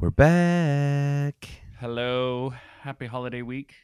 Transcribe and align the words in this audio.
We're 0.00 0.10
back. 0.10 1.46
Hello. 1.78 2.54
Happy 2.80 3.04
holiday 3.06 3.42
week. 3.42 3.74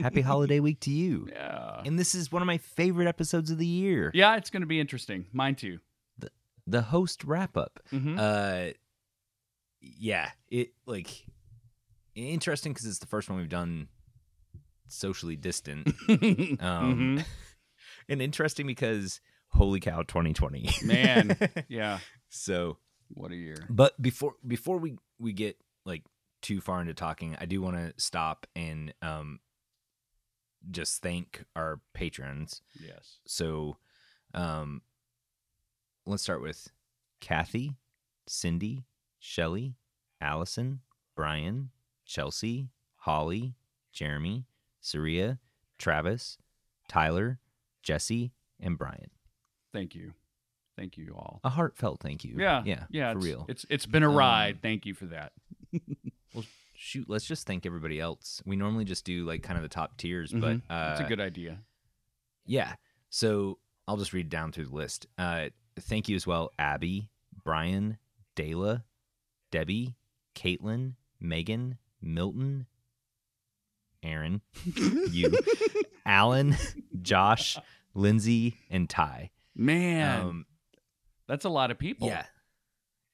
Happy 0.00 0.20
holiday 0.20 0.60
week 0.60 0.78
to 0.80 0.90
you. 0.90 1.28
Yeah. 1.32 1.82
And 1.84 1.98
this 1.98 2.14
is 2.14 2.30
one 2.32 2.42
of 2.42 2.46
my 2.46 2.58
favorite 2.58 3.08
episodes 3.08 3.50
of 3.50 3.58
the 3.58 3.66
year. 3.66 4.10
Yeah, 4.14 4.36
it's 4.36 4.50
going 4.50 4.60
to 4.60 4.66
be 4.68 4.78
interesting. 4.80 5.26
Mine 5.32 5.56
too. 5.56 5.78
The 6.18 6.30
the 6.66 6.82
host 6.82 7.24
wrap 7.24 7.56
up. 7.56 7.80
Mhm. 7.92 8.16
Uh 8.18 8.72
yeah, 9.80 10.30
it 10.48 10.70
like 10.86 11.26
interesting 12.14 12.72
cuz 12.74 12.86
it's 12.86 12.98
the 13.00 13.06
first 13.06 13.28
one 13.28 13.38
we've 13.38 13.48
done 13.48 13.88
socially 14.86 15.36
distant. 15.36 15.88
Um 16.08 17.18
Mhm. 17.18 17.24
and 18.08 18.22
interesting 18.22 18.66
because 18.66 19.20
holy 19.48 19.80
cow 19.80 20.02
2020. 20.02 20.68
Man. 20.84 21.36
Yeah. 21.68 21.98
so, 22.28 22.78
What 23.08 23.32
a 23.32 23.36
year. 23.36 23.66
but 23.68 24.00
before 24.00 24.34
before 24.46 24.78
we 24.78 24.98
we 25.18 25.32
get 25.32 25.56
like 25.84 26.02
too 26.42 26.60
far 26.60 26.80
into 26.80 26.94
talking, 26.94 27.36
I 27.40 27.46
do 27.46 27.60
want 27.62 27.76
to 27.76 27.92
stop 27.96 28.46
and 28.54 28.92
um 29.02 29.40
just 30.70 31.02
thank 31.02 31.44
our 31.54 31.80
patrons. 31.94 32.62
Yes. 32.80 33.18
So, 33.26 33.76
um, 34.34 34.82
let's 36.06 36.22
start 36.22 36.42
with 36.42 36.68
Kathy, 37.20 37.76
Cindy, 38.26 38.84
Shelly, 39.18 39.76
Allison, 40.20 40.80
Brian, 41.14 41.70
Chelsea, 42.04 42.70
Holly, 42.96 43.54
Jeremy, 43.92 44.46
Saria, 44.80 45.38
Travis, 45.78 46.38
Tyler, 46.88 47.38
Jesse, 47.82 48.32
and 48.60 48.76
Brian. 48.76 49.10
Thank 49.72 49.94
you. 49.94 50.14
Thank 50.76 50.96
you 50.98 51.14
all. 51.16 51.40
A 51.42 51.48
heartfelt 51.48 52.00
thank 52.00 52.22
you. 52.24 52.36
Yeah. 52.38 52.62
yeah, 52.66 52.84
Yeah. 52.90 53.12
for 53.12 53.18
it's, 53.18 53.26
real. 53.26 53.46
It's 53.48 53.66
it's 53.70 53.86
been 53.86 54.02
a 54.02 54.10
Um, 54.10 54.14
ride. 54.16 54.58
Thank 54.62 54.84
you 54.86 54.94
for 54.94 55.06
that. 55.06 55.32
Well, 56.34 56.44
shoot, 56.74 57.08
let's 57.08 57.24
just 57.24 57.46
thank 57.46 57.64
everybody 57.64 57.98
else. 57.98 58.42
We 58.44 58.56
normally 58.56 58.84
just 58.84 59.06
do 59.06 59.24
like 59.24 59.42
kind 59.42 59.56
of 59.56 59.62
the 59.62 59.70
top 59.70 59.96
tiers, 59.96 60.32
Mhm. 60.32 60.40
but 60.42 60.56
uh, 60.74 60.88
That's 60.90 61.00
a 61.00 61.04
good 61.04 61.20
idea. 61.20 61.60
Yeah. 62.44 62.74
So 63.08 63.58
I'll 63.88 63.96
just 63.96 64.12
read 64.12 64.28
down 64.28 64.52
through 64.52 64.66
the 64.66 64.74
list. 64.74 65.06
Uh, 65.16 65.48
thank 65.80 66.10
you 66.10 66.16
as 66.16 66.26
well, 66.26 66.52
Abby, 66.58 67.08
Brian, 67.42 67.96
Dayla, 68.36 68.82
Debbie, 69.50 69.94
Caitlin, 70.34 70.94
Megan, 71.18 71.78
Milton, 72.02 72.66
Aaron, 74.02 74.42
you, 75.10 75.32
Alan, 76.04 76.54
Josh, 77.00 77.56
Lindsay, 77.94 78.56
and 78.70 78.90
Ty. 78.90 79.30
Man, 79.54 80.20
Um, 80.20 80.46
that's 81.28 81.44
a 81.44 81.48
lot 81.50 81.70
of 81.70 81.78
people. 81.78 82.08
yeah, 82.08 82.26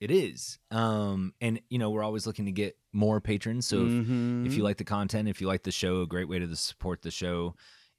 it 0.00 0.10
is. 0.10 0.58
Um, 0.70 1.34
and 1.40 1.60
you 1.68 1.78
know 1.78 1.90
we're 1.90 2.02
always 2.04 2.26
looking 2.26 2.46
to 2.46 2.52
get 2.52 2.76
more 2.92 3.20
patrons. 3.20 3.66
So 3.66 3.78
if, 3.86 3.92
Mhm. 3.92 4.46
if 4.46 4.54
you 4.54 4.62
like 4.62 4.76
the 4.78 4.84
content, 4.84 5.28
if 5.28 5.40
you 5.40 5.46
like 5.46 5.62
the 5.62 5.70
show, 5.72 6.02
a 6.02 6.06
great 6.06 6.28
way 6.28 6.38
to 6.38 6.56
support 6.56 7.02
the 7.02 7.10
show 7.10 7.54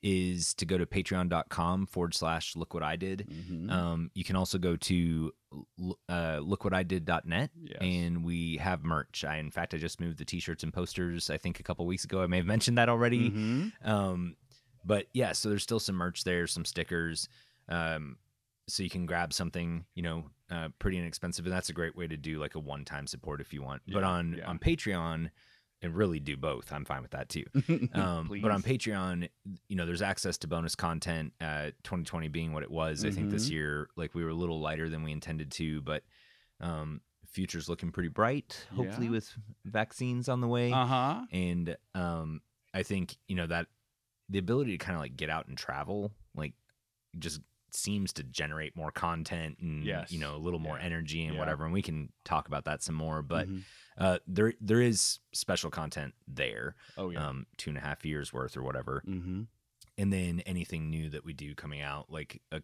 is 0.05 0.53
to 0.55 0.65
go 0.65 0.77
to 0.77 0.85
patreon.com 0.85 1.85
forward 1.85 2.13
slash 2.13 2.57
look 2.57 2.73
what 2.73 2.83
I 2.83 2.97
did. 2.97 3.25
Mhm. 3.49 3.71
Um, 3.71 4.11
you 4.13 4.25
can 4.25 4.35
also 4.35 4.57
go 4.57 4.75
to 4.75 5.31
uh, 6.09 6.39
lookwhatidid.net 6.41 7.51
Yes. 7.55 7.77
and 7.79 8.23
we 8.25 8.57
have 8.57 8.83
merch. 8.83 9.23
I, 9.23 9.37
in 9.37 9.49
fact, 9.49 9.73
I 9.73 9.77
just 9.77 10.01
moved 10.01 10.17
the 10.17 10.25
t-shirts 10.25 10.61
and 10.63 10.73
posters, 10.73 11.29
I 11.29 11.37
think 11.37 11.59
a 11.59 11.63
couple 11.63 11.85
weeks 11.85 12.03
ago. 12.03 12.21
I 12.21 12.27
may 12.27 12.35
have 12.37 12.45
mentioned 12.45 12.77
that 12.77 12.89
already. 12.89 13.29
Mhm. 13.31 13.87
Um, 13.87 14.35
but 14.83 15.07
yeah, 15.13 15.31
so 15.31 15.47
there's 15.49 15.63
still 15.63 15.79
some 15.79 15.95
merch 15.95 16.25
there, 16.25 16.47
some 16.47 16.65
stickers. 16.65 17.29
Um, 17.69 18.17
so 18.67 18.83
you 18.83 18.89
can 18.89 19.05
grab 19.05 19.33
something, 19.33 19.85
you 19.95 20.03
know, 20.03 20.29
uh, 20.51 20.69
pretty 20.79 20.97
inexpensive, 20.97 21.45
and 21.45 21.53
that's 21.53 21.69
a 21.69 21.73
great 21.73 21.95
way 21.95 22.07
to 22.07 22.17
do 22.17 22.39
like 22.39 22.55
a 22.55 22.59
one-time 22.59 23.07
support 23.07 23.41
if 23.41 23.53
you 23.53 23.61
want. 23.61 23.81
but 23.87 24.03
on 24.03 24.35
yeah. 24.37 24.45
on 24.47 24.59
Patreon, 24.59 25.29
and 25.81 25.93
really 25.95 26.19
do 26.19 26.37
both. 26.37 26.71
I'm 26.71 26.85
fine 26.85 27.01
with 27.01 27.11
that 27.11 27.27
too. 27.27 27.43
Um, 27.93 28.29
but 28.41 28.51
on 28.51 28.61
Patreon, 28.63 29.27
you 29.67 29.75
know, 29.75 29.85
there's 29.85 30.01
access 30.01 30.37
to 30.39 30.47
bonus 30.47 30.75
content. 30.75 31.33
Uh, 31.41 31.71
2020 31.83 32.29
being 32.29 32.53
what 32.53 32.63
it 32.63 32.71
was, 32.71 33.03
I 33.03 33.09
think 33.11 33.29
this 33.31 33.47
Mhm. 33.47 33.51
year, 33.51 33.89
like 33.97 34.15
we 34.15 34.23
were 34.23 34.29
a 34.29 34.33
little 34.35 34.61
lighter 34.61 34.87
than 34.87 35.03
we 35.03 35.11
intended 35.11 35.51
to, 35.53 35.81
but 35.81 36.03
um, 36.61 37.01
future's 37.27 37.67
looking 37.67 37.91
pretty 37.91 38.07
bright. 38.09 38.65
Hopefully, 38.73 39.07
Yeah. 39.07 39.11
with 39.13 39.33
vaccines 39.65 40.29
on 40.29 40.39
the 40.39 40.47
way, 40.47 40.71
Uh 40.71 40.85
huh. 40.85 41.25
and 41.31 41.75
um, 41.95 42.41
I 42.73 42.83
think 42.83 43.17
you 43.27 43.35
know 43.35 43.47
that 43.47 43.67
the 44.29 44.39
ability 44.39 44.71
to 44.71 44.77
kind 44.77 44.95
of 44.95 45.01
like 45.01 45.17
get 45.17 45.29
out 45.29 45.47
and 45.47 45.57
travel, 45.57 46.13
like, 46.33 46.53
just 47.19 47.41
seems 47.75 48.13
to 48.13 48.23
generate 48.23 48.75
more 48.75 48.91
content 48.91 49.57
and 49.59 49.83
Yes. 49.83 50.11
you 50.11 50.19
know 50.19 50.35
a 50.35 50.37
little 50.37 50.59
more 50.59 50.77
Yeah. 50.77 50.83
energy 50.85 51.23
and 51.25 51.33
Yeah. 51.33 51.39
whatever. 51.39 51.63
And 51.65 51.73
we 51.73 51.81
can 51.81 52.11
talk 52.23 52.47
about 52.47 52.65
that 52.65 52.81
some 52.83 52.95
more, 52.95 53.21
but. 53.21 53.47
Mhm. 53.49 53.63
Uh, 53.95 54.17
there 54.25 54.53
there 54.59 54.81
is 54.81 55.19
special 55.33 55.69
content 55.69 56.15
there, 56.27 56.75
oh 56.97 57.11
yeah. 57.11 57.27
um, 57.27 57.45
two 57.57 57.69
and 57.69 57.77
a 57.77 57.81
half 57.81 58.03
years 58.03 58.33
worth 58.33 58.57
or 58.57 58.63
whatever, 58.63 59.03
mm-hmm. 59.07 59.43
and 59.99 60.11
then 60.11 60.39
anything 60.47 60.89
new 60.89 61.11
that 61.11 61.23
we 61.23 61.31
do 61.31 61.53
coming 61.53 61.79
out. 61.79 62.09
Like, 62.11 62.41
a, 62.51 62.63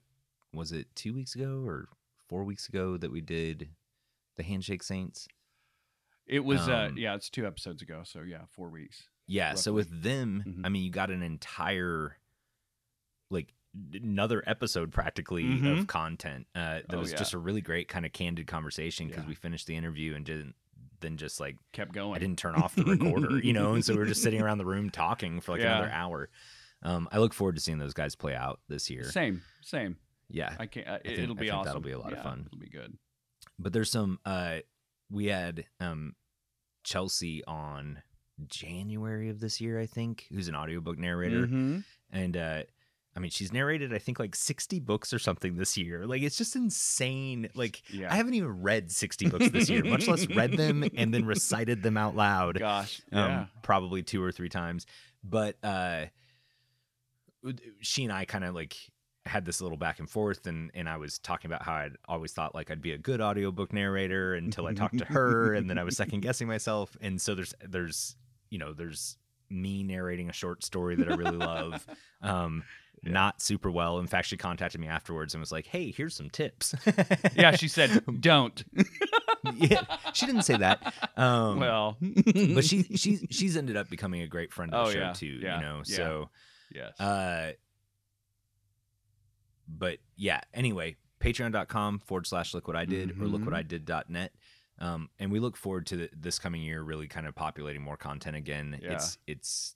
was 0.53 0.72
it 0.72 0.88
two 0.96 1.14
weeks 1.14 1.36
ago 1.36 1.62
or 1.64 1.88
four 2.28 2.44
weeks 2.46 2.68
ago 2.68 2.98
that 2.98 3.12
we 3.12 3.22
did 3.22 3.69
the 4.38 4.42
Handshake 4.44 4.81
Saints? 4.81 5.28
It 6.25 6.40
was 6.44 6.68
uh 6.68 6.88
um, 6.90 6.98
yeah, 6.98 7.14
it's 7.14 7.30
two 7.30 7.46
episodes 7.46 7.84
ago, 7.84 8.02
so 8.03 8.22
yeah, 8.22 8.46
four 8.50 8.69
weeks. 8.69 9.08
Yeah. 9.28 9.53
So 9.53 9.72
with 9.72 10.02
them, 10.02 10.44
Mhm. 10.48 10.66
I 10.66 10.69
mean, 10.69 10.84
you 10.84 10.90
got 10.90 11.12
an 11.12 11.22
entire 11.22 12.18
like 13.30 13.53
another 13.94 14.44
episode 14.47 14.91
practically 14.91 15.44
Mhm. 15.44 15.80
of 15.80 15.88
content. 15.88 16.47
Uh, 16.56 16.80
that 16.88 16.96
Oh, 16.96 17.00
was 17.00 17.12
yeah. 17.12 17.18
just 17.18 17.34
a 17.34 17.38
really 17.38 17.62
great 17.62 17.88
kind 17.88 18.06
of 18.06 18.12
candid 18.13 18.47
conversation 18.47 19.07
because 19.07 19.24
Yeah. 19.24 19.30
we 19.30 19.35
finished 19.35 19.68
the 19.68 19.75
interview 19.75 20.16
and 20.16 20.25
didn't 20.25 20.56
then 21.02 21.16
just 21.16 21.40
like 21.40 21.56
Kept 21.72 21.94
going. 21.94 22.13
I 22.13 22.19
didn't 22.19 22.40
turn 22.40 22.56
off 22.56 22.75
the 22.75 22.84
recorder, 22.84 23.40
you 23.40 23.53
know, 23.53 23.74
and 23.75 23.85
so 23.85 23.94
we 23.94 24.00
were 24.00 24.06
just 24.06 24.22
sitting 24.22 24.41
around 24.41 24.57
the 24.57 24.66
room 24.66 24.90
talking 24.90 25.40
for 25.40 25.53
like 25.53 25.62
Yeah. 25.62 25.78
another 25.78 25.91
hour. 25.91 26.30
Um, 26.81 27.07
I 27.12 27.19
look 27.19 27.34
forward 27.34 27.56
to 27.56 27.62
seeing 27.62 27.78
those 27.78 27.94
guys 27.94 28.16
play 28.16 28.35
out 28.35 28.59
this 28.68 28.90
year. 28.90 29.06
Same, 29.06 29.41
same. 29.62 29.97
Yeah, 30.30 30.56
I 30.59 30.66
can't. 30.68 30.88
Uh, 30.88 31.00
think- 31.00 31.19
it'll 31.19 31.38
I 31.38 31.40
be 31.41 31.50
awesome. 31.51 31.66
that'll 31.66 31.81
be 31.81 31.91
a 31.91 32.00
lot 32.00 32.12
of 32.13 32.22
fun. 32.22 32.44
It'll 32.47 32.59
be 32.59 32.69
good. 32.69 32.97
but 33.57 33.72
there's 33.74 33.90
some. 33.91 34.19
Uh, 34.25 34.59
we 35.09 35.25
had 35.28 35.66
um, 35.80 36.16
Chelsea 36.84 37.44
on 37.46 38.01
January 38.47 39.30
of 39.30 39.40
this 39.40 39.59
year, 39.62 39.80
I 39.80 39.86
think, 39.86 40.28
who's 40.31 40.47
an 40.47 40.56
audiobook 40.56 40.97
narrator, 40.97 41.47
Mhm. 41.47 41.84
and 42.09 42.38
uh, 42.38 42.63
I 43.19 43.22
mean, 43.22 43.31
she's 43.31 43.52
narrated 43.52 43.94
I 43.94 43.97
think 43.97 44.18
like 44.18 44.34
60 44.34 44.80
books 44.80 45.12
or 45.12 45.19
something 45.19 45.57
this 45.57 45.78
year. 45.78 46.07
Like 46.07 46.22
it's 46.22 46.38
just 46.38 46.56
insane. 46.56 47.50
Like 47.53 47.81
Yeah. 47.91 48.12
I 48.12 48.16
haven't 48.16 48.34
even 48.35 48.62
read 48.62 48.91
60 48.91 49.28
books 49.28 49.50
this 49.50 49.69
year, 49.69 49.84
much 49.84 50.07
less 50.07 50.25
read 50.35 50.53
them 50.53 50.85
and 50.96 51.13
then 51.13 51.25
recited 51.25 51.84
them 51.84 51.97
out 51.97 52.16
loud. 52.16 52.59
Gosh. 52.59 53.02
um, 53.12 53.19
Yeah. 53.19 53.46
probably 53.62 54.03
two 54.03 54.24
or 54.24 54.31
three 54.31 54.47
times. 54.47 54.85
But 55.22 55.57
uh, 55.62 56.06
she 57.81 58.03
and 58.03 58.13
I 58.13 58.24
kind 58.25 58.44
of 58.44 58.56
like 58.56 58.75
had 59.25 59.46
this 59.46 59.62
little 59.62 59.78
back 59.78 60.00
and 60.00 60.09
forth, 60.09 60.47
and 60.47 60.72
and 60.74 60.88
I 60.90 60.97
was 60.97 61.19
talking 61.19 61.50
about 61.51 61.63
how 61.63 61.74
I'd 61.74 61.96
always 62.07 62.31
thought 62.34 62.56
like 62.56 62.72
I'd 62.72 62.81
be 62.81 62.94
a 62.94 62.97
good 62.97 63.22
audiobook 63.22 63.74
narrator 63.74 64.34
until 64.34 64.66
I 64.66 64.74
talked 64.74 64.97
to 65.00 65.06
her, 65.13 65.53
and 65.53 65.69
then 65.69 65.78
I 65.78 65.84
was 65.84 65.97
second 65.97 66.22
guessing 66.22 66.47
myself. 66.47 66.96
And 67.01 67.22
so 67.22 67.36
there's 67.36 67.53
there's 67.68 68.16
you 68.50 68.57
know 68.59 68.74
there's 68.74 69.18
me 69.50 69.84
narrating 69.84 70.30
a 70.30 70.34
short 70.34 70.63
story 70.63 70.96
that 70.96 71.12
I 71.12 71.16
really 71.16 71.38
love. 71.38 71.86
Um, 72.22 72.63
Yeah. 73.04 73.12
Not 73.14 73.42
super 73.42 73.72
well. 73.72 74.00
In 74.00 74.08
fact, 74.08 74.28
she 74.28 74.36
contacted 74.38 74.82
me 74.82 74.88
afterwards 74.88 75.34
and 75.34 75.40
was 75.40 75.52
like, 75.52 75.66
"Hey, 75.68 75.92
here's 75.92 76.16
some 76.16 76.30
tips." 76.30 76.76
yeah. 77.36 77.56
She 77.56 77.68
said, 77.70 78.04
"Don't." 78.22 78.62
yeah, 79.56 79.84
she 80.14 80.26
didn't 80.26 80.42
say 80.44 80.58
that. 80.58 80.94
Um, 81.16 81.60
well, 81.60 81.98
but 82.02 82.66
she 82.66 82.84
she's 82.96 83.26
she's 83.30 83.56
ended 83.56 83.78
up 83.78 83.90
becoming 83.90 84.22
a 84.22 84.28
great 84.28 84.52
friend 84.52 84.74
of 84.74 84.86
the 84.86 84.90
Oh, 84.92 84.94
show 84.94 85.00
yeah, 85.00 85.14
too. 85.14 85.26
yeah, 85.42 85.56
You 85.56 85.62
know, 85.66 85.82
yeah. 85.86 85.96
so 85.96 86.30
yes. 86.74 87.00
uh, 87.00 87.54
but 89.68 90.00
yeah. 90.16 90.42
Anyway, 90.54 90.98
Patreon.com 91.20 92.00
forward 92.00 92.28
slash 92.28 92.54
Look 92.54 92.68
What 92.68 92.76
I 92.78 92.86
Did 92.86 93.12
or 93.12 93.26
Mhm. 93.26 93.44
LookWhatIdid.net. 93.46 94.31
Um, 94.80 95.10
and 95.20 95.31
we 95.31 95.40
look 95.40 95.58
forward 95.58 95.86
to 95.88 95.98
the, 95.98 96.10
this 96.16 96.40
coming 96.40 96.62
year 96.62 96.81
really 96.81 97.07
kind 97.07 97.28
of 97.28 97.36
populating 97.36 97.81
more 97.81 97.98
content 97.98 98.36
again. 98.38 98.80
It's 98.81 99.18
it's 99.28 99.75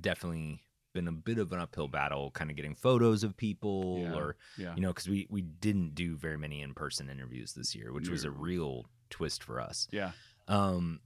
definitely 0.00 0.62
been 0.92 1.08
a 1.08 1.12
bit 1.12 1.38
of 1.38 1.52
an 1.52 1.58
uphill 1.60 1.88
battle, 1.88 2.30
kind 2.32 2.50
of 2.50 2.56
getting 2.56 2.74
photos 2.74 3.24
of 3.24 3.36
people 3.36 3.98
Yeah, 4.00 4.14
or 4.14 4.36
yeah. 4.58 4.74
you 4.74 4.82
know 4.82 4.88
because 4.88 5.08
we 5.08 5.26
we 5.30 5.42
didn't 5.42 5.94
do 5.94 6.16
very 6.16 6.36
many 6.38 6.60
in 6.62 6.74
person 6.74 7.08
interviews 7.08 7.52
this 7.54 7.74
year, 7.74 7.92
which 7.92 8.08
was 8.08 8.24
a 8.24 8.30
real 8.30 8.86
twist 9.10 9.42
for 9.42 9.60
us. 9.60 9.88
yeah. 9.90 10.12
Um, 10.48 11.00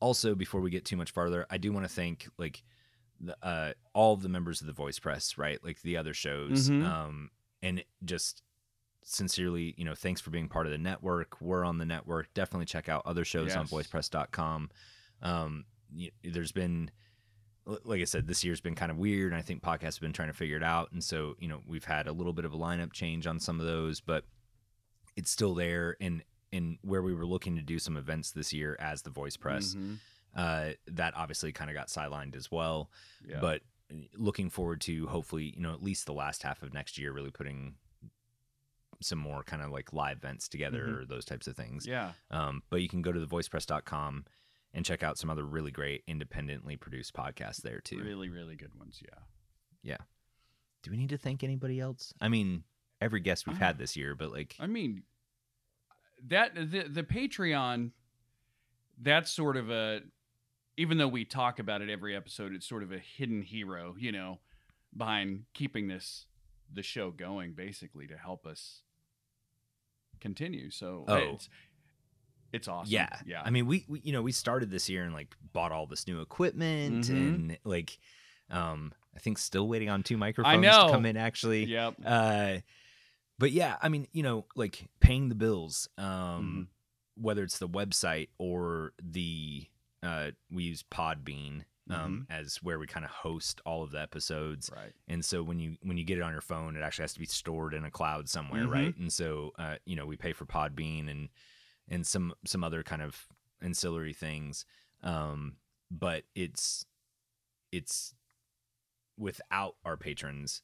also, 0.00 0.34
before 0.34 0.60
we 0.62 0.70
get 0.70 0.84
too 0.84 0.96
much 0.96 1.10
farther, 1.10 1.46
I 1.50 1.58
do 1.58 1.72
want 1.72 1.84
to 1.86 1.92
thank 1.92 2.28
like 2.38 2.62
the, 3.20 3.36
uh, 3.44 3.72
all 3.92 4.14
of 4.14 4.22
the 4.22 4.28
members 4.30 4.60
of 4.62 4.66
the 4.66 4.72
Voice 4.72 4.98
Press, 4.98 5.36
right? 5.36 5.62
Like 5.62 5.82
the 5.82 5.96
other 5.98 6.14
shows, 6.14 6.70
Mhm. 6.70 6.84
um, 6.86 7.30
and 7.62 7.84
just 8.04 8.42
sincerely, 9.02 9.74
you 9.76 9.84
know, 9.84 9.94
thanks 9.94 10.20
for 10.20 10.30
being 10.30 10.48
part 10.48 10.66
of 10.66 10.72
the 10.72 10.78
network. 10.78 11.40
We're 11.40 11.64
on 11.64 11.78
the 11.78 11.84
network. 11.84 12.32
Definitely 12.32 12.66
check 12.66 12.88
out 12.88 13.02
other 13.04 13.24
shows 13.24 13.54
on 13.56 13.66
voicepress.com. 13.66 14.70
Um, 15.22 15.64
there's 16.22 16.52
been, 16.52 16.90
like 17.84 18.00
I 18.00 18.04
said, 18.04 18.26
this 18.26 18.42
year's 18.44 18.60
been 18.60 18.74
kind 18.74 18.90
of 18.90 18.98
weird. 18.98 19.32
And 19.32 19.38
I 19.38 19.42
think 19.42 19.62
podcasts 19.62 19.94
have 19.94 20.00
been 20.00 20.12
trying 20.12 20.28
to 20.28 20.34
figure 20.34 20.56
it 20.56 20.62
out. 20.62 20.92
And 20.92 21.02
so, 21.02 21.36
you 21.38 21.48
know, 21.48 21.60
we've 21.66 21.84
had 21.84 22.06
a 22.06 22.12
little 22.12 22.32
bit 22.32 22.44
of 22.44 22.52
a 22.52 22.56
lineup 22.56 22.92
change 22.92 23.26
on 23.26 23.38
some 23.40 23.60
of 23.60 23.66
those, 23.66 24.00
but 24.00 24.24
it's 25.16 25.30
still 25.30 25.54
there. 25.54 25.96
And 26.00 26.22
and 26.52 26.78
where 26.82 27.00
we 27.02 27.14
were 27.14 27.26
looking 27.26 27.54
to 27.56 27.62
do 27.62 27.78
some 27.78 27.96
events 27.96 28.32
this 28.32 28.52
year 28.52 28.76
as 28.80 29.02
the 29.02 29.10
Voice 29.10 29.36
Press. 29.36 29.74
Mhm. 29.76 29.98
Uh, 30.34 30.70
that 30.88 31.14
obviously 31.16 31.52
kind 31.52 31.70
of 31.70 31.74
got 31.74 31.86
sidelined 31.88 32.34
as 32.34 32.50
well. 32.50 32.90
Yeah. 33.24 33.38
But 33.40 33.62
uh, 33.92 33.96
looking 34.16 34.50
forward 34.50 34.80
to 34.82 35.06
hopefully, 35.06 35.52
you 35.56 35.62
know, 35.62 35.72
at 35.72 35.82
least 35.82 36.06
the 36.06 36.12
last 36.12 36.42
half 36.42 36.62
of 36.64 36.72
next 36.74 36.98
year, 36.98 37.12
really 37.12 37.30
putting 37.30 37.76
some 39.00 39.18
more 39.18 39.42
kind 39.42 39.62
of 39.62 39.70
like 39.70 39.92
live 39.92 40.18
events 40.18 40.48
together 40.48 40.86
Mhm. 40.86 40.96
or 41.02 41.04
those 41.06 41.24
types 41.24 41.46
of 41.46 41.56
things. 41.56 41.86
yeah. 41.86 42.12
Um, 42.30 42.62
but 42.68 42.82
you 42.82 42.88
can 42.88 43.00
go 43.00 43.12
to 43.12 43.20
thevoicepress.com 43.26 44.26
and 44.74 44.84
check 44.84 45.02
out 45.02 45.18
some 45.18 45.30
other 45.30 45.44
really 45.44 45.70
great 45.70 46.02
independently 46.06 46.76
produced 46.76 47.12
podcasts 47.14 47.62
there 47.62 47.80
too. 47.80 47.98
Really, 48.02 48.28
really 48.28 48.56
good 48.56 48.74
ones. 48.78 49.00
Yeah. 49.02 49.18
Yeah. 49.82 50.04
Do 50.82 50.90
we 50.90 50.96
need 50.96 51.10
to 51.10 51.18
thank 51.18 51.42
anybody 51.42 51.80
else? 51.80 52.12
I 52.20 52.28
mean, 52.28 52.64
every 53.00 53.20
guest 53.20 53.46
we've 53.46 53.58
had 53.58 53.76
uh, 53.76 53.78
this 53.78 53.96
year, 53.96 54.14
but 54.14 54.30
like, 54.32 54.56
I 54.60 54.66
mean, 54.66 55.02
that 56.28 56.54
the 56.54 56.84
the 56.88 57.02
Patreon, 57.02 57.90
that's 59.00 59.30
sort 59.30 59.56
of 59.56 59.70
a, 59.70 60.00
even 60.76 60.98
though 60.98 61.08
we 61.08 61.24
talk 61.24 61.58
about 61.58 61.82
it 61.82 61.90
every 61.90 62.14
episode, 62.16 62.54
it's 62.54 62.66
sort 62.66 62.82
of 62.82 62.92
a 62.92 62.98
hidden 62.98 63.42
hero, 63.42 63.94
you 63.98 64.12
know, 64.12 64.40
behind 64.96 65.44
keeping 65.54 65.88
this 65.88 66.26
the 66.72 66.82
show 66.82 67.10
going, 67.10 67.52
basically 67.52 68.06
to 68.06 68.16
help 68.16 68.46
us 68.46 68.82
continue. 70.20 70.70
So 70.70 71.04
Oh. 71.08 71.16
it's 71.34 71.48
it's 72.52 72.68
awesome. 72.68 72.92
yeah, 72.92 73.08
yeah. 73.26 73.42
I 73.44 73.50
mean, 73.50 73.66
we, 73.66 73.84
we 73.88 74.00
you 74.00 74.12
know 74.12 74.22
we 74.22 74.32
started 74.32 74.70
this 74.70 74.88
year 74.88 75.04
and 75.04 75.14
like 75.14 75.34
bought 75.52 75.72
all 75.72 75.86
this 75.86 76.06
new 76.06 76.20
equipment 76.20 77.06
Mhm. 77.06 77.10
and 77.16 77.58
like, 77.64 77.98
um, 78.50 78.92
I 79.14 79.18
think 79.18 79.38
still 79.38 79.68
waiting 79.68 79.88
on 79.88 80.02
two 80.02 80.16
microphones 80.16 80.62
know. 80.62 80.86
to 80.86 80.92
come 80.92 81.06
in 81.06 81.16
actually. 81.16 81.64
yep. 81.64 81.94
Uh, 82.04 82.58
but 83.38 83.52
yeah, 83.52 83.76
I 83.82 83.88
mean, 83.88 84.06
you 84.12 84.22
know, 84.22 84.44
like 84.54 84.88
paying 85.00 85.28
the 85.28 85.34
bills, 85.34 85.88
um, 85.98 86.06
Mm-hmm. 86.06 87.22
whether 87.22 87.42
it's 87.42 87.58
the 87.58 87.68
website 87.68 88.28
or 88.38 88.92
the 89.02 89.66
uh, 90.02 90.30
we 90.50 90.64
use 90.64 90.82
Podbean 90.90 91.62
um, 91.90 92.26
Mm-hmm. 92.30 92.32
as 92.32 92.56
where 92.62 92.78
we 92.78 92.86
kind 92.86 93.04
of 93.04 93.10
host 93.10 93.60
all 93.66 93.82
of 93.82 93.90
the 93.90 94.00
episodes. 94.00 94.70
Right. 94.74 94.92
And 95.08 95.24
so 95.24 95.42
when 95.42 95.58
you 95.58 95.76
when 95.82 95.96
you 95.98 96.04
get 96.04 96.18
it 96.18 96.22
on 96.22 96.32
your 96.32 96.40
phone, 96.40 96.76
it 96.76 96.82
actually 96.82 97.02
has 97.04 97.14
to 97.14 97.18
be 97.20 97.26
stored 97.26 97.74
in 97.74 97.84
a 97.84 97.90
cloud 97.90 98.28
somewhere, 98.28 98.64
Mhm. 98.66 98.70
right? 98.72 98.96
And 98.96 99.12
so 99.12 99.52
uh, 99.58 99.76
you 99.86 99.96
know 99.96 100.06
we 100.06 100.16
pay 100.16 100.32
for 100.32 100.44
Podbean 100.46 101.10
and 101.10 101.28
and 101.90 102.06
some 102.06 102.32
some 102.46 102.62
other 102.64 102.82
kind 102.82 103.02
of 103.02 103.26
ancillary 103.60 104.12
things, 104.14 104.64
um, 105.02 105.56
but 105.90 106.24
it's 106.34 106.86
it's 107.72 108.14
without 109.18 109.76
our 109.84 109.96
patrons 109.96 110.62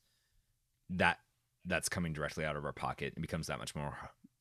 that 0.90 1.19
that's 1.64 1.88
coming 1.88 2.12
directly 2.12 2.44
out 2.44 2.56
of 2.56 2.64
our 2.64 2.73
pocket. 2.73 3.14
It 3.17 3.20
becomes 3.20 3.49
that 3.49 3.58
much 3.58 3.75
more 3.75 3.96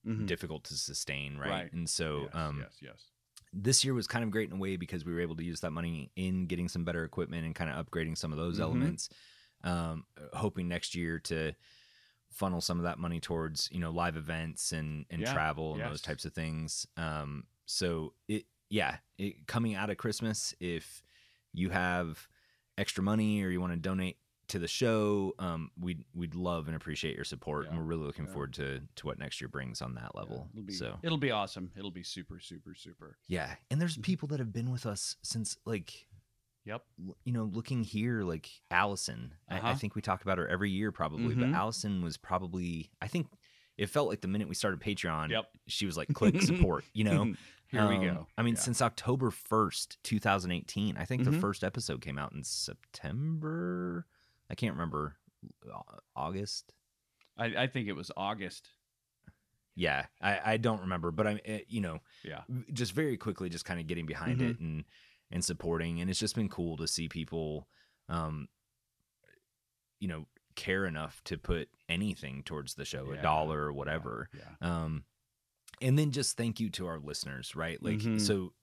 Mhm. 0.05 0.27
difficult 0.27 0.63
to 0.65 0.75
sustain, 0.75 1.37
right? 1.37 1.49
Right. 1.49 1.73
And 1.73 1.89
so 1.89 2.23
yes, 2.23 2.35
um, 2.35 2.59
yes, 2.59 2.77
yes. 2.81 3.11
this 3.51 3.83
year 3.83 3.93
was 3.95 4.05
kind 4.07 4.23
of 4.23 4.29
great 4.29 4.49
in 4.49 4.55
a 4.55 4.59
way 4.59 4.75
because 4.77 5.03
we 5.03 5.11
were 5.13 5.21
able 5.21 5.35
to 5.37 5.43
use 5.43 5.61
that 5.61 5.71
money 5.71 6.11
in 6.15 6.45
getting 6.45 6.67
some 6.67 6.83
better 6.85 7.03
equipment 7.03 7.45
and 7.45 7.55
kind 7.55 7.71
of 7.71 7.83
upgrading 7.85 8.15
some 8.17 8.31
of 8.31 8.37
those 8.37 8.57
Mhm. 8.59 8.61
elements. 8.63 9.09
Um, 9.63 10.05
hoping 10.33 10.67
next 10.67 10.93
year 10.93 11.19
to 11.21 11.53
funnel 12.35 12.59
some 12.61 12.77
of 12.77 12.83
that 12.83 12.99
money 12.99 13.19
towards 13.19 13.69
you 13.71 13.79
know 13.79 13.91
live 13.91 14.17
events 14.17 14.71
and 14.71 15.05
and 15.09 15.21
Yeah, 15.21 15.33
travel 15.33 15.71
and 15.71 15.79
yes. 15.79 15.89
those 15.89 16.01
types 16.01 16.25
of 16.25 16.33
things. 16.33 16.85
Um, 16.97 17.45
so 17.65 18.13
it 18.27 18.45
yeah, 18.69 18.97
it, 19.17 19.47
coming 19.47 19.73
out 19.75 19.89
of 19.89 19.97
Christmas, 19.97 20.53
if 20.59 21.01
you 21.53 21.69
have 21.69 22.27
extra 22.77 23.01
money 23.03 23.41
or 23.43 23.49
you 23.49 23.61
want 23.61 23.71
to 23.73 23.79
donate 23.79 24.17
to 24.47 24.59
the 24.59 24.67
show, 24.67 25.33
um, 25.39 25.71
we'd 25.79 26.03
we'd 26.13 26.35
love 26.35 26.67
and 26.67 26.75
appreciate 26.75 27.15
your 27.15 27.23
support, 27.25 27.67
and 27.67 27.77
we're 27.77 27.83
really 27.83 28.05
looking 28.05 28.25
yeah. 28.25 28.31
forward 28.31 28.53
to 28.53 28.81
to 28.95 29.07
what 29.07 29.17
next 29.17 29.39
year 29.41 29.47
brings 29.47 29.81
on 29.81 29.95
that 29.95 30.13
level. 30.15 30.47
Yeah, 30.53 30.59
it'll 30.59 30.65
be, 30.67 30.73
so 30.73 30.99
it'll 31.01 31.17
be 31.17 31.31
awesome. 31.31 31.71
It'll 31.77 31.89
be 31.89 32.03
super, 32.03 32.39
super, 32.39 32.75
super. 32.75 33.17
yeah, 33.27 33.55
and 33.71 33.79
there's 33.81 33.97
Mhm. 33.97 34.03
people 34.03 34.27
that 34.27 34.39
have 34.39 34.51
been 34.51 34.71
with 34.71 34.85
us 34.85 35.15
since 35.23 35.57
like 35.65 36.07
Yep. 36.65 36.83
you 37.23 37.31
know 37.31 37.43
looking 37.45 37.83
here 37.83 38.23
like 38.23 38.49
Allison. 38.71 39.33
I, 39.49 39.55
I 39.55 39.57
Uh-huh. 39.59 39.75
think 39.75 39.95
we 39.95 40.01
talk 40.01 40.23
about 40.23 40.37
her 40.39 40.47
every 40.47 40.71
year 40.71 40.91
probably, 40.91 41.35
but 41.35 41.47
Mhm. 41.47 41.53
Allison 41.55 42.01
was 42.03 42.17
probably 42.17 42.89
I 43.01 43.07
think 43.07 43.27
it 43.77 43.87
felt 43.89 44.07
like 44.09 44.21
the 44.21 44.27
minute 44.27 44.47
we 44.47 44.55
started 44.55 44.79
Patreon, 44.79 45.29
Yep. 45.29 45.45
she 45.67 45.85
was 45.85 45.95
like 45.97 46.07
click 46.13 46.41
support. 46.41 46.83
You 46.93 47.03
know, 47.03 47.33
Here 47.67 47.87
we 47.89 47.95
Um, 47.95 48.01
go. 48.03 48.27
I 48.37 48.43
mean, 48.43 48.53
Yeah. 48.53 48.59
since 48.61 48.81
October 48.81 49.31
first, 49.31 49.97
two 50.03 50.19
thousand 50.19 50.51
eighteen. 50.51 50.97
I 50.97 51.05
think 51.05 51.23
the 51.23 51.31
Mhm. 51.31 51.41
first 51.41 51.63
episode 51.63 51.99
came 52.01 52.17
out 52.17 52.31
in 52.33 52.43
September. 52.43 54.05
I 54.49 54.55
can't 54.55 54.73
remember 54.73 55.17
August. 56.15 56.73
I, 57.37 57.45
I 57.63 57.67
think 57.67 57.87
it 57.87 57.93
was 57.93 58.11
August. 58.15 58.69
Yeah, 59.75 60.05
I, 60.21 60.53
I 60.53 60.57
don't 60.57 60.81
remember, 60.81 61.11
but 61.11 61.27
I'm 61.27 61.39
eh, 61.43 61.61
you 61.67 61.81
know 61.81 61.99
Yeah. 62.23 62.43
just 62.71 62.93
very 62.93 63.17
quickly 63.17 63.49
just 63.49 63.65
kind 63.65 63.79
of 63.79 63.87
getting 63.87 64.05
behind 64.05 64.39
Mhm. 64.39 64.49
it 64.51 64.59
and 64.59 64.85
and 65.31 65.43
supporting 65.43 65.99
and 66.01 66.09
it's 66.09 66.19
just 66.19 66.35
been 66.35 66.49
cool 66.49 66.77
to 66.77 66.87
see 66.87 67.07
people 67.09 67.67
um 68.09 68.47
you 69.99 70.07
know 70.07 70.25
care 70.55 70.85
enough 70.85 71.21
to 71.25 71.37
put 71.37 71.67
anything 71.89 72.41
towards 72.43 72.75
the 72.75 72.85
show 72.85 73.11
a 73.11 73.17
dollar 73.21 73.59
or 73.65 73.73
whatever 73.73 74.29
Yeah. 74.33 74.55
um 74.83 75.03
and 75.81 75.99
then 75.99 76.11
just 76.11 76.37
thank 76.37 76.59
you 76.59 76.69
to 76.71 76.87
our 76.87 76.99
listeners 76.99 77.55
right 77.55 77.81
like 77.83 77.97
Mhm. 77.97 78.21
so 78.21 78.53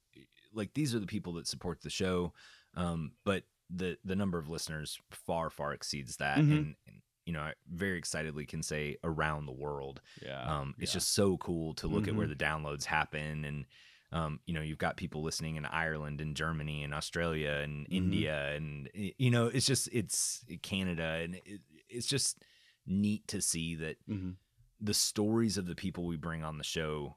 like 0.55 0.73
these 0.75 0.95
are 0.95 0.99
the 1.01 1.07
people 1.07 1.35
that 1.35 1.47
support 1.47 1.83
the 1.83 1.91
show 1.91 2.33
um 2.75 3.13
but 3.25 3.45
the 3.69 3.99
the 4.05 4.17
number 4.17 4.39
of 4.39 4.49
listeners 4.49 4.99
far 5.11 5.51
far 5.51 5.73
exceeds 5.75 6.17
that 6.17 6.39
Mhm. 6.39 6.41
and, 6.53 6.77
and 6.87 7.03
you 7.27 7.33
know 7.33 7.41
i 7.43 7.55
very 7.71 7.99
excitedly 7.99 8.47
can 8.47 8.63
say 8.63 8.97
around 9.05 9.47
the 9.47 9.53
world 9.53 10.01
Yeah. 10.23 10.43
um, 10.61 10.75
it's 10.79 10.93
yeah. 10.93 10.99
just 10.99 11.13
so 11.13 11.37
cool 11.39 11.75
to 11.75 11.87
look 11.87 12.09
at 12.09 12.15
where 12.15 12.27
Mhm. 12.27 12.37
the 12.39 12.45
downloads 12.45 12.85
happen 12.85 13.45
and 13.45 13.67
um, 14.13 14.41
you 14.47 14.55
know 14.55 14.61
you've 14.61 14.79
got 14.79 14.97
people 14.97 15.23
listening 15.23 15.57
in 15.57 15.65
ireland 15.65 16.21
and 16.21 16.37
germany 16.37 16.83
and 16.85 16.93
australia 16.95 17.61
and 17.63 17.87
Mhm. 17.89 17.93
india 17.97 18.53
and 18.55 18.91
you 18.95 19.31
know 19.31 19.47
it's 19.47 19.67
just 19.67 19.89
it's 19.93 20.45
canada 20.63 21.21
and 21.25 21.37
it, 21.37 21.61
it's 21.89 22.07
just 22.07 22.43
neat 22.87 23.27
to 23.29 23.41
see 23.41 23.75
that 23.77 23.97
Mhm. 24.09 24.37
the 24.81 24.95
stories 24.95 25.57
of 25.57 25.67
the 25.67 25.75
people 25.75 26.07
we 26.07 26.17
bring 26.17 26.43
on 26.45 26.59
the 26.59 26.65
show 26.65 27.17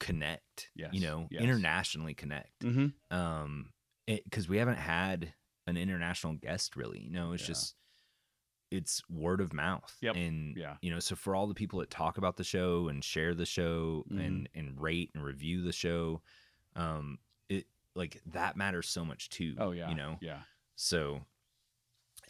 connect 0.00 0.70
Yes, 0.74 0.90
you 0.92 1.00
know 1.00 1.28
yes. 1.30 1.42
internationally 1.42 2.14
connect 2.14 2.60
Mhm. 2.64 2.92
um 3.10 3.70
because 4.06 4.48
we 4.48 4.58
haven't 4.58 4.78
had 4.78 5.32
an 5.66 5.76
international 5.76 6.34
guest 6.34 6.74
really 6.76 7.00
you 7.00 7.10
know 7.10 7.32
it's 7.32 7.42
Yeah. 7.44 7.48
just 7.54 7.74
it's 8.72 9.02
word 9.10 9.40
of 9.40 9.52
mouth 9.52 9.94
Yep. 10.00 10.16
and 10.16 10.56
Yeah. 10.56 10.76
you 10.82 10.90
know 10.90 10.98
so 10.98 11.14
for 11.14 11.34
all 11.36 11.46
the 11.46 11.54
people 11.54 11.78
that 11.80 11.90
talk 11.90 12.18
about 12.18 12.36
the 12.36 12.44
show 12.44 12.88
and 12.88 13.04
share 13.04 13.34
the 13.34 13.46
show 13.46 14.04
Mm-hmm. 14.10 14.18
and 14.20 14.48
and 14.54 14.80
rate 14.80 15.10
and 15.14 15.22
review 15.22 15.62
the 15.62 15.72
show 15.72 16.22
um 16.74 17.18
it 17.48 17.66
like 17.94 18.20
that 18.32 18.56
matters 18.56 18.88
so 18.88 19.04
much 19.04 19.28
too 19.28 19.54
Oh 19.58 19.70
yeah. 19.72 19.88
you 19.90 19.94
know 19.94 20.16
Yeah. 20.20 20.40
so 20.74 21.20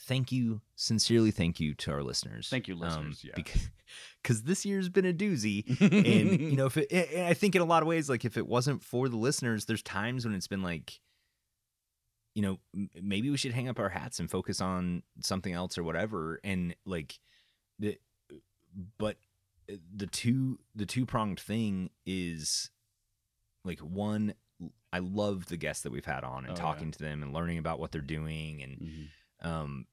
thank 0.01 0.33
you 0.33 0.61
sincerely 0.75 1.31
thank 1.31 1.61
you 1.61 1.75
to 1.75 1.93
our 1.93 2.03
listeners 2.03 2.49
Thank 2.49 2.67
you, 2.67 2.75
listeners, 2.75 3.23
yeah. 3.25 3.35
because 4.23 4.43
this 4.45 4.65
year's 4.65 4.89
been 4.89 5.05
a 5.07 5.13
doozy 5.13 5.65
and 5.81 6.41
you 6.41 6.57
know 6.57 6.67
if 6.67 6.77
it 6.77 6.91
and 6.91 7.27
i 7.27 7.35
think 7.35 7.55
in 7.55 7.63
a 7.63 7.67
lot 7.67 7.83
of 7.83 7.89
ways 7.89 8.09
like 8.11 8.25
if 8.25 8.37
it 8.37 8.47
wasn't 8.47 8.83
for 8.83 9.09
the 9.09 9.17
listeners 9.17 9.67
there's 9.67 9.83
times 9.83 10.25
when 10.25 10.35
it's 10.35 10.49
been 10.49 10.63
like 10.63 11.01
you 12.35 12.43
know 12.43 12.59
m- 12.75 12.91
maybe 13.01 13.29
we 13.31 13.37
should 13.37 13.53
hang 13.53 13.69
up 13.69 13.79
our 13.79 13.89
hats 13.91 14.19
and 14.21 14.31
focus 14.31 14.61
on 14.61 15.03
something 15.21 15.53
else 15.53 15.77
or 15.79 15.83
whatever 15.85 16.41
and 16.45 16.75
like 16.87 17.19
the 17.79 17.99
but 18.99 19.17
uh, 19.71 19.75
the 19.95 20.07
two 20.07 20.59
the 20.75 20.87
two 20.87 21.05
pronged 21.07 21.39
thing 21.41 21.91
is 22.07 22.71
like 23.65 23.79
one 23.81 24.35
i 24.93 24.99
love 24.99 25.47
the 25.47 25.57
guests 25.57 25.83
that 25.83 25.93
we've 25.93 26.05
had 26.05 26.25
on 26.25 26.45
and 26.45 26.53
Oh, 26.53 26.57
yeah. 26.57 26.61
talking 26.61 26.91
to 26.91 26.99
them 26.99 27.23
and 27.23 27.33
learning 27.33 27.59
about 27.59 27.79
what 27.81 27.93
they're 27.93 28.01
doing 28.01 28.63
and 28.63 28.79
Mhm. 28.81 29.47
um 29.47 29.87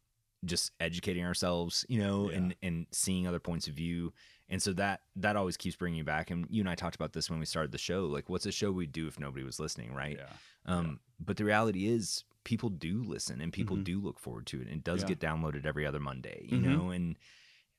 just 0.46 0.72
educating 0.80 1.26
ourselves 1.26 1.86
you 1.90 2.00
know 2.00 2.30
Yeah. 2.30 2.38
and 2.38 2.56
and 2.62 2.88
seeing 2.92 3.28
other 3.28 3.40
points 3.42 3.68
of 3.68 3.74
view 3.74 4.14
and 4.48 4.62
so 4.64 4.72
that 4.74 5.02
that 5.18 5.36
always 5.36 5.58
keeps 5.58 5.76
bringing 5.76 5.98
you 5.98 6.04
back 6.06 6.32
and 6.32 6.48
you 6.50 6.62
and 6.62 6.70
i 6.70 6.76
talked 6.76 6.96
about 6.96 7.12
this 7.12 7.30
when 7.30 7.40
we 7.40 7.46
started 7.46 7.74
the 7.74 7.78
show 7.78 8.06
like 8.06 8.30
what's 8.30 8.46
a 8.46 8.52
show 8.52 8.72
we'd 8.72 8.94
do 8.94 9.08
if 9.08 9.20
nobody 9.20 9.44
was 9.44 9.60
listening 9.60 9.94
right 9.94 10.18
Yeah. 10.18 10.34
um 10.66 11.02
but 11.20 11.36
the 11.36 11.44
reality 11.44 11.88
is 11.88 12.24
people 12.50 12.70
do 12.72 13.04
listen 13.04 13.42
and 13.42 13.54
people 13.54 13.78
Mhm. 13.78 13.84
do 13.84 14.02
look 14.02 14.18
forward 14.20 14.48
to 14.48 14.60
it 14.60 14.66
and 14.68 14.78
it 14.78 14.84
does 14.84 15.02
Yeah. 15.02 15.10
get 15.10 15.20
downloaded 15.20 15.68
every 15.68 15.86
other 15.86 16.00
monday 16.00 16.48
you 16.50 16.58
Mhm. 16.58 16.64
know 16.64 16.90
and 16.90 17.16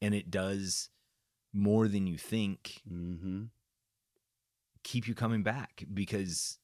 and 0.00 0.14
it 0.14 0.30
does 0.30 0.90
more 1.52 1.88
than 1.88 2.06
you 2.06 2.16
think 2.16 2.80
Mm-hmm. 2.88 3.46
keep 4.84 5.08
you 5.08 5.14
coming 5.16 5.42
back 5.42 5.84
because 5.92 6.60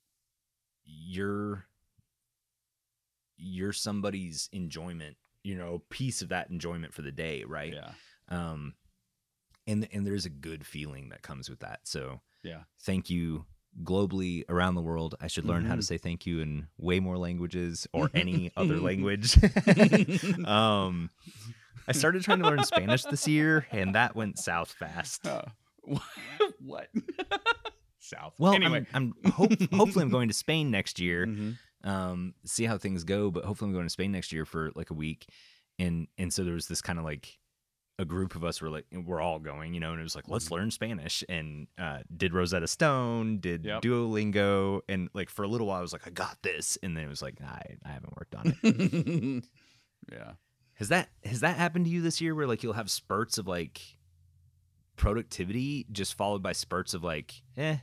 you're 0.85 1.67
you're 3.37 3.73
somebody's 3.73 4.49
enjoyment 4.53 5.17
you 5.43 5.57
know 5.57 5.81
piece 5.91 6.23
of 6.23 6.29
that 6.29 6.49
enjoyment 6.49 6.95
for 6.95 7.03
the 7.03 7.11
day 7.13 7.43
right 7.43 7.75
Yeah. 7.75 7.95
um 8.29 8.77
and 9.67 9.89
and 9.93 10.07
there's 10.07 10.27
a 10.27 10.31
good 10.31 10.65
feeling 10.65 11.09
that 11.09 11.23
comes 11.23 11.51
with 11.51 11.59
that 11.59 11.81
so 11.89 12.21
Yeah. 12.45 12.63
thank 12.83 13.11
you 13.11 13.47
globally 13.85 14.43
around 14.49 14.75
the 14.75 14.81
world 14.81 15.15
i 15.21 15.27
should 15.27 15.45
learn 15.45 15.65
how 15.65 15.75
to 15.75 15.81
Mhm. 15.83 15.85
say 15.85 15.99
thank 15.99 16.25
you 16.27 16.41
in 16.41 16.67
way 16.79 16.99
more 17.01 17.19
languages 17.19 17.87
or 17.93 18.11
any 18.15 18.51
other 18.57 18.81
language 18.89 19.37
um 20.47 21.11
i 21.87 21.93
started 21.93 22.23
trying 22.23 22.39
to 22.39 22.45
learn 22.47 22.65
spanish 22.65 23.05
this 23.05 23.29
year 23.29 23.67
and 23.71 23.95
that 23.95 24.17
went 24.17 24.39
south 24.39 24.73
fast 24.73 25.27
Uh, 25.27 25.43
what? 26.61 26.89
south. 27.99 28.35
Well, 28.39 28.55
anyway, 28.55 28.87
I'm, 28.95 29.15
I'm 29.25 29.33
hope, 29.33 29.53
hopefully 29.73 30.03
I'm 30.03 30.11
going 30.11 30.29
to 30.29 30.35
Spain 30.35 30.71
next 30.71 30.99
year. 31.01 31.27
Mhm. 31.27 31.59
Um, 31.85 32.35
see 32.45 32.65
how 32.65 32.79
things 32.79 33.05
go, 33.05 33.31
but 33.31 33.45
hopefully 33.45 33.69
I'm 33.69 33.75
going 33.75 33.87
to 33.87 33.91
Spain 33.91 34.11
next 34.13 34.33
year 34.33 34.45
for 34.45 34.73
like 34.75 34.91
a 34.91 34.95
week. 34.95 35.29
And 35.79 36.09
and 36.19 36.33
so 36.33 36.43
there 36.45 36.55
was 36.55 36.67
this 36.67 36.83
kind 36.83 36.99
of 36.99 37.05
like 37.05 37.39
a 37.99 38.05
group 38.05 38.35
of 38.35 38.45
us 38.45 38.61
were 38.61 38.69
like 38.69 38.85
we're 38.93 39.21
all 39.21 39.39
going, 39.39 39.73
you 39.73 39.81
know, 39.81 39.93
and 39.93 40.01
it 40.01 40.03
was 40.03 40.15
like 40.15 40.29
let's 40.29 40.51
learn 40.51 40.71
Spanish 40.71 41.25
and 41.29 41.67
uh, 41.79 42.01
did 42.15 42.35
Rosetta 42.35 42.67
Stone, 42.67 43.39
did 43.39 43.65
Yep. 43.65 43.83
Duolingo, 43.83 44.81
and 44.89 45.09
like 45.15 45.31
for 45.31 45.43
a 45.45 45.49
little 45.49 45.67
while 45.67 45.79
I 45.79 45.83
was 45.83 45.93
like 45.93 46.07
I 46.07 46.11
got 46.11 46.37
this, 46.43 46.77
and 46.83 46.97
then 46.97 47.05
it 47.05 47.09
was 47.09 47.23
like 47.23 47.41
I 47.43 47.77
I 47.85 47.89
haven't 47.89 48.15
worked 48.17 48.35
on 48.35 48.55
it. 48.63 49.45
yeah. 50.13 50.33
Has 50.75 50.89
that 50.91 51.09
has 51.25 51.41
that 51.41 51.57
happened 51.57 51.87
to 51.87 51.91
you 51.91 52.03
this 52.03 52.21
year 52.21 52.35
where 52.35 52.47
like 52.47 52.63
you'll 52.63 52.75
have 52.75 52.91
spurts 52.91 53.39
of 53.39 53.47
like 53.47 53.81
productivity 54.97 55.87
just 55.93 56.15
followed 56.15 56.43
by 56.43 56.53
spurts 56.53 56.95
of 56.95 57.05
like 57.05 57.43
eh 57.57 57.77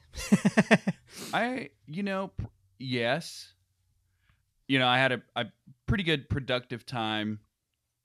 I, 1.34 1.70
you 1.88 2.04
know, 2.04 2.30
pr- 2.30 2.46
yes. 2.80 3.54
You 4.68 4.80
know, 4.80 4.88
I 4.88 4.98
had 4.98 5.12
a, 5.12 5.22
a 5.36 5.46
pretty 5.86 6.04
good 6.04 6.30
productive 6.30 6.86
time 6.86 7.40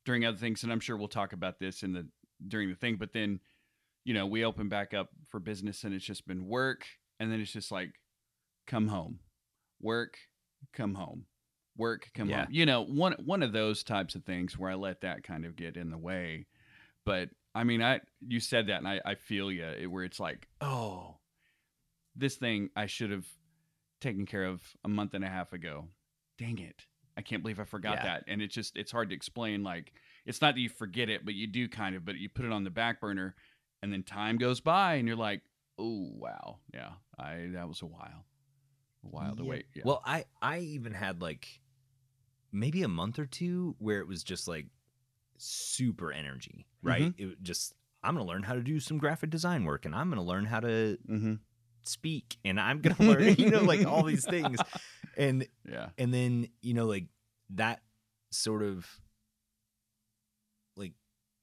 during 0.08 0.24
other 0.24 0.38
things, 0.38 0.62
and 0.62 0.72
I'm 0.72 0.80
sure 0.80 0.96
we'll 0.96 1.06
talk 1.06 1.34
about 1.34 1.58
this 1.58 1.82
in 1.82 1.92
the 1.92 2.08
during 2.48 2.70
the 2.70 2.74
thing. 2.74 2.96
But 2.96 3.12
then, 3.12 3.40
you 4.04 4.14
know, 4.14 4.24
we 4.26 4.42
open 4.42 4.70
back 4.70 4.94
up 4.94 5.10
for 5.28 5.38
business, 5.38 5.84
and 5.84 5.92
it's 5.92 6.04
just 6.04 6.26
been 6.26 6.46
work, 6.46 6.86
and 7.20 7.30
then 7.30 7.40
it's 7.42 7.52
just 7.52 7.70
like, 7.70 7.90
come 8.66 8.88
home, 8.88 9.18
work, 9.82 10.16
come 10.72 10.94
home, 10.94 11.26
work, 11.76 12.08
come 12.14 12.30
Yeah. 12.30 12.44
home. 12.46 12.54
You 12.54 12.64
know, 12.64 12.80
one 12.86 13.16
one 13.22 13.42
of 13.42 13.52
those 13.52 13.82
types 13.82 14.14
of 14.14 14.24
things 14.24 14.56
where 14.58 14.70
I 14.70 14.76
let 14.76 15.02
that 15.02 15.24
kind 15.24 15.44
of 15.44 15.56
get 15.56 15.76
in 15.76 15.90
the 15.90 15.98
way. 15.98 16.46
But 17.04 17.28
I 17.54 17.64
mean, 17.64 17.82
I 17.82 18.00
you 18.26 18.40
said 18.40 18.68
that, 18.68 18.78
and 18.78 18.88
I 18.88 19.02
I 19.04 19.14
feel 19.14 19.52
you 19.52 19.90
where 19.90 20.04
it's 20.04 20.18
like, 20.20 20.48
oh, 20.62 21.18
this 22.16 22.36
thing 22.36 22.70
I 22.74 22.86
should 22.86 23.10
have 23.10 23.26
taken 24.00 24.24
care 24.24 24.44
of 24.44 24.62
a 24.84 24.88
month 24.88 25.12
and 25.12 25.22
a 25.24 25.28
half 25.28 25.52
ago. 25.52 25.88
Dang 26.38 26.58
it. 26.60 26.86
I 27.18 27.22
can't 27.22 27.42
believe 27.42 27.58
I 27.58 27.64
forgot 27.64 27.98
Yeah. 27.98 28.04
that. 28.04 28.25
And 28.28 28.40
it's 28.40 28.54
just 28.54 28.76
it's 28.76 28.92
hard 28.92 29.10
to 29.10 29.14
explain 29.16 29.64
like 29.64 29.92
it's 30.25 30.40
not 30.40 30.54
that 30.54 30.60
you 30.60 30.68
forget 30.68 31.10
it, 31.10 31.25
but 31.25 31.34
you 31.34 31.48
do 31.48 31.68
kind 31.68 31.96
of, 31.96 32.04
but 32.04 32.16
you 32.16 32.28
put 32.28 32.44
it 32.44 32.52
on 32.52 32.62
the 32.62 32.70
back 32.70 33.00
burner 33.00 33.34
and 33.82 33.92
then 33.92 34.04
time 34.04 34.38
goes 34.38 34.60
by 34.60 34.94
and 34.94 35.08
you're 35.08 35.16
like, 35.16 35.42
"Oh, 35.78 36.10
wow. 36.14 36.58
Yeah. 36.72 36.92
I 37.18 37.48
that 37.54 37.68
was 37.68 37.82
a 37.82 37.87
while. 37.87 38.25
A 39.04 39.08
while 39.08 39.34
to 39.37 39.44
wait." 39.44 39.66
Yeah. 39.75 39.82
Well, 39.84 40.00
I 40.06 40.25
I 40.40 40.60
even 40.60 40.94
had 40.94 41.20
like 41.20 41.60
maybe 42.52 42.82
a 42.84 42.88
month 42.88 43.18
or 43.18 43.26
two 43.26 43.75
where 43.78 43.98
it 43.98 44.06
was 44.06 44.22
just 44.22 44.46
like 44.46 44.66
super 45.38 46.12
energy, 46.12 46.66
right? 46.82 47.02
Mm-hmm. 47.02 47.22
It 47.22 47.26
was 47.26 47.37
just 47.42 47.75
I'm 48.02 48.14
gonna 48.14 48.26
learn 48.28 48.44
how 48.44 48.54
to 48.54 48.62
do 48.62 48.78
some 48.80 48.98
graphic 48.98 49.30
design 49.30 49.64
work, 49.64 49.84
and 49.84 49.94
I'm 49.94 50.08
gonna 50.08 50.22
learn 50.22 50.44
how 50.44 50.60
to 50.60 50.98
mhm. 51.08 51.40
speak, 51.82 52.37
and 52.44 52.60
I'm 52.60 52.80
gonna 52.80 52.96
learn, 53.00 53.34
you 53.37 53.50
know, 53.50 53.62
like 53.62 53.87
all 53.87 54.04
these 54.04 54.25
things, 54.28 54.58
and 55.18 55.46
Yeah. 55.68 55.88
and 55.98 56.14
then 56.14 56.48
you 56.62 56.72
know 56.75 56.87
like 56.87 57.06
that 57.50 57.82
sort 58.30 58.62
of 58.62 58.87
like 60.76 60.92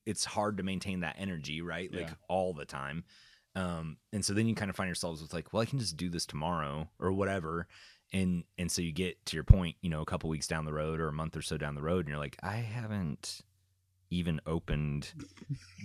it's 0.06 0.26
hard 0.26 0.58
to 0.58 0.64
maintain 0.64 1.02
that 1.02 1.16
energy 1.20 1.62
right 1.62 1.92
like 1.94 2.08
Yeah. 2.08 2.14
all 2.30 2.54
the 2.54 2.66
time 2.66 3.04
um 3.56 3.98
and 4.14 4.24
so 4.24 4.34
then 4.34 4.48
you 4.48 4.56
kind 4.56 4.70
of 4.70 4.76
find 4.76 4.88
yourselves 4.88 5.22
with 5.22 5.34
like 5.34 5.52
well 5.54 5.62
i 5.62 5.66
can 5.66 5.80
just 5.80 5.98
do 5.98 6.10
this 6.10 6.26
tomorrow 6.26 6.90
or 7.00 7.12
whatever 7.12 7.68
and 8.14 8.44
and 8.58 8.72
so 8.72 8.82
you 8.82 8.92
get 8.92 9.24
to 9.28 9.36
your 9.38 9.44
point 9.44 9.76
you 9.82 9.90
know 9.90 10.02
a 10.02 10.06
couple 10.06 10.30
weeks 10.30 10.48
down 10.48 10.66
the 10.66 10.74
road 10.74 11.00
or 11.00 11.08
a 11.08 11.14
month 11.14 11.36
or 11.36 11.42
so 11.42 11.58
down 11.58 11.76
the 11.76 11.82
road 11.82 12.00
and 12.06 12.10
you're 12.10 12.18
like 12.20 12.38
i 12.44 12.58
haven't 12.58 13.42
even 14.12 14.40
opened 14.46 15.12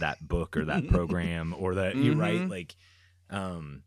that 0.01 0.27
book 0.27 0.57
or 0.57 0.67
that 0.67 0.87
program 0.89 1.55
or 1.59 1.77
that 1.77 1.97
you 1.97 2.13
right 2.15 2.41
Mhm. 2.43 2.51
like 2.51 2.77
um 3.31 3.83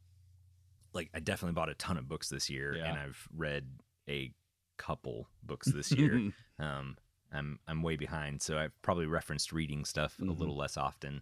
like 0.94 1.10
i 1.14 1.20
definitely 1.20 1.54
bought 1.54 1.70
a 1.70 1.76
ton 1.76 1.98
of 1.98 2.08
books 2.08 2.30
this 2.30 2.50
year 2.50 2.76
Yeah. 2.76 2.90
and 2.90 2.98
i've 3.00 3.28
read 3.36 3.68
a 4.10 4.32
couple 4.78 5.28
books 5.44 5.72
this 5.72 5.92
year 5.92 6.32
um 6.60 6.98
i'm 7.32 7.60
i'm 7.68 7.82
way 7.82 7.96
behind 7.96 8.42
so 8.42 8.58
i've 8.58 8.80
probably 8.82 9.06
referenced 9.06 9.52
reading 9.54 9.86
stuff 9.86 10.18
Mhm. 10.20 10.30
a 10.30 10.32
little 10.34 10.56
less 10.58 10.78
often 10.78 11.22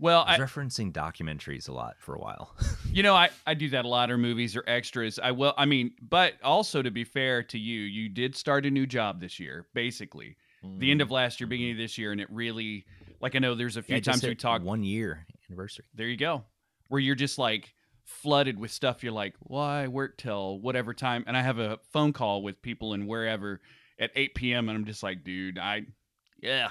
well, 0.00 0.24
i 0.26 0.34
I, 0.34 0.38
referencing 0.38 0.92
documentaries 0.92 1.68
a 1.68 1.72
lot 1.72 1.96
for 2.00 2.14
a 2.14 2.18
while 2.20 2.54
You 2.92 3.02
know, 3.02 3.14
I, 3.14 3.30
I 3.44 3.54
do 3.54 3.68
that 3.70 3.84
a 3.84 3.88
lot 3.88 4.10
or 4.12 4.16
movies 4.18 4.54
or 4.54 4.62
extras. 4.68 5.18
I 5.18 5.32
will 5.32 5.52
I 5.56 5.64
mean, 5.66 5.92
but 6.00 6.34
also 6.44 6.80
to 6.82 6.90
be 6.92 7.02
fair 7.02 7.42
to 7.44 7.58
you, 7.58 7.80
you 7.80 8.08
did 8.08 8.36
start 8.36 8.66
a 8.66 8.70
new 8.70 8.86
job 8.86 9.20
this 9.20 9.40
year, 9.40 9.66
basically. 9.74 10.36
The 10.78 10.90
end 10.92 11.00
of 11.00 11.10
last 11.10 11.40
year, 11.40 11.46
beginning 11.48 11.72
of 11.72 11.78
this 11.78 11.98
year, 11.98 12.12
and 12.12 12.20
it 12.20 12.30
really 12.30 12.84
like 13.20 13.34
I 13.34 13.38
know 13.40 13.54
there's 13.56 13.76
a 13.76 13.80
Mm-hmm. 13.82 13.92
Yeah, 13.92 13.96
few 13.96 14.00
just 14.02 14.14
times 14.14 14.22
we 14.22 14.28
hit 14.30 14.38
talked 14.38 14.64
one 14.64 14.84
year 14.84 15.26
anniversary 15.48 15.86
there 15.94 16.06
you 16.06 16.16
go. 16.16 16.44
Where 16.88 17.00
you're 17.00 17.14
just 17.16 17.36
like 17.38 17.74
flooded 18.04 18.58
with 18.58 18.70
stuff. 18.70 19.02
You're 19.02 19.12
like, 19.12 19.34
well, 19.40 19.88
work 19.90 20.16
till 20.18 20.58
whatever 20.60 20.94
time. 20.94 21.24
And 21.26 21.36
I 21.36 21.42
have 21.42 21.58
a 21.58 21.78
phone 21.92 22.12
call 22.12 22.42
with 22.42 22.60
people 22.62 22.94
in 22.94 23.06
wherever 23.06 23.60
at 23.98 24.10
8 24.14 24.34
p.m. 24.34 24.68
And 24.68 24.76
I'm 24.78 24.84
just 24.84 25.02
like, 25.02 25.24
dude, 25.24 25.58
I, 25.58 25.82
yeah, 26.40 26.70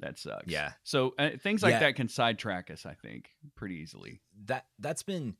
that 0.00 0.18
sucks. 0.18 0.46
Yeah. 0.46 0.72
So 0.84 1.14
uh, 1.18 1.30
things 1.42 1.62
like 1.62 1.72
Yeah. 1.72 1.80
that 1.80 1.96
can 1.96 2.08
sidetrack 2.08 2.70
us, 2.70 2.86
I 2.86 2.94
think, 2.94 3.30
pretty 3.56 3.76
easily. 3.76 4.20
that 4.46 4.66
that's 4.78 5.02
been 5.02 5.36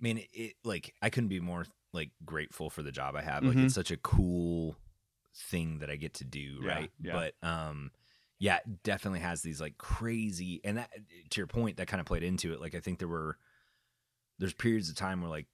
I 0.00 0.02
mean, 0.02 0.24
it 0.32 0.54
like 0.64 0.94
i 1.00 1.10
couldn't 1.10 1.28
be 1.28 1.38
more 1.38 1.64
like 1.92 2.10
grateful 2.24 2.70
for 2.70 2.82
the 2.82 2.90
job 2.90 3.14
i 3.14 3.22
have 3.22 3.44
like 3.44 3.56
Mhm. 3.56 3.66
it's 3.66 3.74
such 3.74 3.92
a 3.92 3.96
cool 3.96 4.76
thing 5.32 5.78
that 5.78 5.90
i 5.90 5.94
get 5.96 6.14
to 6.14 6.24
do 6.24 6.58
Yeah, 6.62 6.68
right 6.74 6.90
yeah. 7.00 7.12
but 7.12 7.48
um 7.48 7.92
yeah 8.40 8.58
definitely 8.82 9.20
has 9.20 9.42
these 9.42 9.60
like 9.60 9.78
crazy 9.78 10.60
and 10.64 10.78
that 10.78 10.90
to 11.30 11.40
your 11.40 11.46
point 11.46 11.76
that 11.76 11.86
kind 11.86 12.00
of 12.00 12.06
played 12.06 12.24
into 12.24 12.52
it 12.52 12.60
like 12.60 12.74
i 12.74 12.80
think 12.80 12.98
there 12.98 13.06
were 13.06 13.38
there's 14.38 14.54
periods 14.54 14.88
of 14.88 14.96
time 14.96 15.20
where 15.20 15.30
like 15.30 15.46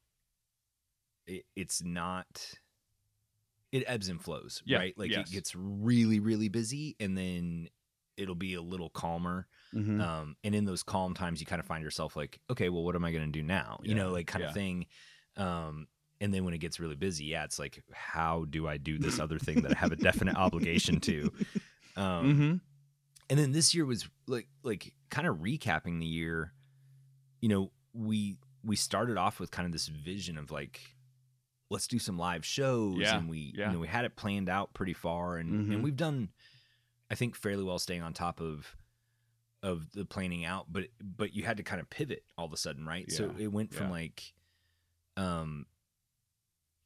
it, 1.27 1.45
it's 1.57 1.83
not 1.83 2.27
it 3.73 3.85
ebbs 3.87 4.09
and 4.09 4.23
flows 4.23 4.63
Yeah, 4.65 4.79
right 4.79 4.95
like 4.97 5.11
yes. 5.11 5.29
it 5.29 5.33
gets 5.33 5.55
really 5.55 6.21
really 6.21 6.49
busy 6.49 6.97
and 7.01 7.17
then 7.17 7.69
it'll 8.17 8.35
be 8.35 8.55
a 8.55 8.63
little 8.63 8.91
calmer 8.91 9.47
Mm-hmm. 9.75 10.01
um 10.01 10.35
and 10.43 10.55
in 10.55 10.65
those 10.65 10.83
calm 10.83 11.13
times 11.13 11.41
you 11.41 11.47
kind 11.47 11.61
of 11.61 11.67
find 11.67 11.85
yourself 11.85 12.17
like 12.17 12.41
okay 12.49 12.71
well 12.71 12.83
what 12.83 12.95
am 12.95 13.05
i 13.05 13.13
going 13.13 13.27
to 13.27 13.31
do 13.31 13.43
now 13.43 13.81
you 13.83 13.95
know 13.95 14.11
like 14.13 14.27
kind 14.27 14.43
yeah. 14.43 14.49
of 14.49 14.55
thing 14.55 14.87
um 15.37 15.87
and 16.23 16.33
then 16.33 16.43
when 16.47 16.55
it 16.55 16.59
gets 16.59 16.81
really 16.81 16.97
busy 16.97 17.27
yeah 17.27 17.45
it's 17.45 17.59
like 17.59 17.83
how 17.93 18.47
do 18.49 18.67
i 18.67 18.79
do 18.79 18.97
this 18.97 19.21
other 19.21 19.39
thing 19.39 19.61
that 19.61 19.73
i 19.77 19.79
have 19.79 19.93
a 19.93 19.97
definite 19.97 20.37
obligation 20.37 21.01
to 21.01 21.31
um 21.99 22.03
mm-hmm. 22.35 22.57
and 23.29 23.39
then 23.39 23.53
this 23.53 23.75
year 23.75 23.85
was 23.85 24.09
like 24.27 24.49
like 24.63 24.95
kind 25.11 25.27
of 25.29 25.37
recapping 25.37 26.01
the 26.01 26.07
year 26.07 26.55
you 27.43 27.51
know 27.51 27.71
we 27.93 28.39
we 28.65 28.77
started 28.77 29.17
off 29.17 29.39
with 29.41 29.51
kind 29.51 29.67
of 29.67 29.73
this 29.73 29.89
vision 29.89 30.37
of 30.39 30.51
like 30.51 30.81
let's 31.71 31.87
do 31.87 31.99
some 31.99 32.19
live 32.19 32.45
shows 32.45 32.97
Yeah, 32.99 33.17
and 33.19 33.29
we 33.29 33.53
yeah. 33.57 33.67
you 33.69 33.73
know 33.75 33.79
we 33.81 33.89
had 33.89 34.05
it 34.05 34.17
planned 34.17 34.49
out 34.49 34.73
pretty 34.75 34.95
far 34.95 35.37
and 35.37 35.69
Mhm. 35.69 35.75
and 35.75 35.83
we've 35.85 35.97
done 35.97 36.31
i 37.11 37.15
think 37.15 37.35
fairly 37.37 37.63
well 37.65 37.79
staying 37.79 38.03
on 38.03 38.13
top 38.15 38.41
of 38.41 38.77
of 39.63 39.91
the 39.93 40.05
planning 40.05 40.45
out 40.45 40.67
but 40.71 40.85
but 41.01 41.35
you 41.35 41.43
had 41.45 41.57
to 41.59 41.63
kind 41.63 41.81
of 41.81 41.91
pivot 41.91 42.23
all 42.39 42.47
of 42.47 42.53
a 42.53 42.57
sudden 42.57 42.87
right 42.87 43.11
so 43.13 43.31
it 43.39 43.49
went 43.49 43.75
from 43.75 43.87
yeah. 43.89 43.93
like 43.93 44.33
um 45.17 45.67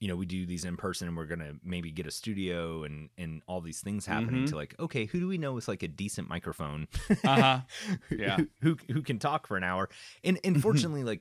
you 0.00 0.08
know 0.08 0.16
we 0.16 0.26
do 0.26 0.46
these 0.46 0.64
in 0.64 0.76
person 0.76 1.06
and 1.06 1.16
we're 1.16 1.26
gonna 1.26 1.52
maybe 1.62 1.92
get 1.92 2.06
a 2.06 2.10
studio 2.10 2.82
and 2.82 3.08
and 3.16 3.42
all 3.46 3.60
these 3.60 3.80
things 3.80 4.04
happening 4.06 4.44
Mhm. 4.44 4.48
to 4.48 4.56
like 4.56 4.74
okay 4.80 5.04
who 5.06 5.20
do 5.20 5.28
we 5.28 5.38
know 5.38 5.52
with 5.52 5.68
like 5.68 5.82
a 5.84 5.88
decent 5.88 6.28
microphone 6.28 6.88
Uh-huh. 7.22 7.60
who- 8.08 8.16
Yeah. 8.16 8.38
who 8.62 8.76
who 8.90 9.02
can 9.02 9.18
talk 9.20 9.46
for 9.46 9.56
an 9.56 9.62
hour 9.64 9.88
and 10.24 10.40
and 10.42 10.60
fortunately 10.60 11.04
like 11.04 11.20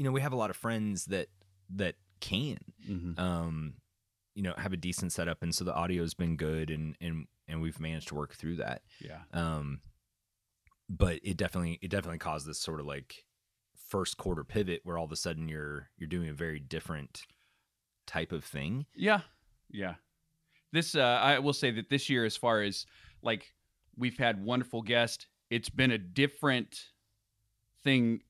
you 0.00 0.04
know 0.04 0.12
we 0.12 0.22
have 0.22 0.32
a 0.32 0.36
lot 0.36 0.48
of 0.48 0.56
friends 0.56 1.04
that 1.04 1.28
that 1.68 1.96
can 2.20 2.56
Mm-hmm. 2.88 3.20
um 3.20 3.74
you 4.34 4.42
know 4.42 4.54
have 4.56 4.72
a 4.72 4.76
decent 4.78 5.12
setup 5.12 5.42
and 5.42 5.54
so 5.54 5.62
the 5.64 5.76
audio's 5.76 6.14
been 6.14 6.36
good 6.36 6.70
and 6.70 6.96
and 7.02 7.26
and 7.46 7.60
we've 7.60 7.78
managed 7.78 8.08
to 8.08 8.14
work 8.14 8.32
through 8.34 8.56
that 8.56 8.80
Yeah. 8.98 9.18
um 9.34 9.80
but 10.88 11.20
it 11.22 11.36
definitely 11.36 11.78
it 11.82 11.90
definitely 11.90 12.16
caused 12.18 12.46
this 12.46 12.58
sort 12.58 12.80
of 12.80 12.86
like 12.86 13.24
first 13.76 14.16
quarter 14.16 14.42
pivot 14.42 14.80
where 14.84 14.96
all 14.96 15.04
of 15.04 15.12
a 15.12 15.16
sudden 15.16 15.48
you're 15.50 15.90
you're 15.98 16.08
doing 16.08 16.30
a 16.30 16.32
very 16.32 16.60
different 16.60 17.20
type 18.06 18.32
of 18.32 18.42
thing 18.44 18.86
Yeah. 18.94 19.20
Yeah. 19.70 19.96
This 20.72 20.94
uh 20.94 21.00
I 21.22 21.38
will 21.40 21.52
say 21.52 21.70
that 21.72 21.90
this 21.90 22.08
year 22.08 22.24
as 22.24 22.36
far 22.38 22.62
as 22.62 22.86
like 23.22 23.52
we've 23.96 24.16
had 24.16 24.42
wonderful 24.42 24.80
guests, 24.82 25.26
it's 25.50 25.68
been 25.68 25.90
a 25.90 25.98
different 25.98 26.80
thing 27.84 28.22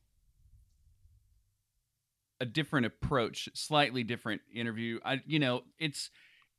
a 2.41 2.47
different 2.47 2.87
approach, 2.87 3.49
slightly 3.55 4.03
different 4.03 4.41
interview. 4.53 4.99
I 5.05 5.21
you 5.27 5.39
know, 5.39 5.63
it's 5.79 6.11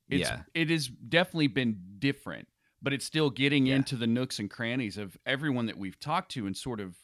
it's 0.09 0.29
Yeah. 0.29 0.41
it 0.53 0.69
has 0.69 0.87
definitely 0.87 1.47
been 1.47 1.77
different, 1.99 2.47
but 2.81 2.93
it's 2.93 3.05
still 3.05 3.29
getting 3.29 3.65
Yeah. 3.65 3.77
into 3.77 3.95
the 3.95 4.07
nooks 4.07 4.39
and 4.39 4.49
crannies 4.49 4.97
of 4.97 5.17
everyone 5.25 5.65
that 5.67 5.77
we've 5.77 5.99
talked 5.99 6.31
to 6.33 6.45
and 6.47 6.55
sort 6.55 6.79
of 6.79 6.95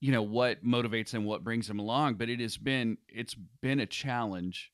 you 0.00 0.12
know 0.12 0.22
what 0.22 0.64
motivates 0.64 1.10
them, 1.10 1.24
what 1.24 1.42
brings 1.42 1.66
them 1.66 1.78
along, 1.80 2.14
but 2.14 2.28
it 2.28 2.40
has 2.40 2.56
been 2.56 2.98
it's 3.08 3.34
been 3.34 3.80
a 3.80 3.86
challenge 3.86 4.70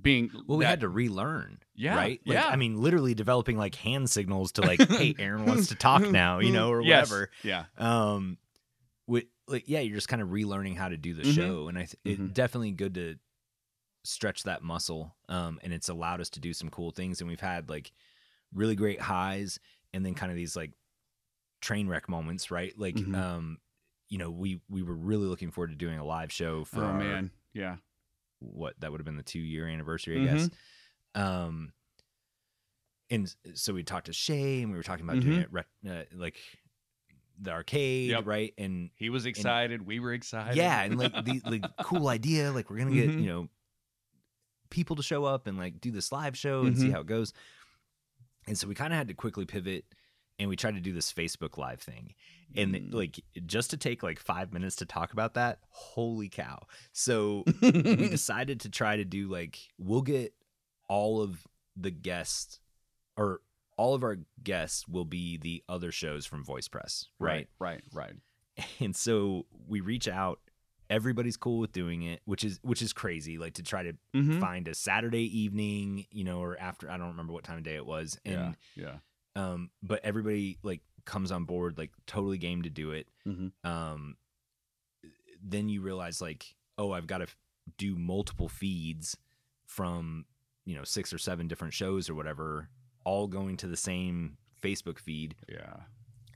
being 0.00 0.30
well 0.46 0.56
we 0.58 0.64
that- 0.64 0.70
had 0.70 0.80
to 0.80 0.88
relearn 0.88 1.58
Yeah, 1.74 1.94
right 1.94 2.20
like 2.24 2.34
yeah. 2.34 2.46
i 2.46 2.56
mean 2.56 2.80
literally 2.80 3.12
developing 3.12 3.58
like 3.58 3.74
hand 3.74 4.08
signals 4.08 4.52
to 4.52 4.62
like 4.62 4.80
hey 4.88 5.14
aaron 5.18 5.44
wants 5.44 5.66
to 5.68 5.74
talk 5.74 6.00
now 6.00 6.38
you 6.38 6.52
know 6.56 6.70
or 6.70 6.80
Yes, 6.80 7.10
whatever 7.10 7.30
Yeah. 7.42 7.64
um 7.76 8.38
wi- 9.10 9.28
like 9.48 9.64
yeah, 9.68 9.80
you're 9.80 9.96
just 9.96 10.08
kind 10.08 10.22
of 10.22 10.28
relearning 10.28 10.76
how 10.76 10.88
to 10.88 10.96
do 10.96 11.14
the 11.14 11.24
Mhm. 11.24 11.34
show, 11.34 11.68
and 11.68 11.78
I 11.78 11.82
th- 11.86 11.96
Mhm. 12.06 12.30
it 12.30 12.34
definitely 12.34 12.72
good 12.72 12.94
to 12.94 13.16
stretch 14.04 14.44
that 14.44 14.62
muscle. 14.62 15.16
Um, 15.28 15.60
and 15.62 15.72
it's 15.72 15.88
allowed 15.88 16.20
us 16.20 16.30
to 16.30 16.40
do 16.40 16.54
some 16.54 16.70
cool 16.70 16.90
things, 16.92 17.20
and 17.20 17.28
we've 17.28 17.40
had 17.40 17.68
like 17.68 17.92
really 18.54 18.76
great 18.76 19.00
highs, 19.00 19.58
and 19.92 20.04
then 20.06 20.14
kind 20.14 20.32
of 20.32 20.36
these 20.36 20.56
like 20.56 20.72
train 21.60 21.88
wreck 21.88 22.08
moments, 22.08 22.50
right? 22.50 22.76
Like, 22.78 22.96
Mhm. 22.96 23.14
um, 23.14 23.58
you 24.08 24.18
know, 24.18 24.30
we 24.30 24.60
we 24.68 24.82
were 24.82 24.96
really 24.96 25.26
looking 25.26 25.50
forward 25.50 25.70
to 25.70 25.76
doing 25.76 25.98
a 25.98 26.04
live 26.04 26.32
show 26.32 26.64
for 26.64 26.84
oh 26.84 26.92
our, 26.92 26.98
man, 26.98 27.30
yeah. 27.52 27.76
what 28.40 28.78
that 28.80 28.90
would 28.90 29.00
have 29.00 29.04
been 29.06 29.16
the 29.16 29.22
two 29.22 29.40
year 29.40 29.66
anniversary, 29.68 30.16
I 30.16 30.20
guess. 30.20 30.50
Um, 31.14 31.72
and 33.10 33.34
so 33.54 33.74
we 33.74 33.82
talked 33.82 34.06
to 34.06 34.12
Shay, 34.12 34.62
and 34.62 34.70
we 34.70 34.76
were 34.76 34.82
talking 34.84 35.04
about 35.04 35.20
doing 35.20 35.40
Mhm. 35.40 35.44
it 35.52 35.66
uh, 35.88 36.04
like 36.16 36.36
the 37.40 37.50
arcade, 37.52 38.10
Yep. 38.10 38.26
right? 38.26 38.52
And 38.58 38.90
He 38.96 39.08
was 39.10 39.24
excited. 39.26 39.86
we 39.86 39.98
were 40.00 40.12
excited. 40.12 40.56
yeah, 40.56 40.82
and 40.84 40.98
like 40.98 41.12
the 41.24 41.40
like 41.44 41.64
cool 41.84 42.08
idea, 42.08 42.52
like 42.52 42.68
we're 42.70 42.78
gonna 42.78 42.92
get 42.94 43.10
Mhm. 43.10 43.22
you 43.22 43.26
know 43.28 43.48
people 44.70 44.94
to 44.96 45.02
show 45.02 45.24
up 45.24 45.46
and 45.46 45.58
like 45.58 45.80
do 45.80 45.90
this 45.90 46.12
live 46.12 46.36
show 46.36 46.64
and 46.64 46.78
see 46.78 46.88
Mhm. 46.88 46.92
how 46.92 47.00
it 47.00 47.06
goes. 47.06 47.32
And 48.46 48.56
so 48.56 48.68
we 48.68 48.74
kind 48.74 48.92
of 48.92 48.96
had 48.98 49.08
to 49.08 49.14
quickly 49.14 49.44
pivot, 49.44 49.84
and 50.38 50.48
we 50.48 50.56
tried 50.56 50.74
to 50.74 50.80
do 50.80 50.92
this 50.92 51.12
Facebook 51.12 51.58
Live 51.58 51.80
thing, 51.80 52.14
and 52.54 52.74
Mm. 52.74 52.94
like 52.94 53.20
just 53.46 53.70
to 53.70 53.76
take 53.76 54.02
like 54.02 54.18
five 54.18 54.52
minutes 54.52 54.76
to 54.76 54.86
talk 54.86 55.12
about 55.12 55.34
that. 55.34 55.60
Holy 55.70 56.28
cow! 56.28 56.66
So 56.92 57.44
we 57.62 57.72
decided 58.08 58.60
to 58.60 58.70
try 58.70 58.96
to 58.96 59.04
do 59.04 59.28
like 59.28 59.58
we'll 59.78 60.02
get 60.02 60.34
all 60.88 61.20
of 61.20 61.46
the 61.76 61.90
guests 61.90 62.60
or 63.16 63.40
all 63.80 63.94
of 63.94 64.02
our 64.02 64.18
guests 64.44 64.86
will 64.86 65.06
be 65.06 65.38
the 65.38 65.62
other 65.68 65.90
shows 65.90 66.26
from 66.26 66.44
Voice 66.44 66.68
Press, 66.68 67.06
right? 67.18 67.48
right, 67.58 67.80
right, 67.94 68.12
right. 68.58 68.66
And 68.80 68.94
so 68.94 69.46
we 69.66 69.80
reach 69.80 70.06
out. 70.06 70.38
Everybody's 70.90 71.36
cool 71.38 71.58
with 71.60 71.72
doing 71.72 72.02
it, 72.02 72.20
which 72.26 72.44
is 72.44 72.58
which 72.62 72.82
is 72.82 72.92
crazy. 72.92 73.38
Like 73.38 73.54
to 73.54 73.62
try 73.62 73.82
to 73.84 73.92
Mhm. 74.14 74.40
find 74.40 74.68
a 74.68 74.74
Saturday 74.74 75.24
evening, 75.40 76.06
you 76.10 76.24
know, 76.24 76.40
or 76.42 76.58
after 76.60 76.90
I 76.90 76.98
don't 76.98 77.08
remember 77.08 77.32
what 77.32 77.44
time 77.44 77.58
of 77.58 77.62
day 77.62 77.76
it 77.76 77.86
was, 77.86 78.18
and 78.24 78.56
yeah, 78.74 78.98
um, 79.36 79.70
but 79.82 80.04
everybody 80.04 80.58
like 80.62 80.82
comes 81.06 81.30
on 81.32 81.44
board, 81.44 81.78
like 81.78 81.92
totally 82.06 82.38
game 82.38 82.62
to 82.62 82.70
do 82.70 82.90
it. 82.90 83.08
Mhm. 83.26 83.52
Um, 83.64 84.16
then 85.42 85.68
you 85.68 85.80
realize 85.80 86.20
like, 86.20 86.54
oh, 86.76 86.92
I've 86.92 87.06
got 87.06 87.18
to 87.18 87.28
do 87.78 87.96
multiple 87.96 88.48
feeds 88.48 89.16
from 89.66 90.26
you 90.66 90.74
know 90.76 90.84
six 90.84 91.12
or 91.12 91.18
seven 91.18 91.48
different 91.48 91.72
shows 91.72 92.10
or 92.10 92.14
whatever, 92.14 92.68
all 93.04 93.26
going 93.26 93.56
to 93.58 93.66
the 93.66 93.76
same 93.76 94.36
Facebook 94.62 94.98
feed. 94.98 95.34
yeah, 95.48 95.76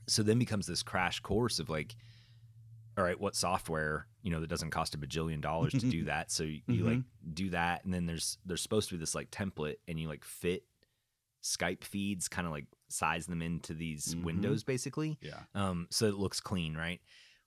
So 0.07 0.23
then 0.23 0.39
becomes 0.39 0.65
this 0.67 0.83
crash 0.83 1.19
course 1.19 1.59
of 1.59 1.69
like, 1.69 1.95
all 2.97 3.03
right, 3.03 3.19
what 3.19 3.35
software 3.35 4.07
you 4.23 4.31
know 4.31 4.39
that 4.39 4.47
doesn't 4.49 4.71
cost 4.71 4.95
a 4.95 4.97
bajillion 4.97 5.41
dollars 5.41 5.73
to 5.73 5.79
do 5.89 6.03
that? 6.11 6.31
So 6.31 6.43
you, 6.43 6.61
you 6.67 6.83
like 6.83 7.01
do 7.33 7.49
that, 7.51 7.83
and 7.85 7.93
then 7.93 8.05
there's 8.05 8.37
there's 8.45 8.61
supposed 8.61 8.89
to 8.89 8.95
be 8.95 8.99
this 8.99 9.13
like 9.15 9.29
template, 9.31 9.75
and 9.87 9.99
you 9.99 10.07
like 10.07 10.23
fit 10.23 10.63
Skype 11.43 11.83
feeds, 11.83 12.27
kind 12.27 12.47
of 12.47 12.51
like 12.53 12.65
size 12.87 13.27
them 13.27 13.41
into 13.41 13.73
these 13.73 14.15
Mhm. 14.15 14.23
windows 14.23 14.63
basically 14.63 15.17
yeah. 15.21 15.41
um, 15.53 15.87
so 15.91 16.05
it 16.07 16.15
looks 16.15 16.39
clean, 16.39 16.75
right? 16.75 17.01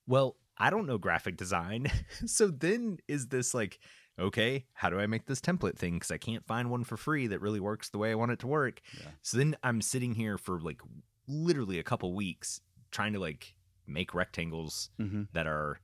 Well, 0.06 0.36
I 0.56 0.70
don't 0.70 0.86
know 0.86 0.98
graphic 0.98 1.36
design, 1.36 1.90
so 2.26 2.48
then 2.48 2.98
is 3.08 3.28
this 3.28 3.54
like, 3.54 3.78
okay, 4.18 4.66
how 4.72 4.90
do 4.90 4.98
I 4.98 5.06
make 5.06 5.26
this 5.26 5.40
template 5.40 5.76
thing? 5.76 5.94
Because 5.94 6.10
I 6.10 6.18
can't 6.18 6.46
find 6.46 6.70
one 6.70 6.84
for 6.84 6.96
free 6.96 7.26
that 7.28 7.40
really 7.40 7.60
works 7.60 7.88
the 7.88 7.98
way 7.98 8.10
I 8.10 8.14
want 8.14 8.32
it 8.32 8.38
to 8.40 8.46
work. 8.46 8.80
Yeah. 8.98 9.10
So 9.22 9.36
then 9.38 9.56
I'm 9.62 9.80
sitting 9.80 10.14
here 10.14 10.38
for 10.38 10.60
like 10.60 10.80
literally 11.26 11.78
a 11.78 11.82
couple 11.82 12.12
weeks 12.14 12.60
trying 12.90 13.12
to 13.12 13.18
like 13.20 13.54
make 13.86 14.14
rectangles 14.14 14.90
Mm-hmm. 15.00 15.22
that 15.32 15.46
are 15.46 15.80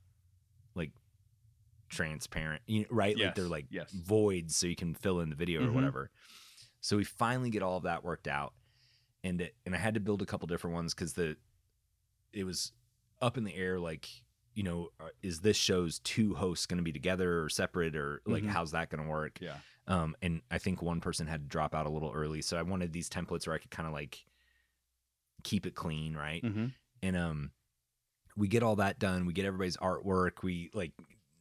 like 0.75 0.91
transparent, 1.89 2.61
you 2.67 2.81
know, 2.81 2.87
right? 2.89 3.17
Like 3.17 3.35
they're 3.35 3.45
like 3.45 3.67
yes. 3.69 3.91
voids 3.91 4.55
so 4.55 4.67
you 4.67 4.75
can 4.75 4.93
fill 4.95 5.19
in 5.21 5.29
the 5.29 5.35
video 5.35 5.63
or 5.63 5.67
Mhm. 5.69 5.73
whatever. 5.73 6.11
So 6.81 6.97
we 6.97 7.03
finally 7.03 7.49
get 7.49 7.63
all 7.63 7.77
of 7.77 7.83
that 7.83 8.03
worked 8.03 8.27
out, 8.27 8.53
and 9.23 9.41
it, 9.41 9.55
and 9.65 9.73
I 9.73 9.77
had 9.79 9.93
to 9.95 9.99
build 9.99 10.21
a 10.21 10.25
couple 10.25 10.47
different 10.47 10.73
ones 10.75 10.93
because 10.93 11.13
the 11.13 11.37
it 12.33 12.43
was 12.43 12.73
up 13.21 13.37
in 13.37 13.43
the 13.43 13.55
air. 13.55 13.79
Like 13.79 14.07
you 14.55 14.63
know, 14.63 14.89
uh, 14.99 15.09
is 15.21 15.41
this 15.41 15.57
show's 15.57 15.99
two 15.99 16.33
hosts 16.33 16.65
going 16.65 16.77
to 16.77 16.83
be 16.83 16.91
together 16.93 17.43
or 17.43 17.49
separate, 17.49 17.95
or 17.95 18.21
like 18.25 18.43
Mhm. 18.43 18.47
how's 18.49 18.71
that 18.71 18.89
going 18.89 19.03
to 19.03 19.09
work? 19.09 19.37
Yeah. 19.41 19.57
Um, 19.87 20.15
and 20.21 20.41
I 20.49 20.57
think 20.57 20.81
one 20.81 20.99
person 21.01 21.27
had 21.27 21.41
to 21.43 21.47
drop 21.47 21.75
out 21.75 21.85
a 21.85 21.89
little 21.89 22.11
early, 22.11 22.41
so 22.41 22.57
I 22.57 22.63
wanted 22.63 22.91
these 22.93 23.09
templates 23.09 23.45
where 23.45 23.55
I 23.55 23.59
could 23.59 23.69
kind 23.69 23.85
of 23.85 23.93
like 23.93 24.25
keep 25.43 25.65
it 25.67 25.75
clean, 25.75 26.15
right? 26.15 26.41
Mm-hmm. 26.43 26.65
and 27.03 27.15
um 27.17 27.51
we 28.37 28.47
get 28.47 28.63
all 28.63 28.77
that 28.77 28.97
done 28.99 29.25
we 29.25 29.33
get 29.33 29.45
everybody's 29.45 29.77
artwork 29.77 30.41
we 30.43 30.69
like 30.73 30.91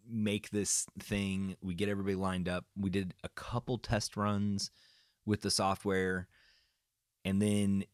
make 0.06 0.50
this 0.50 0.86
thing 0.98 1.56
we 1.62 1.74
get 1.74 1.88
everybody 1.88 2.14
lined 2.16 2.48
up 2.48 2.64
we 2.76 2.90
did 2.90 3.14
a 3.24 3.28
couple 3.30 3.78
test 3.78 4.16
runs 4.16 4.70
with 5.24 5.40
the 5.40 5.50
software 5.50 6.28
and 7.24 7.40
then 7.40 7.84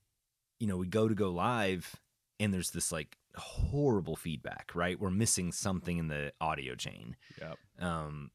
you 0.58 0.66
know 0.66 0.76
we 0.76 0.86
go 0.86 1.06
to 1.06 1.14
go 1.14 1.30
live 1.30 1.94
and 2.40 2.52
there's 2.52 2.72
this 2.72 2.90
like 2.90 3.16
horrible 3.36 4.16
feedback 4.16 4.72
right 4.74 4.98
we're 5.00 5.10
missing 5.10 5.52
something 5.52 5.98
in 5.98 6.08
the 6.08 6.32
audio 6.40 6.74
chain 6.74 7.16
Yep. 7.40 7.58
um 7.80 8.30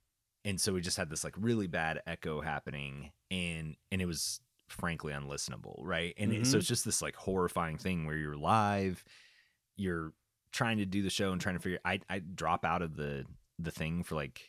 and 0.46 0.60
so 0.62 0.74
we 0.74 0.82
just 0.82 0.98
had 0.98 1.10
this 1.10 1.24
like 1.24 1.34
really 1.38 1.68
bad 1.68 2.02
echo 2.08 2.40
happening 2.42 3.12
and 3.32 3.76
and 3.92 4.02
it 4.02 4.06
was 4.06 4.40
frankly 4.68 5.12
unlistenable 5.14 5.76
right 5.80 6.14
and 6.18 6.32
it, 6.34 6.48
so 6.48 6.56
Mhm. 6.56 6.60
it's 6.60 6.68
just 6.68 6.86
this 6.86 7.02
like 7.02 7.16
horrifying 7.16 7.78
thing 7.78 8.06
where 8.06 8.16
you're 8.18 8.38
live 8.38 9.04
you're 9.76 10.14
trying 10.52 10.78
to 10.78 10.86
do 10.86 11.02
the 11.04 11.10
show 11.10 11.32
and 11.34 11.42
trying 11.42 11.56
to 11.56 11.62
figure 11.62 11.80
i 11.84 12.00
i 12.10 12.20
drop 12.20 12.64
out 12.64 12.82
of 12.82 12.96
the 12.96 13.26
the 13.60 13.72
thing 13.72 14.04
for 14.04 14.16
like 14.16 14.42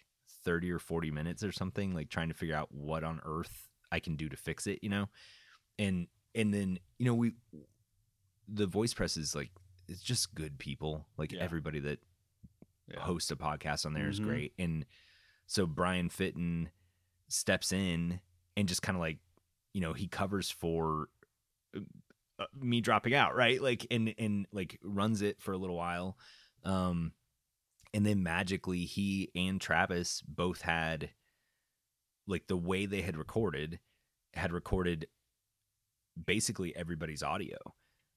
30 0.45 0.71
or 0.71 0.79
40 0.79 1.11
minutes 1.11 1.43
or 1.43 1.51
something 1.51 1.93
like 1.93 2.09
trying 2.09 2.29
to 2.29 2.35
figure 2.35 2.55
out 2.55 2.71
what 2.73 3.03
on 3.03 3.21
earth 3.25 3.69
i 3.91 3.99
can 3.99 4.15
do 4.17 4.29
to 4.29 4.37
fix 4.37 4.67
it 4.69 4.79
you 4.83 4.89
know 4.89 5.09
and 5.79 6.07
and 6.37 6.55
then 6.55 6.79
you 6.99 7.05
know 7.07 7.15
we 7.15 7.33
the 8.49 8.67
voice 8.67 8.95
press 8.95 9.17
is 9.17 9.35
like 9.35 9.51
it's 9.89 10.03
just 10.03 10.35
good 10.35 10.59
people 10.59 11.07
like 11.17 11.33
Yeah. 11.33 11.41
everybody 11.41 11.81
that 11.81 12.01
Yeah. 12.89 13.01
host 13.01 13.31
a 13.31 13.37
podcast 13.37 13.85
on 13.87 13.95
there 13.95 14.09
is 14.09 14.21
Mhm. 14.21 14.25
great. 14.25 14.55
And 14.59 14.87
so 15.47 15.67
Brian 15.67 16.09
Fitton 16.09 16.71
steps 17.29 17.73
in 17.73 18.21
and 18.57 18.69
just 18.69 18.83
kind 18.83 18.97
of 18.97 19.01
like, 19.01 19.19
you 19.73 19.81
know, 19.81 19.93
he 19.93 20.07
covers 20.09 20.51
for 20.51 21.09
uh, 22.39 22.47
me 22.55 22.81
dropping 22.81 23.15
out, 23.15 23.35
right? 23.35 23.61
Like 23.63 23.87
and 23.91 24.15
and 24.19 24.47
like 24.53 24.79
runs 24.83 25.23
it 25.23 25.41
for 25.41 25.53
a 25.53 25.59
little 25.59 25.77
while. 25.77 26.19
Um 26.65 27.13
and 27.95 28.05
then 28.05 28.23
magically 28.23 28.85
he 28.85 29.31
and 29.35 29.59
Travis 29.61 30.21
both 30.23 30.61
had 30.63 31.11
like 32.27 32.47
the 32.47 32.57
way 32.57 32.85
they 32.87 33.03
had 33.03 33.17
recorded 33.17 33.81
had 34.35 34.53
recorded 34.53 35.09
basically 36.23 36.75
everybody's 36.77 37.23
audio 37.23 37.57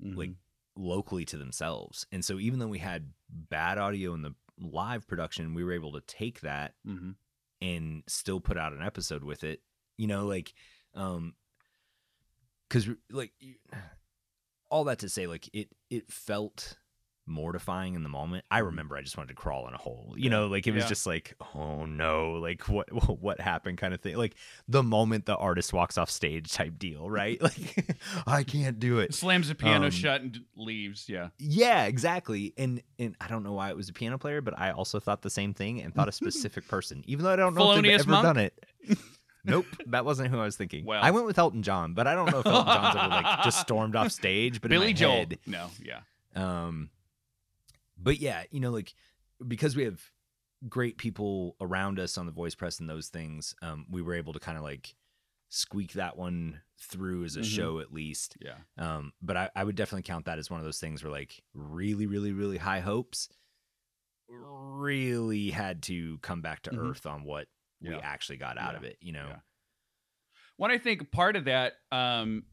like 0.02 0.32
locally 0.80 1.26
to 1.26 1.38
themselves. 1.38 2.08
And 2.12 2.24
so 2.24 2.40
even 2.40 2.60
though 2.60 2.68
we 2.68 2.80
had 2.80 3.12
bad 3.30 3.78
audio 3.78 4.14
in 4.14 4.22
the 4.22 4.34
live 4.58 5.06
production, 5.08 5.54
we 5.54 5.64
were 5.64 5.74
able 5.74 5.92
to 5.92 6.02
take 6.02 6.40
that 6.42 6.74
Mm-hmm. 6.88 7.12
and 7.62 8.04
still 8.08 8.40
put 8.40 8.58
out 8.58 8.74
an 8.74 8.82
episode 8.82 9.24
with 9.24 9.44
it. 9.44 9.62
You 9.98 10.08
know, 10.08 10.26
like 10.26 10.54
um 10.96 11.36
cuz 12.70 12.88
like 13.12 13.34
all 14.72 14.86
that 14.86 15.00
to 15.00 15.10
say 15.10 15.28
like 15.28 15.50
it 15.54 15.70
it 15.90 16.12
felt 16.12 16.78
mortifying 17.30 17.94
in 17.96 18.04
the 18.04 18.10
moment. 18.10 18.44
I 18.52 18.60
remember 18.60 18.98
I 18.98 19.02
just 19.02 19.16
wanted 19.18 19.30
to 19.30 19.34
crawl 19.36 19.68
in 19.68 19.74
a 19.74 19.78
hole. 19.78 20.14
You 20.18 20.26
Yeah. 20.26 20.30
know, 20.32 20.48
like 20.48 20.68
it 20.68 20.72
was 20.74 20.84
Yeah. 20.84 20.90
just 20.90 21.06
like, 21.06 21.36
oh 21.56 21.86
no, 21.86 22.34
like 22.34 22.68
what 22.68 22.90
what 23.22 23.40
happened 23.40 23.78
kind 23.78 23.94
of 23.94 24.02
thing. 24.02 24.18
Like 24.18 24.36
the 24.68 24.84
moment 24.84 25.26
the 25.26 25.36
artist 25.38 25.72
walks 25.74 25.98
off 25.98 26.10
stage 26.10 26.52
type 26.52 26.78
deal, 26.80 27.10
right? 27.10 27.40
Like 27.42 27.96
I 28.28 28.44
can't 28.44 28.80
do 28.80 29.00
it. 29.00 29.14
Slams 29.14 29.48
the 29.50 29.56
piano 29.56 29.86
Um, 29.86 29.92
shut 29.92 30.22
and 30.22 30.40
leaves. 30.56 31.08
Yeah. 31.08 31.30
Yeah, 31.38 31.86
exactly. 31.86 32.54
And 32.58 32.82
and 32.98 33.16
I 33.22 33.28
don't 33.28 33.44
know 33.44 33.54
why 33.54 33.70
it 33.70 33.76
was 33.78 33.90
a 33.90 33.94
piano 33.94 34.18
player, 34.18 34.42
but 34.42 34.58
I 34.60 34.72
also 34.72 35.00
thought 35.00 35.22
the 35.22 35.30
same 35.30 35.54
thing 35.54 35.82
and 35.82 35.94
thought 35.94 36.08
a 36.10 36.12
specific 36.24 36.68
person, 36.68 37.04
even 37.08 37.24
though 37.26 37.32
I 37.34 37.36
don't 37.36 37.54
know 37.56 37.72
if 37.74 37.82
they've 37.84 38.00
ever 38.00 38.10
Monk? 38.12 38.24
done 38.24 38.38
it. 38.38 38.66
Nope, 39.46 39.66
that 39.88 40.04
wasn't 40.04 40.30
who 40.30 40.38
I 40.40 40.44
was 40.44 40.58
thinking. 40.58 40.84
Well. 40.86 41.02
I 41.02 41.12
went 41.12 41.26
with 41.26 41.40
Elton 41.40 41.64
John, 41.64 41.94
but 41.94 42.08
I 42.08 42.14
don't 42.14 42.30
know 42.30 42.40
if 42.40 42.46
Elton 42.46 42.66
John's 42.74 42.96
ever 42.98 43.08
like 43.08 43.44
just 43.44 43.62
stormed 43.62 43.96
off 43.96 44.12
stage. 44.12 44.60
But 44.62 44.70
Billy 44.70 44.92
Joel. 44.94 45.12
head, 45.14 45.40
No. 45.48 45.70
Yeah. 45.82 46.02
um, 46.36 46.90
but 48.00 48.20
yeah, 48.20 48.44
you 48.52 48.60
know, 48.60 48.72
like 48.72 48.94
because 49.48 49.76
we 49.76 49.84
have 49.84 50.02
great 50.68 50.98
people 50.98 51.56
around 51.62 52.00
us 52.00 52.18
on 52.18 52.26
the 52.26 52.32
voice 52.32 52.56
press 52.56 52.80
and 52.80 52.90
those 52.90 53.10
things, 53.10 53.56
um, 53.62 53.86
we 53.90 54.02
were 54.02 54.14
able 54.14 54.34
to 54.34 54.40
kind 54.40 54.58
of 54.58 54.64
like 54.64 54.96
squeak 55.50 55.94
that 55.94 56.18
one 56.18 56.62
through 56.80 57.24
as 57.26 57.36
a 57.36 57.40
Mhm. 57.42 57.46
show 57.56 57.80
at 57.80 57.92
least. 57.94 58.38
Yeah. 58.40 58.58
Um, 58.78 59.14
but 59.22 59.36
I, 59.38 59.50
I 59.56 59.64
would 59.64 59.76
definitely 59.76 60.04
count 60.04 60.26
that 60.26 60.38
as 60.40 60.50
one 60.50 60.60
of 60.60 60.66
those 60.66 60.80
things 60.80 61.04
where 61.04 61.12
like 61.12 61.42
really, 61.54 62.06
really, 62.06 62.32
really 62.34 62.58
high 62.58 62.82
hopes 62.82 63.30
really 64.28 65.50
had 65.50 65.82
to 65.84 66.18
come 66.20 66.42
back 66.42 66.62
to 66.64 66.72
Mhm. 66.72 66.90
earth 66.92 67.06
on 67.06 67.24
what 67.24 67.48
we 67.82 67.96
actually 67.96 68.38
got 68.38 68.58
out 68.58 68.74
Yeah. 68.74 68.78
of 68.78 68.84
it, 68.84 68.98
you 69.02 69.12
know? 69.12 69.28
Yeah. 69.28 69.40
What 70.58 70.72
I 70.72 70.78
think 70.78 71.12
part 71.12 71.36
of 71.36 71.46
that 71.46 71.74
um, 71.92 72.46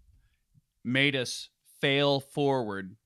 made 0.85 1.17
us 1.17 1.49
fail 1.81 2.21
forward, 2.21 2.97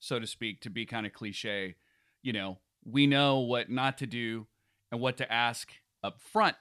so 0.00 0.18
to 0.18 0.26
speak, 0.26 0.60
to 0.62 0.70
be 0.70 0.84
kind 0.86 1.06
of 1.06 1.12
cliche. 1.12 1.76
You 2.22 2.32
know, 2.32 2.58
we 2.84 3.06
know 3.06 3.38
what 3.40 3.70
not 3.70 3.98
to 3.98 4.06
do 4.06 4.46
and 4.90 5.00
what 5.00 5.16
to 5.18 5.32
ask 5.32 5.70
up 6.02 6.20
front 6.20 6.56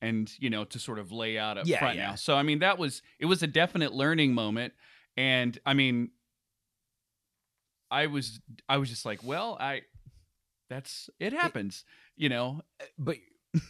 and 0.00 0.32
you 0.38 0.48
know 0.48 0.64
to 0.64 0.78
sort 0.78 0.98
of 0.98 1.12
lay 1.12 1.36
out 1.36 1.58
up 1.58 1.66
Yeah, 1.66 1.78
front 1.78 1.96
yeah. 1.98 2.06
now 2.06 2.14
so 2.14 2.34
i 2.34 2.42
mean 2.42 2.60
that 2.60 2.78
was 2.78 3.02
it 3.18 3.26
was 3.26 3.42
a 3.42 3.46
definite 3.46 3.92
learning 3.92 4.32
moment 4.32 4.72
and 5.16 5.58
i 5.66 5.74
mean 5.74 6.10
i 7.90 8.06
was 8.06 8.40
i 8.68 8.76
was 8.78 8.88
just 8.88 9.04
like 9.04 9.22
well 9.22 9.56
i 9.60 9.82
that's 10.68 11.10
it 11.18 11.32
happens 11.32 11.84
you 12.16 12.28
know 12.28 12.62
Uh, 12.80 12.84
but 12.98 13.16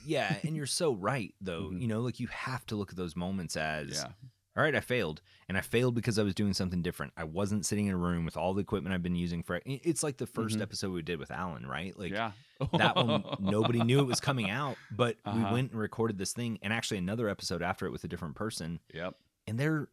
yeah 0.06 0.36
and 0.44 0.54
you're 0.54 0.66
so 0.66 0.92
right 0.94 1.34
though 1.40 1.70
Mhm. 1.72 1.80
you 1.80 1.88
know 1.88 2.00
like 2.00 2.20
you 2.20 2.28
have 2.28 2.64
to 2.66 2.76
look 2.76 2.90
at 2.90 2.96
those 2.96 3.16
moments 3.16 3.56
as 3.56 3.88
yeah 4.06 4.12
all 4.61 4.64
right 4.66 4.75
i 4.75 4.81
failed. 4.81 5.23
And 5.49 5.59
i 5.59 5.62
failed 5.62 5.94
because 5.94 6.18
i 6.18 6.23
was 6.23 6.35
doing 6.35 6.53
something 6.55 6.83
different. 6.83 7.12
I 7.16 7.25
wasn't 7.25 7.66
sitting 7.66 7.87
in 7.87 7.94
a 7.94 7.96
room 7.96 8.25
with 8.25 8.37
all 8.37 8.55
the 8.55 8.61
equipment 8.61 8.94
i've 8.94 9.03
been 9.03 9.16
using 9.16 9.42
for 9.42 9.61
it's 9.64 10.03
like 10.03 10.18
the 10.18 10.27
1st 10.27 10.57
Mhm. 10.59 10.62
episode 10.62 10.92
we 10.92 11.03
did 11.03 11.18
with 11.18 11.31
alan 11.31 11.66
right? 11.66 11.99
Like 11.99 12.12
yeah. 12.12 12.33
that 12.75 12.94
one 12.96 13.25
nobody 13.40 13.83
knew 13.83 14.01
it 14.01 14.07
was 14.07 14.20
coming 14.29 14.51
out 14.51 14.77
but 14.90 15.16
we 15.27 15.33
Uh-huh. 15.33 15.53
went 15.55 15.73
and 15.73 15.81
recorded 15.81 16.18
this 16.18 16.33
thing 16.33 16.59
and 16.62 16.73
actually 16.73 16.99
another 16.99 17.29
episode 17.29 17.62
after 17.62 17.87
it 17.87 17.90
with 17.92 18.05
a 18.05 18.09
different 18.09 18.35
person. 18.37 18.79
Yep. 18.94 19.14
And 19.46 19.59
they're 19.59 19.88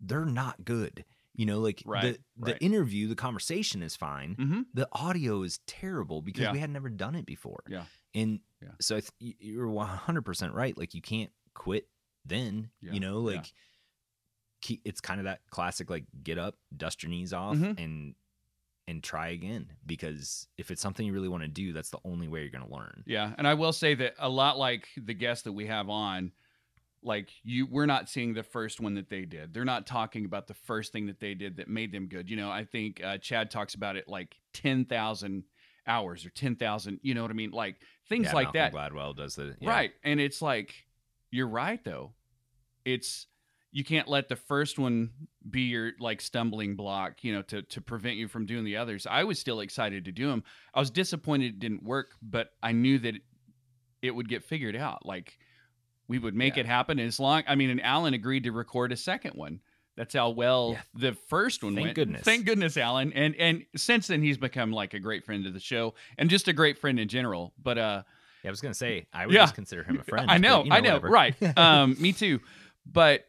they're 0.00 0.26
not 0.26 0.64
good. 0.64 1.04
You 1.36 1.46
know 1.46 1.58
like 1.60 1.82
Right, 1.84 2.18
the 2.36 2.52
the 2.52 2.62
interview 2.62 3.08
the 3.08 3.16
conversation 3.16 3.82
is 3.82 3.96
fine. 3.96 4.36
Mm-hmm. 4.36 4.60
the 4.74 4.86
audio 4.92 5.42
is 5.42 5.58
terrible 5.66 6.22
because 6.22 6.42
Yeah. 6.42 6.52
we 6.52 6.58
had 6.60 6.70
never 6.70 6.88
done 6.90 7.14
it 7.16 7.26
before. 7.26 7.64
Yeah. 7.68 7.84
and 8.14 8.40
Yeah. 8.62 8.68
so 8.80 8.96
I 8.96 9.00
th- 9.00 9.36
you're 9.40 9.66
100% 9.66 10.52
right. 10.54 10.76
Like 10.78 10.94
you 10.94 11.02
can't 11.02 11.32
quit 11.54 11.88
then 12.24 12.70
Yeah, 12.80 12.92
you 12.92 13.00
know 13.00 13.18
like 13.20 13.52
keep, 14.64 14.80
it's 14.84 15.00
kind 15.00 15.20
of 15.20 15.24
that 15.24 15.40
classic 15.50 15.90
like 15.90 16.04
get 16.22 16.38
up 16.38 16.56
dust 16.76 17.02
your 17.02 17.10
knees 17.10 17.32
off 17.32 17.56
Mhm. 17.56 17.78
and 17.78 18.14
and 18.88 19.02
try 19.02 19.28
again 19.28 19.70
because 19.86 20.46
if 20.58 20.70
it's 20.70 20.82
something 20.82 21.06
you 21.06 21.12
really 21.12 21.28
want 21.28 21.42
to 21.42 21.48
do 21.48 21.72
that's 21.72 21.90
the 21.90 21.98
only 22.04 22.28
way 22.28 22.40
you're 22.40 22.50
going 22.50 22.66
to 22.66 22.74
learn 22.74 23.02
Yeah, 23.06 23.32
and 23.38 23.46
I 23.46 23.54
will 23.54 23.72
say 23.72 23.94
that 23.94 24.14
a 24.18 24.28
lot 24.28 24.58
like 24.58 24.88
the 24.96 25.14
guests 25.14 25.44
that 25.44 25.52
we 25.52 25.66
have 25.68 25.88
on, 25.88 26.32
like 27.02 27.30
you, 27.42 27.66
we're 27.66 27.86
not 27.86 28.08
seeing 28.08 28.32
the 28.34 28.42
first 28.42 28.80
one 28.80 28.94
that 28.94 29.08
they 29.10 29.24
did. 29.26 29.52
They're 29.54 29.64
not 29.64 29.86
talking 29.86 30.24
about 30.24 30.46
the 30.48 30.54
first 30.54 30.92
thing 30.92 31.06
that 31.06 31.20
they 31.20 31.34
did 31.34 31.56
that 31.58 31.68
made 31.68 31.92
them 31.92 32.06
good. 32.08 32.28
You 32.30 32.36
know, 32.36 32.50
I 32.50 32.64
think 32.64 33.02
uh, 33.04 33.18
Chad 33.18 33.50
talks 33.50 33.74
about 33.74 33.96
it 33.96 34.08
like 34.08 34.36
ten 34.54 34.84
thousand 34.86 35.44
hours 35.86 36.24
or 36.26 36.30
ten 36.30 36.56
thousand. 36.56 37.00
You 37.02 37.12
know 37.14 37.22
what 37.22 37.30
I 37.30 37.34
mean? 37.34 37.50
Like 37.52 37.76
things 38.08 38.26
Yeah, 38.26 38.32
like 38.34 38.54
Malcolm 38.54 38.72
that, 38.80 38.92
gladwell 38.92 39.14
does 39.16 39.36
the 39.36 39.54
yeah. 39.60 39.68
right? 39.70 39.92
And 40.02 40.18
it's 40.20 40.40
like 40.42 40.74
you're 41.30 41.48
right 41.48 41.82
though. 41.84 42.12
It's 42.84 43.26
you 43.76 43.82
can't 43.82 44.06
let 44.06 44.28
the 44.28 44.36
first 44.36 44.78
one 44.78 45.10
be 45.50 45.62
your 45.62 45.92
like 45.98 46.20
stumbling 46.20 46.76
block, 46.76 47.24
you 47.24 47.32
know, 47.34 47.42
to 47.42 47.62
to 47.62 47.80
prevent 47.80 48.14
you 48.16 48.28
from 48.28 48.46
doing 48.46 48.64
the 48.64 48.76
others. 48.76 49.04
I 49.04 49.24
was 49.24 49.38
still 49.40 49.58
excited 49.60 50.04
to 50.04 50.12
do 50.12 50.28
them. 50.28 50.44
I 50.72 50.78
was 50.78 50.90
disappointed 50.90 51.46
it 51.54 51.58
didn't 51.58 51.82
work, 51.82 52.12
but 52.22 52.50
I 52.62 52.70
knew 52.70 52.98
that 53.00 53.16
it, 54.00 54.14
would 54.14 54.28
get 54.28 54.44
figured 54.44 54.76
out. 54.76 55.04
Like 55.04 55.36
we 56.06 56.20
would 56.20 56.34
make 56.36 56.54
Yeah. 56.54 56.60
it 56.60 56.66
happen 56.66 57.00
as 57.00 57.18
long. 57.18 57.42
I 57.48 57.56
mean, 57.56 57.68
and 57.70 57.82
Alan 57.82 58.14
agreed 58.14 58.44
to 58.44 58.52
record 58.52 58.92
a 58.92 58.96
second 58.96 59.32
one. 59.34 59.58
That's 59.96 60.14
how 60.14 60.30
well 60.30 60.72
Yeah. 60.74 60.82
the 60.94 61.12
first 61.28 61.64
one 61.64 61.74
Thank 61.74 61.86
went. 61.86 61.96
goodness. 61.96 62.22
Thank 62.22 62.44
goodness, 62.46 62.76
Alan. 62.76 63.12
And 63.12 63.34
and 63.36 63.64
since 63.74 64.06
then 64.06 64.22
he's 64.22 64.38
become 64.38 64.70
like 64.70 64.94
a 64.94 65.00
great 65.00 65.24
friend 65.24 65.46
of 65.46 65.52
the 65.52 65.58
show 65.60 65.94
and 66.16 66.30
just 66.30 66.46
a 66.46 66.52
great 66.52 66.78
friend 66.78 67.00
in 67.00 67.08
general. 67.08 67.52
But 67.60 67.78
uh 67.78 68.02
Yeah, 68.44 68.50
I 68.50 68.52
was 68.52 68.60
gonna 68.60 68.72
say 68.74 69.08
I 69.12 69.26
would 69.26 69.34
Yeah. 69.34 69.42
just 69.42 69.56
consider 69.56 69.82
him 69.82 69.98
a 69.98 70.04
friend. 70.04 70.30
I 70.30 70.34
but, 70.34 70.42
know, 70.42 70.60
I 70.70 70.78
know, 70.80 70.90
whatever. 70.94 71.08
right. 71.08 71.58
um, 71.58 71.96
me 72.00 72.12
too. 72.12 72.40
But 72.86 73.26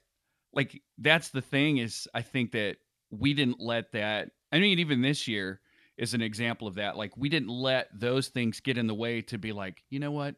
like 0.56 0.82
that's 0.98 1.30
the 1.30 1.42
thing 1.42 1.78
is 1.78 2.08
I 2.14 2.22
think 2.22 2.52
that 2.54 2.78
we 3.12 3.34
didn't 3.34 3.60
let 3.60 3.92
that 3.92 4.32
I 4.52 4.60
mean, 4.60 4.80
even 4.80 5.02
this 5.02 5.28
year 5.28 5.60
is 5.98 6.14
an 6.14 6.22
example 6.22 6.68
of 6.68 6.76
that. 6.76 6.98
Like 6.98 7.16
we 7.18 7.30
didn't 7.30 7.50
let 7.50 7.88
those 7.94 8.30
things 8.30 8.60
get 8.60 8.78
in 8.78 8.88
the 8.88 8.94
way 8.94 9.22
to 9.24 9.38
be 9.38 9.52
like, 9.52 9.84
you 9.90 10.00
know 10.00 10.12
what? 10.12 10.36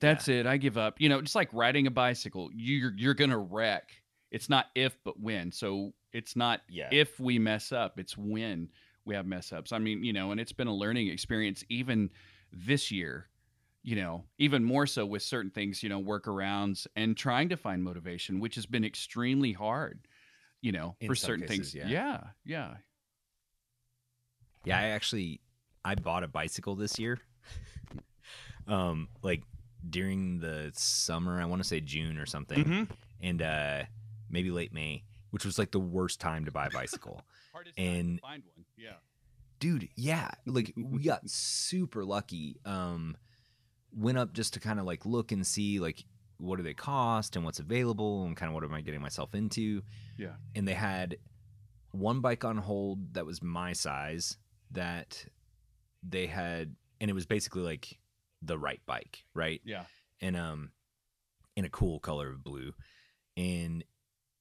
That's 0.00 0.28
it. 0.28 0.46
I 0.46 0.56
give 0.56 0.78
up. 0.78 0.98
You 0.98 1.10
know, 1.10 1.20
just 1.20 1.34
like 1.34 1.52
riding 1.52 1.86
a 1.86 1.90
bicycle. 1.90 2.48
You're 2.54 2.92
you're 2.96 3.14
gonna 3.14 3.38
wreck. 3.38 3.90
It's 4.30 4.48
not 4.48 4.66
if 4.74 4.96
but 5.04 5.20
when. 5.20 5.52
So 5.52 5.92
it's 6.12 6.36
not 6.36 6.62
yeah, 6.70 6.88
if 6.90 7.20
we 7.20 7.38
mess 7.38 7.70
up, 7.70 7.98
it's 7.98 8.16
when 8.16 8.70
we 9.04 9.14
have 9.14 9.26
mess 9.26 9.52
ups. 9.52 9.72
I 9.72 9.78
mean, 9.78 10.02
you 10.02 10.14
know, 10.14 10.30
and 10.30 10.40
it's 10.40 10.52
been 10.52 10.68
a 10.68 10.74
learning 10.74 11.08
experience 11.08 11.64
even 11.68 12.08
this 12.50 12.90
year, 12.90 13.28
you 13.82 13.96
know, 13.96 14.24
even 14.38 14.62
more 14.64 14.86
so 14.86 15.06
with 15.06 15.22
certain 15.22 15.50
things, 15.50 15.82
you 15.82 15.88
know, 15.88 16.02
workarounds 16.02 16.86
and 16.96 17.16
trying 17.16 17.48
to 17.48 17.56
find 17.56 17.82
motivation, 17.82 18.38
which 18.40 18.54
has 18.56 18.66
been 18.66 18.84
extremely 18.84 19.52
hard, 19.52 20.06
you 20.60 20.70
know, 20.72 20.96
In 21.00 21.08
for 21.08 21.14
certain 21.14 21.46
cases, 21.46 21.72
things. 21.72 21.74
yeah. 21.74 21.88
yeah. 21.88 22.20
Yeah. 22.44 22.74
Yeah, 24.64 24.78
I 24.78 24.82
actually 24.88 25.40
I 25.84 25.94
bought 25.94 26.22
a 26.24 26.28
bicycle 26.28 26.74
this 26.76 26.98
year. 26.98 27.18
um, 28.68 29.08
like 29.22 29.42
during 29.88 30.40
the 30.40 30.70
summer, 30.74 31.40
I 31.40 31.46
want 31.46 31.62
to 31.62 31.68
say 31.68 31.80
June 31.80 32.18
or 32.18 32.26
something, 32.26 32.64
Mhm. 32.64 32.88
and 33.20 33.42
uh 33.42 33.82
maybe 34.28 34.50
late 34.50 34.72
May, 34.72 35.04
which 35.30 35.44
was 35.44 35.58
like 35.58 35.70
the 35.72 35.80
worst 35.80 36.20
time 36.20 36.44
to 36.44 36.50
buy 36.52 36.66
a 36.66 36.70
bicycle. 36.80 37.22
Hardest 37.52 37.76
time 37.76 37.84
to 37.86 37.90
And- 37.98 38.20
find 38.20 38.42
one. 38.54 38.64
Yeah. 38.76 38.96
Dude, 39.58 39.88
yeah, 39.96 40.30
like 40.46 40.72
we 40.76 41.02
got 41.02 41.28
super 41.30 42.04
lucky. 42.04 42.60
Um 42.66 43.16
went 43.96 44.18
up 44.18 44.32
just 44.32 44.54
to 44.54 44.60
kind 44.60 44.78
of 44.78 44.86
like 44.86 45.04
look 45.04 45.32
and 45.32 45.46
see 45.46 45.80
like 45.80 46.04
what 46.38 46.56
do 46.56 46.62
they 46.62 46.74
cost 46.74 47.36
and 47.36 47.44
what's 47.44 47.58
available 47.58 48.24
and 48.24 48.36
kind 48.36 48.48
of 48.48 48.54
what 48.54 48.64
am 48.64 48.74
I 48.74 48.80
getting 48.80 49.00
myself 49.02 49.34
into. 49.34 49.82
Yeah. 50.16 50.34
And 50.54 50.66
they 50.66 50.74
had 50.74 51.16
one 51.92 52.20
bike 52.20 52.44
on 52.44 52.56
hold 52.56 53.14
that 53.14 53.26
was 53.26 53.42
my 53.42 53.72
size 53.72 54.36
that 54.72 55.26
they 56.02 56.26
had 56.26 56.74
and 57.00 57.10
it 57.10 57.14
was 57.14 57.26
basically 57.26 57.62
like 57.62 57.98
the 58.42 58.58
right 58.58 58.80
bike, 58.86 59.24
right? 59.34 59.60
Yeah. 59.64 59.84
And 60.20 60.36
um 60.36 60.70
in 61.56 61.64
a 61.64 61.70
cool 61.70 62.00
color 62.00 62.30
of 62.30 62.42
blue. 62.42 62.72
And 63.36 63.84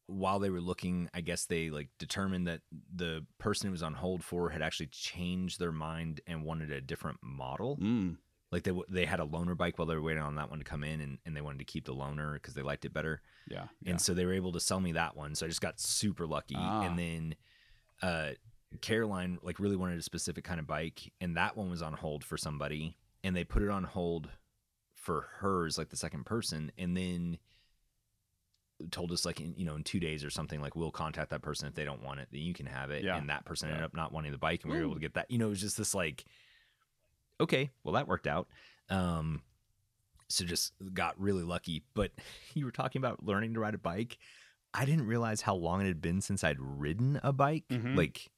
while 0.07 0.39
they 0.39 0.49
were 0.49 0.61
looking, 0.61 1.09
I 1.13 1.21
guess 1.21 1.45
they 1.45 1.69
like 1.69 1.89
determined 1.99 2.47
that 2.47 2.61
the 2.93 3.25
person 3.37 3.67
who 3.67 3.71
was 3.71 3.83
on 3.83 3.93
hold 3.93 4.23
for 4.23 4.49
had 4.49 4.61
actually 4.61 4.87
changed 4.87 5.59
their 5.59 5.71
mind 5.71 6.21
and 6.25 6.43
wanted 6.43 6.71
a 6.71 6.81
different 6.81 7.19
model. 7.21 7.77
Mm. 7.77 8.17
Like 8.51 8.63
they 8.63 8.71
they 8.89 9.05
had 9.05 9.19
a 9.19 9.25
loaner 9.25 9.55
bike 9.55 9.77
while 9.77 9.85
they 9.85 9.93
were 9.95 10.01
waiting 10.01 10.23
on 10.23 10.35
that 10.35 10.49
one 10.49 10.57
to 10.59 10.65
come 10.65 10.83
in, 10.83 11.01
and, 11.01 11.19
and 11.25 11.35
they 11.35 11.41
wanted 11.41 11.59
to 11.59 11.65
keep 11.65 11.85
the 11.85 11.93
loaner 11.93 12.33
because 12.33 12.55
they 12.55 12.63
liked 12.63 12.83
it 12.85 12.93
better. 12.93 13.21
Yeah. 13.47 13.65
yeah. 13.81 13.91
And 13.91 14.01
so 14.01 14.13
they 14.13 14.25
were 14.25 14.33
able 14.33 14.51
to 14.53 14.59
sell 14.59 14.79
me 14.79 14.93
that 14.93 15.15
one. 15.15 15.35
So 15.35 15.45
I 15.45 15.49
just 15.49 15.61
got 15.61 15.79
super 15.79 16.25
lucky. 16.25 16.55
Ah. 16.57 16.81
And 16.81 16.97
then 16.97 17.35
uh, 18.01 18.29
Caroline 18.81 19.37
like 19.43 19.59
really 19.59 19.75
wanted 19.75 19.99
a 19.99 20.01
specific 20.03 20.43
kind 20.43 20.59
of 20.59 20.65
bike, 20.65 21.11
and 21.21 21.37
that 21.37 21.55
one 21.57 21.69
was 21.69 21.81
on 21.83 21.93
hold 21.93 22.23
for 22.23 22.37
somebody, 22.37 22.97
and 23.23 23.35
they 23.35 23.43
put 23.43 23.61
it 23.61 23.69
on 23.69 23.83
hold 23.83 24.29
for 24.95 25.27
hers, 25.39 25.77
like 25.77 25.89
the 25.89 25.95
second 25.95 26.25
person, 26.25 26.71
and 26.77 26.97
then 26.97 27.37
told 28.91 29.11
us 29.11 29.25
like 29.25 29.41
in, 29.41 29.53
you 29.57 29.65
know 29.65 29.75
in 29.75 29.83
two 29.83 29.99
days 29.99 30.23
or 30.23 30.29
something 30.29 30.61
like 30.61 30.73
we'll 30.75 30.89
contact 30.91 31.31
that 31.31 31.41
person 31.41 31.67
if 31.67 31.75
they 31.75 31.83
don't 31.83 32.01
want 32.01 32.19
it 32.21 32.29
then 32.31 32.39
you 32.39 32.53
can 32.53 32.65
have 32.65 32.91
it 32.91 33.03
Yeah. 33.03 33.17
and 33.17 33.29
that 33.29 33.43
person 33.43 33.67
Yeah. 33.67 33.75
ended 33.75 33.85
up 33.85 33.93
not 33.93 34.13
wanting 34.13 34.31
the 34.31 34.37
bike 34.37 34.63
and 34.63 34.71
we 34.71 34.77
were 34.79 34.85
able 34.85 34.93
to 34.93 35.01
get 35.01 35.15
that 35.15 35.29
you 35.29 35.37
know 35.37 35.47
it 35.47 35.49
was 35.49 35.59
just 35.59 35.77
this 35.77 35.93
like 35.93 36.23
okay 37.39 37.69
well 37.83 37.93
that 37.93 38.07
worked 38.07 38.27
out 38.27 38.47
um 38.89 39.41
so 40.27 40.43
just 40.45 40.73
got 40.93 41.19
really 41.19 41.43
lucky 41.43 41.83
but 41.93 42.11
you 42.53 42.65
were 42.65 42.71
talking 42.71 42.99
about 43.01 43.23
learning 43.25 43.53
to 43.53 43.59
ride 43.59 43.75
a 43.75 43.79
bike 43.79 44.17
i 44.73 44.85
didn't 44.85 45.05
realize 45.07 45.41
how 45.41 45.55
long 45.55 45.81
it 45.81 45.87
had 45.87 46.01
been 46.01 46.21
since 46.21 46.43
i'd 46.43 46.59
ridden 46.59 47.19
a 47.23 47.31
bike 47.33 47.65
Mhm. 47.69 47.95
like 47.95 48.29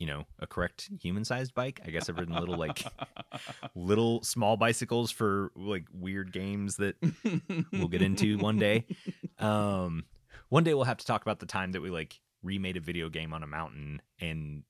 you 0.00 0.06
know 0.08 0.24
a 0.40 0.46
correct 0.46 0.90
human 1.00 1.24
sized 1.24 1.54
bike 1.54 1.80
i 1.86 1.90
guess 1.90 2.08
i've 2.08 2.18
ridden 2.18 2.34
little 2.34 2.56
like 2.56 2.84
little 3.76 4.22
small 4.22 4.56
bicycles 4.56 5.10
for 5.12 5.52
like 5.54 5.84
weird 5.92 6.32
games 6.32 6.76
that 6.76 6.96
we'll 7.72 7.88
get 7.88 8.02
into 8.02 8.36
one 8.38 8.58
day. 8.58 8.84
Um, 9.38 10.04
one 10.48 10.64
day 10.64 10.74
we'll 10.74 10.84
have 10.84 10.98
to 10.98 11.06
talk 11.06 11.22
about 11.22 11.38
the 11.40 11.46
time 11.46 11.72
that 11.72 11.80
we 11.80 11.90
like 11.90 12.20
remade 12.42 12.76
a 12.76 12.80
video 12.80 13.08
game 13.08 13.32
on 13.32 13.42
a 13.42 13.46
mountain 13.46 14.02
and 14.20 14.64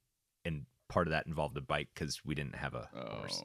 and 0.44 0.66
part 0.88 1.06
of 1.06 1.12
that 1.12 1.26
involved 1.26 1.56
a 1.56 1.60
bike 1.60 1.88
because 1.94 2.20
we 2.24 2.34
didn't 2.34 2.56
have 2.56 2.74
a 2.74 2.88
horse. 2.94 3.42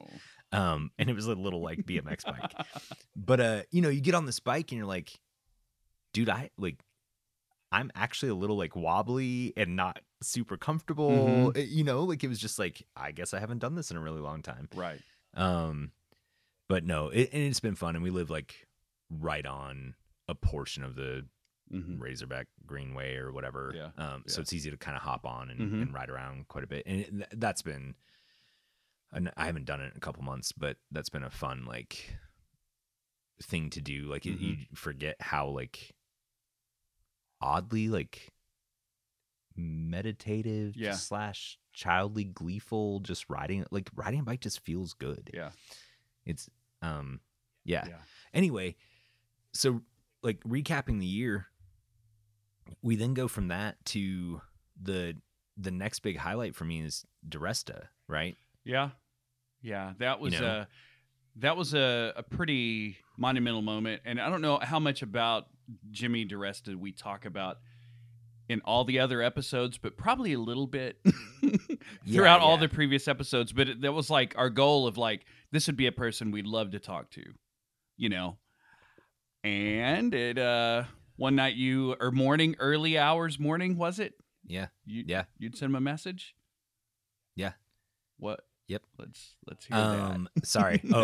Oh. 0.52 0.58
Um, 0.58 0.90
and 0.98 1.08
it 1.08 1.14
was 1.14 1.26
a 1.26 1.34
little 1.34 1.62
like 1.62 1.80
BMX 1.86 2.24
bike. 2.24 2.66
But 3.16 3.40
uh, 3.40 3.62
you 3.70 3.82
know, 3.82 3.88
you 3.88 4.00
get 4.00 4.14
on 4.14 4.26
this 4.26 4.40
bike 4.40 4.72
and 4.72 4.78
you're 4.78 4.86
like, 4.86 5.12
dude, 6.12 6.28
I 6.28 6.50
like 6.58 6.82
I'm 7.72 7.90
actually 7.94 8.30
a 8.30 8.34
little 8.34 8.56
like 8.56 8.74
wobbly 8.74 9.52
and 9.56 9.76
not 9.76 10.00
super 10.22 10.56
comfortable. 10.56 11.52
Uh, 11.56 11.60
You 11.60 11.84
know, 11.84 12.02
like 12.02 12.24
it 12.24 12.28
was 12.28 12.38
just 12.40 12.58
like, 12.58 12.84
I 12.96 13.12
guess 13.12 13.32
I 13.32 13.38
haven't 13.38 13.58
done 13.58 13.76
this 13.76 13.90
in 13.90 13.96
a 13.96 14.00
really 14.00 14.20
long 14.20 14.42
time. 14.42 14.68
right. 14.74 15.00
Um, 15.34 15.92
but 16.68 16.84
no, 16.84 17.08
it, 17.08 17.30
and 17.32 17.42
it's 17.44 17.60
been 17.60 17.76
fun, 17.76 17.94
and 17.94 18.02
we 18.02 18.10
live 18.10 18.30
like 18.30 18.66
right 19.08 19.46
on 19.46 19.94
a 20.28 20.34
portion 20.34 20.82
of 20.84 20.94
the 20.96 21.26
Mhm. 21.72 22.00
Razorback 22.00 22.48
Greenway 22.66 23.14
or 23.16 23.32
whatever. 23.32 23.72
Yeah, 23.74 23.90
Um, 23.96 24.24
so 24.26 24.40
it's 24.40 24.52
easy 24.52 24.70
to 24.70 24.76
kind 24.76 24.96
of 24.96 25.02
hop 25.02 25.24
on 25.24 25.50
and, 25.50 25.60
Mhm. 25.60 25.82
and 25.82 25.94
ride 25.94 26.10
around 26.10 26.48
quite 26.48 26.64
a 26.64 26.66
bit, 26.66 26.84
and 26.86 27.00
it, 27.22 27.40
that's 27.40 27.62
been. 27.62 27.94
I 29.12 29.46
haven't 29.46 29.64
done 29.64 29.80
it 29.80 29.90
in 29.90 29.96
a 29.96 30.00
couple 30.00 30.22
months, 30.22 30.52
but 30.52 30.76
that's 30.92 31.08
been 31.08 31.24
a 31.24 31.30
fun 31.30 31.64
like 31.64 32.16
thing 33.42 33.70
to 33.70 33.80
do. 33.80 34.02
Like 34.04 34.24
it- 34.26 34.38
you 34.38 34.66
forget 34.74 35.16
how 35.20 35.48
like 35.48 35.96
oddly 37.40 37.88
like 37.88 38.30
meditative 39.56 40.76
Yeah. 40.76 40.92
slash 40.94 41.58
childly 41.72 42.24
gleeful. 42.24 43.00
Just 43.00 43.28
riding 43.28 43.64
like 43.70 43.90
riding 43.94 44.20
a 44.20 44.22
bike 44.22 44.40
just 44.40 44.60
feels 44.60 44.94
good. 44.94 45.30
Yeah. 45.34 45.50
It's 46.24 46.48
um 46.82 47.20
yeah. 47.64 47.86
Yeah. 47.88 48.02
Anyway, 48.32 48.76
so 49.52 49.82
like 50.22 50.40
recapping 50.44 51.00
the 51.00 51.06
year, 51.06 51.48
we 52.82 52.96
then 52.96 53.14
go 53.14 53.28
from 53.28 53.48
that 53.48 53.84
to 53.86 54.40
the 54.80 55.16
the 55.56 55.70
next 55.70 56.00
big 56.00 56.16
highlight 56.16 56.54
for 56.54 56.64
me 56.64 56.80
is 56.80 57.04
DeResta, 57.28 57.88
right? 58.08 58.36
Yeah, 58.64 58.90
yeah, 59.62 59.92
that 59.98 60.20
was 60.20 60.40
know? 60.40 60.46
a 60.46 60.68
that 61.36 61.56
was 61.56 61.74
a, 61.74 62.12
a 62.16 62.22
pretty 62.22 62.98
monumental 63.16 63.62
moment, 63.62 64.02
and 64.04 64.20
I 64.20 64.28
don't 64.28 64.42
know 64.42 64.58
how 64.60 64.78
much 64.78 65.02
about 65.02 65.46
Jimmy 65.90 66.26
DeResta 66.26 66.76
we 66.76 66.92
talk 66.92 67.24
about 67.24 67.58
in 68.48 68.60
all 68.64 68.84
the 68.84 68.98
other 68.98 69.22
episodes, 69.22 69.78
but 69.78 69.96
probably 69.96 70.32
a 70.32 70.38
little 70.38 70.66
bit 70.66 70.98
throughout 72.08 72.40
all 72.40 72.54
yeah. 72.54 72.62
the 72.62 72.68
previous 72.68 73.06
episodes. 73.06 73.52
But 73.52 73.68
it, 73.68 73.80
that 73.82 73.92
was 73.92 74.10
like 74.10 74.34
our 74.36 74.50
goal 74.50 74.88
of 74.88 74.98
like 74.98 75.24
this 75.52 75.68
would 75.68 75.76
be 75.76 75.86
a 75.86 75.92
person 75.92 76.32
we'd 76.32 76.46
love 76.46 76.72
to 76.72 76.80
talk 76.80 77.10
to, 77.10 77.22
you 77.96 78.08
know. 78.08 78.38
And 79.44 80.12
it 80.12 80.36
uh 80.36 80.84
one 81.20 81.36
night 81.36 81.54
you 81.54 81.94
or 82.00 82.10
morning 82.10 82.56
early 82.58 82.96
hours 82.96 83.38
morning 83.38 83.76
was 83.76 83.98
it? 83.98 84.14
Yeah. 84.46 84.68
You, 84.86 85.04
Yeah. 85.06 85.24
You'd 85.38 85.54
send 85.56 85.70
him 85.70 85.76
a 85.76 85.80
message. 85.80 86.34
Yeah. 87.36 87.52
What? 88.18 88.40
Yep. 88.68 88.82
Let's 88.98 89.34
let's 89.46 89.66
hear 89.66 89.76
Um, 89.76 90.28
sorry. 90.44 90.80
Oh, 90.94 91.02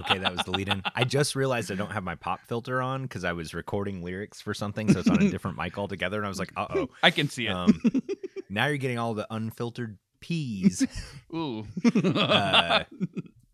okay, 0.00 0.18
that 0.18 0.32
was 0.34 0.44
the 0.46 0.52
lead 0.52 0.68
in. 0.68 0.82
I 0.94 1.04
just 1.04 1.36
realized 1.36 1.70
I 1.70 1.74
don't 1.74 1.92
have 1.92 2.02
my 2.02 2.14
pop 2.14 2.40
filter 2.48 2.80
on 2.80 3.02
because 3.02 3.24
I 3.24 3.32
was 3.32 3.52
recording 3.52 4.02
lyrics 4.02 4.40
for 4.40 4.54
something, 4.54 4.90
so 4.90 5.00
it's 5.00 5.10
on 5.10 5.22
a 5.22 5.30
different 5.30 5.58
mic 5.58 5.76
altogether, 5.76 6.16
and 6.16 6.24
I 6.24 6.28
was 6.30 6.38
like, 6.38 6.52
uh 6.56 6.66
oh. 6.70 6.88
I 7.02 7.10
can 7.10 7.28
see 7.28 7.46
it. 7.46 7.50
Um, 7.50 7.78
now 8.48 8.66
you're 8.68 8.76
getting 8.78 8.98
all 8.98 9.12
the 9.14 9.26
unfiltered 9.30 9.98
peas, 10.20 10.86
Ooh. 11.34 11.66
uh, 11.94 12.84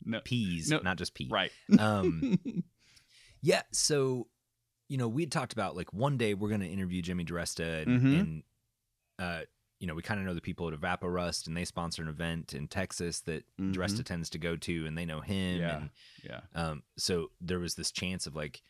no. 0.04 0.20
peas, 0.20 0.70
No, 0.70 0.78
not 0.78 0.96
just 0.96 1.14
pee. 1.14 1.28
Right. 1.30 1.50
Um, 1.78 2.38
yeah. 3.42 3.62
So, 3.72 4.28
you 4.94 4.98
know, 4.98 5.08
we 5.08 5.22
had 5.22 5.32
talked 5.32 5.52
about 5.52 5.74
like 5.74 5.92
one 5.92 6.16
day 6.16 6.34
we're 6.34 6.48
going 6.50 6.60
to 6.60 6.68
interview 6.68 7.02
Jimmy 7.02 7.24
DeResta, 7.24 7.82
and, 7.82 8.00
Mhm. 8.00 8.20
and 8.20 8.42
uh, 9.18 9.40
you 9.80 9.88
know, 9.88 9.94
we 9.96 10.02
kind 10.02 10.20
of 10.20 10.24
know 10.24 10.34
the 10.34 10.40
people 10.40 10.68
at 10.68 10.74
Evaporust, 10.80 11.48
and 11.48 11.56
they 11.56 11.64
sponsor 11.64 12.00
an 12.00 12.06
event 12.08 12.54
in 12.54 12.68
Texas 12.68 13.18
that 13.22 13.44
Mhm. 13.58 13.74
DeResta 13.74 14.04
tends 14.04 14.30
to 14.30 14.38
go 14.38 14.56
to, 14.56 14.86
and 14.86 14.96
they 14.96 15.04
know 15.04 15.20
him. 15.20 15.58
Yeah. 15.60 15.76
And 15.78 15.90
Yeah. 16.22 16.40
um, 16.54 16.84
so 16.96 17.32
there 17.40 17.58
was 17.58 17.74
this 17.74 17.90
chance 17.90 18.28
of 18.28 18.36
like, 18.36 18.62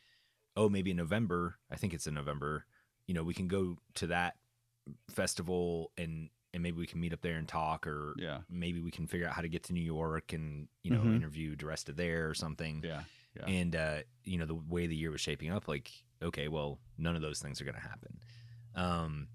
oh, 0.56 0.70
maybe 0.70 0.92
in 0.92 0.96
November, 0.96 1.58
I 1.70 1.76
think 1.76 1.92
it's 1.92 2.06
in 2.06 2.14
November, 2.14 2.64
you 3.06 3.12
know, 3.12 3.22
we 3.22 3.34
can 3.34 3.48
go 3.48 3.76
to 3.96 4.06
that 4.06 4.38
festival 5.10 5.92
and 5.98 6.30
and 6.54 6.62
maybe 6.62 6.78
we 6.78 6.87
can 6.87 7.00
meet 7.00 7.12
up 7.12 7.20
there 7.20 7.37
and 7.37 7.48
talk, 7.48 7.84
or 7.84 8.14
Yeah. 8.16 8.42
maybe 8.48 8.80
we 8.80 8.92
can 8.92 9.08
figure 9.08 9.26
out 9.26 9.34
how 9.34 9.42
to 9.42 9.48
get 9.48 9.64
to 9.64 9.72
New 9.72 9.82
York 9.82 10.32
and 10.32 10.68
you 10.84 10.90
know 10.92 11.02
Mhm. 11.02 11.16
interview 11.16 11.56
DeResta 11.56 11.96
there 11.96 12.30
or 12.30 12.34
something. 12.34 12.80
Yeah. 12.84 13.02
Yeah. 13.34 13.46
And 13.46 13.74
uh, 13.74 14.02
you 14.22 14.38
know, 14.38 14.46
the 14.46 14.54
way 14.54 14.87
the 14.87 14.94
year 14.96 15.10
was 15.10 15.20
shaping 15.20 15.50
up, 15.50 15.66
like, 15.66 15.90
okay, 16.22 16.48
well, 16.48 16.79
none 16.98 17.16
of 17.16 17.22
those 17.22 17.40
things 17.40 17.61
are 17.61 17.64
gonna 17.64 17.81
happen. 17.81 18.20
Um, 18.74 19.29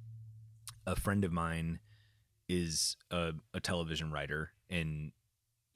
a 0.86 0.96
friend 0.96 1.24
of 1.24 1.32
mine 1.32 1.80
is 2.48 2.98
a, 3.12 3.34
a 3.54 3.60
television 3.60 4.12
writer 4.12 4.52
and 4.70 5.12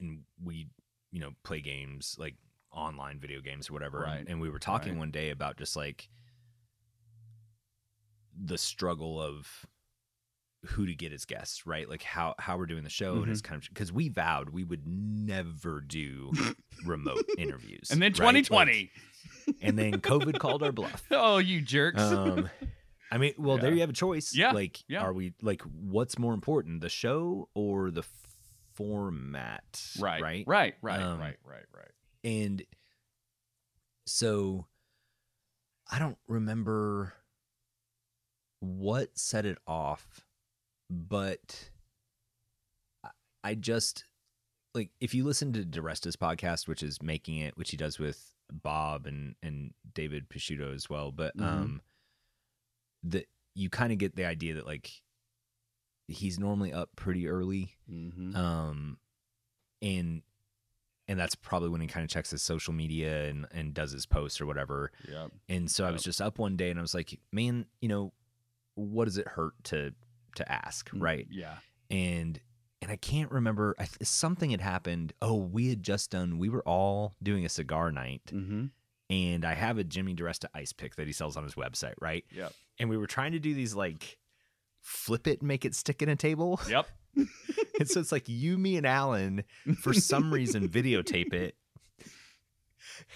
and 0.00 0.22
we, 0.42 0.66
you 1.12 1.20
know, 1.20 1.30
play 1.44 1.60
games 1.60 2.16
like 2.18 2.34
online 2.72 3.20
video 3.20 3.40
games 3.40 3.70
or 3.70 3.72
whatever. 3.74 4.00
Right. 4.00 4.18
And, 4.18 4.28
and 4.28 4.40
we 4.40 4.50
were 4.50 4.58
talking 4.58 4.92
Right. 4.94 4.98
one 4.98 5.10
day 5.12 5.30
about 5.30 5.56
just 5.56 5.76
like 5.76 6.08
the 8.36 8.58
struggle 8.58 9.20
of 9.22 9.66
who 10.66 10.86
to 10.86 10.94
get 10.94 11.12
as 11.12 11.24
guests, 11.24 11.66
right? 11.66 11.88
Like 11.88 12.02
how 12.02 12.34
how 12.38 12.56
we're 12.56 12.66
doing 12.66 12.84
the 12.84 12.90
show 12.90 13.22
and 13.22 13.30
it's 13.30 13.40
Mm-hmm. 13.42 13.48
kind 13.52 13.62
of 13.62 13.68
because 13.68 13.92
we 13.92 14.08
vowed 14.08 14.50
we 14.50 14.64
would 14.64 14.82
never 14.86 15.80
do 15.80 16.32
remote 16.84 17.24
interviews. 17.38 17.90
and 17.90 18.00
then 18.02 18.12
right? 18.18 18.34
Like, 18.34 18.46
2020. 18.46 18.90
and 19.62 19.78
then 19.78 19.92
COVID 20.00 20.38
called 20.38 20.62
our 20.62 20.72
bluff. 20.72 21.04
oh, 21.10 21.38
you 21.38 21.60
jerks. 21.60 22.00
Um, 22.02 22.48
I 23.10 23.18
mean, 23.18 23.34
well, 23.38 23.58
there 23.58 23.72
you 23.72 23.80
have 23.80 23.90
a 23.90 23.94
choice. 23.94 24.34
Yeah, 24.34 24.52
Like, 24.52 24.82
yeah. 24.88 25.02
are 25.02 25.12
we 25.12 25.34
like, 25.40 25.62
what's 25.62 26.18
more 26.18 26.34
important, 26.34 26.80
the 26.80 26.88
show 26.88 27.48
or 27.54 27.90
the 27.92 28.02
format? 28.74 29.80
right. 30.00 30.20
Right. 30.22 30.44
Right. 30.46 30.74
Right. 30.82 31.00
Um, 31.00 31.20
right. 31.20 31.36
Right. 31.44 31.64
Right. 31.72 31.90
And 32.24 32.62
so 34.06 34.66
I 35.90 35.98
don't 35.98 36.18
remember 36.26 37.12
what 38.60 39.16
set 39.18 39.44
it 39.44 39.58
off, 39.66 40.24
but 40.90 41.70
I- 43.42 43.54
just 43.54 44.04
like 44.74 44.90
if 45.00 45.14
you 45.14 45.24
listen 45.24 45.52
to 45.52 45.64
DeResta's 45.64 46.16
podcast, 46.16 46.66
which 46.66 46.82
is 46.82 47.02
making 47.02 47.36
it, 47.38 47.56
which 47.56 47.70
he 47.70 47.76
does 47.76 47.98
with 47.98 48.34
Bob 48.52 49.06
and 49.06 49.36
and 49.42 49.74
David 49.94 50.28
Picciuto 50.28 50.74
as 50.74 50.88
well, 50.90 51.12
but 51.12 51.36
Mhm. 51.36 51.42
um 51.44 51.82
that 53.02 53.28
you 53.54 53.68
kind 53.70 53.92
of 53.92 53.98
get 53.98 54.16
the 54.16 54.24
idea 54.24 54.54
that 54.54 54.66
like 54.66 55.02
he's 56.08 56.38
normally 56.38 56.72
up 56.72 56.90
pretty 56.96 57.28
early 57.28 57.76
Mm-hmm. 57.90 58.34
um 58.36 58.98
and 59.82 60.22
and 61.06 61.18
that's 61.20 61.34
probably 61.34 61.68
when 61.68 61.80
he 61.82 61.86
kind 61.86 62.02
of 62.04 62.10
checks 62.10 62.30
his 62.30 62.42
social 62.42 62.72
media 62.72 63.28
and 63.28 63.46
and 63.52 63.74
does 63.74 63.92
his 63.92 64.06
posts 64.06 64.40
or 64.40 64.46
whatever 64.46 64.90
Yeah. 65.08 65.28
and 65.48 65.70
so 65.70 65.84
i 65.84 65.90
was 65.90 66.02
just 66.02 66.20
up 66.22 66.38
one 66.38 66.56
day 66.56 66.70
and 66.70 66.78
i 66.78 66.82
was 66.82 66.94
like 66.94 67.18
man 67.32 67.66
you 67.82 67.88
know 67.88 68.12
what 68.74 69.04
does 69.04 69.18
it 69.18 69.28
hurt 69.28 69.52
to 69.64 69.94
to 70.36 70.50
ask 70.52 70.90
right 70.94 71.26
Yeah. 71.30 71.54
and 71.90 72.40
and 72.82 72.90
i 72.90 72.96
can't 72.96 73.30
remember 73.30 73.74
I, 73.78 73.84
th- 73.84 73.96
something 74.02 74.50
had 74.50 74.60
happened 74.60 75.12
oh 75.22 75.34
we 75.36 75.68
had 75.68 75.82
just 75.82 76.10
done 76.10 76.38
we 76.38 76.48
were 76.48 76.62
all 76.62 77.14
doing 77.22 77.44
a 77.44 77.48
cigar 77.48 77.90
night 77.92 78.22
Mm-hmm. 78.32 78.66
and 79.10 79.44
i 79.44 79.54
have 79.54 79.78
a 79.78 79.84
jimmy 79.84 80.14
DeResta 80.14 80.46
ice 80.54 80.72
pick 80.72 80.96
that 80.96 81.06
he 81.06 81.12
sells 81.12 81.36
on 81.36 81.44
his 81.44 81.54
website 81.54 81.94
right 82.00 82.24
Yep. 82.30 82.52
and 82.78 82.90
we 82.90 82.96
were 82.96 83.06
trying 83.06 83.32
to 83.32 83.38
do 83.38 83.54
these 83.54 83.74
like 83.74 84.18
flip 84.82 85.26
it 85.26 85.40
and 85.40 85.48
make 85.48 85.64
it 85.64 85.74
stick 85.74 86.02
in 86.02 86.08
a 86.08 86.16
table 86.16 86.60
Yep. 86.68 86.86
and 87.78 87.88
so 87.88 88.00
it's 88.00 88.10
like 88.10 88.28
you, 88.28 88.58
me, 88.58 88.76
and 88.76 88.84
Alan, 88.84 89.44
for 89.82 89.92
some 89.94 90.32
reason, 90.34 90.68
videotape 90.80 91.32
it. 91.32 91.54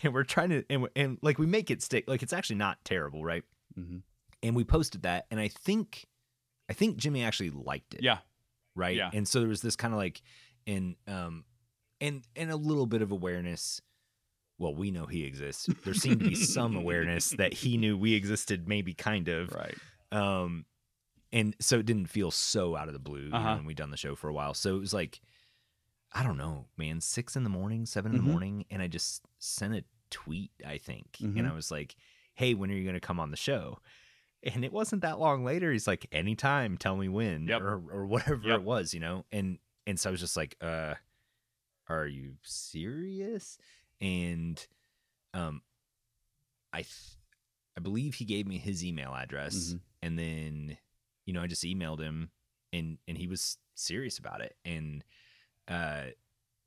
And 0.03 0.15
we're 0.15 0.23
trying 0.25 0.51
to, 0.51 0.65
and, 0.71 0.89
and 0.97 1.19
like 1.23 1.39
we 1.39 1.47
make 1.47 1.71
it 1.71 1.83
stick. 1.83 2.05
Like 2.09 2.23
it's 2.23 2.33
actually 2.33 2.57
not 2.57 2.79
terrible, 2.85 3.25
right? 3.25 3.43
Mhm. 3.79 4.03
And 4.43 4.55
we 4.57 4.63
posted 4.65 5.03
that. 5.03 5.27
And 5.33 5.41
I 5.41 5.49
think, 5.49 6.07
I 6.69 6.73
think 6.75 6.97
Jimmy 6.97 7.23
actually 7.25 7.51
liked 7.51 7.95
it. 7.95 8.03
Yeah. 8.03 8.19
Right. 8.75 8.97
yeah. 8.97 9.11
And 9.13 9.27
so 9.27 9.41
there 9.41 9.49
was 9.49 9.63
this 9.63 9.75
kind 9.77 9.93
of 9.95 9.99
like, 9.99 10.21
and, 10.67 10.97
um, 11.07 11.45
and, 12.01 12.23
and 12.37 12.51
a 12.51 12.57
little 12.57 12.87
bit 12.87 13.03
of 13.03 13.11
awareness. 13.11 13.81
Well, 14.59 14.75
we 14.75 14.91
know 14.91 15.07
he 15.07 15.25
exists. 15.25 15.67
There 15.85 15.95
seemed 15.95 16.21
to 16.21 16.29
be 16.29 16.35
some 16.35 16.77
awareness 16.77 17.31
that 17.39 17.53
he 17.55 17.77
knew 17.77 17.97
we 17.97 18.15
existed, 18.15 18.69
maybe 18.69 18.93
kind 18.95 19.29
of 19.29 19.53
Right. 19.53 19.77
um 20.13 20.65
and 21.33 21.55
so 21.61 21.79
it 21.79 21.85
didn't 21.87 22.07
feel 22.07 22.31
so 22.31 22.75
out 22.75 22.89
of 22.89 22.95
the 22.95 22.99
blue 22.99 23.25
you 23.25 23.29
know, 23.31 23.37
Uh-huh. 23.37 23.57
when 23.57 23.67
we'd 23.67 23.77
done 23.77 23.91
the 23.91 23.99
show 23.99 24.15
for 24.15 24.29
a 24.29 24.33
while 24.33 24.55
so 24.55 24.75
it 24.75 24.81
was 24.81 24.95
like 24.95 25.21
i 26.15 26.23
don't 26.23 26.39
know 26.39 26.65
man 26.79 27.03
six 27.03 27.37
in 27.37 27.45
the 27.45 27.51
morning 27.51 27.85
7 27.85 28.13
in 28.13 28.19
Mhm. 28.19 28.25
the 28.25 28.31
morning 28.31 28.65
and 28.71 28.81
i 28.81 28.87
just 28.89 29.21
sent 29.39 29.75
a 29.75 29.85
tweet 30.09 30.51
i 30.67 30.79
think 30.79 31.19
and 31.21 31.37
Mhm. 31.37 31.51
i 31.51 31.53
was 31.55 31.71
like 31.71 31.95
hey 32.35 32.55
when 32.55 32.71
are 32.71 32.75
you 32.75 32.83
going 32.83 32.95
to 32.95 33.01
come 33.01 33.21
on 33.21 33.31
the 33.31 33.37
show 33.37 33.79
and 34.43 34.65
it 34.65 34.73
wasn't 34.73 35.03
that 35.03 35.19
long 35.19 35.45
later 35.45 35.73
he's 35.73 35.87
like 35.87 36.07
anytime 36.13 36.77
tell 36.79 36.97
me 36.97 37.09
when 37.09 37.47
Yep. 37.49 37.61
or, 37.63 37.83
or 37.91 38.07
whatever 38.07 38.41
Yep. 38.49 38.61
it 38.61 38.63
was 38.65 38.95
you 38.95 39.01
know 39.01 39.25
and 39.33 39.59
and 39.87 39.99
so 39.99 40.09
i 40.09 40.13
was 40.13 40.21
just 40.21 40.37
like 40.37 40.57
uh 40.61 40.95
are 41.89 42.07
you 42.07 42.35
serious 42.43 43.59
and 44.01 44.67
um 45.35 45.63
i 46.73 46.79
th- 46.83 47.17
i 47.77 47.81
believe 47.81 48.15
he 48.15 48.25
gave 48.25 48.47
me 48.47 48.59
his 48.59 48.85
email 48.85 49.15
address 49.15 49.73
Mhm. 49.75 49.81
and 50.03 50.19
then 50.19 50.79
you 51.27 51.33
know 51.33 51.43
i 51.43 51.47
just 51.47 51.65
emailed 51.65 52.01
him 52.01 52.31
and 52.73 52.99
and 53.09 53.19
he 53.19 53.27
was 53.27 53.59
serious 53.75 54.19
about 54.19 54.41
it 54.41 54.57
and 54.65 55.03
uh 55.69 56.05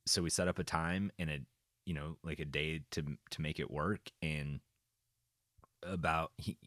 so 0.06 0.22
we 0.22 0.30
set 0.30 0.48
up 0.48 0.60
a 0.60 0.64
time 0.64 1.12
and 1.20 1.30
a 1.30 1.40
you 1.86 1.94
know 1.94 2.18
like 2.24 2.40
a 2.40 2.46
day 2.46 2.82
to 2.92 3.04
to 3.30 3.42
make 3.42 3.60
it 3.60 3.70
work 3.72 4.10
and 4.22 4.60
about 5.84 6.32
he 6.38 6.58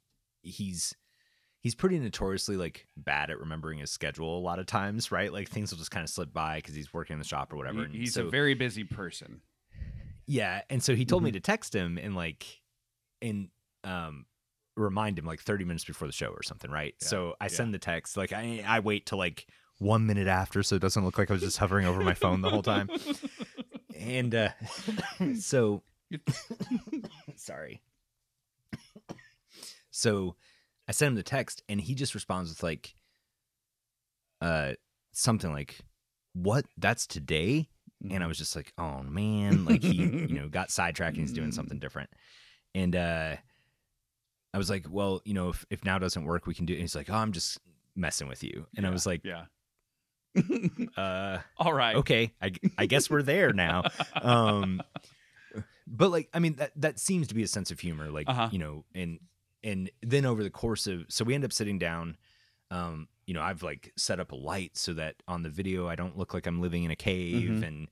he's 0.45 0.95
he's 1.61 1.75
pretty 1.75 1.99
notoriously 1.99 2.57
like 2.57 2.87
bad 2.97 3.31
at 3.31 3.39
remembering 3.41 3.79
his 3.79 3.91
schedule 3.91 4.39
a 4.39 4.41
lot 4.41 4.59
of 4.59 4.67
times 4.67 5.11
right 5.11 5.33
like 5.33 5.49
things 5.49 5.71
will 5.71 5.79
just 5.79 5.91
kind 5.91 6.05
of 6.05 6.11
slip 6.11 6.33
by 6.33 6.57
because 6.57 6.75
he's 6.75 6.93
working 6.93 7.15
in 7.15 7.19
the 7.19 7.25
shop 7.25 7.53
or 7.53 7.57
whatever 7.57 7.87
He- 7.87 7.99
he's 8.01 8.15
so, 8.15 8.27
a 8.27 8.31
very 8.31 8.55
busy 8.55 8.85
person. 8.85 9.41
yeah, 10.27 10.63
and 10.71 10.83
so 10.83 10.95
he 10.95 11.05
told 11.05 11.23
me 11.23 11.31
Mhm. 11.31 11.35
to 11.35 11.41
text 11.41 11.75
him 11.75 11.99
and 11.99 12.15
like 12.15 12.63
and 13.23 13.49
um 13.85 14.27
remind 14.77 15.19
him 15.19 15.25
like 15.25 15.41
30 15.41 15.65
minutes 15.65 15.85
before 15.85 16.09
the 16.09 16.13
show 16.13 16.29
or 16.29 16.43
something, 16.43 16.71
right? 16.71 16.95
Yeah, 17.01 17.09
So 17.09 17.35
I 17.41 17.45
yeah. 17.45 17.49
send 17.49 17.73
the 17.75 17.79
text 17.79 18.17
like 18.17 18.33
I 18.33 18.63
I 18.67 18.81
wait 18.81 19.07
till 19.07 19.19
like 19.19 19.47
1 19.79 20.07
minute 20.07 20.27
after 20.29 20.63
so 20.63 20.77
it 20.77 20.83
doesn't 20.83 21.05
look 21.05 21.17
like 21.19 21.31
I 21.31 21.35
was 21.35 21.43
just 21.43 21.59
hovering 21.59 21.87
over 21.87 22.03
my 22.03 22.15
phone 22.15 22.41
the 22.43 22.51
whole 22.51 22.63
time. 22.63 22.91
And 23.97 24.35
uh 24.35 24.51
so 25.39 25.83
sorry. 27.37 27.81
So 29.97 30.35
I 30.89 30.93
sent 30.93 31.11
him 31.11 31.15
the 31.15 31.23
text 31.23 31.63
and 31.69 31.81
he 31.81 31.95
just 31.95 32.15
responds 32.15 32.51
with 32.51 32.63
like 32.65 32.95
uh 34.41 34.73
something 35.13 35.53
like 35.53 35.79
what 36.35 36.65
that's 36.77 37.07
today 37.07 37.69
and 38.11 38.23
I 38.23 38.27
was 38.27 38.37
just 38.37 38.55
like, 38.57 38.73
oh 38.77 39.03
man, 39.03 39.65
like 39.65 39.83
he, 39.83 39.95
you 40.03 40.35
know, 40.39 40.49
got 40.49 40.71
sidetracked 40.71 41.17
and 41.17 41.27
he's 41.27 41.33
doing 41.33 41.53
something 41.59 41.79
different. 41.79 42.11
And 42.75 42.97
uh 42.97 43.37
I 44.53 44.59
was 44.59 44.69
like, 44.69 44.87
well, 44.91 45.23
you 45.25 45.33
know, 45.35 45.49
if, 45.51 45.65
if 45.71 45.85
now 45.85 45.99
doesn't 45.99 46.25
work, 46.25 46.47
we 46.47 46.55
can 46.55 46.67
do 46.67 46.73
it. 46.75 46.77
And 46.77 46.83
he's 46.83 46.95
like, 46.97 47.09
oh, 47.11 47.15
I'm 47.15 47.33
just 47.33 47.59
messing 47.97 48.29
with 48.29 48.43
you. 48.45 48.67
And 48.77 48.87
I 48.87 48.91
was 48.91 49.07
like, 49.07 49.23
yeah. 49.25 49.45
uh, 50.97 51.39
All 51.59 51.73
right. 51.73 51.97
okay, 51.97 52.33
I, 52.43 52.53
I 52.79 52.87
guess 52.87 53.09
we're 53.11 53.23
there 53.23 53.53
now. 53.53 53.85
Um, 54.21 54.81
but 55.87 56.11
like, 56.11 56.29
I 56.33 56.39
mean, 56.39 56.55
that, 56.57 56.71
that 56.77 56.99
seems 57.01 57.29
to 57.29 57.35
be 57.35 57.43
a 57.43 57.49
sense 57.49 57.71
of 57.73 57.81
humor, 57.81 58.11
like, 58.11 58.29
Uh-huh. 58.29 58.49
you 58.53 58.59
know, 58.59 58.85
and, 58.95 59.19
and 59.65 59.91
then 60.03 60.25
over 60.27 60.43
the 60.45 60.51
course 60.51 60.87
of, 60.87 61.07
so 61.09 61.25
we 61.25 61.35
end 61.35 61.45
up 61.45 61.53
sitting 61.53 61.79
down, 61.79 62.17
um, 62.71 63.09
you 63.27 63.35
know, 63.35 63.41
I've 63.43 63.63
like 63.65 63.93
set 63.97 64.21
up 64.21 64.31
a 64.31 64.37
light 64.37 64.77
so 64.77 64.93
that 64.95 65.17
on 65.27 65.43
the 65.43 65.49
video, 65.49 65.89
I 65.89 65.97
don't 65.97 66.17
look 66.17 66.35
like 66.35 66.47
I'm 66.47 66.61
living 66.61 66.85
in 66.85 66.91
a 66.93 66.97
cave 66.97 67.49
Mhm. 67.51 67.67
and, 67.67 67.89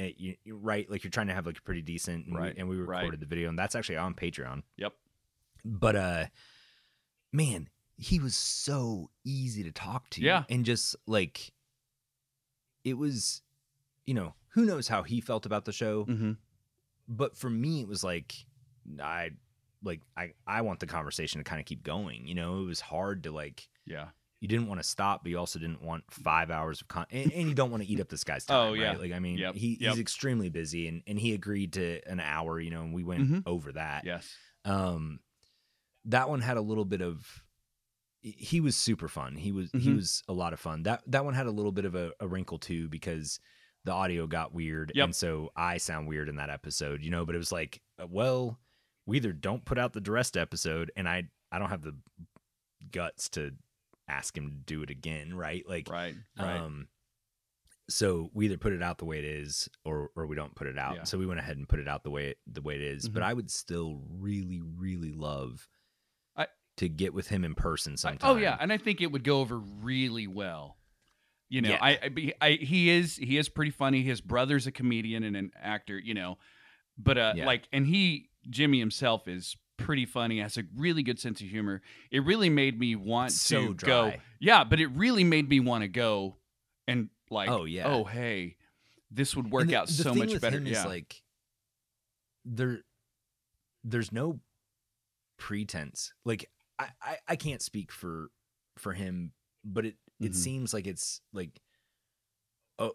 uh, 0.00 0.12
you, 0.16 0.36
you- 0.44 0.56
right. 0.56 0.88
Like 0.90 1.02
you're 1.04 1.10
trying 1.10 1.26
to 1.26 1.34
have 1.34 1.44
like 1.46 1.58
a 1.58 1.62
pretty 1.62 1.82
decent, 1.82 2.26
and, 2.26 2.36
Right, 2.36 2.54
we, 2.54 2.60
and 2.60 2.68
we 2.68 2.76
right. 2.76 3.00
recorded 3.00 3.20
the 3.20 3.26
video 3.26 3.48
and 3.48 3.58
that's 3.58 3.74
actually 3.74 3.96
on 3.98 4.14
Patreon. 4.14 4.62
Yep. 4.76 4.94
But, 5.64 5.96
uh, 5.96 6.26
man, 7.32 7.68
he 7.96 8.20
was 8.20 8.36
so 8.36 9.10
easy 9.24 9.64
to 9.64 9.72
talk 9.72 10.08
to. 10.10 10.20
Yeah. 10.22 10.44
And 10.48 10.64
just 10.64 10.94
like, 11.06 11.52
it 12.84 12.94
was, 12.94 13.42
you 14.06 14.14
know, 14.14 14.34
who 14.50 14.64
knows 14.64 14.88
how 14.88 15.02
he 15.02 15.20
felt 15.20 15.44
about 15.46 15.64
the 15.64 15.72
show. 15.72 16.04
hmm 16.04 16.32
But 17.08 17.36
for 17.36 17.50
me, 17.50 17.80
it 17.80 17.88
was 17.88 18.04
like, 18.04 18.34
I, 19.02 19.30
like, 19.82 20.00
I, 20.16 20.32
I 20.46 20.62
want 20.62 20.80
the 20.80 20.86
conversation 20.86 21.38
to 21.38 21.44
kind 21.44 21.60
of 21.60 21.66
keep 21.66 21.82
going. 21.82 22.26
You 22.26 22.34
know, 22.34 22.60
it 22.60 22.64
was 22.66 22.80
hard 22.80 23.22
to 23.24 23.30
like, 23.30 23.68
Yeah. 23.86 24.08
you 24.40 24.48
didn't 24.48 24.66
want 24.68 24.80
to 24.80 24.86
stop, 24.86 25.22
but 25.22 25.30
you 25.30 25.38
also 25.38 25.58
didn't 25.58 25.82
want 25.82 26.04
five 26.10 26.50
hours 26.50 26.80
of 26.80 26.88
con, 26.88 27.06
and, 27.10 27.32
and 27.32 27.48
you 27.48 27.54
don't 27.54 27.70
want 27.70 27.82
to 27.82 27.88
eat 27.88 28.00
up 28.00 28.08
this 28.08 28.24
guy's 28.24 28.44
time. 28.46 28.56
Oh, 28.70 28.72
yeah. 28.74 28.88
Right? 28.90 29.00
Like, 29.00 29.12
I 29.12 29.18
mean, 29.20 29.38
Yep, 29.38 29.54
he, 29.54 29.76
yep. 29.80 29.92
he's 29.92 30.00
extremely 30.00 30.48
busy 30.50 30.88
and, 30.88 31.02
and 31.06 31.18
he 31.18 31.32
agreed 31.34 31.74
to 31.74 32.00
an 32.08 32.20
hour, 32.20 32.58
you 32.60 32.70
know, 32.70 32.82
and 32.82 32.92
we 32.94 33.04
went 33.04 33.28
Mhm. 33.30 33.42
over 33.46 33.72
that. 33.72 34.04
Yes. 34.04 34.34
Um, 34.64 35.20
that 36.06 36.28
one 36.28 36.40
had 36.40 36.56
a 36.56 36.60
little 36.62 36.84
bit 36.84 37.02
of. 37.02 37.44
He 38.20 38.60
was 38.60 38.76
super 38.76 39.06
fun. 39.08 39.36
He 39.36 39.52
was 39.52 39.70
he 39.72 39.78
Mhm. 39.90 39.96
was 39.96 40.24
a 40.28 40.32
lot 40.32 40.52
of 40.52 40.58
fun. 40.58 40.82
That 40.82 41.02
that 41.06 41.24
one 41.24 41.34
had 41.34 41.46
a 41.46 41.50
little 41.52 41.70
bit 41.72 41.84
of 41.84 41.94
a, 41.94 42.10
a 42.18 42.26
wrinkle 42.26 42.58
too 42.58 42.88
because 42.88 43.38
the 43.84 43.92
audio 43.92 44.26
got 44.26 44.52
weird, 44.52 44.90
Yep. 44.94 45.04
and 45.04 45.14
so 45.16 45.52
I 45.54 45.76
sound 45.78 46.08
weird 46.08 46.28
in 46.28 46.36
that 46.36 46.50
episode, 46.50 47.02
you 47.04 47.10
know. 47.10 47.24
But 47.24 47.36
it 47.36 47.38
was 47.38 47.52
like, 47.52 47.80
uh, 48.02 48.06
well, 48.08 48.58
we 49.08 49.16
either 49.16 49.32
don't 49.32 49.64
put 49.64 49.78
out 49.78 49.94
the 49.94 50.00
DeResta 50.00 50.38
episode, 50.40 50.92
and 50.94 51.08
I 51.08 51.24
I 51.50 51.58
don't 51.58 51.70
have 51.70 51.82
the 51.82 51.96
guts 52.92 53.28
to 53.30 53.52
ask 54.06 54.36
him 54.36 54.50
to 54.50 54.56
do 54.56 54.82
it 54.82 54.90
again, 54.90 55.34
right? 55.34 55.66
Like, 55.68 55.88
Right. 55.90 56.14
Right. 56.38 56.56
um, 56.60 56.88
so 57.88 58.30
we 58.34 58.44
either 58.46 58.58
put 58.58 58.72
it 58.74 58.82
out 58.82 58.98
the 58.98 59.06
way 59.06 59.18
it 59.18 59.24
is, 59.24 59.68
or 59.84 60.10
or 60.14 60.26
we 60.26 60.36
don't 60.36 60.54
put 60.54 60.66
it 60.66 60.78
out. 60.78 60.96
Yeah. 60.96 61.04
So 61.04 61.16
we 61.18 61.24
went 61.26 61.40
ahead 61.40 61.56
and 61.56 61.66
put 61.68 61.80
it 61.80 61.88
out 61.88 62.04
the 62.04 62.10
way 62.10 62.28
it, 62.28 62.38
the 62.46 62.60
way 62.60 62.74
it 62.74 62.82
is. 62.82 63.08
But 63.08 63.22
Mhm. 63.22 63.26
I 63.26 63.32
would 63.34 63.50
still 63.50 64.02
really, 64.10 64.60
really 64.60 65.12
love 65.12 65.68
I- 66.36 66.48
to 66.76 66.88
get 66.88 67.14
with 67.14 67.28
him 67.28 67.44
in 67.44 67.54
person 67.54 67.94
I- 67.94 67.96
sometime. 67.96 68.30
oh 68.30 68.36
yeah, 68.36 68.56
and 68.60 68.70
I 68.72 68.76
think 68.76 69.00
it 69.00 69.10
would 69.10 69.24
go 69.24 69.40
over 69.40 69.58
really 69.58 70.26
well. 70.26 70.76
You 71.48 71.62
know, 71.62 71.70
Yeah. 71.70 71.78
I, 71.80 71.90
I, 71.92 72.32
I 72.42 72.50
he 72.52 72.90
is 72.90 73.16
he 73.16 73.38
is 73.38 73.48
pretty 73.48 73.70
funny. 73.70 74.02
His 74.02 74.20
brother's 74.20 74.66
a 74.66 74.72
comedian 74.72 75.24
and 75.24 75.34
an 75.34 75.50
actor. 75.58 75.98
You 75.98 76.12
know, 76.12 76.36
but 76.98 77.16
uh, 77.16 77.32
Yeah. 77.36 77.46
like, 77.46 77.68
and 77.72 77.86
he 77.86 78.28
Jimmy 78.50 78.78
himself 78.78 79.28
is 79.28 79.56
pretty 79.76 80.06
funny. 80.06 80.40
Has 80.40 80.56
a 80.56 80.64
really 80.76 81.02
good 81.02 81.18
sense 81.18 81.40
of 81.40 81.46
humor. 81.48 81.82
It 82.10 82.24
really 82.24 82.50
made 82.50 82.78
me 82.78 82.96
want 82.96 83.32
so 83.32 83.68
to 83.68 83.74
dry. 83.74 83.88
go. 84.10 84.12
Yeah, 84.40 84.64
but 84.64 84.80
it 84.80 84.86
really 84.88 85.24
made 85.24 85.48
me 85.48 85.60
want 85.60 85.82
to 85.82 85.88
go 85.88 86.36
and 86.86 87.08
like, 87.30 87.48
Oh, 87.50 87.64
yeah. 87.64 87.86
oh 87.86 88.04
hey, 88.04 88.56
this 89.10 89.36
would 89.36 89.50
work 89.50 89.68
the- 89.68 89.76
out 89.76 89.88
so 89.88 90.14
much 90.14 90.40
better. 90.40 90.60
Yeah, 90.60 90.80
Is 90.80 90.84
like 90.86 91.22
there, 92.44 92.80
there's 93.84 94.12
no 94.12 94.40
pretense. 95.38 96.12
Like 96.24 96.50
I, 96.78 96.88
I, 97.02 97.16
I 97.28 97.36
can't 97.36 97.62
speak 97.62 97.92
for 97.92 98.30
for 98.76 98.92
him, 98.92 99.32
but 99.64 99.84
it 99.86 99.96
it 100.20 100.32
Mhm. 100.32 100.36
seems 100.36 100.74
like 100.74 100.86
it's 100.86 101.20
like, 101.32 101.60
oh, 102.78 102.92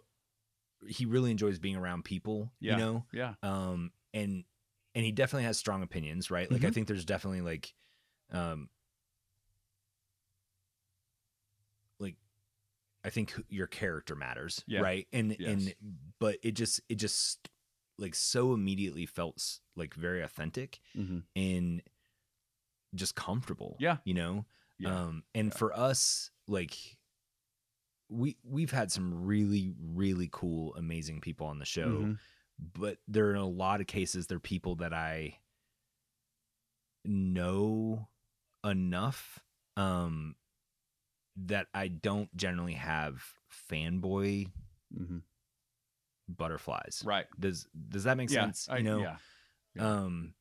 he 0.87 1.05
really 1.05 1.31
enjoys 1.31 1.59
being 1.59 1.75
around 1.75 2.03
people. 2.03 2.51
Yeah. 2.59 2.73
You 2.73 2.77
know, 2.79 3.05
yeah, 3.13 3.33
um 3.43 3.91
and 4.13 4.43
and 4.95 5.03
he 5.05 5.11
definitely 5.11 5.45
has 5.45 5.57
strong 5.57 5.83
opinions 5.83 6.29
right 6.31 6.49
like 6.51 6.63
i 6.63 6.67
Mhm. 6.67 6.73
think 6.73 6.87
there's 6.87 7.05
definitely 7.05 7.41
like 7.41 7.73
um 8.31 8.69
like 11.99 12.15
i 13.03 13.09
think 13.09 13.33
your 13.49 13.67
character 13.67 14.15
matters 14.15 14.63
Yeah. 14.67 14.81
right 14.81 15.07
and 15.13 15.35
Yes. 15.39 15.49
and 15.49 15.75
but 16.19 16.37
it 16.43 16.51
just 16.51 16.81
it 16.89 16.95
just 16.95 17.49
like 17.97 18.15
so 18.15 18.53
immediately 18.53 19.05
felt 19.05 19.59
like 19.75 19.93
very 19.93 20.21
authentic 20.23 20.79
hmm 20.95 21.19
and 21.35 21.81
just 22.95 23.15
comfortable 23.15 23.75
Yeah. 23.79 23.97
you 24.05 24.13
know 24.13 24.45
yeah. 24.77 25.05
um 25.05 25.23
and 25.33 25.53
for 25.53 25.73
us 25.77 26.29
like 26.47 26.97
we 28.09 28.37
we've 28.43 28.71
had 28.71 28.91
some 28.91 29.25
really 29.25 29.73
really 29.79 30.29
cool 30.31 30.75
amazing 30.75 31.21
people 31.21 31.47
on 31.47 31.57
the 31.59 31.65
show 31.65 31.89
Mhm. 31.89 32.19
But 32.73 32.97
there 33.07 33.29
are 33.31 33.35
a 33.35 33.45
lot 33.45 33.81
of 33.81 33.87
cases 33.87 34.27
they're 34.27 34.39
people 34.39 34.75
that 34.75 34.93
I 34.93 35.39
know 37.05 38.07
enough 38.63 39.39
um 39.75 40.35
that 41.35 41.67
I 41.73 41.87
don't 41.87 42.33
generally 42.37 42.73
have 42.73 43.23
fanboy 43.69 44.49
Mhm. 44.97 45.21
butterflies. 46.29 47.01
right. 47.05 47.25
Does 47.39 47.67
does 47.89 48.03
that 48.05 48.17
make 48.17 48.29
Yeah, 48.29 48.45
sense? 48.45 48.69
I, 48.69 48.77
you 48.77 48.83
know, 48.83 49.01
yeah, 49.01 49.17
yeah. 49.75 49.87
um 50.03 50.33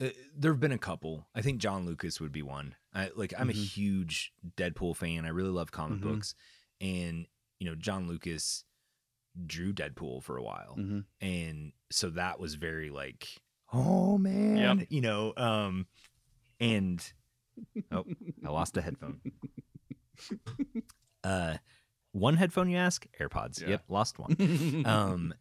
uh, 0.00 0.08
there 0.36 0.52
have 0.52 0.60
been 0.60 0.72
a 0.72 0.78
couple. 0.78 1.26
I 1.34 1.40
think 1.42 1.58
John 1.58 1.86
Lucas 1.86 2.20
would 2.20 2.32
be 2.32 2.42
one. 2.42 2.74
I 2.94 3.10
like 3.14 3.32
I'm 3.38 3.48
a 3.50 3.52
Mhm. 3.52 3.56
huge 3.56 4.32
Deadpool 4.56 4.96
fan. 4.96 5.24
I 5.24 5.28
really 5.28 5.50
love 5.50 5.70
comic 5.72 5.98
Mhm. 6.00 6.02
books 6.02 6.34
and 6.80 7.26
you 7.60 7.66
know 7.68 7.74
John 7.76 8.08
Lucas 8.08 8.64
drew 9.44 9.72
Deadpool 9.72 10.22
for 10.22 10.36
a 10.36 10.42
while 10.42 10.76
Mhm. 10.78 11.04
and 11.20 11.72
so 11.90 12.10
that 12.10 12.38
was 12.40 12.54
very 12.54 12.90
like 12.90 13.28
oh 13.72 14.16
man 14.16 14.86
you 14.90 15.00
know 15.00 15.32
um 15.36 15.86
and 16.60 17.12
oh 17.92 18.04
i 18.44 18.48
lost 18.48 18.76
a 18.76 18.80
headphone 18.82 19.20
uh 21.24 21.56
one 22.12 22.36
headphone 22.36 22.68
you 22.70 22.76
ask 22.78 23.06
airpods 23.20 23.60
Yeah. 23.60 23.68
yep 23.70 23.84
lost 23.88 24.18
one 24.18 24.36
um 24.86 25.34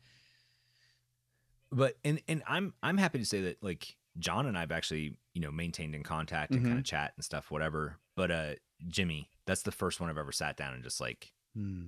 but 1.72 1.96
and 2.04 2.22
and 2.28 2.44
i'm 2.48 2.74
i'm 2.84 2.98
happy 2.98 3.20
to 3.20 3.26
say 3.26 3.42
that 3.42 3.64
like 3.64 3.96
john 4.20 4.46
and 4.46 4.58
i've 4.58 4.72
actually 4.72 5.16
you 5.34 5.42
know 5.42 5.52
maintained 5.52 5.96
in 5.96 6.04
contact 6.04 6.52
and 6.52 6.64
kind 6.64 6.76
Mhm. 6.76 6.80
of 6.80 6.86
chat 6.86 7.14
and 7.16 7.24
stuff 7.24 7.52
whatever 7.52 7.98
but 8.16 8.32
uh 8.32 8.54
jimmy 8.88 9.30
that's 9.46 9.64
the 9.64 9.72
first 9.72 10.00
one 10.00 10.10
i've 10.10 10.18
ever 10.18 10.32
sat 10.32 10.58
down 10.58 10.74
and 10.74 10.84
just 10.84 11.00
like 11.02 11.32
Hmm. 11.56 11.88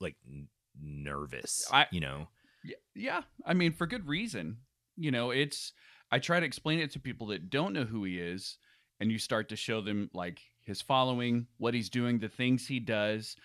like 0.00 0.16
n- 0.28 0.46
nervous 0.80 1.66
I- 1.72 1.86
you 1.90 2.00
know 2.00 2.28
Yeah, 2.94 3.22
I 3.46 3.54
mean, 3.54 3.72
for 3.72 3.86
good 3.86 4.06
reason. 4.06 4.58
You 4.96 5.10
know, 5.10 5.30
it's 5.30 5.72
I 6.12 6.18
try 6.18 6.40
to 6.40 6.46
explain 6.46 6.78
it 6.80 6.90
to 6.92 7.00
people 7.00 7.28
that 7.28 7.48
don't 7.48 7.72
know 7.72 7.84
who 7.84 8.04
he 8.04 8.18
is, 8.18 8.58
and 9.00 9.10
you 9.10 9.18
start 9.18 9.48
to 9.48 9.56
show 9.56 9.80
them 9.80 10.10
like 10.12 10.40
his 10.60 10.82
following, 10.82 11.46
what 11.56 11.72
he's 11.72 11.88
doing, 11.88 12.18
the 12.18 12.28
things 12.28 12.66
he 12.66 12.78
does, 12.80 13.36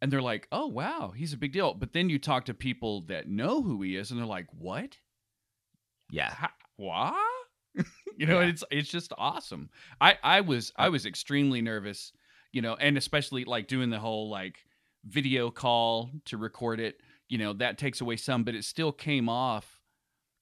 and 0.00 0.12
they're 0.12 0.22
like, 0.22 0.46
"Oh, 0.52 0.66
wow, 0.68 1.12
he's 1.16 1.32
a 1.32 1.36
big 1.38 1.52
deal." 1.52 1.74
But 1.74 1.92
then 1.92 2.08
you 2.08 2.18
talk 2.20 2.44
to 2.44 2.54
people 2.54 3.00
that 3.06 3.28
know 3.28 3.62
who 3.62 3.82
he 3.82 3.96
is, 3.96 4.10
and 4.12 4.20
they're 4.20 4.26
like, 4.26 4.46
"What? 4.52 4.96
yeah 6.10 6.30
Ha- 6.34 6.54
what?" 6.76 7.14
you 8.16 8.26
know, 8.26 8.40
Yeah. 8.40 8.46
it's 8.46 8.64
it's 8.70 8.90
just 8.90 9.12
awesome. 9.18 9.70
I 10.00 10.18
I 10.22 10.40
was 10.42 10.72
I 10.76 10.88
was 10.88 11.04
extremely 11.04 11.60
nervous, 11.62 12.12
you 12.52 12.62
know, 12.62 12.74
and 12.76 12.96
especially 12.96 13.44
like 13.44 13.66
doing 13.68 13.90
the 13.90 13.98
whole 13.98 14.30
like 14.30 14.64
video 15.06 15.50
call 15.50 16.10
to 16.26 16.36
record 16.36 16.80
it. 16.80 17.00
You 17.28 17.38
know, 17.38 17.52
that 17.54 17.78
takes 17.78 18.00
away 18.00 18.16
some, 18.16 18.44
but 18.44 18.54
it 18.54 18.64
still 18.64 18.92
came 18.92 19.28
off 19.28 19.80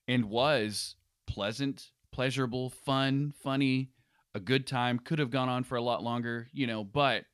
and 0.09 0.27
was 0.27 0.97
pleasant, 1.27 1.91
pleasurable, 2.13 2.71
fun, 2.71 3.33
funny, 3.43 3.91
a 4.35 4.41
good 4.41 4.67
time. 4.67 4.99
Could 4.99 5.19
have 5.19 5.31
gone 5.31 5.49
on 5.49 5.65
for 5.65 5.77
a 5.77 5.83
lot 5.83 6.03
longer, 6.03 6.49
you 6.53 6.67
know, 6.67 6.85
but 6.85 7.25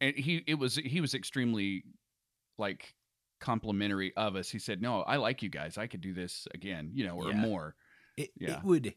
and 0.00 0.14
he 0.16 0.44
it 0.46 0.54
was 0.54 0.76
he 0.76 1.00
was 1.00 1.14
extremely 1.14 1.84
like 2.58 2.94
complimentary 3.40 4.14
of 4.16 4.36
us. 4.36 4.48
He 4.48 4.58
said, 4.58 4.80
"No, 4.82 5.02
I 5.02 5.16
like 5.16 5.42
you 5.42 5.48
guys. 5.48 5.78
I 5.78 5.86
could 5.86 6.00
do 6.00 6.12
this 6.14 6.46
again, 6.54 6.90
you 6.92 7.04
know, 7.06 7.16
or 7.16 7.30
Yeah. 7.30 7.36
more." 7.36 7.74
it, 8.16 8.30
Yeah. 8.38 8.58
it 8.58 8.64
would 8.64 8.94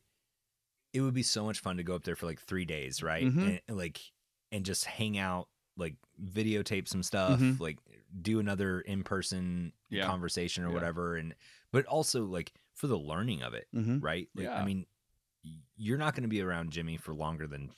it 0.93 1.01
would 1.01 1.13
be 1.13 1.23
so 1.23 1.43
much 1.45 1.59
fun 1.59 1.77
to 1.77 1.84
go 1.84 1.93
up 1.95 2.03
there 2.03 2.15
for 2.15 2.25
like 2.25 2.39
three 2.41 2.63
days 2.65 3.03
right 3.03 3.25
Mhm. 3.25 3.38
and, 3.47 3.61
and, 3.67 3.77
like 3.77 3.99
and 4.51 4.65
just 4.65 4.86
hang 4.86 5.17
out 5.17 5.49
like 5.80 5.95
videotape 6.23 6.88
some 6.88 7.01
stuff 7.03 7.39
Mhm. 7.39 7.59
like 7.59 7.77
do 8.21 8.39
another 8.39 8.82
in-person 8.82 9.71
Yeah. 9.89 10.05
conversation 10.05 10.63
or 10.63 10.67
Yeah. 10.67 10.73
whatever 10.75 11.15
and 11.15 11.34
but 11.71 11.86
also 11.86 12.25
like 12.25 12.51
for 12.75 12.88
the 12.88 12.97
learning 12.97 13.41
of 13.43 13.53
it 13.53 13.67
Mm-hmm. 13.73 13.99
right 13.99 14.27
like 14.36 14.47
i 14.47 14.63
mean 14.65 14.86
you're 15.77 15.97
not 15.97 16.13
going 16.13 16.23
to 16.23 16.30
be 16.30 16.41
around 16.41 16.71
jimmy 16.71 16.97
for 16.97 17.13
longer 17.13 17.47
than 17.47 17.71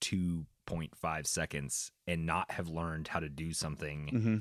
2.5 0.00 1.26
seconds 1.26 1.90
and 2.06 2.26
not 2.26 2.50
have 2.50 2.68
learned 2.68 3.08
how 3.08 3.20
to 3.20 3.28
do 3.28 3.52
something 3.52 4.10
Mm-hmm. 4.12 4.36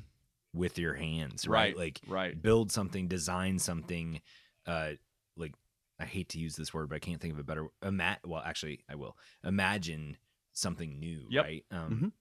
with 0.54 0.78
your 0.78 0.94
hands, 0.94 1.48
right? 1.48 1.76
Right. 1.76 1.78
Like 1.78 2.02
Right. 2.08 2.42
build 2.42 2.72
something, 2.72 3.08
design 3.08 3.60
something, 3.60 4.22
uh 4.66 4.92
like 5.38 5.54
I 6.00 6.06
hate 6.06 6.30
to 6.30 6.40
use 6.40 6.56
this 6.56 6.74
word, 6.74 6.90
but 6.90 6.96
I 6.96 7.00
can't 7.00 7.22
think 7.22 7.34
of 7.34 7.40
a 7.40 7.44
better 7.44 7.68
ima- 7.84 8.20
well, 8.26 8.42
actually 8.46 8.84
I 8.90 8.96
will. 8.96 9.18
Imagine 9.44 10.18
something 10.54 11.00
new, 11.00 11.28
Yep. 11.30 11.44
right? 11.44 11.66
Um 11.72 11.92
Mhm. 11.92 12.12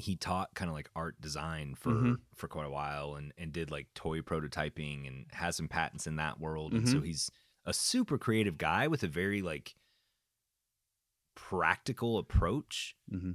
He 0.00 0.16
taught 0.16 0.54
kind 0.54 0.68
of 0.68 0.74
like 0.74 0.90
art 0.96 1.20
design 1.20 1.74
for 1.74 1.92
Mhm. 1.92 2.20
for 2.34 2.48
quite 2.48 2.66
a 2.66 2.70
while 2.70 3.14
and 3.14 3.32
and 3.38 3.52
did 3.52 3.70
like 3.70 3.86
toy 3.94 4.20
prototyping 4.20 5.06
and 5.06 5.26
has 5.32 5.56
some 5.56 5.68
patents 5.68 6.06
in 6.06 6.16
that 6.16 6.40
world 6.40 6.72
and 6.72 6.88
so 6.88 6.96
Mm-hmm. 6.96 7.06
he's 7.06 7.30
a 7.64 7.72
super 7.72 8.18
creative 8.18 8.58
guy 8.58 8.88
with 8.88 9.02
a 9.02 9.08
very 9.08 9.42
like 9.42 9.74
practical 11.34 12.18
approach 12.18 12.96
Mm-hmm. 13.12 13.32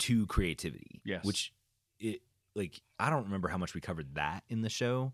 to 0.00 0.26
creativity 0.26 1.00
Yes. 1.04 1.24
which 1.24 1.52
it 1.98 2.20
like 2.54 2.80
i 2.98 3.10
don't 3.10 3.24
remember 3.24 3.48
how 3.48 3.58
much 3.58 3.74
we 3.74 3.80
covered 3.80 4.14
that 4.14 4.44
in 4.48 4.62
the 4.62 4.68
show 4.68 5.12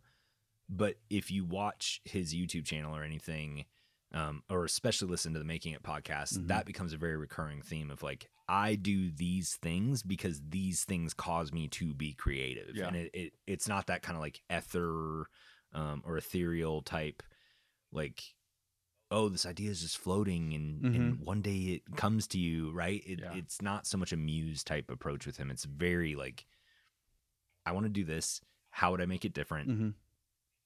but 0.69 0.97
if 1.11 1.31
you 1.31 1.45
watch 1.45 2.01
his 2.05 2.35
youtube 2.35 2.65
channel 2.65 2.95
or 2.97 3.03
anything 3.03 3.65
um, 4.13 4.43
or 4.49 4.65
especially 4.65 5.09
listen 5.09 5.33
to 5.33 5.39
the 5.41 5.45
making 5.45 5.73
it 5.73 5.83
podcast 5.83 6.39
Mhm. 6.39 6.49
that 6.49 6.67
becomes 6.67 6.93
a 6.93 6.97
very 6.97 7.17
recurring 7.17 7.63
theme 7.63 7.91
of 7.91 8.03
like 8.03 8.29
i 8.49 8.75
do 8.75 9.11
these 9.11 9.57
things 9.63 10.03
because 10.03 10.41
these 10.51 10.85
things 10.85 11.15
cause 11.15 11.53
me 11.53 11.67
to 11.69 11.95
be 11.95 12.13
creative 12.13 12.75
Yeah. 12.77 12.89
and 12.89 12.97
it, 12.97 13.11
it 13.15 13.33
it's 13.47 13.69
not 13.69 13.87
that 13.87 14.03
kind 14.03 14.17
of 14.17 14.23
like 14.23 14.43
ether 14.55 15.27
um, 15.73 16.03
or 16.05 16.17
ethereal 16.19 16.83
type 16.83 17.23
like 17.93 18.23
oh 19.11 19.29
this 19.29 19.47
idea 19.47 19.71
is 19.71 19.81
just 19.83 19.99
floating 19.99 20.53
and, 20.55 20.95
and 20.95 21.21
one 21.21 21.41
day 21.41 21.57
it 21.83 21.97
comes 21.97 22.27
to 22.29 22.39
you 22.39 22.71
right 22.73 23.03
it, 23.07 23.21
Mm-hmm. 23.21 23.33
Yeah. 23.33 23.39
it's 23.39 23.63
not 23.63 23.87
so 23.87 23.97
much 23.99 24.13
a 24.13 24.17
muse 24.17 24.63
type 24.65 24.91
approach 24.91 25.27
with 25.27 25.37
him 25.37 25.51
it's 25.51 25.65
very 25.65 26.15
like 26.15 26.47
i 27.67 27.73
want 27.73 27.85
to 27.87 27.91
do 27.91 28.05
this 28.05 28.41
how 28.71 28.91
would 28.91 29.01
i 29.01 29.07
make 29.07 29.25
it 29.25 29.33
different 29.35 29.69
Mm-hmm. 29.71 29.89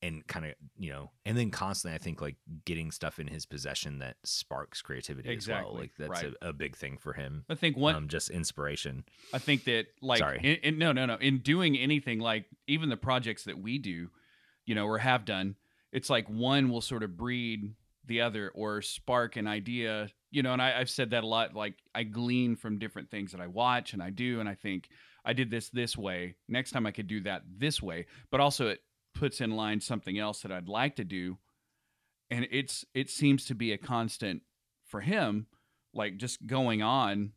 And 0.03 0.27
kind 0.27 0.47
of 0.47 0.53
you 0.79 0.91
know 0.91 1.11
and 1.27 1.37
then 1.37 1.51
constantly 1.51 1.95
i 1.95 1.99
think 1.99 2.21
like 2.21 2.37
getting 2.65 2.91
stuff 2.91 3.19
in 3.19 3.27
his 3.27 3.47
possession 3.47 3.99
that 3.99 4.17
sparks 4.25 4.81
creativity 4.81 5.29
as 5.29 5.49
well 5.49 5.59
Exactly, 5.59 5.81
like 5.81 5.91
that's 5.99 6.23
right. 6.23 6.35
a, 6.41 6.51
a 6.51 6.53
big 6.53 6.77
thing 6.77 6.99
for 6.99 7.13
him 7.15 7.45
I 7.51 7.55
think 7.57 7.77
one. 7.77 7.95
um 7.95 8.09
just 8.09 8.31
inspiration 8.31 9.05
I 9.33 9.39
think 9.39 9.65
that 9.65 9.87
like 10.01 10.19
Sorry. 10.19 10.39
In, 10.43 10.75
in, 10.75 10.79
no 10.79 10.93
no 10.93 11.07
no 11.07 11.17
in 11.17 11.39
doing 11.39 11.77
anything 11.77 12.21
like 12.21 12.47
even 12.67 12.89
the 12.89 12.97
projects 12.97 13.45
that 13.45 13.59
we 13.59 13.79
do, 13.79 14.09
you 14.67 14.75
know, 14.75 14.87
or 14.87 14.99
have 14.99 15.25
done, 15.25 15.57
it's 15.93 16.11
like 16.11 16.29
one 16.29 16.71
will 16.71 16.81
sort 16.81 17.03
of 17.03 17.17
breed 17.17 17.75
the 18.07 18.21
other 18.21 18.51
or 18.55 18.83
spark 18.83 19.37
an 19.37 19.47
idea, 19.47 20.09
you 20.31 20.43
know. 20.43 20.53
And 20.53 20.63
I, 20.63 20.79
I've 20.79 20.91
said 20.91 21.11
that 21.11 21.25
a 21.25 21.27
lot. 21.27 21.55
Like 21.55 21.75
I 21.95 22.05
glean 22.05 22.57
from 22.57 22.79
different 22.79 23.11
things 23.11 23.33
that 23.33 23.41
I 23.41 23.47
watch 23.47 23.93
and 23.93 24.03
I 24.03 24.11
do, 24.11 24.41
and 24.41 24.49
I 24.49 24.55
think 24.55 24.89
I 25.25 25.33
did 25.33 25.51
this 25.51 25.69
this 25.71 25.97
way. 25.97 26.37
Next 26.49 26.71
time 26.71 26.87
I 26.87 26.91
could 26.93 27.07
do 27.09 27.21
that 27.23 27.43
this 27.59 27.83
way, 27.83 28.07
but 28.31 28.41
also 28.41 28.69
it 28.69 28.81
puts 29.15 29.41
in 29.41 29.51
line 29.53 29.81
something 29.81 30.19
else 30.19 30.43
that 30.43 30.53
I'd 30.53 30.69
like 30.69 30.97
to 30.97 31.05
do, 31.05 31.39
and 32.31 32.47
it's 32.51 32.85
it 32.95 33.11
seems 33.11 33.45
to 33.47 33.55
be 33.55 33.73
a 33.73 33.79
constant 33.79 34.43
for 34.87 35.01
him, 35.01 35.47
like 35.93 36.17
just 36.17 36.47
going 36.47 36.83
on 36.83 37.33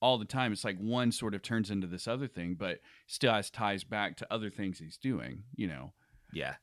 all 0.00 0.18
the 0.18 0.24
time. 0.24 0.52
It's 0.52 0.64
like 0.64 0.78
one 0.78 1.12
sort 1.12 1.34
of 1.34 1.42
turns 1.42 1.70
into 1.70 1.86
this 1.86 2.06
other 2.08 2.26
thing, 2.28 2.54
but 2.54 2.80
still 3.06 3.32
has 3.32 3.50
ties 3.50 3.84
back 3.84 4.16
to 4.16 4.26
other 4.32 4.50
things 4.50 4.78
he's 4.78 4.98
doing. 4.98 5.44
You 5.54 5.68
know, 5.68 5.92
yeah 6.32 6.54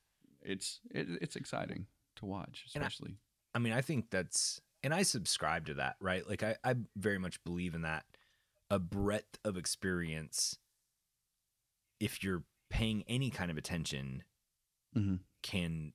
it's 0.41 0.79
it, 0.91 1.07
it's 1.21 1.35
exciting 1.35 1.85
to 2.15 2.25
watch, 2.25 2.65
And 2.73 2.83
I- 2.83 2.87
especially. 2.87 3.17
I 3.53 3.59
mean, 3.59 3.73
I 3.73 3.81
think 3.81 4.09
that's, 4.11 4.61
and 4.83 4.93
I 4.93 5.01
subscribe 5.01 5.65
to 5.65 5.73
that, 5.75 5.95
right? 5.99 6.27
Like, 6.27 6.43
I, 6.43 6.55
I 6.63 6.75
very 6.95 7.17
much 7.17 7.43
believe 7.43 7.73
in 7.73 7.81
that. 7.81 8.05
A 8.69 8.77
breadth 8.77 9.39
of 9.43 9.57
experience, 9.57 10.55
if 11.99 12.23
you're 12.23 12.43
paying 12.69 13.03
any 13.07 13.31
kind 13.31 13.49
of 13.49 13.57
attention, 13.57 14.23
Mhm. 14.95 15.19
can 15.41 15.93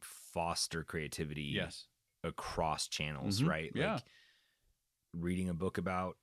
foster 0.00 0.84
creativity 0.84 1.42
yes. 1.42 1.86
across 2.24 2.88
channels, 2.88 3.42
Mhm. 3.42 3.48
right? 3.48 3.72
Yeah. 3.74 3.94
Like, 3.94 4.04
reading 5.14 5.48
a 5.48 5.54
book 5.54 5.78
about 5.78 6.16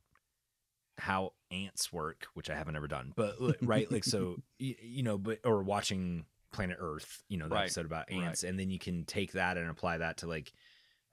how 0.97 1.33
ants 1.51 1.91
work, 1.91 2.27
which 2.33 2.49
I 2.49 2.55
haven't 2.55 2.75
ever 2.75 2.87
done, 2.87 3.13
but 3.15 3.35
right, 3.61 3.91
like 3.91 4.03
so, 4.03 4.37
you 4.59 5.03
know, 5.03 5.17
but 5.17 5.39
or 5.43 5.63
watching 5.63 6.25
Planet 6.51 6.77
Earth, 6.79 7.23
you 7.29 7.37
know, 7.37 7.47
the 7.47 7.55
Right, 7.55 7.63
episode 7.65 7.85
about 7.85 8.05
right. 8.11 8.21
ants, 8.25 8.43
and 8.43 8.59
then 8.59 8.69
you 8.69 8.77
can 8.79 9.05
take 9.05 9.31
that 9.33 9.57
and 9.57 9.69
apply 9.69 9.97
that 9.97 10.17
to 10.17 10.27
like 10.27 10.53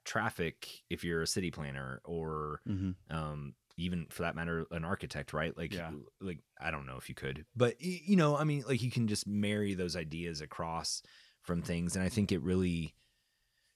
traffic 0.04 0.82
if 0.90 1.04
you're 1.04 1.22
a 1.22 1.26
city 1.26 1.50
planner 1.50 2.00
or 2.04 2.61
Mm-hmm. 2.68 3.14
um 3.16 3.54
even 3.77 4.07
for 4.11 4.23
that 4.23 4.35
matter 4.37 4.66
an 4.71 4.85
architect 4.85 5.33
right? 5.33 5.57
Like 5.57 5.73
Yeah. 5.73 5.91
like 6.21 6.39
i 6.61 6.71
don't 6.71 6.87
know 6.87 6.97
if 6.97 7.09
you 7.09 7.14
could. 7.14 7.45
But 7.57 7.81
you 7.81 8.16
know 8.16 8.37
i 8.37 8.45
mean 8.45 8.64
like 8.68 8.83
you 8.83 8.91
can 8.91 9.07
just 9.09 9.27
marry 9.27 9.75
those 9.75 9.97
ideas 9.97 10.41
across 10.41 11.03
from 11.43 11.62
things 11.62 11.97
and 11.97 12.05
i 12.05 12.09
think 12.11 12.33
it 12.33 12.43
really 12.43 12.95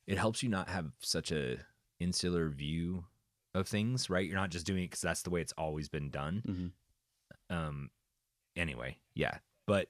it 0.07 0.19
helps 0.19 0.43
you 0.43 0.49
not 0.51 0.69
have 0.69 0.91
such 1.01 1.33
a 1.33 1.57
insular 2.01 2.49
view 2.51 3.05
of 3.55 3.67
things 3.69 4.11
right? 4.11 4.27
You're 4.27 4.37
not 4.37 4.51
just 4.51 4.67
doing 4.67 4.83
it 4.83 4.87
because 4.91 5.01
that's 5.01 5.23
the 5.23 5.31
way 5.31 5.41
it's 5.41 5.55
always 5.57 5.89
been 5.89 6.11
done. 6.11 6.43
Mm-hmm. 6.47 7.57
um 7.57 7.91
anyway 8.57 8.99
yeah. 9.15 9.39
But 9.67 9.89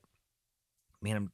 man 1.02 1.16
i'm 1.16 1.32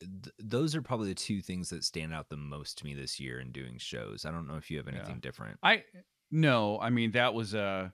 th- 0.00 0.34
those 0.38 0.74
are 0.74 0.82
probably 0.82 1.08
the 1.08 1.14
two 1.14 1.40
things 1.40 1.70
that 1.70 1.84
stand 1.84 2.12
out 2.14 2.28
the 2.28 2.36
most 2.36 2.78
to 2.78 2.84
me 2.84 2.94
this 2.94 3.18
year 3.20 3.40
in 3.40 3.50
doing 3.52 3.78
shows. 3.78 4.24
I 4.24 4.30
don't 4.30 4.46
know 4.48 4.56
if 4.56 4.70
you 4.70 4.76
have 4.78 4.88
anything 4.88 5.16
Yeah. 5.16 5.20
different. 5.20 5.58
I 5.62 5.84
no, 6.30 6.78
I 6.80 6.90
mean 6.90 7.12
that 7.12 7.34
was 7.34 7.54
uh 7.54 7.90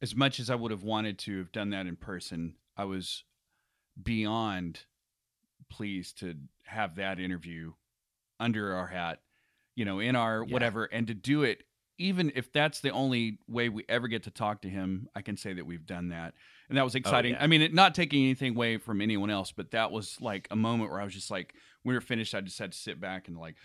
as 0.00 0.16
much 0.16 0.40
as 0.40 0.50
I 0.50 0.54
would 0.54 0.72
have 0.72 0.82
wanted 0.82 1.18
to 1.20 1.38
have 1.38 1.52
done 1.52 1.70
that 1.70 1.86
in 1.86 1.96
person, 1.96 2.56
I 2.76 2.84
was 2.84 3.24
beyond 4.02 4.80
pleased 5.70 6.18
to 6.18 6.34
have 6.64 6.96
that 6.96 7.20
interview 7.20 7.72
under 8.40 8.74
our 8.74 8.88
hat, 8.88 9.20
you 9.76 9.84
know, 9.84 10.00
in 10.00 10.16
our 10.16 10.44
Yeah. 10.44 10.52
whatever, 10.52 10.84
and 10.86 11.06
to 11.06 11.14
do 11.14 11.42
it 11.44 11.64
even 11.98 12.32
if 12.34 12.50
that's 12.52 12.80
the 12.80 12.90
only 12.90 13.38
way 13.46 13.68
we 13.68 13.84
ever 13.88 14.08
get 14.08 14.24
to 14.24 14.30
talk 14.30 14.62
to 14.62 14.68
him, 14.68 15.08
I 15.14 15.22
can 15.22 15.36
say 15.36 15.52
that 15.52 15.64
we've 15.66 15.86
done 15.86 16.08
that. 16.08 16.34
And 16.68 16.76
that 16.76 16.82
was 16.82 16.94
exciting. 16.96 17.34
Oh, 17.34 17.36
yeah. 17.36 17.44
I 17.44 17.46
mean, 17.46 17.62
it, 17.62 17.74
not 17.74 17.94
taking 17.94 18.24
anything 18.24 18.56
away 18.56 18.78
from 18.78 19.00
anyone 19.00 19.30
else, 19.30 19.52
but 19.52 19.70
that 19.70 19.92
was 19.92 20.16
like 20.20 20.48
a 20.50 20.56
moment 20.56 20.90
where 20.90 21.00
I 21.00 21.04
was 21.04 21.14
just 21.14 21.30
like, 21.30 21.54
when 21.82 21.92
we 21.92 21.96
were 21.96 22.00
finished, 22.00 22.34
I 22.34 22.40
just 22.40 22.58
had 22.58 22.72
to 22.72 22.78
sit 22.78 22.98
back 22.98 23.28
and 23.28 23.36
like, 23.38 23.56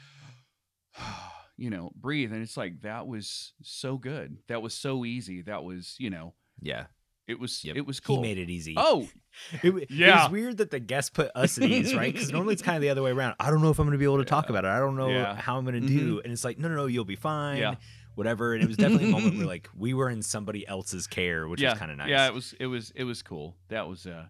you 1.57 1.69
know, 1.69 1.91
breathe. 1.95 2.31
And 2.31 2.41
it's 2.41 2.57
like, 2.57 2.81
that 2.81 3.07
was 3.07 3.53
so 3.61 3.97
good. 3.97 4.37
That 4.47 4.61
was 4.61 4.73
so 4.73 5.05
easy. 5.05 5.41
That 5.41 5.63
was, 5.63 5.95
you 5.99 6.09
know, 6.09 6.33
yeah 6.61 6.85
it 7.27 7.39
was, 7.39 7.63
Yep. 7.65 7.75
it 7.75 7.85
was 7.85 7.99
cool. 7.99 8.17
He 8.17 8.21
made 8.21 8.37
it 8.37 8.49
easy. 8.49 8.73
Oh, 8.77 9.07
it, 9.51 9.63
w- 9.67 9.83
it 9.83 9.91
yeah. 9.91 10.23
was 10.23 10.31
weird 10.31 10.57
that 10.57 10.71
the 10.71 10.79
guest 10.79 11.13
put 11.13 11.29
us 11.35 11.57
at 11.57 11.65
ease, 11.65 11.93
right? 11.93 12.13
Because 12.13 12.31
normally 12.31 12.53
it's 12.53 12.61
kind 12.63 12.77
of 12.77 12.81
the 12.81 12.89
other 12.89 13.03
way 13.03 13.11
around. 13.11 13.35
I 13.39 13.49
don't 13.51 13.61
know 13.61 13.69
if 13.69 13.79
I'm 13.79 13.85
going 13.85 13.91
to 13.93 13.97
be 13.99 14.05
able 14.05 14.19
to 14.19 14.25
talk 14.25 14.49
about 14.49 14.63
it. 14.63 14.69
I 14.69 14.79
don't 14.79 14.95
know 14.95 15.09
Yeah. 15.09 15.35
how 15.35 15.57
I'm 15.57 15.65
going 15.65 15.81
to 15.81 15.87
do. 15.87 16.21
And 16.23 16.31
it's 16.31 16.45
like, 16.45 16.57
no, 16.57 16.69
no, 16.69 16.75
no, 16.75 16.85
you'll 16.85 17.03
be 17.05 17.17
fine. 17.17 17.57
Yeah. 17.57 17.75
Whatever. 18.15 18.53
And 18.53 18.63
it 18.63 18.67
was 18.67 18.77
definitely 18.77 19.09
a 19.09 19.11
moment 19.11 19.37
where 19.37 19.45
like 19.55 19.69
we 19.75 19.93
were 19.93 20.09
in 20.09 20.21
somebody 20.21 20.65
else's 20.67 21.05
care, 21.05 21.47
which 21.47 21.59
yeah. 21.61 21.71
was 21.71 21.79
kind 21.79 21.91
of 21.91 21.97
nice. 21.97 22.09
Yeah. 22.09 22.27
It 22.27 22.33
was, 22.33 22.55
it 22.59 22.67
was, 22.67 22.91
it 22.95 23.03
was 23.03 23.21
cool. 23.21 23.57
That 23.67 23.87
was, 23.89 24.07
uh, 24.07 24.25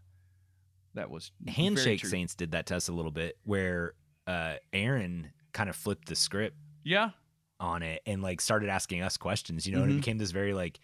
that 0.96 1.12
was 1.12 1.32
very 1.40 1.54
Handshake 1.56 2.00
true. 2.02 2.10
Saints 2.10 2.34
did 2.34 2.52
that 2.54 2.66
to 2.68 2.76
us 2.78 2.88
a 2.88 2.94
little 2.94 3.12
bit, 3.12 3.38
where 3.44 3.94
uh, 4.26 4.56
Aaron 4.74 5.30
kind 5.54 5.70
of 5.70 5.76
flipped 5.76 6.08
the 6.08 6.16
script 6.16 6.58
Yeah. 6.88 7.12
on 7.60 7.82
it 7.84 8.02
and 8.06 8.22
like 8.22 8.40
started 8.40 8.70
asking 8.70 9.02
us 9.02 9.18
questions, 9.18 9.66
you 9.66 9.76
know, 9.76 9.82
and 9.82 9.92
it 9.92 9.96
Mhm. 9.96 9.98
became 9.98 10.18
this 10.20 10.30
very 10.32 10.54
like, 10.54 10.80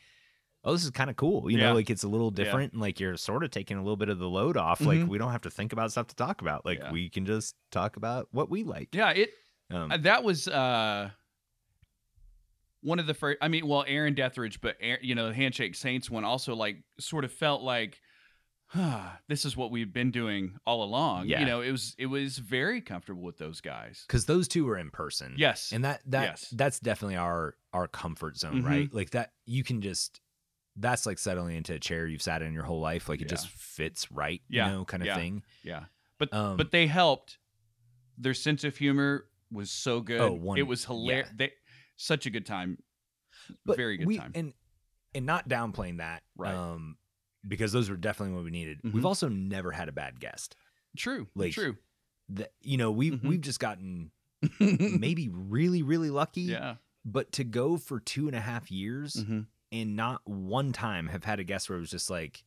oh, 0.63 0.73
this 0.73 0.83
is 0.83 0.89
kind 0.89 1.09
of 1.09 1.15
cool, 1.15 1.51
you 1.51 1.57
Yeah. 1.59 1.65
know, 1.69 1.73
like 1.75 1.89
it's 1.91 2.03
a 2.03 2.07
little 2.07 2.31
Yeah. 2.35 2.43
different 2.45 2.73
and 2.73 2.81
like 2.81 2.99
you're 2.99 3.15
sort 3.15 3.43
of 3.43 3.51
taking 3.51 3.77
a 3.77 3.81
little 3.81 3.95
bit 3.97 4.09
of 4.09 4.17
the 4.17 4.27
load 4.29 4.57
off. 4.57 4.81
Like 4.81 4.99
Mhm. 5.01 5.07
we 5.07 5.17
don't 5.19 5.31
have 5.31 5.41
to 5.43 5.51
think 5.51 5.71
about 5.71 5.91
stuff 5.91 6.07
to 6.07 6.15
talk 6.15 6.41
about. 6.41 6.65
Like 6.65 6.79
Yeah. 6.79 6.91
we 6.91 7.09
can 7.09 7.25
just 7.27 7.55
talk 7.69 7.95
about 7.95 8.27
what 8.31 8.49
we 8.49 8.63
like. 8.63 8.93
Yeah. 8.95 9.11
It, 9.11 9.33
Um, 9.69 9.91
Uh, 9.91 9.97
that 9.97 10.23
was 10.23 10.47
uh 10.47 11.09
one 12.81 12.99
of 12.99 13.07
the 13.07 13.13
first 13.13 13.37
i 13.41 13.47
mean 13.47 13.65
well 13.65 13.85
aaron 13.87 14.13
deathridge 14.13 14.59
but 14.61 14.75
Aaron, 14.81 14.99
you 15.03 15.15
know 15.15 15.29
the 15.29 15.33
handshake 15.33 15.73
saints 15.73 16.09
one 16.09 16.25
also 16.25 16.53
like 16.53 16.83
sort 16.99 17.23
of 17.23 17.31
felt 17.31 17.61
like 17.61 18.01
this 19.27 19.45
is 19.45 19.55
what 19.55 19.71
we've 19.71 19.93
been 19.93 20.11
doing 20.11 20.55
all 20.65 20.83
along 20.83 21.27
Yeah. 21.27 21.39
you 21.41 21.45
know 21.45 21.61
it 21.61 21.71
was 21.71 21.95
it 21.97 22.07
was 22.07 22.37
very 22.39 22.81
comfortable 22.81 23.21
with 23.21 23.37
those 23.37 23.61
guys 23.61 24.03
because 24.07 24.25
those 24.25 24.47
two 24.47 24.65
were 24.65 24.77
in 24.77 24.89
person. 24.89 25.35
yes 25.37 25.71
and 25.71 25.83
that 25.85 26.01
that 26.07 26.23
Yes. 26.23 26.49
that's 26.55 26.79
definitely 26.79 27.15
our 27.17 27.55
our 27.73 27.87
comfort 27.87 28.37
zone, 28.37 28.61
Mhm. 28.61 28.65
right? 28.65 28.93
Like 28.93 29.09
that 29.11 29.33
you 29.45 29.63
can 29.63 29.81
just 29.81 30.21
that's 30.75 31.05
like 31.05 31.19
settling 31.19 31.55
into 31.55 31.73
a 31.73 31.79
chair 31.79 32.05
you've 32.07 32.21
sat 32.21 32.41
in 32.41 32.51
your 32.53 32.63
whole 32.63 32.79
life. 32.79 33.07
Like 33.09 33.19
it 33.21 33.25
Yeah. 33.25 33.35
just 33.35 33.47
fits 33.49 34.11
right, 34.11 34.41
Yeah. 34.49 34.67
you 34.67 34.71
know, 34.73 34.85
kind 34.85 35.03
of 35.03 35.07
Yeah. 35.07 35.15
thing. 35.15 35.43
yeah 35.63 35.85
but 36.19 36.33
Um, 36.33 36.57
but 36.57 36.71
they 36.71 36.87
helped 36.87 37.37
their 38.17 38.33
sense 38.33 38.63
of 38.63 38.77
humor 38.77 39.27
was 39.51 39.69
so 39.71 40.01
good 40.01 40.21
Oh, 40.21 40.31
one- 40.33 40.57
it 40.57 40.63
was 40.63 40.85
hilarious 40.85 41.29
they 41.35 41.51
such 41.95 42.25
a 42.25 42.29
good 42.31 42.45
time 42.45 42.77
but 43.65 43.75
very 43.77 43.97
good 43.97 44.07
we, 44.07 44.17
time 44.17 44.31
and 44.35 44.53
and 45.15 45.25
not 45.27 45.47
downplaying 45.47 45.97
that, 45.97 46.23
Right. 46.35 46.55
Um, 46.55 46.97
because 47.47 47.71
those 47.71 47.89
were 47.89 47.97
definitely 47.97 48.35
what 48.35 48.43
we 48.45 48.51
needed. 48.51 48.81
Mhm. 48.83 48.93
We've 48.93 49.05
also 49.05 49.27
never 49.29 49.71
had 49.71 49.89
a 49.89 49.91
bad 49.91 50.19
guest. 50.19 50.55
true 50.97 51.27
like, 51.35 51.53
true 51.53 51.77
That 52.29 52.53
you 52.61 52.77
know 52.77 52.91
we've 52.91 53.13
Mhm. 53.15 53.23
we've 53.27 53.41
just 53.41 53.59
gotten 53.59 54.11
maybe 54.59 55.29
really 55.29 55.81
really 55.83 56.09
lucky. 56.09 56.41
yeah 56.43 56.75
But 57.05 57.31
to 57.33 57.43
go 57.43 57.77
for 57.77 57.99
two 57.99 58.27
and 58.27 58.35
a 58.35 58.41
half 58.41 58.71
years 58.71 59.21
hmm 59.23 59.41
and 59.71 59.95
not 59.95 60.21
one 60.27 60.71
time 60.71 61.07
have 61.07 61.23
had 61.23 61.39
a 61.39 61.43
guest 61.43 61.67
where 61.67 61.77
it 61.77 61.81
was 61.81 61.89
just 61.89 62.07
like, 62.09 62.43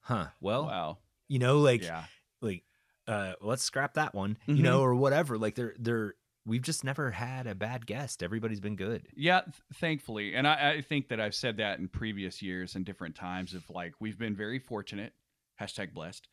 huh, 0.00 0.26
well, 0.40 0.64
wow. 0.66 0.98
you 1.28 1.38
know, 1.38 1.60
like 1.60 1.82
yeah. 1.82 2.04
like 2.40 2.64
uh 3.06 3.34
let's 3.40 3.62
scrap 3.62 3.94
that 3.94 4.14
one, 4.14 4.36
you 4.46 4.62
know, 4.64 4.80
or 4.80 4.94
whatever. 4.96 5.38
Like 5.38 5.54
they're 5.54 5.74
they're 5.78 6.14
we've 6.46 6.62
just 6.62 6.84
never 6.84 7.10
had 7.10 7.46
a 7.46 7.54
bad 7.54 7.86
guest. 7.86 8.22
Everybody's 8.22 8.60
been 8.60 8.76
good. 8.76 9.08
Yeah, 9.16 9.40
th- 9.40 9.54
thankfully. 9.74 10.34
And 10.34 10.46
I, 10.46 10.76
I 10.76 10.80
think 10.80 11.08
that 11.08 11.20
I've 11.20 11.34
said 11.34 11.56
that 11.56 11.78
in 11.78 11.88
previous 11.88 12.40
years 12.40 12.76
and 12.76 12.84
different 12.84 13.16
times 13.16 13.52
of 13.52 13.68
like 13.68 13.94
we've 14.00 14.18
been 14.18 14.36
very 14.36 14.60
fortunate, 14.60 15.12
hashtag 15.60 15.92
blessed, 15.92 16.28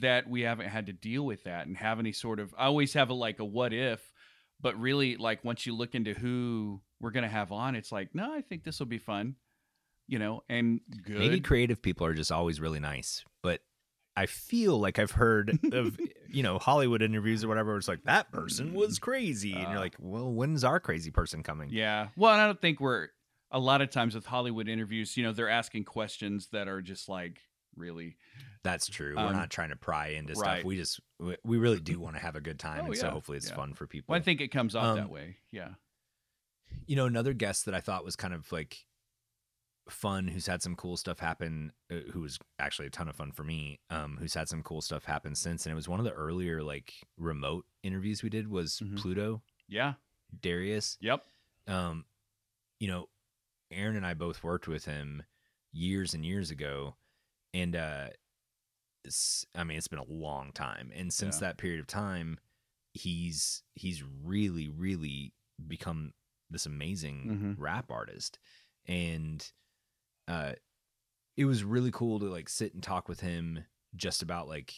that 0.00 0.28
we 0.28 0.40
haven't 0.40 0.68
had 0.68 0.86
to 0.86 0.92
deal 0.92 1.24
with 1.24 1.44
that 1.44 1.66
and 1.66 1.76
have 1.76 1.98
any 1.98 2.12
sort 2.12 2.40
of 2.40 2.54
I 2.58 2.64
always 2.64 2.94
have 2.94 3.10
a 3.10 3.14
like 3.14 3.38
a 3.38 3.44
what 3.44 3.72
if, 3.72 4.00
but 4.60 4.78
really 4.80 5.16
like 5.16 5.44
once 5.44 5.66
you 5.66 5.76
look 5.76 5.94
into 5.94 6.14
who 6.14 6.80
we're 7.00 7.10
gonna 7.10 7.28
have 7.28 7.52
on, 7.52 7.76
it's 7.76 7.92
like, 7.92 8.14
no, 8.14 8.32
I 8.32 8.40
think 8.40 8.64
this 8.64 8.78
will 8.78 8.86
be 8.86 8.98
fun. 8.98 9.36
You 10.06 10.18
know, 10.18 10.42
and 10.48 10.80
good. 11.04 11.18
Maybe 11.18 11.40
creative 11.40 11.82
people 11.82 12.06
are 12.06 12.14
just 12.14 12.32
always 12.32 12.62
really 12.62 12.80
nice, 12.80 13.22
but 13.42 13.60
I 14.18 14.26
feel 14.26 14.78
like 14.78 14.98
I've 14.98 15.12
heard 15.12 15.58
of 15.72 15.98
you 16.28 16.42
know 16.42 16.58
Hollywood 16.58 17.02
interviews 17.02 17.44
or 17.44 17.48
whatever. 17.48 17.70
Where 17.70 17.78
it's 17.78 17.88
like 17.88 18.04
that 18.04 18.30
person 18.32 18.74
was 18.74 18.98
crazy, 18.98 19.52
and 19.52 19.66
Uh, 19.66 19.70
you're 19.70 19.80
like, 19.80 19.96
well, 19.98 20.32
when's 20.32 20.64
our 20.64 20.80
crazy 20.80 21.10
person 21.10 21.42
coming? 21.42 21.70
Yeah. 21.70 22.08
Well, 22.16 22.32
and 22.32 22.40
I 22.40 22.46
don't 22.46 22.60
think 22.60 22.80
we're 22.80 23.08
a 23.50 23.58
lot 23.58 23.80
of 23.80 23.90
times 23.90 24.14
with 24.14 24.26
Hollywood 24.26 24.68
interviews, 24.68 25.16
you 25.16 25.22
know, 25.22 25.32
they're 25.32 25.48
asking 25.48 25.84
questions 25.84 26.48
that 26.52 26.68
are 26.68 26.82
just 26.82 27.08
like 27.08 27.40
really 27.76 28.16
That's 28.64 28.88
true. 28.88 29.16
Um, 29.16 29.26
We're 29.26 29.32
not 29.32 29.50
trying 29.50 29.70
to 29.70 29.76
pry 29.76 30.08
into 30.08 30.34
right. 30.34 30.56
stuff. 30.58 30.64
We 30.64 30.76
just 30.76 31.00
we, 31.44 31.56
really 31.58 31.80
do 31.80 31.98
want 32.00 32.16
to 32.16 32.20
have 32.22 32.34
a 32.36 32.40
good 32.40 32.58
time, 32.58 32.82
Oh, 32.82 32.86
and 32.86 32.96
so 32.96 33.08
hopefully 33.10 33.38
it's 33.38 33.48
yeah. 33.50 33.56
fun 33.56 33.72
for 33.74 33.86
people. 33.86 34.12
well, 34.12 34.20
I 34.20 34.22
think 34.22 34.40
it 34.40 34.48
comes 34.48 34.74
off 34.74 34.96
that 34.96 35.04
Um, 35.04 35.10
way. 35.10 35.36
Yeah. 35.52 35.70
you 36.86 36.96
know 36.96 37.06
another 37.06 37.32
guest 37.32 37.64
that 37.66 37.74
I 37.74 37.80
thought 37.80 38.04
was 38.04 38.16
kind 38.16 38.34
of 38.34 38.50
like 38.52 38.84
fun, 39.90 40.28
who's 40.28 40.46
had 40.46 40.62
some 40.62 40.76
cool 40.76 40.96
stuff 40.96 41.18
happen, 41.18 41.72
uh, 41.90 41.96
who 42.12 42.20
was 42.20 42.38
actually 42.58 42.86
a 42.86 42.90
ton 42.90 43.08
of 43.08 43.16
fun 43.16 43.32
for 43.32 43.44
me, 43.44 43.80
um, 43.90 44.16
who's 44.18 44.34
had 44.34 44.48
some 44.48 44.62
cool 44.62 44.80
stuff 44.82 45.04
happen 45.04 45.34
since, 45.34 45.64
and 45.66 45.72
it 45.72 45.76
was 45.76 45.88
one 45.88 45.98
of 46.00 46.04
the 46.04 46.12
earlier 46.12 46.62
like 46.62 46.94
remote 47.16 47.64
interviews 47.82 48.22
we 48.22 48.28
did 48.30 48.48
was 48.48 48.80
Mhm. 48.80 48.96
Pluto 48.96 49.42
Yeah. 49.68 49.94
Darius. 50.40 50.98
Yep. 51.00 51.24
um, 51.66 52.04
you 52.80 52.88
know, 52.88 53.08
Aaron 53.70 53.96
and 53.96 54.06
I 54.06 54.14
both 54.14 54.42
worked 54.42 54.68
with 54.68 54.84
him 54.86 55.22
years 55.72 56.14
and 56.14 56.24
years 56.24 56.50
ago, 56.50 56.96
and 57.52 57.76
uh, 57.76 58.08
I 59.54 59.64
mean, 59.64 59.78
it's 59.78 59.88
been 59.88 59.98
a 59.98 60.04
long 60.04 60.52
time, 60.52 60.90
and 60.94 61.12
since 61.12 61.36
Yeah. 61.36 61.48
that 61.48 61.58
period 61.58 61.80
of 61.80 61.86
time, 61.86 62.38
he's 62.94 63.62
he's 63.74 64.02
really, 64.02 64.68
really 64.68 65.32
become 65.66 66.12
this 66.50 66.66
amazing 66.66 67.26
Mhm. 67.26 67.54
rap 67.58 67.90
artist, 67.90 68.38
and 68.86 69.50
uh, 70.28 70.52
it 71.36 71.44
was 71.46 71.64
really 71.64 71.90
cool 71.90 72.20
to 72.20 72.26
like 72.26 72.48
sit 72.48 72.74
and 72.74 72.82
talk 72.82 73.08
with 73.08 73.20
him 73.20 73.64
just 73.96 74.22
about 74.22 74.46
like 74.46 74.74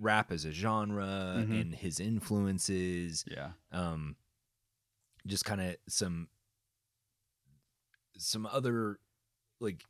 rap 0.00 0.30
as 0.32 0.44
a 0.44 0.52
genre 0.52 1.34
Mhm. 1.36 1.60
and 1.60 1.74
his 1.74 1.98
influences 2.00 3.24
Yeah. 3.26 3.52
um 3.72 4.16
just 5.26 5.44
kind 5.44 5.60
of 5.60 5.76
some 5.88 6.28
some 8.16 8.46
other 8.46 9.00
like 9.60 9.82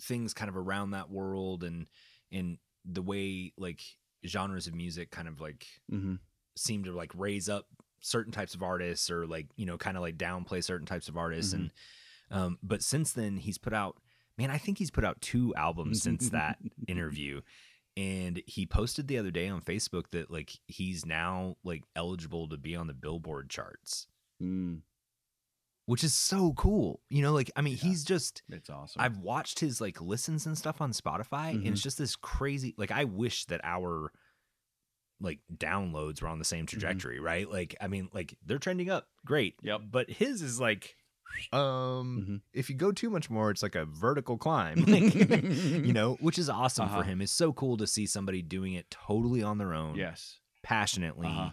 things 0.00 0.34
kind 0.34 0.48
of 0.48 0.56
around 0.56 0.90
that 0.90 1.10
world 1.10 1.62
and 1.62 1.88
and 2.32 2.58
the 2.84 3.02
way 3.02 3.52
like 3.56 3.80
genres 4.26 4.66
of 4.66 4.74
music 4.74 5.10
kind 5.10 5.28
of 5.28 5.40
like 5.40 5.66
Mm-hmm. 5.92 6.16
seem 6.56 6.84
to 6.84 6.92
like 6.92 7.12
raise 7.14 7.48
up 7.48 7.66
certain 8.00 8.32
types 8.32 8.54
of 8.54 8.62
artists 8.62 9.10
or 9.10 9.26
like 9.26 9.46
you 9.56 9.66
know 9.66 9.78
kind 9.78 9.96
of 9.96 10.02
like 10.02 10.16
downplay 10.18 10.62
certain 10.64 10.86
types 10.86 11.08
of 11.08 11.16
artists 11.16 11.52
and 11.52 11.70
um 12.30 12.58
but 12.62 12.82
since 12.82 13.12
then 13.12 13.36
he's 13.36 13.58
put 13.58 13.72
out 13.72 13.96
man 14.38 14.50
i 14.50 14.58
think 14.58 14.78
he's 14.78 14.90
put 14.90 15.04
out 15.04 15.20
two 15.20 15.54
albums 15.54 16.02
since 16.02 16.28
that 16.30 16.58
interview 16.88 17.40
and 17.96 18.42
he 18.46 18.66
posted 18.66 19.08
the 19.08 19.16
other 19.18 19.30
day 19.30 19.48
on 19.48 19.60
facebook 19.60 20.04
that 20.10 20.30
like 20.30 20.52
he's 20.66 21.06
now 21.06 21.56
like 21.64 21.84
eligible 21.94 22.48
to 22.48 22.56
be 22.56 22.74
on 22.76 22.86
the 22.86 22.94
billboard 22.94 23.48
charts 23.50 24.06
Mm, 24.42 24.80
which 25.86 26.04
is 26.04 26.12
so 26.12 26.52
cool 26.54 27.00
you 27.08 27.22
know 27.22 27.32
like 27.32 27.50
i 27.56 27.62
mean 27.62 27.78
Yeah. 27.80 27.88
he's 27.88 28.04
just 28.04 28.42
it's 28.50 28.68
awesome. 28.68 29.00
i've 29.00 29.16
watched 29.18 29.60
his 29.60 29.80
like 29.80 29.98
listens 30.00 30.44
and 30.46 30.58
stuff 30.58 30.80
on 30.82 30.92
spotify 30.92 31.50
and 31.52 31.62
Mhm. 31.64 31.68
it's 31.72 31.80
just 31.82 31.96
this 31.96 32.16
crazy 32.16 32.74
like 32.76 32.90
i 32.90 33.04
wish 33.04 33.46
that 33.46 33.62
our 33.64 34.12
like 35.20 35.38
downloads 35.56 36.20
were 36.20 36.28
on 36.28 36.38
the 36.38 36.44
same 36.44 36.66
trajectory 36.66 37.18
right 37.18 37.50
like 37.50 37.74
i 37.80 37.86
mean 37.88 38.10
like 38.12 38.36
they're 38.44 38.58
trending 38.58 38.90
up 38.90 39.06
great 39.24 39.54
Yep. 39.62 39.80
but 39.90 40.10
his 40.10 40.42
is 40.42 40.60
like 40.60 40.96
um 41.52 42.24
Mhm. 42.28 42.40
if 42.52 42.70
you 42.70 42.76
go 42.76 42.92
too 42.92 43.10
much 43.10 43.28
more 43.30 43.50
it's 43.50 43.62
like 43.62 43.74
a 43.74 43.84
vertical 43.84 44.36
climb 44.38 44.78
you 44.88 45.92
know 45.92 46.14
which 46.20 46.38
is 46.38 46.48
awesome 46.48 46.86
Uh-huh. 46.86 46.98
for 46.98 47.04
him 47.04 47.20
it's 47.20 47.32
so 47.32 47.52
cool 47.52 47.76
to 47.76 47.86
see 47.86 48.06
somebody 48.06 48.42
doing 48.42 48.72
it 48.74 48.90
totally 48.90 49.42
on 49.42 49.58
their 49.58 49.74
own 49.74 49.96
yes. 49.96 50.40
passionately 50.62 51.28
Uh-huh. 51.28 51.50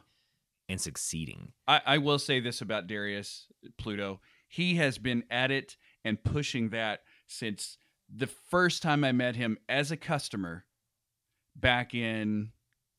and 0.69 0.79
succeeding 0.81 1.51
I, 1.67 1.81
I 1.85 1.97
will 1.97 2.19
say 2.19 2.39
this 2.39 2.61
about 2.61 2.87
Darius 2.87 3.47
Pluto. 3.77 4.19
He 4.47 4.75
has 4.75 4.97
been 4.97 5.23
at 5.31 5.49
it 5.51 5.77
and 6.05 6.21
pushing 6.23 6.69
that 6.69 7.01
since 7.27 7.77
the 8.13 8.27
first 8.27 8.81
time 8.83 9.03
I 9.03 9.11
met 9.11 9.35
him 9.35 9.57
as 9.67 9.91
a 9.91 9.97
customer 9.97 10.65
back 11.55 11.93
in 11.95 12.51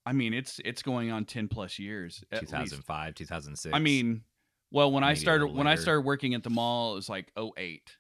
I 0.06 0.12
mean 0.12 0.34
it's 0.34 0.60
it's 0.64 0.82
going 0.82 1.10
on 1.10 1.24
10 1.24 1.48
plus 1.48 1.78
years 1.78 2.24
2005 2.32 3.14
2006 3.14 3.74
I 3.74 3.78
mean 3.78 4.22
well 4.74 4.90
when 4.92 5.02
I 5.04 5.14
started 5.14 5.46
when 5.46 5.66
I 5.66 5.76
started 5.76 6.02
working 6.02 6.34
at 6.34 6.42
the 6.42 6.50
mall 6.50 6.92
it 6.92 6.96
was 6.96 7.08
like 7.08 7.32
08 7.38 7.96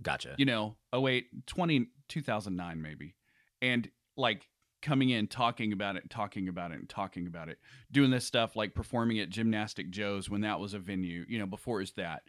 gotcha. 0.00 0.34
You 0.38 0.46
know 0.46 0.76
08 0.94 1.46
20 1.46 1.86
2009 2.08 2.80
maybe. 2.82 3.14
And 3.60 3.88
like 4.16 4.48
coming 4.80 5.10
in 5.10 5.26
talking 5.28 5.72
about 5.72 5.96
it 5.96 6.08
talking 6.10 6.48
about 6.48 6.72
it 6.72 6.78
and 6.78 6.88
talking 6.88 7.26
about 7.26 7.48
it. 7.48 7.58
Doing 7.90 8.10
this 8.10 8.24
stuff 8.24 8.56
like 8.56 8.74
performing 8.74 9.18
at 9.20 9.28
gymnastic 9.28 9.90
joe's 9.90 10.30
when 10.30 10.40
that 10.42 10.58
was 10.60 10.74
a 10.74 10.78
venue 10.78 11.24
you 11.28 11.38
know 11.38 11.46
before 11.46 11.78
it 11.80 11.82
was 11.82 11.92
that. 11.92 12.22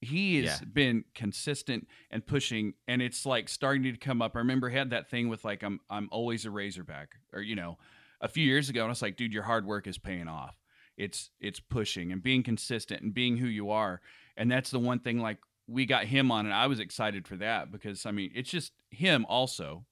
He 0.00 0.36
has 0.42 0.60
Yeah. 0.60 0.66
been 0.72 1.04
consistent 1.14 1.86
and 2.10 2.26
pushing 2.26 2.74
and 2.88 3.00
it's 3.00 3.24
like 3.24 3.48
starting 3.48 3.84
to 3.84 3.96
come 3.96 4.20
up. 4.20 4.34
I 4.34 4.40
remember 4.40 4.68
he 4.68 4.76
had 4.76 4.90
that 4.90 5.08
thing 5.08 5.28
with 5.28 5.44
like 5.44 5.62
i'm 5.62 5.80
i'm 5.90 6.08
always 6.12 6.44
a 6.44 6.50
razorback 6.50 7.14
or 7.32 7.40
you 7.40 7.54
know 7.56 7.78
a 8.20 8.28
few 8.28 8.44
years 8.44 8.68
ago 8.68 8.80
and 8.82 8.88
i 8.88 8.90
was 8.90 9.02
like 9.02 9.16
dude 9.16 9.32
your 9.32 9.42
hard 9.42 9.66
work 9.66 9.86
is 9.86 9.98
paying 9.98 10.28
off 10.28 10.56
it's 11.02 11.30
it's 11.40 11.60
pushing 11.60 12.12
and 12.12 12.22
being 12.22 12.42
consistent 12.42 13.02
and 13.02 13.12
being 13.12 13.36
who 13.36 13.46
you 13.46 13.70
are. 13.70 14.00
And 14.36 14.50
that's 14.50 14.70
the 14.70 14.78
one 14.78 15.00
thing 15.00 15.18
like 15.18 15.38
we 15.66 15.86
got 15.86 16.04
him 16.04 16.30
on 16.32 16.44
and 16.46 16.54
i 16.54 16.66
was 16.66 16.80
excited 16.80 17.26
for 17.28 17.36
that 17.36 17.70
because 17.70 18.04
i 18.04 18.10
mean 18.10 18.30
it's 18.34 18.50
just 18.50 18.72
him 18.90 19.24
also 19.28 19.84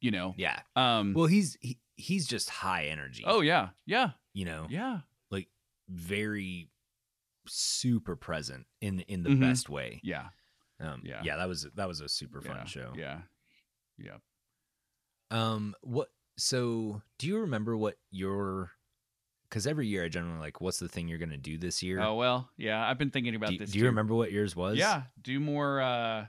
you 0.00 0.10
know? 0.10 0.34
Yeah. 0.36 0.60
Um 0.76 1.14
well 1.14 1.26
he's 1.26 1.56
he, 1.62 1.78
he's 1.96 2.26
just 2.26 2.50
high 2.50 2.84
energy. 2.86 3.24
Oh 3.26 3.40
yeah. 3.40 3.70
Yeah. 3.86 4.10
You 4.34 4.44
know? 4.44 4.66
Yeah. 4.68 4.98
Like 5.30 5.48
very 5.88 6.68
super 7.46 8.14
present 8.16 8.66
in 8.82 9.00
in 9.00 9.22
the 9.22 9.30
Mhm. 9.30 9.40
best 9.40 9.70
way. 9.70 10.00
Yeah. 10.04 10.26
Um 10.78 11.00
Yeah. 11.04 11.22
yeah 11.24 11.36
that 11.36 11.48
was 11.48 11.66
that 11.74 11.88
was 11.88 12.00
a 12.02 12.08
super 12.08 12.42
fun 12.42 12.56
yeah, 12.56 12.64
show. 12.66 12.92
Yeah. 12.94 13.20
Yeah 13.98 14.18
um 15.30 15.74
what 15.80 16.08
so 16.36 17.00
do 17.18 17.26
you 17.26 17.38
remember 17.38 17.76
what 17.76 17.96
your 18.10 18.72
because 19.54 19.68
every 19.68 19.86
year 19.86 20.04
i 20.04 20.08
generally 20.08 20.40
like 20.40 20.60
what's 20.60 20.80
the 20.80 20.88
thing 20.88 21.06
you're 21.06 21.18
gonna 21.18 21.36
do 21.36 21.56
this 21.56 21.80
year 21.80 22.00
oh 22.00 22.16
well 22.16 22.50
yeah 22.56 22.84
i've 22.88 22.98
been 22.98 23.10
thinking 23.10 23.36
about 23.36 23.50
do, 23.50 23.58
this 23.58 23.70
do 23.70 23.78
you 23.78 23.84
too. 23.84 23.88
remember 23.88 24.12
what 24.12 24.32
yours 24.32 24.56
was 24.56 24.76
Yeah, 24.76 25.02
do 25.22 25.38
more. 25.38 25.80
Uh, 25.80 26.26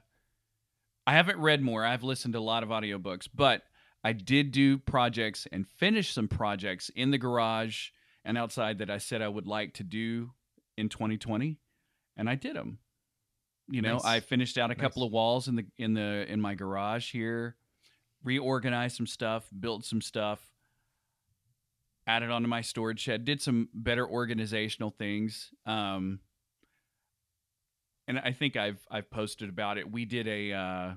I 1.08 1.14
haven't 1.14 1.40
read 1.40 1.62
more. 1.62 1.84
I've 1.84 2.04
listened 2.04 2.34
to 2.34 2.40
a 2.40 2.42
lot 2.42 2.64
of 2.64 2.70
audiobooks, 2.70 3.28
but 3.34 3.64
I 4.04 4.14
did 4.14 4.52
do 4.52 4.78
projects 4.78 5.48
and 5.52 5.68
finish 5.68 6.14
some 6.14 6.28
projects 6.28 6.90
in 6.96 7.12
the 7.12 7.18
garage 7.18 7.90
and 8.24 8.38
outside 8.38 8.80
that 8.80 8.90
I 8.90 9.00
said 9.00 9.22
I 9.22 9.28
would 9.28 9.48
like 9.48 9.74
to 9.76 9.84
do 9.84 10.32
in 10.78 10.90
2020, 10.90 11.60
and 12.18 12.30
I 12.30 12.36
did 12.36 12.56
them. 12.56 12.80
You 13.68 13.82
know, 13.82 13.94
Nice. 13.94 14.06
I 14.06 14.20
finished 14.20 14.60
out 14.60 14.70
a 14.70 14.76
couple 14.76 15.02
of 15.04 15.12
walls 15.12 15.48
in 15.48 15.56
the 15.56 15.66
in 15.78 15.96
the 15.96 16.26
in 16.30 16.40
my 16.40 16.54
garage 16.54 17.12
here, 17.12 17.56
reorganized 18.24 18.98
some 18.98 19.08
stuff, 19.08 19.48
built 19.60 19.86
some 19.86 20.02
stuff, 20.02 20.40
added 22.08 22.30
onto 22.30 22.48
my 22.48 22.62
storage 22.62 23.00
shed, 23.02 23.26
did 23.26 23.42
some 23.42 23.70
better 23.74 24.08
organizational 24.08 24.92
things. 24.92 25.50
Um, 25.66 26.20
and 28.08 28.20
I 28.20 28.32
think 28.32 28.56
I've 28.56 28.86
I've 28.92 29.10
posted 29.10 29.50
about 29.50 29.78
it. 29.78 29.92
We 29.92 30.06
did 30.06 30.28
a 30.28 30.52
uh, 30.54 30.94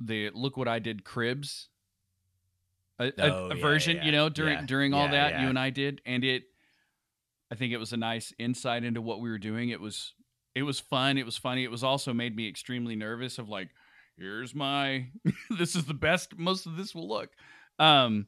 the 0.00 0.30
look 0.34 0.56
what 0.56 0.68
I 0.68 0.78
did 0.78 1.04
cribs, 1.04 1.68
a, 2.98 3.06
a- 3.06 3.12
Oh, 3.18 3.48
a 3.50 3.54
yeah, 3.56 3.60
version, 3.62 3.96
yeah, 3.96 4.04
you 4.04 4.12
know, 4.12 4.28
during 4.28 4.58
yeah, 4.58 4.66
during 4.66 4.94
all 4.94 5.08
that 5.08 5.40
you 5.40 5.48
and 5.48 5.58
I 5.58 5.70
did, 5.70 6.00
and 6.06 6.24
it. 6.24 6.44
I 7.48 7.54
think 7.54 7.72
it 7.72 7.76
was 7.78 7.92
a 7.92 7.96
nice 7.96 8.32
insight 8.40 8.82
into 8.82 9.00
what 9.00 9.20
we 9.20 9.30
were 9.30 9.38
doing. 9.38 9.68
It 9.70 9.80
was 9.80 10.14
it 10.56 10.62
was 10.64 10.80
fun. 10.80 11.16
It 11.16 11.24
was 11.24 11.36
funny. 11.36 11.62
It 11.62 11.70
was 11.70 11.84
also 11.84 12.12
made 12.12 12.34
me 12.34 12.48
extremely 12.48 12.96
nervous. 12.96 13.38
Of 13.38 13.48
like, 13.48 13.68
here's 14.18 14.52
my 14.54 15.06
this 15.56 15.76
is 15.76 15.84
the 15.84 15.94
best 15.94 16.36
most 16.36 16.66
of 16.66 16.76
this 16.76 16.92
will 16.94 17.08
look 17.08 17.30
um 17.78 18.26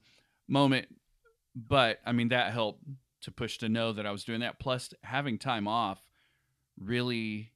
moment 0.48 0.88
but 1.54 1.98
i 2.06 2.12
mean 2.12 2.28
that 2.28 2.52
helped 2.52 2.82
to 3.20 3.30
push 3.30 3.58
to 3.58 3.68
know 3.68 3.92
that 3.92 4.06
i 4.06 4.10
was 4.10 4.24
doing 4.24 4.40
that 4.40 4.58
plus 4.58 4.92
having 5.02 5.38
time 5.38 5.68
off 5.68 6.00
really 6.78 7.50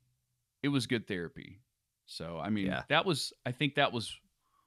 it 0.62 0.68
was 0.68 0.86
good 0.86 1.06
therapy. 1.08 1.58
So 2.06 2.38
I 2.38 2.50
mean, 2.50 2.66
Yeah. 2.66 2.82
that 2.88 3.04
was 3.06 3.32
I 3.46 3.52
think 3.52 3.74
that 3.76 3.92
was 3.92 4.16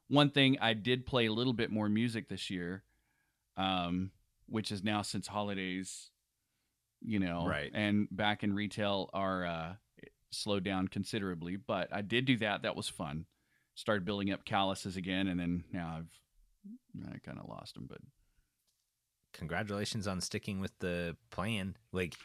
one 0.07 0.29
thing 0.31 0.57
I 0.59 0.73
did 0.73 1.05
play 1.05 1.25
a 1.27 1.31
little 1.33 1.53
bit 1.53 1.71
more 1.71 1.87
music 1.89 2.27
this 2.27 2.49
year, 2.49 2.83
um, 3.57 4.11
which 4.47 4.71
is 4.71 4.83
now 4.83 5.01
since 5.03 5.27
holidays, 5.27 6.09
you 7.01 7.19
know, 7.19 7.45
Right. 7.47 7.71
and 7.73 8.07
back 8.11 8.43
in 8.43 8.53
retail 8.53 9.09
are 9.13 9.45
uh, 9.45 9.75
slowed 10.31 10.63
down 10.63 10.87
considerably. 10.87 11.55
But 11.55 11.93
I 11.93 12.01
did 12.01 12.25
do 12.25 12.37
that. 12.37 12.63
That 12.63 12.75
was 12.75 12.89
fun. 12.89 13.25
Started 13.75 14.05
building 14.05 14.31
up 14.31 14.43
calluses 14.45 14.97
again, 14.97 15.27
and 15.27 15.39
then 15.39 15.63
now 15.71 15.97
I've 15.97 17.09
I 17.13 17.19
kind 17.19 17.37
of 17.39 17.47
lost 17.47 17.75
them. 17.75 17.85
But 17.87 17.99
Congratulations 19.37 20.07
on 20.07 20.21
sticking 20.21 20.59
with 20.59 20.77
the 20.79 21.15
plan. 21.31 21.75
Like, 21.91 22.15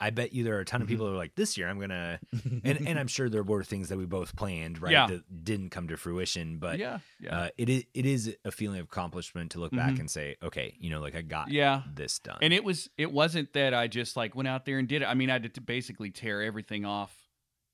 I 0.00 0.10
bet 0.10 0.32
you 0.32 0.42
there 0.42 0.56
are 0.56 0.60
a 0.60 0.64
ton 0.64 0.82
of 0.82 0.88
people 0.88 1.06
who 1.06 1.12
are 1.14 1.16
like, 1.16 1.36
this 1.36 1.56
year 1.56 1.68
I'm 1.68 1.78
gonna, 1.78 2.18
and 2.64 2.88
and 2.88 2.98
I'm 2.98 3.06
sure 3.06 3.28
there 3.28 3.44
were 3.44 3.62
things 3.62 3.88
that 3.90 3.98
we 3.98 4.04
both 4.04 4.34
planned, 4.34 4.82
right, 4.82 4.90
Yeah. 4.90 5.06
that 5.06 5.44
didn't 5.44 5.70
come 5.70 5.86
to 5.88 5.96
fruition. 5.96 6.58
But 6.58 6.78
yeah, 6.80 6.98
yeah, 7.20 7.38
uh, 7.38 7.48
it 7.56 7.68
is 7.68 7.84
it 7.94 8.04
is 8.06 8.36
a 8.44 8.50
feeling 8.50 8.80
of 8.80 8.86
accomplishment 8.86 9.52
to 9.52 9.60
look 9.60 9.70
back 9.70 9.92
Mhm. 9.92 10.00
and 10.00 10.10
say, 10.10 10.36
okay, 10.42 10.74
you 10.80 10.90
know, 10.90 11.00
like 11.00 11.14
I 11.14 11.22
got 11.22 11.50
yeah. 11.52 11.82
this 11.94 12.18
done. 12.18 12.38
And 12.42 12.52
it 12.52 12.64
was 12.64 12.90
it 12.98 13.12
wasn't 13.12 13.52
that 13.52 13.74
I 13.74 13.86
just 13.86 14.16
like 14.16 14.34
went 14.34 14.48
out 14.48 14.64
there 14.64 14.78
and 14.78 14.88
did 14.88 15.02
it. 15.02 15.04
I 15.06 15.14
mean, 15.14 15.30
I 15.30 15.34
had 15.34 15.54
to 15.54 15.60
basically 15.60 16.10
tear 16.10 16.42
everything 16.42 16.84
off 16.84 17.16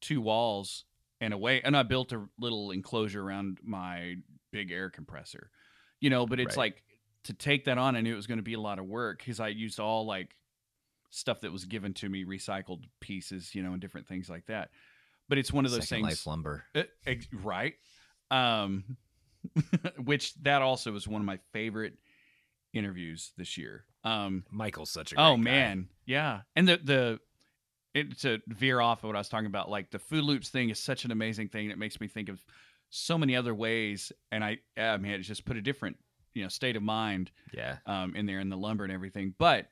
two 0.03 0.21
walls 0.21 0.85
and 1.23 1.33
away, 1.33 1.63
and 1.63 1.75
I 1.77 1.83
built 1.83 2.13
a 2.13 2.29
little 2.39 2.73
enclosure 2.73 3.23
around 3.23 3.59
my 3.63 4.17
big 4.53 4.71
air 4.71 4.91
compressor. 4.91 5.51
You 6.01 6.11
know, 6.11 6.27
but 6.27 6.39
it's 6.41 6.57
Right. 6.59 6.73
like 6.75 6.83
to 7.25 7.33
take 7.33 7.65
that 7.65 7.79
on, 7.79 7.97
I 7.97 8.01
knew 8.01 8.13
it 8.13 8.17
was 8.17 8.27
going 8.27 8.39
to 8.39 8.43
be 8.45 8.55
a 8.55 8.61
lot 8.61 8.79
of 8.79 8.87
work 8.87 9.19
because 9.19 9.41
I 9.41 9.49
used 9.49 9.81
all 9.81 10.07
like 10.07 10.37
stuff 11.11 11.41
that 11.41 11.53
was 11.53 11.65
given 11.65 11.95
to 11.95 12.09
me, 12.09 12.25
recycled 12.25 12.85
pieces, 13.01 13.55
you 13.55 13.63
know, 13.63 13.73
and 13.73 13.81
different 13.81 14.07
things 14.07 14.29
like 14.29 14.47
that. 14.47 14.71
But 15.29 15.39
it's 15.39 15.53
one 15.53 15.65
of 15.65 15.71
those 15.71 15.89
Second 15.89 16.07
things, 16.07 16.19
life 16.19 16.27
lumber. 16.27 16.65
uh, 16.75 16.83
ex- 17.07 17.29
right? 17.33 17.75
Um, 18.31 18.97
which 20.05 20.35
that 20.43 20.63
also 20.63 20.93
was 20.93 21.07
one 21.07 21.21
of 21.21 21.27
my 21.27 21.39
favorite 21.53 21.95
interviews 22.73 23.33
this 23.37 23.57
year. 23.59 23.85
Um, 24.05 24.45
Michael's 24.51 24.91
such 24.91 25.13
a 25.13 25.17
great 25.17 25.25
oh 25.25 25.37
guy. 25.37 25.43
man, 25.43 25.89
yeah, 26.07 26.41
and 26.57 26.69
the 26.69 26.79
the 26.83 27.21
it 27.95 28.19
to 28.21 28.41
veer 28.49 28.81
off 28.81 29.03
of 29.03 29.09
what 29.09 29.17
I 29.17 29.21
was 29.21 29.29
talking 29.29 29.47
about, 29.47 29.71
like 29.71 29.91
the 29.91 29.99
food 29.99 30.25
loops 30.25 30.49
thing 30.51 30.71
is 30.71 30.79
such 30.79 31.05
an 31.05 31.11
amazing 31.11 31.49
thing. 31.49 31.71
It 31.71 31.79
makes 31.79 32.01
me 32.01 32.07
think 32.07 32.29
of 32.29 32.45
so 32.91 33.19
many 33.19 33.37
other 33.37 33.55
ways, 33.55 34.13
and 34.31 34.45
I, 34.45 34.59
I 34.77 34.97
mean, 34.99 35.13
it 35.13 35.19
just 35.21 35.45
put 35.45 35.57
a 35.57 35.63
different 35.63 35.97
you 36.39 36.45
know 36.45 36.49
state 36.49 36.77
of 36.77 36.83
mind 36.83 37.31
yeah, 37.53 37.77
um, 37.87 38.15
in 38.17 38.27
there 38.27 38.41
in 38.41 38.49
the 38.49 38.57
lumber 38.57 38.85
and 38.85 38.93
everything. 38.93 39.35
But 39.39 39.71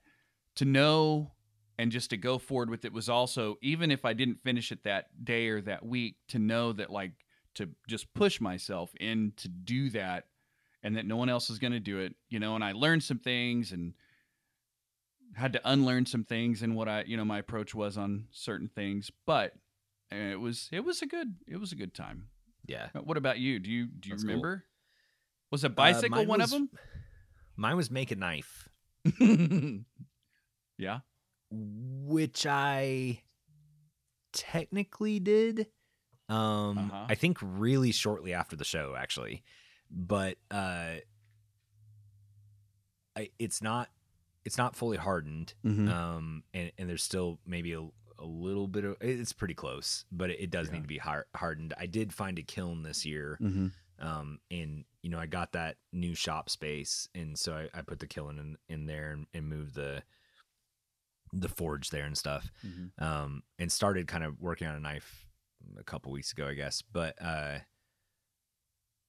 to 0.56 0.64
know 0.64 1.32
and 1.78 1.92
just 1.92 2.10
to 2.10 2.16
go 2.16 2.38
forward 2.38 2.70
with 2.70 2.84
it 2.84 2.92
was 2.92 3.08
also 3.08 3.56
even 3.62 3.90
if 3.90 4.04
I 4.04 4.12
didn't 4.14 4.40
finish 4.42 4.72
it 4.72 4.82
that 4.84 5.24
day 5.24 5.48
or 5.48 5.60
that 5.62 5.84
week, 5.84 6.16
to 6.28 6.38
know 6.38 6.72
that 6.72 6.90
like 6.90 7.12
to 7.54 7.68
just 7.88 8.12
push 8.14 8.40
myself 8.40 8.92
in 9.00 9.32
to 9.36 9.48
do 9.48 9.90
that, 9.90 10.26
and 10.82 10.96
that 10.96 11.06
no 11.06 11.16
one 11.16 11.28
else 11.28 11.50
is 11.50 11.58
going 11.58 11.72
to 11.72 11.80
do 11.80 11.98
it, 12.00 12.14
you 12.28 12.38
know. 12.38 12.54
And 12.54 12.64
I 12.64 12.72
learned 12.72 13.02
some 13.02 13.18
things 13.18 13.72
and 13.72 13.94
had 15.34 15.52
to 15.52 15.60
unlearn 15.64 16.06
some 16.06 16.24
things 16.24 16.62
and 16.62 16.74
what 16.74 16.88
I 16.88 17.04
you 17.06 17.16
know 17.16 17.24
my 17.24 17.38
approach 17.38 17.74
was 17.74 17.96
on 17.96 18.26
certain 18.30 18.68
things, 18.68 19.10
but. 19.26 19.52
uh, 20.12 20.16
It 20.16 20.40
was 20.40 20.68
it 20.72 20.84
was 20.84 21.02
a 21.02 21.06
good 21.06 21.34
it 21.46 21.58
was 21.58 21.72
a 21.72 21.76
good 21.76 21.92
time. 21.94 22.28
yeah. 22.66 22.88
What 23.04 23.16
about 23.16 23.38
you? 23.38 23.58
Do 23.58 23.70
you 23.70 23.86
do 23.86 24.08
you 24.08 24.14
That's 24.14 24.24
cool. 24.24 24.40
Remember? 25.50 25.52
Was 25.52 25.64
a 25.64 25.66
Uh, 25.66 25.70
bicycle 25.70 26.16
mine 26.18 26.28
one 26.28 26.40
was- 26.40 26.52
of 26.52 26.58
them? 26.58 26.70
Mine 27.58 27.76
was 27.76 27.90
make 27.90 28.10
a 28.10 28.16
knife, 28.16 28.68
yeah. 30.78 30.98
which 31.50 32.44
I 32.46 33.22
technically 34.34 35.20
did. 35.20 35.68
Um, 36.28 36.76
Uh-huh. 36.78 37.06
I 37.08 37.14
think 37.14 37.38
really 37.40 37.92
shortly 37.92 38.34
after 38.34 38.56
the 38.56 38.64
show, 38.64 38.94
actually, 38.94 39.42
but 39.90 40.36
uh, 40.50 40.96
I, 43.16 43.30
it's 43.38 43.62
not 43.62 43.88
it's 44.44 44.58
not 44.58 44.76
fully 44.76 44.96
hardened. 44.98 45.54
Mm-hmm. 45.64 45.88
Um, 45.88 46.42
and 46.52 46.72
and 46.76 46.88
there's 46.90 47.02
still 47.02 47.38
maybe 47.46 47.72
a, 47.72 47.80
a 48.18 48.24
little 48.26 48.68
bit 48.68 48.84
of 48.84 48.96
it's 49.00 49.32
pretty 49.32 49.54
close, 49.54 50.04
but 50.12 50.28
it, 50.30 50.40
it 50.40 50.50
does 50.50 50.66
Yeah. 50.68 50.74
need 50.74 50.82
to 50.82 50.88
be 50.88 50.98
har- 50.98 51.26
hardened. 51.34 51.72
I 51.78 51.86
did 51.86 52.12
find 52.12 52.38
a 52.38 52.42
kiln 52.42 52.82
this 52.82 53.06
year. 53.06 53.38
Mm-hmm. 53.40 53.68
Um 54.00 54.38
and 54.50 54.84
you 55.02 55.10
know 55.10 55.18
i 55.18 55.26
got 55.26 55.52
that 55.52 55.76
new 55.92 56.14
shop 56.14 56.48
space 56.50 57.08
and 57.14 57.38
so 57.38 57.54
i, 57.54 57.78
I 57.78 57.82
put 57.82 57.98
the 57.98 58.06
kiln 58.06 58.38
in, 58.38 58.56
in 58.68 58.86
there 58.86 59.12
and, 59.12 59.26
and 59.32 59.48
moved 59.48 59.74
the 59.74 60.02
the 61.32 61.48
forge 61.48 61.90
there 61.90 62.04
and 62.04 62.16
stuff 62.16 62.50
Mm-hmm. 62.66 63.04
um 63.04 63.42
and 63.58 63.70
started 63.70 64.06
kind 64.06 64.24
of 64.24 64.40
working 64.40 64.66
on 64.68 64.76
a 64.76 64.80
knife 64.80 65.26
a 65.78 65.82
couple 65.84 66.12
weeks 66.12 66.32
ago 66.32 66.46
i 66.46 66.54
guess 66.54 66.82
but 66.82 67.14
uh 67.20 67.58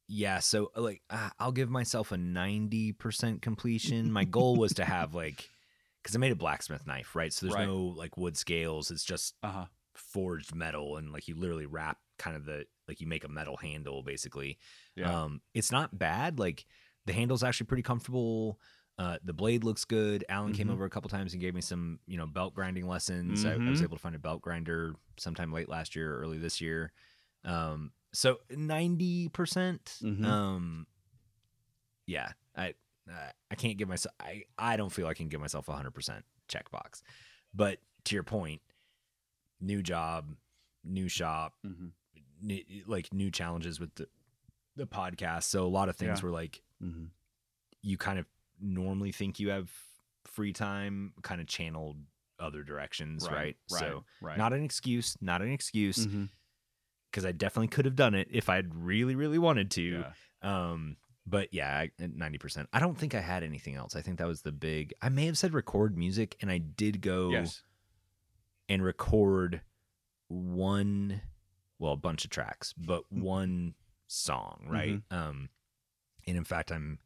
yeah 0.08 0.40
so 0.40 0.72
like 0.76 1.02
uh, 1.10 1.30
i'll 1.40 1.52
give 1.52 1.70
myself 1.70 2.12
a 2.12 2.16
90% 2.16 3.42
completion 3.42 4.12
my 4.12 4.24
goal 4.24 4.56
was 4.56 4.74
to 4.74 4.86
have 4.86 5.14
like 5.14 5.50
because 6.02 6.16
i 6.16 6.20
made 6.20 6.32
a 6.32 6.36
blacksmith 6.36 6.88
knife 6.88 7.16
right 7.16 7.34
so 7.34 7.46
there's 7.46 7.56
Right. 7.58 7.66
no 7.68 7.78
like 7.96 8.16
wood 8.18 8.38
scales 8.38 8.90
it's 8.90 9.04
just 9.04 9.36
Uh 9.44 9.52
huh. 9.52 9.66
forged 9.96 10.56
metal 10.56 10.96
and 10.98 11.12
like 11.12 11.28
you 11.28 11.36
literally 11.36 11.66
wrap 11.66 11.98
kind 12.18 12.36
of 12.36 12.46
the 12.46 12.66
like 12.88 13.00
you 13.02 13.08
make 13.08 13.24
a 13.24 13.28
metal 13.28 13.58
handle 13.58 14.02
basically 14.04 14.58
Yeah. 14.96 15.24
um, 15.24 15.42
it's 15.54 15.72
not 15.72 15.98
bad. 15.98 16.40
Like 16.40 16.66
the 17.06 17.14
handle's 17.14 17.44
actually 17.44 17.68
pretty 17.68 17.84
comfortable. 17.84 18.60
Uh, 18.98 19.18
the 19.24 19.34
blade 19.34 19.64
looks 19.64 19.86
good. 19.86 20.26
Alan 20.28 20.54
came 20.54 20.68
Mhm. 20.70 20.72
over 20.74 20.86
a 20.86 20.90
couple 20.90 21.10
times 21.10 21.34
and 21.34 21.40
gave 21.42 21.54
me 21.54 21.62
some, 21.62 22.00
you 22.08 22.18
know, 22.18 22.26
belt 22.26 22.54
grinding 22.56 22.88
lessons. 22.88 23.46
I, 23.46 23.54
I 23.54 23.70
was 23.70 23.80
Mhm. 23.82 23.84
able 23.84 23.98
to 23.98 24.02
find 24.02 24.16
a 24.16 24.20
belt 24.20 24.42
grinder 24.42 24.96
sometime 25.18 25.52
late 25.54 25.70
last 25.70 25.96
year 25.96 26.16
or 26.16 26.20
early 26.22 26.38
this 26.40 26.60
year. 26.62 26.92
Um, 27.44 27.92
so 28.14 28.40
ninety 28.50 29.30
percent. 29.30 29.98
Mhm. 30.02 30.26
Um, 30.26 30.88
yeah, 32.06 32.32
I 32.56 32.74
uh, 33.10 33.32
I 33.52 33.56
can't 33.56 33.78
give 33.78 33.88
myself. 33.88 34.16
I 34.20 34.44
I 34.58 34.78
don't 34.78 34.92
feel 34.92 35.08
I 35.08 35.14
can 35.14 35.30
give 35.30 35.40
myself 35.42 35.68
a 35.70 35.74
hundred 35.74 35.92
percent 35.92 36.26
checkbox. 36.50 37.02
But 37.54 37.80
to 38.06 38.16
your 38.16 38.24
point, 38.24 38.62
new 39.60 39.82
job, 39.82 40.36
new 40.84 41.08
shop, 41.08 41.54
mm-hmm. 41.66 41.88
Like 42.86 43.14
new 43.14 43.32
challenges 43.32 43.80
with 43.80 43.94
the 43.96 44.08
the 44.76 44.86
podcast. 44.88 45.44
So 45.44 45.66
a 45.66 45.68
lot 45.68 45.90
of 45.90 45.96
things 45.96 46.20
Yeah. 46.20 46.26
were 46.26 46.32
like 46.32 46.62
Mm-hmm. 46.84 47.06
you 47.82 47.98
kind 47.98 48.20
of 48.20 48.26
normally 48.60 49.12
think 49.12 49.40
you 49.40 49.50
have 49.50 49.72
free 50.26 50.54
time, 50.54 51.14
kind 51.24 51.42
of 51.42 51.48
channeled 51.48 51.98
other 52.40 52.62
directions, 52.64 53.26
right? 53.28 53.58
Right. 53.72 53.80
So 53.80 54.04
right. 54.22 54.38
not 54.38 54.54
an 54.54 54.64
excuse, 54.64 55.18
not 55.22 55.42
an 55.42 55.52
excuse, 55.52 56.06
Mhm. 56.06 56.30
because 57.10 57.26
I 57.26 57.32
definitely 57.32 57.70
could 57.70 57.86
have 57.86 57.96
done 57.96 58.14
it 58.14 58.28
if 58.32 58.48
I'd 58.50 58.76
really, 58.76 59.16
really 59.16 59.40
wanted 59.40 59.72
to. 59.72 59.82
Yeah. 59.82 60.14
Um, 60.44 60.98
but 61.26 61.52
yeah, 61.52 61.88
ninety 61.98 62.38
percent. 62.38 62.70
I 62.72 62.80
don't 62.80 62.96
think 62.98 63.16
I 63.16 63.22
had 63.22 63.42
anything 63.44 63.74
else. 63.76 63.96
I 63.96 64.02
think 64.02 64.20
that 64.20 64.28
was 64.28 64.44
the 64.44 64.52
big. 64.52 64.94
I 65.02 65.10
may 65.10 65.26
have 65.26 65.38
said 65.38 65.54
record 65.54 65.98
music, 65.98 66.38
and 66.42 66.52
I 66.52 66.60
did 66.60 67.02
go 67.02 67.32
Yes. 67.32 67.64
and 68.70 68.84
record 68.84 69.62
one 70.28 71.22
well 71.80 71.94
a 71.94 71.98
bunch 71.98 72.24
of 72.26 72.32
tracks 72.32 72.74
but 72.78 73.04
Mm-hmm. 73.12 73.22
one 73.22 73.74
song 74.08 74.66
right 74.70 75.02
um 75.12 75.50
and 76.26 76.38
in 76.38 76.44
fact 76.46 76.72
i'm 76.72 77.00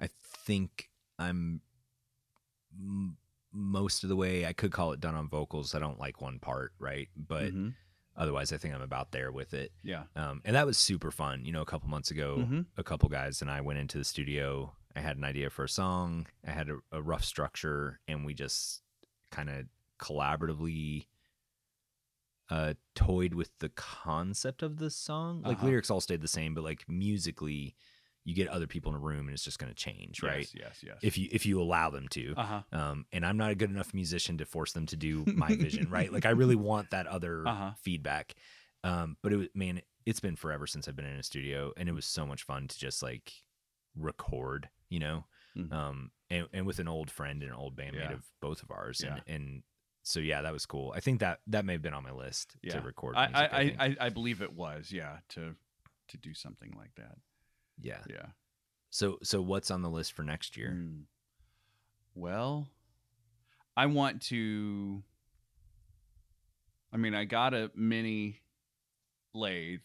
i 0.00 0.08
think 0.46 0.88
i'm 1.18 1.60
m- 2.78 3.16
most 3.52 4.02
of 4.02 4.08
the 4.08 4.16
way 4.16 4.46
i 4.46 4.52
could 4.52 4.72
call 4.72 4.92
it 4.92 5.00
done 5.00 5.14
on 5.14 5.28
vocals 5.28 5.74
i 5.74 5.78
don't 5.78 6.00
like 6.00 6.20
one 6.22 6.38
part 6.38 6.72
right 6.78 7.08
but 7.16 7.52
Mhm. 7.52 7.74
otherwise 8.16 8.50
i 8.52 8.56
think 8.56 8.74
i'm 8.74 8.80
about 8.80 9.12
there 9.12 9.30
with 9.30 9.52
it 9.52 9.72
Yeah. 9.82 10.04
um 10.16 10.40
and 10.44 10.56
that 10.56 10.64
was 10.66 10.78
super 10.78 11.10
fun 11.10 11.44
you 11.44 11.52
know 11.52 11.60
a 11.62 11.66
couple 11.66 11.88
months 11.90 12.10
ago 12.10 12.38
Mhm. 12.38 12.66
a 12.78 12.82
couple 12.82 13.08
guys 13.10 13.42
and 13.42 13.50
I 13.50 13.60
went 13.60 13.78
into 13.78 13.98
the 13.98 14.04
studio. 14.04 14.74
I 14.96 15.00
had 15.00 15.16
an 15.16 15.24
idea 15.24 15.48
for 15.48 15.64
a 15.64 15.68
song. 15.70 16.26
I 16.46 16.50
had 16.50 16.68
a, 16.68 16.76
a 16.92 17.00
rough 17.00 17.24
structure, 17.24 17.98
and 18.06 18.26
we 18.26 18.34
just 18.34 18.82
kind 19.30 19.48
of 19.48 19.64
collaboratively 19.98 21.06
uh, 22.52 22.74
toyed 22.94 23.34
with 23.34 23.50
the 23.60 23.70
concept 23.70 24.62
of 24.62 24.76
the 24.76 24.90
song. 24.90 25.42
Like 25.42 25.58
Uh-huh. 25.58 25.66
lyrics 25.68 25.90
all 25.90 26.00
stayed 26.00 26.20
the 26.20 26.28
same, 26.38 26.52
but 26.54 26.64
like 26.64 26.84
musically, 26.88 27.74
you 28.24 28.34
get 28.34 28.48
other 28.48 28.66
people 28.66 28.90
in 28.92 28.96
a 28.96 29.00
room, 29.10 29.26
and 29.26 29.30
it's 29.34 29.42
just 29.44 29.58
going 29.58 29.72
to 29.74 29.82
change, 29.88 30.22
right? 30.22 30.48
Yes. 30.54 30.54
Yes. 30.54 30.82
yes. 30.88 30.98
If 31.02 31.16
you 31.18 31.28
if 31.32 31.46
you 31.46 31.60
allow 31.60 31.88
them 31.90 32.06
to. 32.08 32.34
uh 32.36 32.42
huh. 32.52 32.62
Um, 32.80 33.06
and 33.12 33.24
I'm 33.26 33.36
not 33.36 33.50
a 33.50 33.54
good 33.54 33.70
enough 33.70 33.92
musician 33.94 34.38
to 34.38 34.44
force 34.44 34.72
them 34.72 34.86
to 34.86 34.96
do 34.96 35.24
my 35.44 35.54
vision, 35.66 35.88
right? 35.90 36.12
Like 36.12 36.26
I 36.26 36.30
really 36.30 36.56
want 36.56 36.90
that 36.90 37.06
other 37.06 37.46
Uh-huh. 37.48 37.70
feedback. 37.80 38.34
Um, 38.84 39.16
but 39.22 39.32
it 39.32 39.36
was 39.36 39.48
man, 39.54 39.80
it's 40.04 40.20
been 40.20 40.36
forever 40.36 40.66
since 40.66 40.86
I've 40.88 40.96
been 40.96 41.06
in 41.14 41.18
a 41.18 41.22
studio, 41.22 41.72
and 41.76 41.88
it 41.88 41.92
was 41.94 42.04
so 42.06 42.26
much 42.26 42.42
fun 42.42 42.68
to 42.68 42.78
just 42.78 43.02
like 43.02 43.32
record, 43.96 44.68
you 44.88 44.98
know, 44.98 45.24
Mhm. 45.56 45.72
um, 45.72 46.10
and, 46.30 46.48
and 46.52 46.66
with 46.66 46.78
an 46.78 46.88
old 46.88 47.10
friend 47.10 47.42
and 47.42 47.50
an 47.52 47.56
old 47.56 47.76
bandmate 47.76 47.94
Yeah. 48.10 48.12
of 48.14 48.24
both 48.40 48.62
of 48.62 48.70
ours, 48.70 49.00
Yeah. 49.04 49.14
and 49.14 49.22
and 49.26 49.62
so 50.02 50.20
yeah, 50.20 50.42
that 50.42 50.52
was 50.52 50.66
cool. 50.66 50.92
I 50.96 51.00
think 51.00 51.20
that 51.20 51.40
that 51.48 51.64
may 51.64 51.72
have 51.74 51.82
been 51.82 51.94
on 51.94 52.02
my 52.02 52.12
list 52.12 52.56
Yeah. 52.62 52.74
to 52.74 52.80
record. 52.80 53.14
I, 53.16 53.26
music, 53.28 53.36
I, 53.52 53.64
think. 53.64 53.76
I, 53.80 53.84
I, 53.84 54.06
I 54.06 54.08
believe 54.10 54.42
it 54.42 54.52
was. 54.54 54.90
Yeah. 54.92 55.18
To 55.30 55.54
to 56.08 56.16
do 56.18 56.34
something 56.34 56.74
like 56.76 56.94
that. 56.96 57.16
yeah. 57.80 58.00
Yeah. 58.08 58.26
So 58.90 59.18
so 59.22 59.40
what's 59.40 59.70
on 59.70 59.82
the 59.82 59.88
list 59.90 60.12
for 60.12 60.22
next 60.22 60.56
year? 60.56 60.74
Mm. 60.76 61.02
Well, 62.14 62.68
I 63.76 63.86
want 63.86 64.20
to. 64.22 65.02
I 66.92 66.98
mean, 66.98 67.14
I 67.14 67.24
got 67.24 67.54
a 67.54 67.70
mini 67.74 68.40
lathe. 69.34 69.80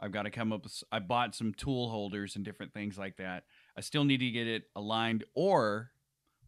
I've 0.00 0.10
got 0.12 0.22
to 0.22 0.30
come 0.30 0.52
up 0.52 0.64
with. 0.64 0.82
I 0.90 0.98
bought 0.98 1.34
some 1.36 1.54
tool 1.54 1.88
holders 1.90 2.34
and 2.36 2.44
different 2.44 2.72
things 2.72 2.98
like 2.98 3.16
that. 3.18 3.44
I 3.76 3.80
still 3.80 4.04
need 4.04 4.18
to 4.18 4.30
get 4.30 4.46
it 4.48 4.64
aligned, 4.74 5.24
or 5.34 5.90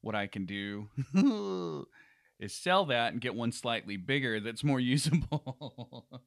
what 0.00 0.14
I 0.16 0.26
can 0.26 0.46
do 0.46 0.88
is 2.40 2.52
sell 2.52 2.86
that 2.86 3.12
and 3.12 3.20
get 3.20 3.34
one 3.36 3.52
slightly 3.52 3.96
bigger 3.96 4.40
that's 4.40 4.64
more 4.64 4.80
usable. 4.94 6.24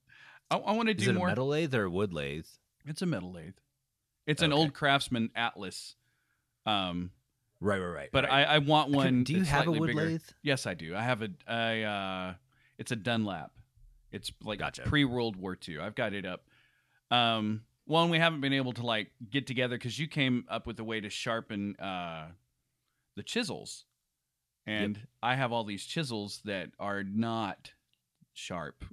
I, 0.49 0.57
I 0.57 0.71
want 0.73 0.87
to 0.87 0.95
Is 0.95 1.03
do 1.03 1.09
it 1.09 1.15
more. 1.15 1.27
a 1.27 1.31
metal 1.31 1.47
lathe 1.49 1.73
or 1.75 1.83
a 1.83 1.89
wood 1.89 2.13
lathe? 2.13 2.45
It's 2.85 3.01
a 3.01 3.05
metal 3.05 3.33
lathe. 3.33 3.55
It's 4.25 4.41
an 4.41 4.53
old 4.53 4.73
Craftsman 4.73 5.31
Atlas. 5.35 5.95
Um, 6.65 7.11
Right, 7.59 7.79
right, 7.79 7.87
right. 7.93 8.09
but 8.11 8.25
right. 8.25 8.45
I, 8.47 8.55
I 8.55 8.57
want 8.59 8.93
I 8.93 8.97
one. 8.97 9.23
Do 9.23 9.33
you 9.33 9.43
have 9.43 9.67
a 9.67 9.71
wood 9.71 9.87
bigger. 9.87 10.05
lathe? 10.05 10.21
Yes, 10.41 10.65
I 10.67 10.73
do. 10.73 10.95
I 10.95 11.01
have 11.01 11.21
a, 11.21 11.29
a 11.47 11.83
uh, 11.85 12.33
it's 12.77 12.91
a 12.91 12.95
Dunlap. 12.97 13.51
It's 14.11 14.31
like 14.43 14.59
Gotcha. 14.59 14.81
pre 14.83 15.05
World 15.05 15.37
War 15.37 15.57
II. 15.67 15.79
I've 15.79 15.95
got 15.95 16.13
it 16.13 16.25
up. 16.25 16.43
Um, 17.09 17.61
one 17.85 18.09
we 18.09 18.17
haven't 18.19 18.41
been 18.41 18.51
able 18.53 18.73
to 18.73 18.85
like 18.85 19.11
get 19.29 19.47
together 19.47 19.77
because 19.77 19.97
you 19.97 20.07
came 20.07 20.45
up 20.49 20.67
with 20.67 20.77
a 20.79 20.83
way 20.83 20.99
to 21.01 21.09
sharpen 21.09 21.77
uh, 21.77 22.27
the 23.15 23.23
chisels, 23.23 23.85
and 24.65 24.99
I 25.21 25.35
have 25.35 25.51
all 25.51 25.63
these 25.63 25.83
chisels 25.85 26.41
that 26.45 26.69
are 26.79 27.03
not 27.03 27.71
sharp. 28.33 28.83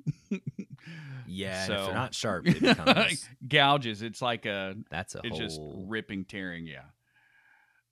Yeah, 1.27 1.63
and 1.65 1.73
if 1.73 1.79
So- 1.79 1.85
they're 1.87 1.95
not 1.95 2.15
sharp, 2.15 2.47
it 2.49 2.61
becomes 2.61 3.29
gouges. 3.49 4.03
It's 4.03 4.21
like 4.23 4.47
a 4.47 4.75
that's 4.91 5.15
a 5.15 5.21
it's 5.25 5.31
whole. 5.31 5.39
just 5.39 5.61
ripping, 5.89 6.25
tearing. 6.25 6.67
Yeah. 6.67 6.85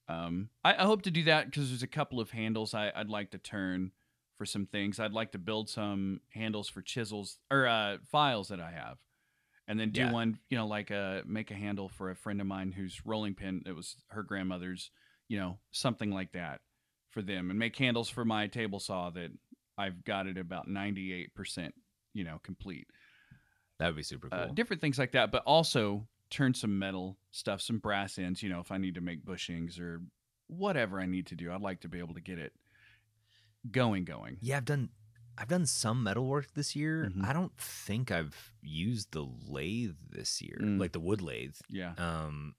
Um, 0.09 0.49
I, 0.64 0.74
I 0.74 0.85
hope 0.85 1.03
to 1.03 1.11
do 1.11 1.24
that 1.24 1.47
because 1.47 1.68
there's 1.68 1.83
a 1.83 1.87
couple 1.87 2.18
of 2.20 2.31
handles 2.31 2.72
I, 2.74 2.91
I'd 2.97 3.11
like 3.11 3.33
to 3.33 3.39
turn 3.39 3.93
for 4.37 4.47
some 4.47 4.64
things. 4.66 4.99
I'd 4.99 5.12
like 5.12 5.33
to 5.33 5.39
build 5.39 5.68
some 5.68 6.20
handles 6.31 6.68
for 6.68 6.81
chisels 6.81 7.39
or 7.51 7.66
uh, 7.66 7.99
files 8.11 8.49
that 8.49 8.61
I 8.61 8.70
have, 8.70 8.97
and 9.66 9.79
then 9.79 9.91
do 9.91 10.01
Yeah. 10.01 10.12
one, 10.12 10.39
you 10.49 10.57
know, 10.57 10.66
like 10.66 10.91
a 10.91 11.22
make 11.26 11.51
a 11.51 11.55
handle 11.55 11.89
for 11.91 12.11
a 12.11 12.16
friend 12.16 12.41
of 12.41 12.47
mine 12.47 12.72
whose 12.72 13.03
rolling 13.05 13.35
pin. 13.35 13.62
It 13.66 13.72
was 13.76 13.97
her 14.09 14.22
grandmother's, 14.22 14.91
you 15.29 15.39
know, 15.39 15.59
something 15.72 16.11
like 16.11 16.33
that 16.33 16.61
for 17.19 17.23
them, 17.23 17.51
and 17.51 17.59
make 17.59 17.77
handles 17.77 18.09
for 18.09 18.25
my 18.25 18.47
table 18.47 18.79
saw 18.79 19.11
that 19.11 19.31
I've 19.77 20.05
got 20.05 20.27
it 20.27 20.39
about 20.39 20.69
ninety 20.69 21.12
eight 21.12 21.35
percent, 21.35 21.75
you 22.14 22.25
know, 22.25 22.39
complete 22.43 22.87
that 23.79 23.87
would 23.87 23.97
be 23.97 24.03
super 24.03 24.29
cool. 24.29 24.39
uh, 24.41 24.47
different 24.55 24.81
things 24.83 24.99
like 24.99 25.12
that, 25.12 25.31
but 25.31 25.43
also 25.45 26.07
turn 26.31 26.53
some 26.55 26.79
metal 26.79 27.16
stuff, 27.31 27.61
some 27.61 27.79
brass 27.79 28.19
ends. 28.19 28.43
You 28.43 28.49
know, 28.51 28.61
if 28.61 28.71
I 28.73 28.79
need 28.79 28.95
to 28.97 29.01
make 29.01 29.25
bushings 29.25 29.81
or 29.81 30.01
whatever 30.49 31.01
I 31.01 31.07
need 31.07 31.27
to 31.29 31.37
do, 31.37 31.53
I'd 31.53 31.61
like 31.61 31.81
to 31.83 31.89
be 31.89 31.99
able 32.01 32.14
to 32.14 32.21
get 32.21 32.39
it 32.39 32.53
going, 33.71 34.05
going. 34.05 34.39
yeah, 34.41 34.57
I've 34.59 34.64
done. 34.64 34.91
I've 35.41 35.47
done 35.49 35.66
some 35.66 36.03
metal 36.03 36.27
work 36.27 36.55
this 36.55 36.75
year. 36.75 37.09
Mhm. 37.14 37.25
I 37.25 37.33
don't 37.33 37.57
think 37.57 38.11
I've 38.11 38.53
used 38.61 39.12
the 39.12 39.23
lathe 39.23 39.95
this 40.11 40.43
year, 40.43 40.59
Mm. 40.61 40.81
like 40.81 40.91
the 40.91 40.99
wood 41.01 41.23
lathe. 41.23 41.55
Yeah, 41.69 41.95
Um, 41.97 42.57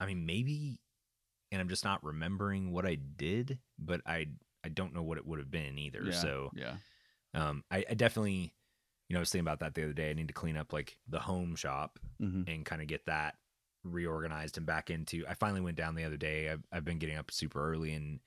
I 0.00 0.06
mean, 0.06 0.26
maybe, 0.26 0.80
and 1.52 1.60
I'm 1.60 1.68
just 1.68 1.84
not 1.84 2.04
remembering 2.04 2.72
what 2.72 2.86
I 2.86 2.94
did, 2.96 3.58
but 3.78 4.00
I 4.06 4.28
I 4.64 4.68
don't 4.68 4.94
know 4.94 5.02
what 5.02 5.18
it 5.18 5.26
would 5.26 5.38
have 5.38 5.50
been 5.50 5.78
either. 5.78 6.04
yeah, 6.04 6.12
So, 6.12 6.50
yeah, 6.54 6.76
um, 7.34 7.64
I, 7.70 7.84
I 7.88 7.94
definitely, 7.94 8.52
you 9.08 9.14
know, 9.14 9.18
I 9.18 9.20
was 9.20 9.30
thinking 9.30 9.46
about 9.46 9.60
that 9.60 9.74
the 9.74 9.84
other 9.84 9.92
day. 9.94 10.10
I 10.10 10.12
need 10.12 10.28
to 10.28 10.34
clean 10.34 10.56
up 10.56 10.72
like 10.72 10.98
the 11.08 11.20
home 11.20 11.56
shop 11.56 11.98
hmm 12.18 12.42
and 12.46 12.64
kind 12.64 12.82
of 12.82 12.88
get 12.88 13.06
that 13.06 13.36
reorganized 13.84 14.56
and 14.58 14.66
back 14.66 14.90
into. 14.90 15.24
I 15.28 15.34
finally 15.34 15.60
went 15.60 15.76
down 15.76 15.94
the 15.94 16.04
other 16.04 16.16
day. 16.16 16.50
I've, 16.50 16.62
I've 16.72 16.84
been 16.84 16.98
getting 16.98 17.16
up 17.16 17.30
super 17.30 17.70
early 17.70 17.94
and 17.94 18.20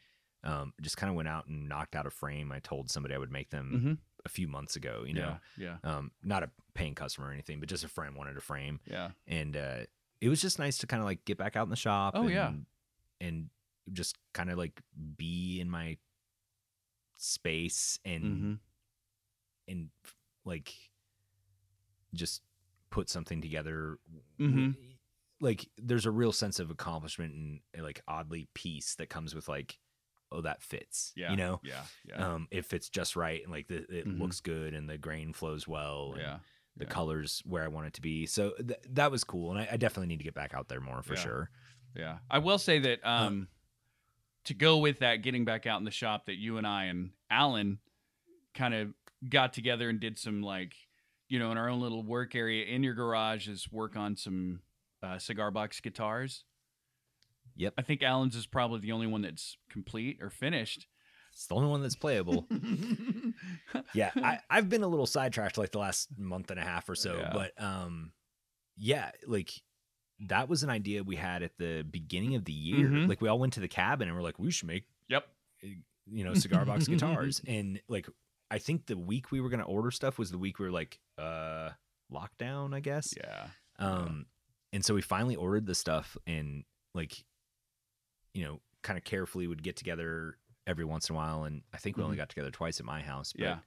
um, 0.43 0.73
just 0.81 0.97
kind 0.97 1.09
of 1.09 1.15
went 1.15 1.27
out 1.27 1.47
and 1.47 1.69
knocked 1.69 1.95
out 1.95 2.05
a 2.07 2.09
frame. 2.09 2.51
I 2.51 2.59
told 2.59 2.89
somebody 2.89 3.13
I 3.15 3.17
would 3.17 3.31
make 3.31 3.49
them 3.49 3.79
hmm 3.81 3.93
a 4.25 4.29
few 4.29 4.47
months 4.47 4.75
ago. 4.75 5.03
You 5.05 5.13
know, 5.13 5.37
yeah, 5.57 5.77
um, 5.83 6.11
not 6.23 6.43
a 6.43 6.49
paying 6.73 6.95
customer 6.95 7.27
or 7.27 7.31
anything, 7.31 7.59
but 7.59 7.69
just 7.69 7.83
a 7.83 7.87
friend 7.89 8.15
wanted 8.15 8.37
a 8.37 8.41
frame, 8.41 8.79
yeah, 8.89 9.11
and 9.27 9.55
uh, 9.55 9.79
it 10.21 10.29
was 10.29 10.41
just 10.41 10.59
nice 10.59 10.77
to 10.79 10.87
kind 10.87 11.01
of 11.01 11.05
like 11.05 11.25
get 11.25 11.37
back 11.37 11.55
out 11.55 11.63
in 11.63 11.69
the 11.69 11.75
shop. 11.75 12.15
Oh, 12.17 12.21
and, 12.21 12.31
yeah. 12.31 12.51
And 13.23 13.49
just 13.91 14.17
kind 14.33 14.49
of 14.49 14.57
like 14.57 14.81
be 15.17 15.59
in 15.61 15.69
my 15.69 15.97
space 17.17 17.99
and 18.05 18.23
hmm 18.23 18.53
and 19.67 19.89
like 20.45 20.73
just 22.13 22.41
put 22.89 23.09
something 23.09 23.41
together 23.41 23.97
Mhm. 24.39 24.75
like 25.39 25.69
there's 25.77 26.05
a 26.05 26.11
real 26.11 26.31
sense 26.33 26.59
of 26.59 26.69
accomplishment 26.69 27.33
and 27.33 27.59
uh, 27.77 27.81
like 27.83 28.01
oddly 28.07 28.47
peace 28.53 28.95
that 28.95 29.09
comes 29.09 29.33
with 29.33 29.47
like 29.47 29.79
oh 30.31 30.41
that 30.41 30.61
fits 30.61 31.13
yeah, 31.15 31.31
you 31.31 31.37
know 31.37 31.59
yeah, 31.63 31.83
yeah, 32.05 32.33
um 32.33 32.47
it 32.51 32.65
fits 32.65 32.89
just 32.89 33.15
right 33.15 33.41
and 33.41 33.51
like 33.51 33.67
the, 33.67 33.77
it 33.89 34.07
Mhm. 34.07 34.19
looks 34.19 34.41
good 34.41 34.73
and 34.73 34.89
the 34.89 34.97
grain 34.97 35.31
flows 35.33 35.67
well 35.67 36.11
and 36.13 36.21
yeah. 36.21 36.39
the 36.75 36.83
yeah. 36.85 36.89
colors 36.89 37.41
where 37.45 37.63
i 37.63 37.67
want 37.67 37.87
it 37.87 37.93
to 37.93 38.01
be 38.01 38.25
so 38.25 38.51
th- 38.51 38.79
that 38.89 39.11
was 39.11 39.23
cool 39.23 39.51
and 39.51 39.59
I, 39.61 39.69
I 39.71 39.77
definitely 39.77 40.07
need 40.07 40.17
to 40.17 40.23
get 40.25 40.33
back 40.35 40.53
out 40.53 40.67
there 40.67 40.81
more 40.81 41.01
for 41.03 41.13
Yeah. 41.13 41.19
sure 41.21 41.49
Yeah. 41.95 42.17
I 42.29 42.39
will 42.39 42.57
say 42.57 42.79
that 42.79 42.99
um 43.07 43.47
to 44.45 44.53
go 44.53 44.77
with 44.77 44.99
that 44.99 45.21
getting 45.21 45.45
back 45.45 45.65
out 45.65 45.79
in 45.79 45.85
the 45.85 45.91
shop 45.91 46.25
that 46.25 46.35
you 46.35 46.57
and 46.57 46.67
I 46.67 46.85
and 46.85 47.11
Alan 47.29 47.79
kind 48.53 48.73
of 48.73 48.93
got 49.29 49.53
together 49.53 49.89
and 49.89 49.99
did 49.99 50.17
some 50.19 50.41
like 50.41 50.73
you 51.29 51.39
know 51.39 51.51
in 51.51 51.57
our 51.57 51.69
own 51.69 51.79
little 51.81 52.03
work 52.03 52.35
area 52.35 52.65
in 52.65 52.83
your 52.83 52.93
garage 52.93 53.47
is 53.47 53.71
work 53.71 53.95
on 53.95 54.15
some 54.17 54.59
uh, 55.01 55.17
cigar 55.17 55.51
box 55.51 55.79
guitars. 55.79 56.43
Yep. 57.55 57.73
I 57.77 57.81
think 57.83 58.01
Alan's 58.01 58.35
is 58.35 58.47
probably 58.47 58.79
the 58.79 58.91
only 58.93 59.05
one 59.07 59.21
that's 59.21 59.57
complete 59.69 60.17
or 60.21 60.29
finished. 60.29 60.87
it's 61.31 61.45
the 61.47 61.55
only 61.55 61.67
one 61.69 61.81
that's 61.81 61.95
playable 61.95 62.47
yeah 63.93 64.11
I, 64.15 64.39
i've 64.49 64.69
been 64.69 64.83
a 64.83 64.87
little 64.87 65.05
sidetracked 65.05 65.57
like 65.57 65.71
the 65.71 65.79
last 65.79 66.09
month 66.17 66.51
and 66.51 66.59
a 66.59 66.63
half 66.63 66.87
or 66.89 66.95
so 66.95 67.15
Yeah. 67.17 67.31
but 67.33 67.51
um 67.63 68.11
yeah 68.77 69.11
like 69.27 69.51
that 70.27 70.47
was 70.49 70.63
an 70.63 70.69
idea 70.69 71.03
we 71.03 71.15
had 71.15 71.43
at 71.43 71.57
the 71.57 71.83
beginning 71.89 72.35
of 72.35 72.45
the 72.45 72.53
year 72.53 72.87
Mhm. 72.87 73.07
like 73.09 73.21
we 73.21 73.27
all 73.29 73.39
went 73.39 73.53
to 73.53 73.59
the 73.59 73.67
cabin 73.67 74.07
and 74.07 74.15
we're 74.17 74.23
like 74.23 74.39
we 74.39 74.51
should 74.51 74.67
make 74.67 74.85
yep. 75.09 75.27
you 75.61 76.23
know 76.23 76.33
cigar 76.33 76.65
box 76.65 76.87
guitars 76.93 77.41
and 77.47 77.81
like 77.87 78.07
i 78.51 78.57
think 78.57 78.85
the 78.85 78.97
week 78.97 79.31
we 79.31 79.41
were 79.41 79.49
going 79.49 79.59
to 79.59 79.65
order 79.65 79.91
stuff 79.91 80.17
was 80.17 80.31
the 80.31 80.37
week 80.37 80.59
we 80.59 80.65
were 80.65 80.71
like 80.71 80.99
uh 81.17 81.69
lockdown 82.11 82.73
i 82.75 82.79
guess 82.79 83.13
Yeah. 83.17 83.47
um 83.79 84.25
and 84.71 84.83
so 84.83 84.93
we 84.93 85.01
finally 85.01 85.35
ordered 85.35 85.65
the 85.65 85.75
stuff 85.75 86.17
and 86.27 86.63
like 86.93 87.23
you 88.33 88.43
know 88.43 88.59
kind 88.81 88.97
of 88.97 89.03
carefully 89.03 89.47
would 89.47 89.63
get 89.63 89.75
together 89.77 90.37
every 90.67 90.85
once 90.85 91.09
in 91.09 91.15
a 91.15 91.17
while 91.17 91.43
and 91.43 91.61
i 91.73 91.77
think 91.77 91.97
we 91.97 92.03
only 92.03 92.17
got 92.17 92.29
together 92.29 92.51
twice 92.51 92.79
at 92.79 92.85
my 92.85 93.01
house 93.01 93.33
but 93.33 93.41
Mm-hmm. 93.43 93.49
Yeah. 93.51 93.57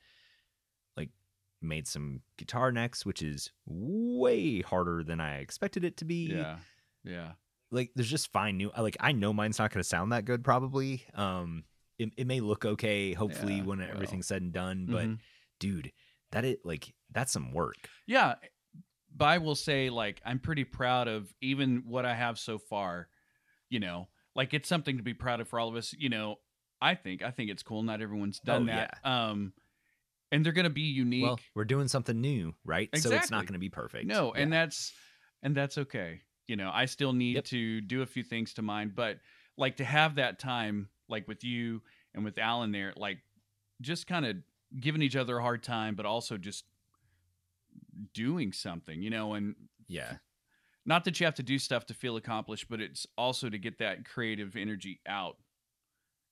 Made 1.63 1.87
some 1.89 2.21
guitar 2.37 2.71
necks 2.71 3.05
which 3.07 3.23
is 3.23 3.51
way 3.67 4.61
harder 4.61 5.03
than 5.03 5.21
i 5.21 5.39
expected 5.39 5.85
it 5.85 5.97
to 5.97 6.05
be 6.05 6.27
Yeah. 6.33 6.57
Yeah. 7.05 7.33
like 7.71 7.91
there's 7.95 8.11
just 8.11 8.31
fine 8.33 8.57
new 8.57 8.71
like 8.79 8.97
i 9.01 9.13
know 9.13 9.33
mine's 9.33 9.59
not 9.59 9.71
going 9.73 9.83
to 9.83 9.89
sound 9.89 10.13
that 10.13 10.25
good 10.25 10.45
probably 10.45 11.05
um 11.15 11.65
it, 11.99 12.11
it 12.17 12.27
may 12.27 12.41
look 12.41 12.65
okay 12.65 13.13
hopefully 13.15 13.57
Yeah, 13.57 13.63
when 13.65 13.79
well. 13.79 13.89
everything's 13.91 14.27
said 14.27 14.43
and 14.43 14.53
done 14.53 14.87
but 14.91 15.07
Mhm. 15.07 15.19
dude 15.59 15.93
that 16.33 16.45
it 16.45 16.61
like 16.65 16.93
that's 17.11 17.33
some 17.33 17.53
work 17.53 17.89
Yeah, 18.07 18.35
but 19.17 19.25
I 19.27 19.39
will 19.39 19.55
say 19.55 19.89
like 19.91 20.21
I'm 20.27 20.39
pretty 20.41 20.65
proud 20.65 21.09
of 21.09 21.33
even 21.41 21.85
what 21.87 22.05
I 22.05 22.15
have 22.15 22.39
so 22.39 22.59
far. 22.59 23.09
You 23.71 23.81
know, 23.81 24.09
like 24.35 24.53
it's 24.53 24.69
something 24.69 24.97
to 24.99 25.03
be 25.03 25.15
proud 25.15 25.41
of 25.41 25.49
for 25.49 25.59
all 25.59 25.69
of 25.69 25.77
us. 25.77 25.95
You 25.97 26.09
know, 26.11 26.37
I 26.83 26.95
think 26.97 27.23
I 27.23 27.31
think 27.31 27.49
it's 27.51 27.63
cool. 27.63 27.83
Not 27.83 28.03
everyone's 28.03 28.41
done 28.41 28.69
Oh, 28.69 28.75
that. 28.75 28.99
Um, 29.05 29.53
and 30.33 30.45
they're 30.45 30.53
gonna 30.53 30.71
be 30.71 30.83
unique. 30.83 31.23
well 31.23 31.39
we're 31.55 31.65
doing 31.65 31.89
something 31.89 32.21
new 32.21 32.55
right 32.65 32.89
Exactly. 32.93 33.11
so 33.11 33.17
it's 33.23 33.31
not 33.31 33.43
going 33.47 33.55
to 33.55 33.59
be 33.59 33.69
perfect 33.69 34.07
no, 34.07 34.33
and 34.33 34.53
that's 34.53 34.93
and 35.43 35.55
that's 35.57 35.79
okay. 35.79 36.23
You 36.49 36.57
know, 36.57 36.71
I 36.73 36.87
still 36.87 37.13
need 37.13 37.35
Yep. 37.37 37.45
to 37.47 37.81
do 37.81 38.03
a 38.03 38.07
few 38.07 38.23
things 38.23 38.55
to 38.55 38.63
mine, 38.63 38.93
but 38.95 39.19
like 39.57 39.77
to 39.79 39.85
have 39.85 40.15
that 40.17 40.39
time, 40.39 40.89
like 41.09 41.27
with 41.29 41.43
you 41.45 41.83
and 42.15 42.25
with 42.25 42.39
Alan 42.39 42.71
there, 42.73 42.93
like 42.97 43.19
just 43.81 44.07
kind 44.07 44.25
of 44.25 44.37
giving 44.81 45.03
each 45.03 45.17
other 45.17 45.39
a 45.39 45.43
hard 45.43 45.63
time, 45.63 45.95
but 45.97 46.07
also 46.07 46.37
just 46.37 46.65
doing 48.15 48.53
something, 48.53 49.03
you 49.03 49.11
know, 49.11 49.35
and 49.35 49.55
yeah 49.89 50.15
not 50.89 51.05
that 51.05 51.19
you 51.19 51.27
have 51.27 51.35
to 51.35 51.43
do 51.43 51.59
stuff 51.59 51.85
to 51.87 51.95
feel 51.95 52.17
accomplished, 52.17 52.69
but 52.71 52.81
it's 52.81 53.09
also 53.19 53.49
to 53.51 53.59
get 53.59 53.79
that 53.79 54.05
creative 54.09 54.55
energy 54.55 55.01
out 55.05 55.37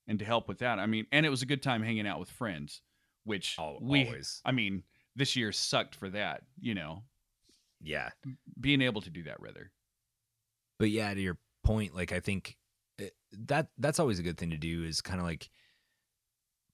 and 0.07 0.17
to 0.17 0.23
help 0.23 0.47
with 0.47 0.59
that. 0.59 0.79
I 0.79 0.85
mean, 0.85 1.05
and 1.11 1.25
it 1.25 1.29
was 1.29 1.41
a 1.41 1.45
good 1.45 1.61
time 1.61 1.83
hanging 1.83 2.07
out 2.07 2.21
with 2.21 2.29
friends, 2.29 2.79
which 3.25 3.57
Al- 3.59 3.79
we, 3.81 4.05
always 4.05 4.41
I 4.45 4.51
mean, 4.53 4.83
this 5.15 5.35
year 5.35 5.51
sucked 5.51 5.95
for 5.95 6.09
that, 6.11 6.43
you 6.59 6.73
know, 6.73 7.03
yeah 7.81 8.09
being 8.59 8.81
able 8.81 9.01
to 9.01 9.09
do 9.09 9.23
that 9.23 9.39
rather. 9.41 9.69
but 10.79 10.89
yeah 10.89 11.13
to 11.13 11.19
your 11.21 11.37
point 11.63 11.93
like 11.93 12.11
i 12.13 12.19
think 12.21 12.57
that 13.33 13.67
that's 13.77 13.99
always 13.99 14.17
a 14.17 14.23
good 14.23 14.37
thing 14.37 14.51
to 14.51 14.57
do 14.57 14.83
is 14.83 15.01
kind 15.01 15.19
of 15.19 15.25
like 15.25 15.49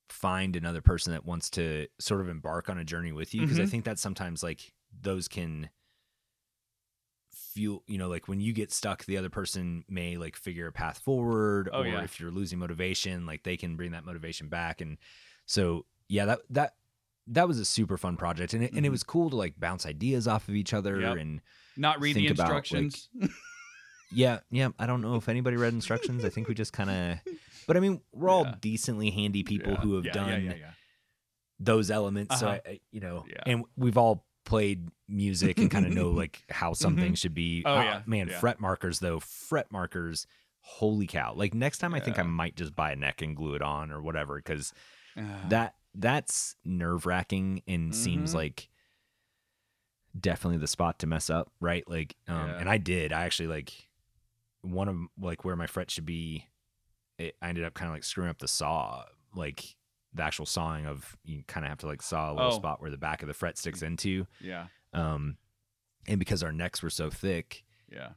find 0.10 0.56
another 0.56 0.82
person 0.82 1.12
that 1.14 1.26
wants 1.26 1.50
to 1.50 1.88
sort 2.00 2.22
of 2.22 2.30
embark 2.30 2.70
on 2.70 2.78
a 2.78 2.84
journey 2.84 3.12
with 3.12 3.34
you 3.34 3.42
because 3.42 3.60
i 3.60 3.64
Mhm. 3.64 3.70
think 3.70 3.86
that 3.86 3.98
sometimes 4.00 4.44
like 4.44 4.74
those 5.02 5.28
can 5.28 5.70
feel 7.34 7.82
you 7.88 7.98
know 7.98 8.10
like 8.10 8.28
when 8.28 8.40
you 8.42 8.54
get 8.54 8.72
stuck 8.72 9.06
the 9.06 9.18
other 9.18 9.30
person 9.30 9.84
may 9.90 10.18
like 10.18 10.36
figure 10.36 10.68
a 10.68 10.72
path 10.72 11.00
forward 11.00 11.70
Oh, 11.72 11.82
or 11.82 11.86
yeah. 11.88 12.04
if 12.04 12.20
you're 12.20 12.32
losing 12.32 12.60
motivation 12.60 13.26
like 13.26 13.44
they 13.44 13.58
can 13.58 13.76
bring 13.76 13.92
that 13.92 14.06
motivation 14.06 14.50
back 14.50 14.82
and 14.82 14.98
so 15.46 15.86
yeah 16.12 16.26
that 16.26 16.40
that 16.50 16.76
that 17.28 17.48
was 17.48 17.58
a 17.60 17.66
super 17.66 17.98
fun 17.98 18.18
project, 18.18 18.54
and 18.54 18.64
it, 18.64 18.74
and 18.74 18.86
it 18.86 18.90
Mhm. 18.90 18.92
was 18.92 19.04
cool 19.04 19.30
to 19.30 19.36
like 19.38 19.60
bounce 19.60 19.86
ideas 19.86 20.28
off 20.28 20.50
of 20.50 20.56
each 20.56 20.74
other 20.74 21.00
Yep. 21.00 21.18
and 21.18 21.42
Not 21.78 22.02
read 22.02 22.16
the 22.16 22.28
about, 22.28 22.50
like, 22.50 22.58
instructions. 22.66 23.10
Yeah, 24.14 24.40
yeah. 24.50 24.70
I 24.78 24.88
don't 24.88 25.00
know 25.02 25.16
if 25.16 25.30
anybody 25.30 25.56
read 25.56 25.72
instructions. 25.74 26.26
I 26.26 26.30
think 26.30 26.50
we 26.50 26.54
just 26.54 26.74
kind 26.74 26.90
of, 26.90 27.20
but 27.68 27.78
I 27.78 27.80
mean, 27.80 28.02
we're 28.12 28.28
all 28.30 28.44
Yeah. 28.44 28.56
decently 28.60 29.10
handy 29.10 29.44
people 29.44 29.72
Yeah, 29.74 29.80
who 29.80 29.96
have 29.96 30.06
yeah, 30.06 30.12
done 30.12 30.44
Yeah, 30.44 30.52
yeah, 30.52 30.56
yeah. 30.58 30.72
those 31.60 31.90
elements. 31.90 32.38
So 32.40 32.48
Uh-huh. 32.50 32.60
I, 32.66 32.70
I, 32.72 32.80
you 32.92 33.00
know, 33.00 33.26
Yeah. 33.30 33.44
and 33.46 33.64
we've 33.78 33.98
all 33.98 34.26
played 34.44 34.90
music 35.08 35.60
and 35.60 35.72
kind 35.72 35.86
of 35.86 35.94
know 35.94 36.10
like 36.12 36.44
how 36.50 36.74
some 36.74 36.98
Mhm. 36.98 37.18
should 37.18 37.34
be. 37.34 37.64
Oh, 37.66 37.74
Ah, 37.74 37.84
yeah, 37.84 38.02
man, 38.06 38.28
yeah. 38.28 38.40
fret 38.40 38.60
markers 38.60 39.00
though, 39.00 39.20
fret 39.22 39.72
markers. 39.72 40.28
Holy 40.64 41.08
cow! 41.08 41.34
Like 41.34 41.54
next 41.56 41.78
time, 41.80 41.94
I 41.96 42.00
think 42.00 42.20
I 42.20 42.24
might 42.24 42.56
just 42.56 42.76
buy 42.76 42.92
a 42.92 42.96
neck 42.96 43.22
and 43.24 43.36
glue 43.36 43.56
it 43.56 43.62
on 43.64 43.92
or 43.92 44.02
whatever 44.02 44.36
because 44.36 44.74
Uh, 45.18 45.48
that 45.50 45.76
that's 45.94 46.56
nerve 46.64 47.06
wracking 47.06 47.62
and 47.68 47.94
seems 47.96 48.32
Mhm. 48.32 48.36
like 48.36 48.70
definitely 50.20 50.58
the 50.58 50.68
spot 50.68 51.00
to 51.00 51.08
mess 51.08 51.30
up, 51.30 51.52
right? 51.60 51.88
Like, 51.88 52.16
um, 52.28 52.50
Yeah. 52.50 52.58
and 52.60 52.70
I 52.70 52.78
did. 52.78 53.14
I 53.14 53.24
actually 53.26 53.48
like 53.48 53.90
one 54.62 54.88
of 54.88 54.98
like 55.18 55.44
where 55.46 55.56
my 55.56 55.68
fret 55.68 55.90
should 55.90 56.06
be. 56.06 56.48
It, 57.18 57.36
I 57.42 57.50
ended 57.50 57.64
up 57.64 57.74
kind 57.74 57.90
of 57.90 57.96
like 57.96 58.04
screwing 58.04 58.30
up 58.30 58.40
the 58.40 58.48
saw, 58.48 59.06
like 59.34 59.76
the 60.14 60.24
actual 60.24 60.46
sawing 60.46 60.86
of 60.86 61.18
you 61.24 61.44
kind 61.48 61.66
of 61.66 61.70
have 61.70 61.78
to 61.80 61.88
like 61.88 62.02
saw 62.02 62.32
a 62.32 62.34
little 62.34 62.52
Oh. 62.54 62.58
spot 62.58 62.82
where 62.82 62.92
the 62.92 62.98
back 62.98 63.22
of 63.22 63.28
the 63.28 63.34
fret 63.34 63.58
sticks 63.58 63.82
into. 63.82 64.28
yeah, 64.40 64.68
Um, 64.94 65.38
and 66.08 66.20
because 66.20 66.44
our 66.44 66.52
necks 66.52 66.82
were 66.84 66.90
so 66.90 67.10
thick, 67.10 67.64
yeah. 67.90 68.14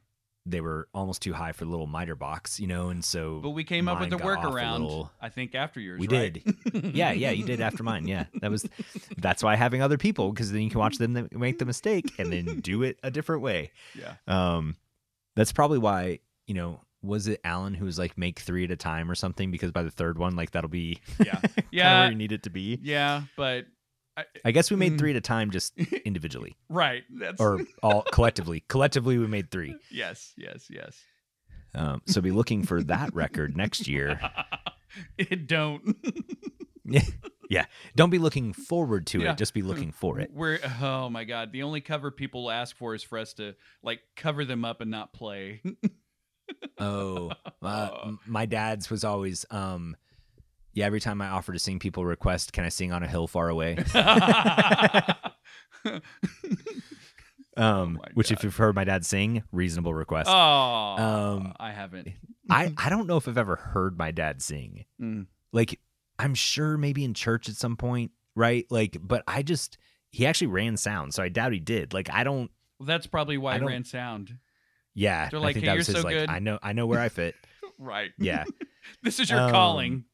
They 0.47 0.61
were 0.61 0.87
almost 0.93 1.21
too 1.23 1.33
high 1.33 1.51
for 1.53 1.65
the 1.65 1.71
little 1.71 1.87
miter 1.87 2.15
box, 2.15 2.59
you 2.59 2.67
know. 2.67 2.89
And 2.89 3.03
so, 3.03 3.39
But 3.41 3.49
we 3.51 3.63
came 3.63 3.87
up 3.87 3.99
with 3.99 4.11
a 4.13 4.15
off 4.15 4.21
a 4.21 4.25
workaround. 4.25 4.81
little- 4.81 5.11
I 5.21 5.29
think 5.29 5.55
after 5.55 5.79
yours. 5.79 5.99
We 5.99 6.07
right? 6.07 6.41
yeah, 6.93 7.11
yeah, 7.11 7.31
you 7.31 7.43
did 7.45 7.61
after 7.61 7.81
mine. 7.83 8.07
Yeah, 8.07 8.25
that 8.41 8.51
was 8.51 8.67
that's 9.17 9.41
why 9.43 9.55
having 9.55 9.81
other 9.81 9.97
people 9.97 10.31
because 10.31 10.51
then 10.51 10.61
you 10.61 10.69
can 10.69 10.79
watch 10.79 10.97
them 10.97 11.27
make 11.31 11.57
the 11.59 11.65
mistake 11.65 12.11
and 12.19 12.31
then 12.31 12.59
do 12.61 12.83
it 12.83 12.99
a 13.03 13.09
different 13.11 13.41
way. 13.41 13.71
yeah. 13.99 14.13
Um, 14.27 14.75
that's 15.35 15.51
probably 15.51 15.79
why 15.79 16.19
you 16.47 16.53
know 16.53 16.79
was 17.01 17.27
it 17.27 17.39
Alan 17.43 17.73
who 17.75 17.85
was 17.85 17.99
like 17.99 18.17
make 18.17 18.39
three 18.39 18.63
at 18.63 18.71
a 18.71 18.75
time 18.75 19.11
or 19.11 19.15
something 19.15 19.51
because 19.51 19.71
by 19.71 19.83
the 19.83 19.91
third 19.91 20.17
one 20.17 20.35
like 20.35 20.51
that'll 20.51 20.69
be 20.69 20.99
Yeah. 21.23 21.39
Yeah. 21.71 21.99
where 22.01 22.09
you 22.11 22.17
need 22.17 22.31
it 22.31 22.43
to 22.43 22.49
be. 22.49 22.79
Yeah, 22.81 23.23
but 23.37 23.65
I 24.45 24.51
guess 24.51 24.71
we 24.71 24.77
made 24.77 24.93
Mm. 24.93 24.99
three 24.99 25.09
at 25.11 25.15
a 25.17 25.21
time 25.21 25.51
just 25.51 25.77
individually 26.05 26.55
right. 26.69 27.03
That's 27.19 27.41
or 27.41 27.61
all 27.83 28.01
collectively. 28.03 28.63
Collectively 28.67 29.17
we 29.17 29.27
made 29.27 29.51
three. 29.51 29.75
yes, 29.91 30.33
yes, 30.37 30.67
yes. 30.69 30.97
Um, 31.73 32.01
so 32.05 32.21
be 32.21 32.31
looking 32.31 32.63
for 32.63 32.81
that 32.83 33.13
record 33.13 33.57
next 33.57 33.87
year. 33.87 34.19
it 35.17 35.45
don't. 35.47 35.97
yeah, 37.49 37.65
don't 37.95 38.09
be 38.09 38.17
looking 38.19 38.53
forward 38.53 39.07
to 39.07 39.19
Yeah. 39.21 39.31
it. 39.31 39.37
Just 39.37 39.53
be 39.53 39.61
looking 39.61 39.91
for 39.91 40.19
it. 40.19 40.31
We're 40.33 40.59
oh 40.81 41.09
my 41.09 41.25
god. 41.25 41.51
The 41.51 41.63
only 41.63 41.81
cover 41.81 42.11
people 42.11 42.49
ask 42.49 42.77
for 42.77 42.95
is 42.95 43.03
for 43.03 43.17
us 43.17 43.33
to 43.33 43.55
like 43.83 43.99
cover 44.15 44.45
them 44.45 44.63
up 44.63 44.79
and 44.81 44.89
not 44.91 45.11
play. 45.13 45.61
Oh, 46.77 47.31
uh, 47.61 47.89
m- 48.05 48.19
my 48.27 48.45
dad's 48.45 48.89
was 48.89 49.03
always, 49.03 49.45
um, 49.49 49.95
yeah. 50.75 50.85
Every 50.85 50.99
time 50.99 51.19
I 51.21 51.29
offer 51.29 51.51
to 51.53 51.57
sing, 51.59 51.79
people 51.79 52.05
request, 52.05 52.53
"Can 52.53 52.63
I 52.63 52.69
sing 52.69 52.91
on 52.91 53.01
a 53.01 53.07
hill 53.07 53.25
far 53.27 53.49
away?" 53.49 53.77
Um, 57.57 57.93
my 57.93 58.09
which, 58.15 58.31
if 58.33 58.43
you've 58.43 58.57
heard 58.57 58.75
my 58.75 58.83
dad 58.83 59.05
sing, 59.05 59.41
reasonable 59.53 59.93
request. 59.93 60.29
oh, 60.29 60.35
Um, 60.35 61.53
I 61.57 61.71
haven't. 61.71 62.09
I 62.49 62.73
I 62.77 62.89
don't 62.89 63.07
know 63.07 63.15
if 63.15 63.29
I've 63.29 63.37
ever 63.37 63.55
heard 63.55 63.97
my 63.97 64.11
dad 64.11 64.41
sing. 64.41 64.83
Mm. 65.01 65.27
Like, 65.53 65.79
I'm 66.19 66.35
sure 66.35 66.77
maybe 66.77 67.05
in 67.05 67.13
church 67.13 67.47
at 67.47 67.55
some 67.55 67.77
point, 67.77 68.11
right? 68.35 68.65
Like, 68.69 68.97
but 69.01 69.23
I 69.25 69.41
just 69.41 69.77
he 70.11 70.25
actually 70.25 70.47
ran 70.47 70.75
sound, 70.75 71.13
so 71.13 71.23
I 71.23 71.29
doubt 71.29 71.53
he 71.53 71.59
did. 71.61 71.93
Like, 71.93 72.09
I 72.11 72.25
don't. 72.25 72.51
Well, 72.77 72.87
that's 72.87 73.07
probably 73.07 73.37
why 73.37 73.53
I 73.53 73.59
I 73.59 73.59
ran 73.59 73.85
sound. 73.85 74.37
Yeah, 74.93 75.29
They're 75.29 75.39
I 75.39 75.43
like, 75.43 75.53
think 75.53 75.63
"Hey, 75.63 75.71
that 75.71 75.77
was 75.77 75.87
you're 75.87 75.95
his 75.95 76.01
so 76.01 76.07
like. 76.09 76.17
good." 76.17 76.29
I 76.29 76.39
know, 76.39 76.59
I 76.61 76.73
know 76.73 76.87
where 76.87 76.99
I 76.99 77.07
fit. 77.09 77.35
Right. 77.79 78.11
Yeah. 78.17 78.45
this 79.03 79.19
is 79.19 79.29
your 79.29 79.39
Um, 79.41 79.51
calling. 79.51 80.05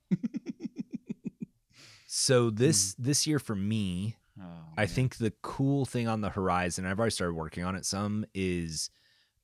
So 2.13 2.49
this 2.49 2.93
this 2.95 3.25
year 3.25 3.39
for 3.39 3.55
me, 3.55 4.17
Oh, 4.37 4.43
I 4.77 4.85
think 4.85 5.15
the 5.15 5.31
cool 5.41 5.85
thing 5.85 6.09
on 6.09 6.19
the 6.19 6.29
horizon, 6.29 6.85
I've 6.85 6.99
already 6.99 7.11
started 7.11 7.35
working 7.35 7.63
on 7.63 7.73
it 7.77 7.85
some, 7.85 8.25
is 8.33 8.89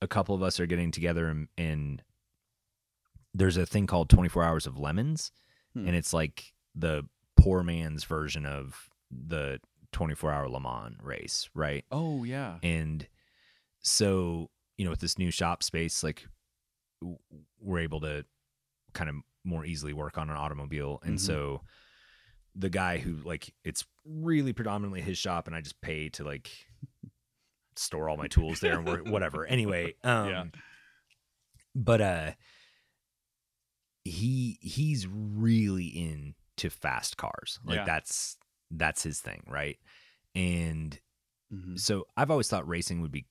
a 0.01 0.07
couple 0.07 0.36
of 0.36 0.41
us 0.43 0.59
are 0.59 0.65
getting 0.65 0.91
together 0.91 1.30
and, 1.30 1.47
and 1.57 2.03
there's 3.34 3.55
a 3.55 3.65
thing 3.65 3.88
called 3.88 4.09
24 4.09 4.43
Hours 4.43 4.68
of 4.68 4.78
Lemons. 4.78 5.32
Hmm. 5.74 5.88
And 5.88 5.95
it's 5.95 6.11
like 6.11 6.53
the 6.76 7.07
poor 7.38 7.63
man's 7.63 8.03
version 8.03 8.45
of 8.45 8.89
the 9.11 9.61
24 9.93 10.30
hour 10.34 10.49
Le 10.49 10.59
Mans 10.59 10.97
race, 11.01 11.49
right? 11.53 11.86
Oh 11.89 12.26
yeah. 12.26 12.57
And 12.63 13.07
so, 13.80 14.49
you 14.78 14.84
know, 14.84 14.91
with 14.91 14.99
this 14.99 15.18
new 15.18 15.32
shop 15.32 15.63
space, 15.63 16.03
like 16.03 16.28
we're 17.61 17.80
able 17.80 18.01
to 18.01 18.26
kind 18.93 19.09
of 19.09 19.15
more 19.45 19.63
easily 19.63 19.93
work 19.93 20.18
on 20.18 20.30
an 20.30 20.36
automobile. 20.36 20.99
And 21.03 21.15
Mhm. 21.18 21.22
so 21.22 21.61
the 22.60 22.70
guy 22.70 22.97
who 22.97 23.18
like 23.24 23.53
it's 23.64 23.86
really 24.03 24.51
predominantly 24.51 25.01
his 25.01 25.18
shop 25.18 25.45
and 25.47 25.55
I 25.55 25.62
just 25.62 25.80
pay 25.82 26.10
to 26.10 26.24
like 26.24 26.49
store 27.76 28.10
all 28.10 28.18
my 28.18 28.28
tools 28.28 28.60
there 28.60 28.74
and 28.78 28.88
work 28.88 29.05
whatever. 29.08 29.45
Anyway, 29.45 29.93
um 30.03 30.30
Yeah. 30.30 30.43
but 31.76 32.01
uh 32.01 32.32
he 34.03 34.58
he's 34.62 35.08
really 35.08 35.86
into 35.86 36.70
fast 36.70 37.18
cars. 37.18 37.60
Like 37.64 37.78
Yeah. 37.78 37.86
that's 37.86 38.38
that's 38.72 39.03
his 39.03 39.22
thing, 39.22 39.43
right? 39.47 39.78
And 40.36 40.99
Mhm. 41.53 41.80
so 41.80 42.08
I've 42.18 42.32
always 42.32 42.49
thought 42.49 42.68
racing 42.68 43.01
would 43.01 43.12
be 43.12 43.28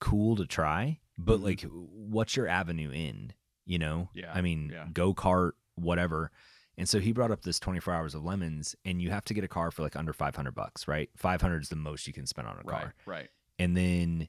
cool 0.00 0.36
to 0.36 0.46
try, 0.46 1.00
but 1.16 1.40
Mhm. 1.40 1.42
like, 1.44 1.60
what's 1.62 2.36
your 2.36 2.48
avenue 2.48 2.90
in? 2.90 3.32
You 3.64 3.78
know, 3.78 4.10
Yeah, 4.14 4.30
I 4.34 4.42
mean, 4.42 4.68
yeah. 4.70 4.88
go 4.92 5.14
kart, 5.14 5.52
whatever. 5.76 6.30
And 6.76 6.88
so 6.88 6.98
he 7.00 7.12
brought 7.12 7.30
up 7.30 7.42
this 7.42 7.60
24 7.60 7.94
hours 7.94 8.14
of 8.14 8.24
lemons, 8.24 8.74
and 8.84 9.00
you 9.00 9.10
have 9.10 9.24
to 9.26 9.34
get 9.34 9.44
a 9.44 9.48
car 9.48 9.70
for 9.70 9.82
like 9.82 9.94
under 9.96 10.12
500 10.12 10.54
bucks, 10.54 10.88
right? 10.88 11.08
500 11.16 11.62
is 11.62 11.68
the 11.68 11.76
most 11.76 12.06
you 12.06 12.12
can 12.12 12.26
spend 12.26 12.48
on 12.48 12.54
a 12.54 12.62
Right. 12.64 12.80
car. 12.82 12.94
Right. 13.06 13.28
And 13.58 13.76
then 13.76 14.28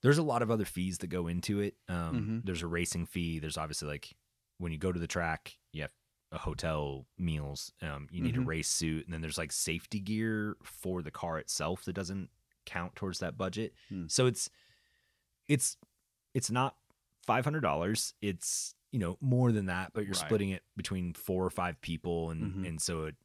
there's 0.00 0.18
a 0.18 0.22
lot 0.22 0.42
of 0.42 0.50
other 0.50 0.64
fees 0.64 0.98
that 0.98 1.08
go 1.08 1.26
into 1.28 1.60
it. 1.60 1.76
Um, 1.88 2.40
Mhm. 2.42 2.46
There's 2.46 2.62
a 2.62 2.66
racing 2.66 3.06
fee. 3.06 3.38
There's 3.38 3.58
obviously 3.58 3.88
like 3.88 4.16
when 4.58 4.72
you 4.72 4.78
go 4.78 4.92
to 4.92 4.98
the 4.98 5.06
track, 5.06 5.58
you 5.72 5.82
have 5.82 5.92
a 6.32 6.38
hotel 6.38 7.06
meals. 7.18 7.72
Um, 7.82 8.08
you 8.10 8.22
need 8.22 8.34
Mhm. 8.36 8.42
a 8.42 8.46
race 8.46 8.68
suit, 8.70 9.04
and 9.04 9.12
then 9.12 9.20
there's 9.20 9.36
like 9.38 9.52
safety 9.52 10.00
gear 10.00 10.56
for 10.62 11.02
the 11.02 11.10
car 11.10 11.38
itself 11.38 11.84
that 11.84 11.92
doesn't 11.92 12.30
count 12.64 12.96
towards 12.96 13.18
that 13.18 13.36
budget. 13.36 13.74
Hmm. 13.90 14.06
So 14.08 14.24
it's 14.26 14.48
it's 15.48 15.76
it's 16.34 16.50
not 16.50 16.76
five 17.26 17.44
hundred 17.44 17.60
dollars. 17.60 18.14
It's 18.22 18.74
you 18.92 18.98
know 19.00 19.18
more 19.20 19.52
than 19.52 19.66
that, 19.66 19.92
but 19.94 20.04
you're 20.04 20.14
Right. 20.14 20.26
splitting 20.26 20.50
it 20.50 20.62
between 20.76 21.14
four 21.14 21.44
or 21.44 21.50
five 21.50 21.80
people, 21.80 22.30
and 22.30 22.54
Mhm. 22.64 22.66
and 22.68 22.80
so 22.82 23.04
it 23.06 23.16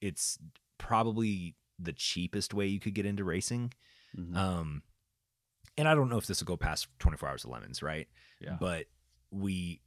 it's 0.00 0.38
probably 0.78 1.54
the 1.78 1.92
cheapest 1.92 2.54
way 2.54 2.66
you 2.66 2.80
could 2.80 2.94
get 2.94 3.06
into 3.06 3.24
racing. 3.24 3.72
Mhm. 4.16 4.36
Um, 4.36 4.82
and 5.78 5.88
I 5.88 5.94
don't 5.94 6.08
know 6.08 6.18
if 6.18 6.26
this 6.26 6.40
will 6.40 6.46
go 6.46 6.56
past 6.56 6.88
24 6.98 7.28
hours 7.28 7.44
of 7.44 7.50
lemons, 7.50 7.82
right? 7.82 8.08
yeah. 8.40 8.56
But 8.58 8.86
we, 9.30 9.80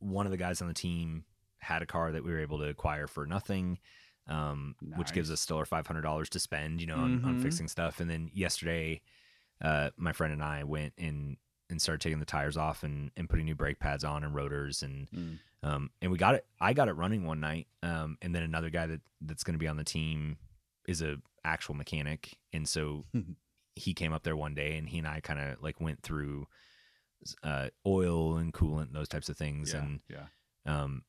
one 0.00 0.26
of 0.26 0.32
the 0.32 0.36
guys 0.38 0.60
on 0.62 0.68
the 0.68 0.74
team 0.74 1.24
had 1.58 1.82
a 1.82 1.86
car 1.86 2.12
that 2.12 2.24
we 2.24 2.32
were 2.32 2.40
able 2.40 2.58
to 2.58 2.68
acquire 2.68 3.06
for 3.06 3.26
nothing, 3.26 3.78
um, 4.26 4.74
which 4.94 5.12
gives 5.12 5.30
us 5.30 5.40
still 5.40 5.58
our 5.58 5.64
$500 5.66 6.28
to 6.30 6.40
spend, 6.40 6.80
you 6.80 6.86
know, 6.86 6.98
on, 6.98 7.20
on 7.24 7.36
Mhm. 7.36 7.42
fixing 7.42 7.68
stuff. 7.68 8.00
And 8.00 8.10
then 8.10 8.30
yesterday, 8.32 9.00
uh, 9.60 9.90
my 9.96 10.12
friend 10.12 10.32
and 10.32 10.42
I 10.42 10.64
went 10.64 10.94
and, 10.98 11.36
and 11.70 11.80
started 11.82 12.00
taking 12.00 12.18
the 12.18 12.24
tires 12.24 12.56
off 12.56 12.82
and, 12.82 13.10
and 13.16 13.28
putting 13.28 13.44
new 13.44 13.54
brake 13.54 13.78
pads 13.78 14.04
on 14.04 14.24
and 14.24 14.34
rotors 14.34 14.82
and 14.82 15.08
Mm. 15.10 15.38
um, 15.62 15.90
and 16.00 16.10
we 16.10 16.18
got 16.18 16.34
it. 16.34 16.46
I 16.60 16.72
got 16.72 16.88
it 16.88 16.92
running 16.92 17.24
one 17.26 17.40
night, 17.40 17.66
um, 17.82 18.16
and 18.22 18.34
then 18.34 18.42
another 18.42 18.70
guy 18.70 18.86
that 18.86 19.00
that's 19.20 19.44
going 19.44 19.54
to 19.54 19.58
be 19.58 19.68
on 19.68 19.76
the 19.76 19.84
team 19.84 20.36
is 20.86 21.02
a 21.02 21.16
actual 21.44 21.74
mechanic, 21.74 22.38
and 22.52 22.68
so 22.68 23.04
he 23.74 23.94
came 23.94 24.12
up 24.12 24.22
there 24.22 24.36
one 24.36 24.54
day, 24.54 24.76
and 24.76 24.88
he 24.88 24.98
and 24.98 25.06
I 25.06 25.20
kind 25.20 25.40
of 25.40 25.62
like 25.62 25.80
went 25.80 26.02
through 26.02 26.46
uh, 27.42 27.68
oil 27.86 28.36
and 28.36 28.52
coolant 28.52 28.86
and 28.88 28.94
those 28.94 29.08
types 29.08 29.28
of 29.28 29.36
things, 29.36 29.72
yeah. 29.72 29.78
and 29.80 30.00
yeah. 30.08 30.26
um, 30.66 31.02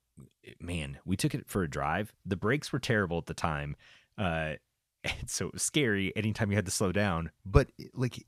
man, 0.60 0.97
we 1.05 1.16
took 1.16 1.34
it 1.34 1.47
for 1.47 1.64
a 1.64 1.70
drive. 1.70 2.14
The 2.26 2.36
brakes 2.36 2.74
were 2.74 2.80
terrible 2.80 3.18
at 3.20 3.28
the 3.28 3.34
time, 3.34 3.76
uh, 4.18 4.53
and 5.03 5.30
so 5.30 5.47
it 5.47 5.53
was 5.53 5.64
scary 5.64 6.12
anytime 6.16 6.49
you 6.51 6.55
had 6.57 6.66
to 6.66 6.72
slow 6.72 6.91
down. 6.91 7.32
But 7.45 7.70
like, 7.93 8.26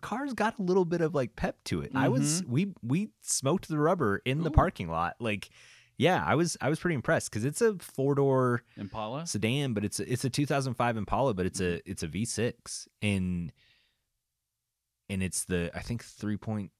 cars 0.00 0.32
got 0.34 0.58
a 0.58 0.62
little 0.62 0.84
bit 0.84 1.00
of 1.00 1.14
like 1.14 1.36
pep 1.36 1.56
to 1.64 1.80
it. 1.80 1.92
I 1.94 2.08
was 2.08 2.42
mm-hmm. 2.42 2.52
we 2.52 2.74
we 2.82 3.08
smoked 3.22 3.68
the 3.68 3.78
rubber 3.78 4.20
in 4.24 4.42
the 4.42 4.50
parking 4.50 4.88
lot. 4.88 5.16
Like, 5.20 5.50
yeah, 5.96 6.22
I 6.26 6.34
was 6.34 6.56
I 6.60 6.68
was 6.68 6.80
pretty 6.80 6.94
impressed 6.94 7.30
because 7.30 7.44
it's 7.44 7.60
a 7.60 7.76
four 7.78 8.14
door 8.14 8.62
Impala. 8.76 9.26
sedan, 9.26 9.74
but 9.74 9.84
it's 9.84 10.00
a, 10.00 10.12
it's 10.12 10.24
a 10.24 10.30
2005 10.30 10.96
Impala, 10.96 11.34
but 11.34 11.46
it's 11.46 11.60
a 11.60 11.64
mm-hmm. 11.64 11.90
it's 11.90 12.02
a 12.02 12.08
V6 12.08 12.88
and 13.02 13.52
and 15.08 15.22
it's 15.22 15.44
the 15.44 15.70
I 15.74 15.80
think 15.80 16.04
three 16.04 16.36
point 16.36 16.72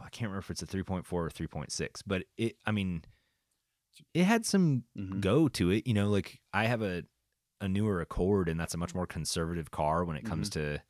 I 0.00 0.08
can't 0.10 0.30
remember 0.30 0.38
if 0.40 0.50
it's 0.50 0.62
a 0.62 0.66
3.4 0.66 1.12
or 1.12 1.28
3.6, 1.28 2.02
but 2.06 2.24
it 2.36 2.56
I 2.66 2.72
mean 2.72 3.04
it 4.14 4.24
had 4.24 4.46
some 4.46 4.84
Mhm. 4.96 5.20
go 5.20 5.48
to 5.48 5.70
it. 5.70 5.86
You 5.86 5.94
know, 5.94 6.08
like 6.10 6.40
I 6.52 6.64
have 6.66 6.82
a 6.82 7.04
a 7.60 7.68
newer 7.68 8.00
Accord, 8.00 8.48
and 8.48 8.58
that's 8.58 8.74
a 8.74 8.78
much 8.78 8.90
mm-hmm. 8.90 8.98
more 8.98 9.06
conservative 9.06 9.70
car 9.70 10.04
when 10.04 10.16
it 10.16 10.24
comes 10.24 10.48
to 10.50 10.80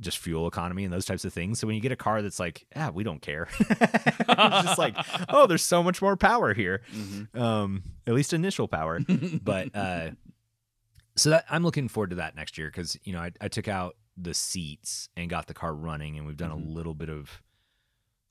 just 0.00 0.18
fuel 0.18 0.46
economy 0.46 0.84
and 0.84 0.92
those 0.92 1.04
types 1.04 1.24
of 1.24 1.32
things. 1.32 1.58
So 1.60 1.66
when 1.66 1.76
you 1.76 1.82
get 1.82 1.92
a 1.92 1.96
car 1.96 2.22
that's 2.22 2.40
like, 2.40 2.66
yeah, 2.74 2.90
we 2.90 3.04
don't 3.04 3.20
care, 3.20 3.48
it's 3.60 4.64
just 4.66 4.78
like, 4.78 4.96
oh, 5.28 5.46
there's 5.46 5.62
so 5.62 5.82
much 5.82 6.00
more 6.00 6.16
power 6.16 6.54
here, 6.54 6.82
Mhm. 6.92 7.36
um, 7.38 7.82
at 8.06 8.14
least 8.14 8.32
initial 8.32 8.66
power. 8.68 9.00
But 9.42 9.74
uh, 9.76 10.10
so 11.16 11.30
that 11.30 11.44
I'm 11.50 11.62
looking 11.62 11.88
forward 11.88 12.10
to 12.10 12.16
that 12.16 12.34
next 12.36 12.56
year 12.58 12.68
because 12.68 12.96
you 13.04 13.12
know 13.12 13.20
I, 13.20 13.32
I 13.40 13.48
took 13.48 13.68
out 13.68 13.96
the 14.16 14.34
seats 14.34 15.08
and 15.16 15.28
got 15.30 15.46
the 15.46 15.54
car 15.54 15.74
running, 15.74 16.16
and 16.18 16.26
we've 16.26 16.36
done 16.36 16.50
Mhm. 16.50 16.66
a 16.66 16.70
little 16.70 16.94
bit 16.94 17.08
of 17.10 17.42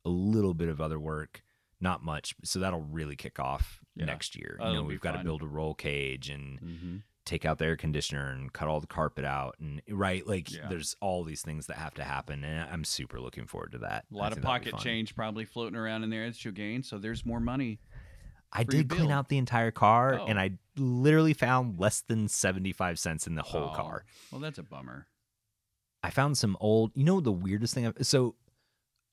a 0.05 0.09
little 0.09 0.53
bit 0.53 0.69
of 0.69 0.79
other 0.81 0.99
work, 0.99 1.43
not 1.81 2.03
much. 2.03 2.33
So 2.43 2.59
that'll 2.59 2.81
really 2.81 3.15
kick 3.15 3.37
off 3.39 3.81
Yeah. 3.95 4.05
next 4.05 4.35
year. 4.35 4.57
You 4.61 4.73
know, 4.73 4.83
we've 4.83 5.01
got 5.01 5.11
to 5.13 5.23
build 5.23 5.41
a 5.43 5.47
roll 5.47 5.73
cage 5.75 6.29
and 6.29 6.59
Mhm. 6.61 7.01
Take 7.29 7.45
out 7.45 7.59
the 7.59 7.65
air 7.65 7.77
conditioner 7.77 8.31
and 8.31 8.51
cut 8.53 8.67
all 8.67 8.79
the 8.79 8.87
carpet 8.87 9.23
out 9.23 9.55
and 9.59 9.83
right 9.87 10.25
like 10.25 10.51
Yeah. 10.51 10.67
there's 10.67 10.95
all 10.99 11.23
these 11.23 11.43
things 11.43 11.67
that 11.67 11.77
have 11.77 11.93
to 11.95 12.03
happen 12.03 12.43
and 12.43 12.67
i'm 12.71 12.83
super 12.83 13.19
looking 13.21 13.45
forward 13.45 13.73
to 13.73 13.77
that 13.79 14.05
a 14.11 14.15
lot 14.17 14.31
of 14.31 14.37
think 14.39 14.45
that'll 14.47 14.59
be 14.65 14.71
pocket 14.71 14.83
change 14.83 15.15
probably 15.15 15.45
floating 15.45 15.75
around 15.77 16.03
in 16.03 16.09
there 16.09 16.25
as 16.25 16.43
you 16.43 16.51
gain, 16.51 16.81
so 16.81 16.97
there's 16.97 17.23
more 17.27 17.39
money. 17.39 17.79
i 18.51 18.63
did 18.63 18.89
clean 18.89 19.09
bill. 19.09 19.11
out 19.11 19.29
the 19.29 19.37
entire 19.37 19.69
car 19.69 20.19
Oh. 20.19 20.25
and 20.25 20.39
i 20.39 20.51
literally 20.75 21.33
found 21.35 21.79
less 21.79 22.01
than 22.01 22.27
75 22.27 22.97
cents 22.97 23.27
in 23.27 23.35
the 23.35 23.43
whole 23.43 23.69
Oh, 23.73 23.75
car 23.75 24.05
Well, 24.31 24.41
that's 24.41 24.57
a 24.57 24.63
bummer. 24.63 25.05
i 26.01 26.09
found 26.09 26.35
some 26.35 26.57
old 26.59 26.91
you 26.95 27.03
know 27.03 27.19
the 27.19 27.31
weirdest 27.31 27.75
thing 27.75 27.85
I've, 27.85 27.97
so 28.01 28.35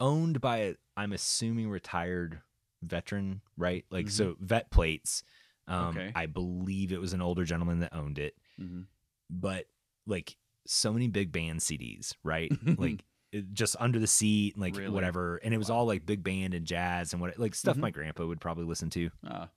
owned 0.01 0.41
by 0.41 0.57
a 0.59 0.75
i'm 0.97 1.13
assuming 1.13 1.69
retired 1.69 2.41
veteran 2.83 3.43
right 3.59 3.85
like 3.91 4.09
so 4.09 4.33
mm-hmm. 4.33 4.47
vet 4.47 4.71
plates 4.71 5.23
um 5.69 5.87
Mm-hmm. 5.89 5.99
Okay. 5.99 6.13
i 6.15 6.27
believe 6.27 6.93
it 6.93 7.01
was 7.01 7.13
an 7.13 7.21
older 7.23 7.45
gentleman 7.45 7.81
that 7.81 7.95
owned 7.95 8.19
it 8.19 8.35
hmm 8.59 8.83
but 9.29 9.67
like 10.07 10.37
so 10.67 10.93
many 10.93 11.09
big 11.09 11.33
band 11.33 11.61
CDs, 11.61 12.15
right? 12.25 12.53
like 12.79 13.05
just 13.53 13.75
under 13.81 13.99
the 13.99 14.07
seat, 14.07 14.57
like 14.59 14.77
Really? 14.77 14.89
whatever, 14.93 15.37
and 15.39 15.53
it 15.53 15.59
was 15.59 15.69
Wow. 15.71 15.79
all 15.79 15.87
like 15.87 16.07
big 16.07 16.23
band 16.25 16.55
and 16.55 16.65
jazz 16.67 17.13
and 17.13 17.21
what 17.21 17.39
like 17.39 17.55
stuff 17.57 17.77
Mhm. 17.77 17.81
my 17.81 17.91
grandpa 17.91 18.25
would 18.27 18.41
probably 18.41 18.65
listen 18.65 18.89
to. 18.91 19.11
Ah, 19.27 19.49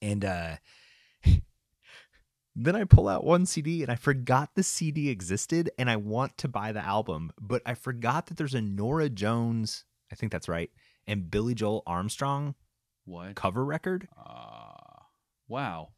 And 0.00 0.24
uh 0.24 0.56
then 2.54 2.76
I 2.76 2.84
pull 2.84 3.08
out 3.08 3.24
one 3.24 3.46
CD 3.46 3.82
and 3.82 3.90
I 3.90 3.94
forgot 3.96 4.50
the 4.54 4.62
CD 4.62 5.08
existed, 5.08 5.70
and 5.78 5.88
I 5.90 5.96
want 5.96 6.36
to 6.38 6.48
buy 6.48 6.72
the 6.72 6.84
album, 6.84 7.32
but 7.40 7.62
I 7.64 7.74
forgot 7.74 8.26
that 8.26 8.36
there's 8.36 8.54
a 8.54 8.60
Norah 8.60 9.08
Jones, 9.08 9.84
I 10.10 10.14
think 10.14 10.30
that's 10.32 10.48
right, 10.48 10.70
and 11.06 11.30
Billie 11.30 11.54
Joe 11.54 11.82
Armstrong 11.86 12.54
what? 13.04 13.34
cover 13.34 13.64
record. 13.64 14.06
Ah, 14.16 14.71
wow. 15.52 15.90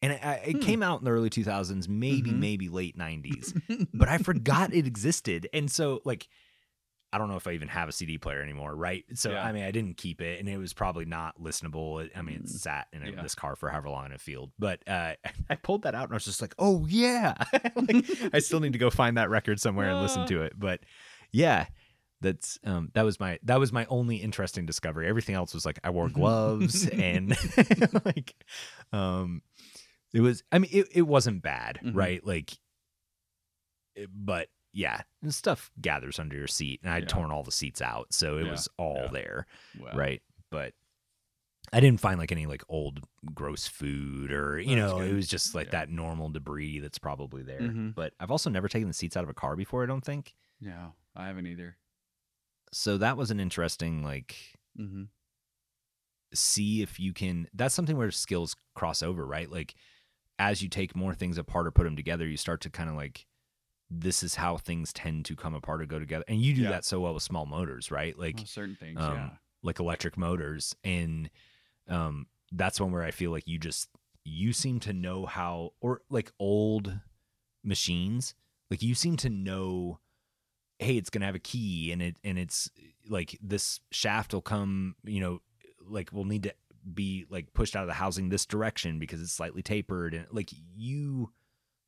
And 0.00 0.12
it, 0.12 0.20
it 0.48 0.52
Hmm. 0.54 0.60
came 0.60 0.82
out 0.82 0.98
in 1.00 1.04
the 1.04 1.12
early 1.12 1.30
2000s, 1.30 1.88
maybe, 1.88 2.32
Mhm. 2.32 2.38
maybe 2.38 2.68
late 2.68 2.96
90s. 2.98 3.54
but 3.94 4.08
I 4.08 4.18
forgot 4.18 4.74
it 4.74 4.86
existed. 4.86 5.48
And 5.52 5.70
so 5.70 6.00
like 6.04 6.26
I 7.14 7.18
don't 7.18 7.28
know 7.28 7.36
if 7.36 7.46
I 7.46 7.52
even 7.52 7.68
have 7.68 7.90
a 7.90 7.92
CD 7.92 8.16
player 8.16 8.40
anymore, 8.40 8.74
right? 8.74 9.04
So 9.12 9.32
Yeah. 9.32 9.44
I 9.44 9.52
mean, 9.52 9.64
I 9.64 9.70
didn't 9.70 9.98
keep 9.98 10.22
it, 10.22 10.40
and 10.40 10.48
it 10.48 10.56
was 10.56 10.72
probably 10.72 11.04
not 11.04 11.38
listenable. 11.38 12.08
I 12.16 12.22
mean, 12.22 12.36
it 12.36 12.44
Mm. 12.44 12.48
sat 12.48 12.88
in 12.90 13.02
Yeah. 13.04 13.20
this 13.20 13.34
car 13.34 13.54
for 13.54 13.68
however 13.68 13.90
long 13.90 14.06
in 14.06 14.12
a 14.12 14.18
field. 14.18 14.50
But 14.58 14.82
uh, 14.88 15.16
I 15.50 15.56
pulled 15.56 15.82
that 15.82 15.94
out, 15.94 16.04
and 16.04 16.12
I 16.12 16.16
was 16.16 16.24
just 16.24 16.40
like, 16.40 16.54
"Oh 16.58 16.86
yeah!" 16.88 17.34
like 17.76 18.06
I 18.32 18.38
still 18.38 18.60
need 18.60 18.72
to 18.72 18.78
go 18.78 18.88
find 18.88 19.18
that 19.18 19.28
record 19.28 19.60
somewhere 19.60 19.90
and 19.90 20.00
listen 20.00 20.22
Ah. 20.22 20.26
to 20.28 20.42
it. 20.42 20.54
But 20.58 20.80
yeah, 21.32 21.66
that's 22.22 22.58
um, 22.64 22.90
that 22.94 23.02
was 23.04 23.20
my 23.20 23.38
that 23.42 23.58
was 23.60 23.72
my 23.72 23.84
only 23.86 24.16
interesting 24.16 24.64
discovery. 24.64 25.06
Everything 25.08 25.34
else 25.34 25.52
was 25.52 25.66
like 25.66 25.78
I 25.84 25.90
wore 25.90 26.08
gloves 26.08 26.88
and 26.92 27.36
like 28.04 28.34
um, 28.92 29.42
it 30.14 30.20
was. 30.20 30.42
I 30.50 30.58
mean, 30.58 30.70
it 30.72 30.88
it 30.92 31.02
wasn't 31.02 31.42
bad, 31.42 31.80
Mhm. 31.84 31.94
right? 31.94 32.26
Like, 32.26 32.52
it- 33.94 34.10
but 34.14 34.48
yeah, 34.72 35.02
and 35.22 35.34
stuff 35.34 35.70
gathers 35.80 36.18
under 36.18 36.36
your 36.36 36.46
seat, 36.46 36.80
and 36.82 36.90
I'd 36.92 37.02
Yeah. 37.04 37.08
torn 37.08 37.30
all 37.30 37.42
the 37.42 37.52
seats 37.52 37.82
out, 37.82 38.12
so 38.14 38.38
it 38.38 38.44
Yeah, 38.46 38.50
was 38.52 38.68
all 38.78 39.02
yeah. 39.04 39.08
there, 39.12 39.46
Well, 39.78 39.94
right? 39.94 40.22
But 40.50 40.74
I 41.72 41.80
didn't 41.80 42.00
find 42.00 42.18
like 42.18 42.32
any 42.32 42.46
like 42.46 42.62
old 42.68 43.06
gross 43.34 43.66
food 43.68 44.32
or 44.32 44.58
you 44.58 44.76
That's 44.76 44.92
know, 44.92 45.00
it 45.00 45.12
was 45.14 45.28
just 45.28 45.54
like 45.54 45.70
that 45.70 45.88
normal 45.90 46.28
debris 46.30 46.80
that's 46.80 46.98
probably 46.98 47.42
there. 47.42 47.60
Mhm. 47.60 47.94
But 47.94 48.14
I've 48.18 48.30
also 48.30 48.50
never 48.50 48.68
taken 48.68 48.88
the 48.88 48.94
seats 48.94 49.16
out 49.16 49.24
of 49.24 49.30
a 49.30 49.34
car 49.34 49.56
before. 49.56 49.82
I 49.82 49.86
don't 49.86 50.04
think 50.04 50.34
Yeah, 50.60 50.90
I 51.16 51.26
haven't 51.26 51.46
either. 51.46 51.76
So. 52.72 52.98
That 52.98 53.16
was 53.16 53.30
an 53.30 53.40
interesting 53.40 54.02
like 54.02 54.36
Mm-hmm. 54.78 55.02
see 56.34 56.80
if 56.82 56.98
you 56.98 57.12
can 57.12 57.46
that's 57.52 57.74
something 57.74 57.96
where 57.96 58.10
skills 58.10 58.56
cross 58.74 59.02
over 59.02 59.26
right 59.26 59.50
like 59.50 59.74
as 60.38 60.62
you 60.62 60.68
take 60.68 60.96
more 60.96 61.12
things 61.14 61.36
apart 61.36 61.66
or 61.66 61.70
put 61.70 61.84
them 61.84 61.94
together 61.94 62.26
you 62.26 62.38
start 62.38 62.62
to 62.62 62.70
kind 62.70 62.88
of 62.88 62.96
like 62.96 63.26
this 63.90 64.22
is 64.22 64.36
how 64.36 64.56
things 64.56 64.90
tend 64.94 65.26
to 65.26 65.36
come 65.36 65.54
apart 65.54 65.82
or 65.82 65.86
go 65.86 65.98
together 65.98 66.24
and 66.26 66.40
you 66.40 66.54
do 66.54 66.62
Yeah. 66.62 66.70
that 66.70 66.86
so 66.86 67.00
well 67.00 67.12
with 67.12 67.22
small 67.22 67.44
motors 67.44 67.90
right 67.90 68.18
like 68.18 68.36
Well, 68.36 68.46
certain 68.46 68.76
things, 68.76 68.98
um, 68.98 69.12
yeah. 69.12 69.30
like 69.62 69.78
electric 69.78 70.16
motors 70.16 70.74
and 70.82 71.28
um 71.88 72.26
that's 72.52 72.80
one 72.80 72.92
where 72.92 73.02
i 73.02 73.10
feel 73.10 73.30
like 73.30 73.46
you 73.46 73.58
just 73.58 73.90
you 74.24 74.54
seem 74.54 74.80
to 74.80 74.94
know 74.94 75.26
how 75.26 75.72
or 75.82 76.00
like 76.08 76.32
old 76.38 76.98
machines 77.62 78.34
like 78.70 78.82
you 78.82 78.94
seem 78.94 79.18
to 79.18 79.28
know 79.28 79.98
hey 80.82 80.96
it's 80.96 81.10
gonna 81.10 81.26
have 81.26 81.34
a 81.34 81.38
key 81.40 81.92
and 81.92 82.02
it 82.02 82.16
and 82.24 82.38
it's 82.38 82.70
like 83.08 83.38
this 83.42 83.80
shaft 83.90 84.32
will 84.34 84.42
come 84.42 84.94
you 85.04 85.20
know 85.20 85.40
like 85.86 86.10
we'll 86.12 86.24
need 86.24 86.42
to 86.44 86.54
be 86.94 87.24
like 87.30 87.52
pushed 87.54 87.76
out 87.76 87.82
of 87.82 87.88
the 87.88 87.94
housing 87.94 88.28
this 88.28 88.44
direction 88.46 88.98
because 88.98 89.20
it's 89.22 89.32
slightly 89.32 89.62
tapered 89.62 90.14
and 90.14 90.26
like 90.30 90.50
you 90.76 91.30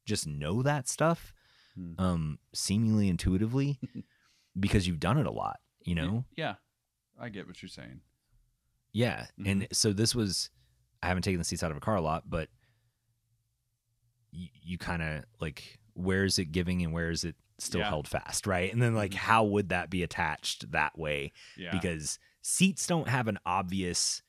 just 0.07 0.26
know 0.26 0.62
that 0.62 0.88
stuff 0.88 1.32
Hmm. 1.76 1.95
um 1.99 2.38
seemingly 2.53 3.09
intuitively 3.09 3.80
because 4.61 4.86
you've 4.86 5.01
done 5.01 5.18
it 5.18 5.26
a 5.26 5.32
lot 5.32 5.59
you 5.82 5.97
know 5.97 6.24
Yeah, 6.36 6.55
I 7.20 7.28
get 7.30 7.49
what 7.49 7.61
you're 7.61 7.68
saying. 7.68 8.01
Yeah. 8.92 9.26
Mm-hmm. 9.40 9.51
And 9.51 9.68
so 9.72 9.92
this 9.92 10.14
was, 10.14 10.51
I 11.03 11.09
haven't 11.09 11.24
taken 11.24 11.38
the 11.38 11.45
seats 11.45 11.64
out 11.64 11.72
of 11.72 11.76
a 11.76 11.80
car 11.80 11.97
a 11.97 12.01
lot, 12.01 12.30
but 12.30 12.49
you, 14.30 14.49
you 14.62 14.78
kind 14.78 15.03
of 15.03 15.24
like, 15.40 15.78
where 15.95 16.24
is 16.24 16.38
it 16.38 16.53
giving 16.53 16.82
and 16.82 16.92
where 16.92 17.11
is 17.11 17.24
it 17.24 17.34
still 17.59 17.80
Yeah. 17.80 17.88
held 17.88 18.09
fast? 18.09 18.46
Right. 18.46 18.72
And 18.72 18.82
then, 18.82 18.94
like, 18.94 19.12
Mhm. 19.12 19.16
how 19.16 19.44
would 19.44 19.68
that 19.70 19.90
be 19.90 20.02
attached 20.02 20.70
that 20.72 20.98
way? 20.98 21.32
Yeah, 21.57 21.70
Because 21.72 22.18
seats 22.42 22.86
don't 22.86 23.09
have 23.09 23.28
an 23.28 23.38
obvious, 23.46 24.22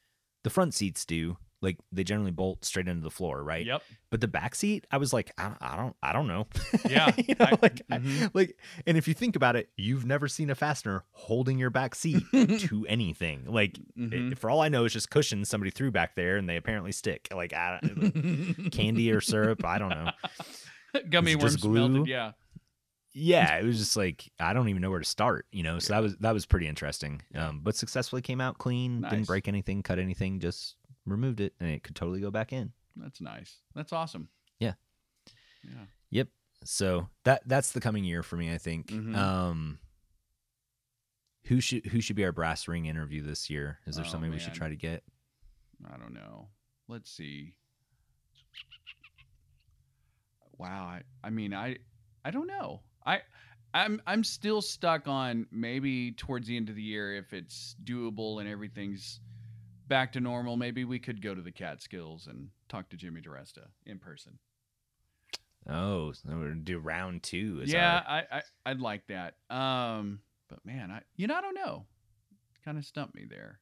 the 0.43 0.49
front 0.49 0.73
seats 0.73 1.05
do. 1.05 1.37
Like, 1.61 1.77
they 1.91 2.03
generally 2.03 2.31
bolt 2.31 2.63
straight 2.63 2.87
into 2.87 3.01
the 3.01 3.09
floor, 3.09 3.43
right? 3.43 3.65
Yep. 3.65 3.81
But 4.11 4.21
the 4.21 4.27
back 4.27 4.53
seat, 4.53 4.85
I 4.91 4.97
was 4.97 5.11
like, 5.13 5.31
I 5.37 5.45
don't, 5.45 5.57
I 5.61 5.75
don't, 5.75 5.95
I 6.03 6.13
don't 6.13 6.27
know. 6.27 6.47
Yeah, 6.87 7.11
you 7.17 7.33
know, 7.39 7.45
I- 7.45 7.57
like, 7.61 7.81
I- 7.89 7.97
mhm. 7.97 8.29
like, 8.35 8.59
and 8.85 8.97
if 8.97 9.07
you 9.07 9.15
think 9.15 9.35
about 9.35 9.55
it, 9.55 9.71
you've 9.75 10.05
never 10.05 10.27
seen 10.27 10.51
a 10.51 10.55
fastener 10.55 11.05
holding 11.11 11.57
your 11.57 11.71
back 11.71 11.95
seat 11.95 12.21
to 12.59 12.85
anything. 12.87 13.45
Like, 13.47 13.79
Mhm. 13.97 14.33
it- 14.33 14.37
for 14.37 14.51
all 14.51 14.61
I 14.61 14.69
know, 14.69 14.85
it's 14.85 14.93
just 14.93 15.09
cushions 15.09 15.49
somebody 15.49 15.71
threw 15.71 15.89
back 15.89 16.15
there, 16.15 16.37
and 16.37 16.47
they 16.47 16.57
apparently 16.57 16.91
stick. 16.91 17.29
Like 17.33 17.53
I, 17.53 17.79
don't- 17.81 18.69
candy 18.71 19.09
or 19.11 19.21
syrup, 19.21 19.65
I 19.65 19.79
don't 19.79 19.89
know. 19.89 20.11
Gummy 21.09 21.35
worms 21.35 21.63
melted. 21.65 22.07
Yeah. 22.07 22.33
Yeah, 23.17 23.57
it 23.59 23.63
was 23.63 23.77
just 23.79 23.95
like 23.95 24.29
I 24.41 24.51
don't 24.51 24.67
even 24.67 24.81
know 24.81 24.89
where 24.89 24.99
to 24.99 25.05
start. 25.05 25.45
You 25.53 25.63
know, 25.63 25.79
so 25.79 25.93
that 25.93 26.01
was 26.03 26.17
that 26.17 26.33
was 26.33 26.45
pretty 26.45 26.67
interesting. 26.67 27.21
Um, 27.33 27.61
but 27.63 27.75
successfully 27.75 28.21
came 28.21 28.41
out 28.41 28.57
clean, 28.57 28.99
Nice. 29.01 29.11
didn't 29.11 29.27
break 29.27 29.47
anything, 29.47 29.81
cut 29.83 29.99
anything, 29.99 30.39
just 30.41 30.75
removed 31.05 31.39
it, 31.39 31.53
and 31.61 31.69
it 31.69 31.81
could 31.83 31.95
totally 31.95 32.19
go 32.19 32.29
back 32.29 32.51
in. 32.51 32.73
That's 32.97 33.21
nice. 33.21 33.57
That's 33.73 33.93
awesome. 33.93 34.27
Yeah. 34.59 34.73
Yeah. 35.63 35.85
Yep. 36.09 36.27
So 36.65 37.07
that 37.23 37.43
that's 37.45 37.71
the 37.71 37.79
coming 37.79 38.03
year 38.03 38.21
for 38.21 38.35
me, 38.35 38.53
I 38.53 38.57
think. 38.57 38.87
Mhm. 38.87 39.15
Um, 39.15 39.79
who 41.45 41.61
should 41.61 41.85
who 41.85 42.01
should 42.01 42.15
be 42.17 42.25
our 42.25 42.31
brass 42.33 42.67
ring 42.67 42.85
interview 42.85 43.21
this 43.21 43.49
year? 43.49 43.79
Is 43.87 43.95
there 43.95 44.03
Oh, 44.05 44.09
somebody 44.09 44.31
we 44.33 44.39
should 44.39 44.53
try 44.53 44.67
to 44.67 44.75
get? 44.75 45.03
I 45.89 45.95
don't 45.97 46.13
know. 46.13 46.49
Let's 46.89 47.09
see. 47.09 47.55
Wow. 50.57 50.85
I, 50.85 51.01
I 51.23 51.29
mean, 51.29 51.53
I 51.53 51.77
I 52.23 52.31
don't 52.31 52.47
know. 52.47 52.81
I 53.05 53.21
I'm 53.73 54.01
I'm 54.07 54.23
still 54.23 54.61
stuck 54.61 55.07
on 55.07 55.47
maybe 55.51 56.11
towards 56.13 56.47
the 56.47 56.55
end 56.57 56.69
of 56.69 56.75
the 56.75 56.81
year 56.81 57.15
if 57.15 57.33
it's 57.33 57.75
doable 57.83 58.39
and 58.39 58.49
everything's 58.49 59.19
back 59.87 60.13
to 60.13 60.19
normal, 60.19 60.57
maybe 60.57 60.83
we 60.85 60.97
could 60.99 61.21
go 61.21 61.35
to 61.35 61.41
the 61.41 61.51
Catskills 61.51 62.27
and 62.27 62.49
talk 62.69 62.89
to 62.89 62.97
Jimmy 62.97 63.21
DeResta 63.21 63.65
in 63.85 63.99
person. 63.99 64.39
Oh, 65.67 66.11
so 66.11 66.21
we're 66.29 66.49
gonna 66.49 66.55
do 66.61 66.79
round 66.79 67.23
two. 67.23 67.61
Yeah, 67.65 68.01
our- 68.07 68.23
I, 68.31 68.37
I 68.37 68.41
I'd 68.67 68.79
like 68.79 69.05
that. 69.07 69.35
Um, 69.49 70.19
but 70.47 70.63
man, 70.65 70.91
I 70.91 71.01
you 71.17 71.27
know 71.27 71.35
I 71.35 71.41
don't 71.41 71.55
know. 71.55 71.85
Kind 72.63 72.77
of 72.77 72.85
stumped 72.85 73.13
me 73.15 73.25
there. 73.29 73.59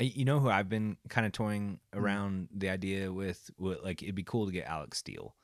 You 0.00 0.24
know 0.24 0.40
who 0.40 0.48
I've 0.48 0.68
been 0.70 0.96
kind 1.10 1.26
of 1.26 1.32
toying 1.32 1.78
Hmm. 1.92 1.98
around 1.98 2.48
the 2.54 2.70
idea 2.70 3.12
with? 3.12 3.50
What, 3.58 3.84
like, 3.84 4.02
it'd 4.02 4.14
be 4.14 4.22
cool 4.22 4.46
to 4.46 4.52
get 4.52 4.66
Alex 4.66 4.98
Steele. 4.98 5.34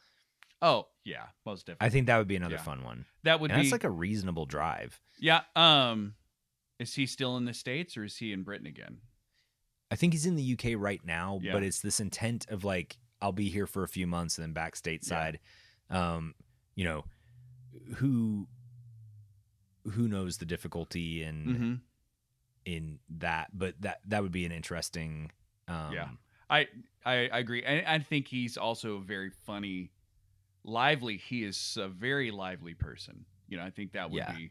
Oh 0.66 0.88
yeah, 1.04 1.26
most 1.44 1.66
definitely. 1.66 1.86
I 1.86 1.90
think 1.90 2.06
that 2.08 2.18
would 2.18 2.26
be 2.28 2.36
another 2.36 2.56
Yeah. 2.56 2.62
fun 2.62 2.82
one. 2.82 3.04
that 3.22 3.40
would 3.40 3.50
And 3.50 3.58
be 3.60 3.62
that's 3.64 3.72
like 3.72 3.84
a 3.84 3.90
reasonable 3.90 4.46
drive. 4.46 5.00
yeah. 5.18 5.42
Um, 5.54 6.14
is 6.78 6.94
he 6.94 7.06
still 7.06 7.36
in 7.36 7.44
the 7.44 7.54
states 7.54 7.96
or 7.96 8.04
is 8.04 8.16
he 8.16 8.32
in 8.32 8.42
Britain 8.42 8.66
again? 8.66 8.98
I 9.90 9.96
think 9.96 10.12
he's 10.12 10.26
in 10.26 10.34
the 10.36 10.42
UK 10.42 10.74
right 10.76 11.00
now, 11.04 11.38
Yeah. 11.42 11.52
but 11.52 11.62
it's 11.62 11.80
this 11.80 12.00
intent 12.00 12.46
of 12.50 12.64
like, 12.64 12.98
I'll 13.22 13.32
be 13.32 13.48
here 13.48 13.66
for 13.66 13.84
a 13.84 13.88
few 13.88 14.06
months 14.06 14.36
and 14.38 14.42
then 14.44 14.52
back 14.52 14.74
stateside. 14.74 15.36
Um, 15.90 16.34
you 16.74 16.84
know, 16.84 17.04
who 17.96 18.48
who 19.92 20.08
knows 20.08 20.38
the 20.38 20.46
difficulty 20.46 21.22
in 21.22 21.44
hmm 21.44 21.74
in 22.64 22.98
that, 23.08 23.48
but 23.54 23.80
that 23.82 24.00
that 24.06 24.22
would 24.24 24.32
be 24.32 24.44
an 24.44 24.50
interesting. 24.52 25.30
Um, 25.68 25.92
Yeah. 25.92 26.08
I, 26.50 26.66
I 27.04 27.28
I 27.32 27.38
agree. 27.38 27.64
I, 27.64 27.94
I 27.94 27.98
think 28.00 28.26
he's 28.28 28.56
also 28.56 28.98
very 28.98 29.30
funny, 29.30 29.92
lively. 30.66 31.16
He 31.16 31.42
is 31.44 31.78
a 31.80 31.88
very 31.88 32.30
lively 32.30 32.74
person. 32.74 33.24
You 33.48 33.56
know, 33.56 33.64
I 33.64 33.70
think 33.70 33.92
that 33.92 34.10
would 34.10 34.18
Yeah. 34.18 34.32
be 34.34 34.50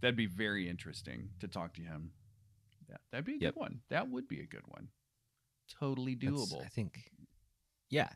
that'd 0.00 0.16
be 0.16 0.26
very 0.26 0.68
interesting 0.68 1.28
to 1.40 1.46
talk 1.48 1.74
to 1.74 1.82
him. 1.82 2.12
That 2.88 3.00
that'd 3.12 3.24
be 3.26 3.34
a 3.34 3.38
Yep. 3.38 3.54
good 3.54 3.60
one. 3.60 3.82
That 3.90 4.08
would 4.08 4.26
be 4.26 4.40
a 4.40 4.46
good 4.46 4.66
one. 4.66 4.88
Totally 5.68 6.14
that's- 6.16 6.32
doable. 6.52 6.64
I 6.64 6.68
think. 6.68 7.12
Yeah, 7.90 8.10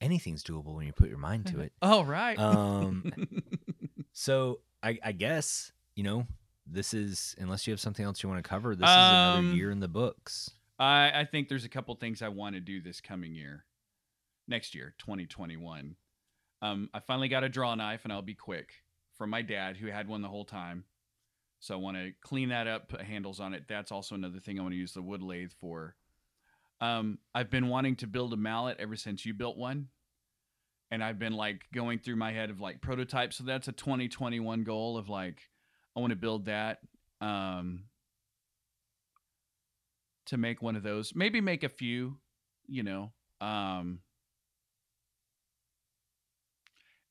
anything's 0.00 0.42
doable 0.42 0.74
when 0.74 0.86
you 0.86 0.92
put 0.92 1.08
your 1.08 1.18
mind 1.18 1.46
to 1.46 1.60
it. 1.60 1.72
Oh 1.82 2.02
right. 2.04 2.38
Um, 2.38 3.10
So 4.12 4.60
I, 4.82 4.98
I 5.02 5.12
guess 5.12 5.72
you 5.96 6.02
know 6.04 6.26
this 6.66 6.94
is 6.94 7.34
unless 7.38 7.66
you 7.66 7.72
have 7.72 7.80
something 7.80 8.04
else 8.04 8.22
you 8.22 8.28
want 8.28 8.42
to 8.42 8.48
cover. 8.48 8.74
This 8.74 8.88
is 8.88 8.94
another 8.94 9.38
Um, 9.38 9.54
year 9.54 9.70
in 9.70 9.80
the 9.80 9.88
books. 9.88 10.50
I 10.78 11.20
I 11.20 11.24
think 11.24 11.48
there's 11.48 11.64
a 11.64 11.68
couple 11.68 11.94
things 11.96 12.22
I 12.22 12.28
want 12.28 12.54
to 12.54 12.60
do 12.60 12.80
this 12.80 13.00
coming 13.00 13.34
year, 13.34 13.64
next 14.48 14.74
year, 14.74 14.94
2021. 14.98 15.96
Um, 16.64 16.88
I 16.94 17.00
finally 17.00 17.28
got 17.28 17.44
a 17.44 17.48
draw 17.50 17.74
knife, 17.74 18.00
and 18.04 18.12
I'll 18.12 18.22
be 18.22 18.34
quick. 18.34 18.70
From 19.18 19.28
my 19.28 19.42
dad, 19.42 19.76
who 19.76 19.88
had 19.88 20.08
one 20.08 20.22
the 20.22 20.28
whole 20.28 20.46
time. 20.46 20.84
So 21.60 21.74
I 21.74 21.76
want 21.76 21.98
to 21.98 22.12
clean 22.22 22.48
that 22.48 22.66
up, 22.66 22.88
put 22.88 23.02
handles 23.02 23.38
on 23.38 23.52
it. 23.52 23.64
That's 23.68 23.92
also 23.92 24.14
another 24.14 24.40
thing 24.40 24.58
I 24.58 24.62
want 24.62 24.72
to 24.72 24.78
use 24.78 24.94
the 24.94 25.02
wood 25.02 25.22
lathe 25.22 25.52
for. 25.60 25.94
Um, 26.80 27.18
I've 27.34 27.50
been 27.50 27.68
wanting 27.68 27.96
to 27.96 28.06
build 28.06 28.32
a 28.32 28.36
mallet 28.36 28.78
ever 28.80 28.96
since 28.96 29.24
you 29.26 29.34
built 29.34 29.58
one. 29.58 29.88
And 30.90 31.04
I've 31.04 31.18
been 31.18 31.34
like 31.34 31.66
going 31.72 31.98
through 31.98 32.16
my 32.16 32.32
head 32.32 32.50
of 32.50 32.60
like 32.60 32.80
prototypes. 32.80 33.36
So 33.36 33.44
that's 33.44 33.68
a 33.68 33.72
2021 33.72 34.64
goal 34.64 34.96
of 34.96 35.08
like, 35.08 35.40
I 35.94 36.00
want 36.00 36.10
to 36.10 36.16
build 36.16 36.46
that. 36.46 36.78
Um, 37.20 37.84
to 40.26 40.38
make 40.38 40.62
one 40.62 40.76
of 40.76 40.82
those. 40.82 41.14
Maybe 41.14 41.40
make 41.40 41.62
a 41.62 41.68
few, 41.68 42.16
you 42.66 42.82
know. 42.82 43.12
Um 43.40 44.00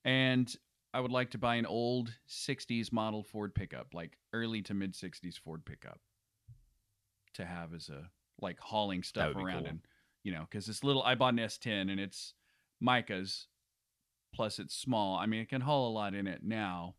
and 0.05 0.53
I 0.93 0.99
would 0.99 1.11
like 1.11 1.31
to 1.31 1.37
buy 1.37 1.55
an 1.55 1.65
old 1.65 2.13
60s 2.29 2.91
model 2.91 3.23
Ford 3.23 3.55
pickup, 3.55 3.93
like 3.93 4.17
early 4.31 4.61
to 4.63 4.73
mid 4.73 4.93
60s 4.93 5.39
Ford 5.39 5.65
pickup 5.65 5.99
to 7.33 7.45
have 7.45 7.73
as 7.73 7.89
a 7.89 8.09
like 8.41 8.59
hauling 8.59 9.01
stuff 9.03 9.35
around 9.35 9.61
cool. 9.63 9.67
and 9.67 9.79
you 10.23 10.31
know, 10.31 10.45
cuz 10.51 10.65
this 10.67 10.83
little 10.83 11.01
I 11.03 11.15
bought 11.15 11.33
an 11.33 11.39
S10 11.39 11.89
and 11.91 11.99
it's 11.99 12.33
Micah's 12.79 13.47
plus 14.33 14.59
it's 14.59 14.75
small. 14.75 15.17
I 15.17 15.25
mean, 15.25 15.41
it 15.41 15.49
can 15.49 15.61
haul 15.61 15.89
a 15.89 15.93
lot 15.93 16.13
in 16.15 16.27
it 16.27 16.43
now, 16.43 16.95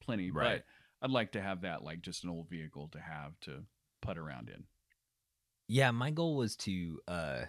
plenty, 0.00 0.30
Right. 0.30 0.62
but 1.00 1.04
I'd 1.04 1.10
like 1.10 1.32
to 1.32 1.42
have 1.42 1.60
that 1.62 1.82
like 1.82 2.00
just 2.00 2.24
an 2.24 2.30
old 2.30 2.48
vehicle 2.48 2.88
to 2.88 3.00
have 3.00 3.38
to 3.40 3.64
put 4.00 4.16
around 4.18 4.48
in. 4.48 4.64
Yeah, 5.68 5.90
my 5.90 6.10
goal 6.10 6.36
was 6.36 6.56
to 6.58 7.00
uh 7.08 7.44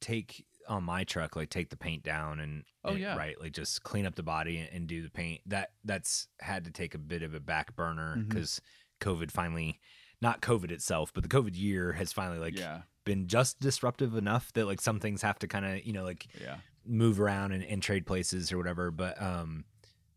take 0.00 0.46
on 0.68 0.84
my 0.84 1.04
truck, 1.04 1.36
like 1.36 1.50
take 1.50 1.70
the 1.70 1.76
paint 1.76 2.02
down 2.02 2.40
and 2.40 2.64
Oh, 2.84 2.90
and- 2.90 2.98
yeah. 3.00 3.16
right, 3.16 3.38
like 3.40 3.52
just 3.52 3.82
clean 3.82 4.06
up 4.06 4.14
the 4.14 4.22
body 4.22 4.58
and, 4.58 4.68
and 4.72 4.86
do 4.86 5.02
the 5.02 5.10
paint. 5.10 5.40
That 5.46 5.72
that's 5.84 6.28
had 6.40 6.64
to 6.64 6.70
take 6.70 6.94
a 6.94 6.98
bit 6.98 7.22
of 7.22 7.34
a 7.34 7.40
back 7.40 7.74
burner 7.76 8.16
because 8.16 8.60
COVID 9.00 9.30
finally, 9.30 9.80
not 10.20 10.40
COVID 10.40 10.70
itself, 10.70 11.12
but 11.12 11.22
the 11.22 11.28
COVID 11.28 11.56
year 11.56 11.92
has 11.92 12.12
finally 12.12 12.38
like 12.38 12.58
yeah. 12.58 12.82
been 13.04 13.26
just 13.26 13.60
disruptive 13.60 14.14
enough 14.16 14.52
that 14.54 14.66
like 14.66 14.80
some 14.80 15.00
things 15.00 15.22
have 15.22 15.38
to 15.40 15.46
kind 15.48 15.64
of 15.66 15.84
you 15.84 15.92
know 15.92 16.04
like 16.04 16.26
Yeah. 16.40 16.56
move 16.86 17.20
around 17.20 17.52
and, 17.52 17.64
and 17.64 17.82
trade 17.82 18.06
places 18.06 18.52
or 18.52 18.58
whatever. 18.58 18.90
But 18.90 19.20
um, 19.22 19.64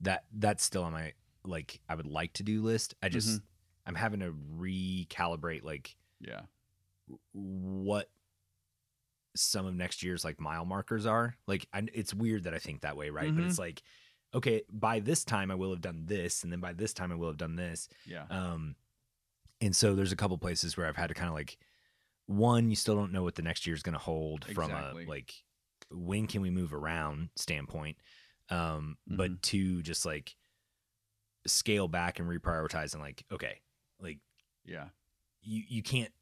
that 0.02 0.26
that's 0.34 0.64
still 0.64 0.84
on 0.84 0.93
my 0.93 1.14
like 1.45 1.80
I 1.89 1.95
would 1.95 2.08
like 2.08 2.34
to 2.34 2.43
do 2.43 2.62
list. 2.62 2.93
I 3.02 3.10
just 3.10 3.41
I'm 3.86 3.95
having 3.95 4.20
to 4.20 4.34
recalibrate 4.60 5.64
like 5.64 5.95
Yeah. 6.20 6.41
what 7.34 8.10
some 9.42 9.66
of 9.66 9.74
next 9.76 10.04
year's 10.04 10.24
like 10.26 10.40
mile 10.40 10.66
markers 10.66 11.06
are. 11.06 11.36
Like 11.48 11.68
I, 11.74 11.84
it's 11.94 12.14
weird 12.14 12.44
that 12.44 12.54
I 12.54 12.60
think 12.60 12.82
that 12.82 12.98
way, 12.98 13.10
right? 13.10 13.34
But 13.34 13.44
Mhm. 13.44 13.48
it's 13.50 13.60
like 13.60 13.82
okay, 14.34 14.62
by 14.70 15.00
this 15.00 15.24
time 15.24 15.50
I 15.50 15.56
will 15.56 15.72
have 15.72 15.82
done 15.82 16.06
this, 16.06 16.44
and 16.44 16.52
then 16.52 16.60
by 16.60 16.74
this 16.74 16.94
time 16.94 17.12
I 17.12 17.16
will 17.16 17.30
have 17.30 17.38
done 17.38 17.56
this. 17.56 17.88
Yeah. 18.06 18.26
Um, 18.30 18.76
and 19.62 19.74
so 19.76 19.96
there's 19.96 20.12
a 20.12 20.18
couple 20.18 20.38
places 20.38 20.76
where 20.76 20.86
I've 20.86 20.98
had 20.98 21.08
to 21.08 21.14
kind 21.14 21.30
of 21.30 21.34
like, 21.34 21.58
one, 22.26 22.70
you 22.70 22.76
still 22.76 22.96
don't 22.96 23.14
know 23.14 23.24
what 23.24 23.36
the 23.36 23.42
next 23.42 23.66
year 23.66 23.74
is 23.76 23.82
going 23.84 23.94
to 23.94 24.00
hold 24.00 24.46
from 24.54 24.70
a 24.72 24.94
like, 25.08 25.34
when 25.90 26.28
can 26.28 26.42
we 26.42 26.50
move 26.50 26.74
around 26.74 27.30
standpoint. 27.38 27.98
Um, 28.50 28.98
Mhm. 29.10 29.18
but 29.18 29.42
two, 29.42 29.82
just 29.82 30.06
like 30.06 30.36
scale 31.48 31.88
back 31.88 32.20
and 32.20 32.28
reprioritize 32.28 32.94
and 32.94 33.02
like, 33.02 33.24
okay, 33.32 33.62
like 34.00 34.20
Yeah. 34.66 34.90
you 35.42 35.64
you 35.68 35.82
can't 35.82 36.14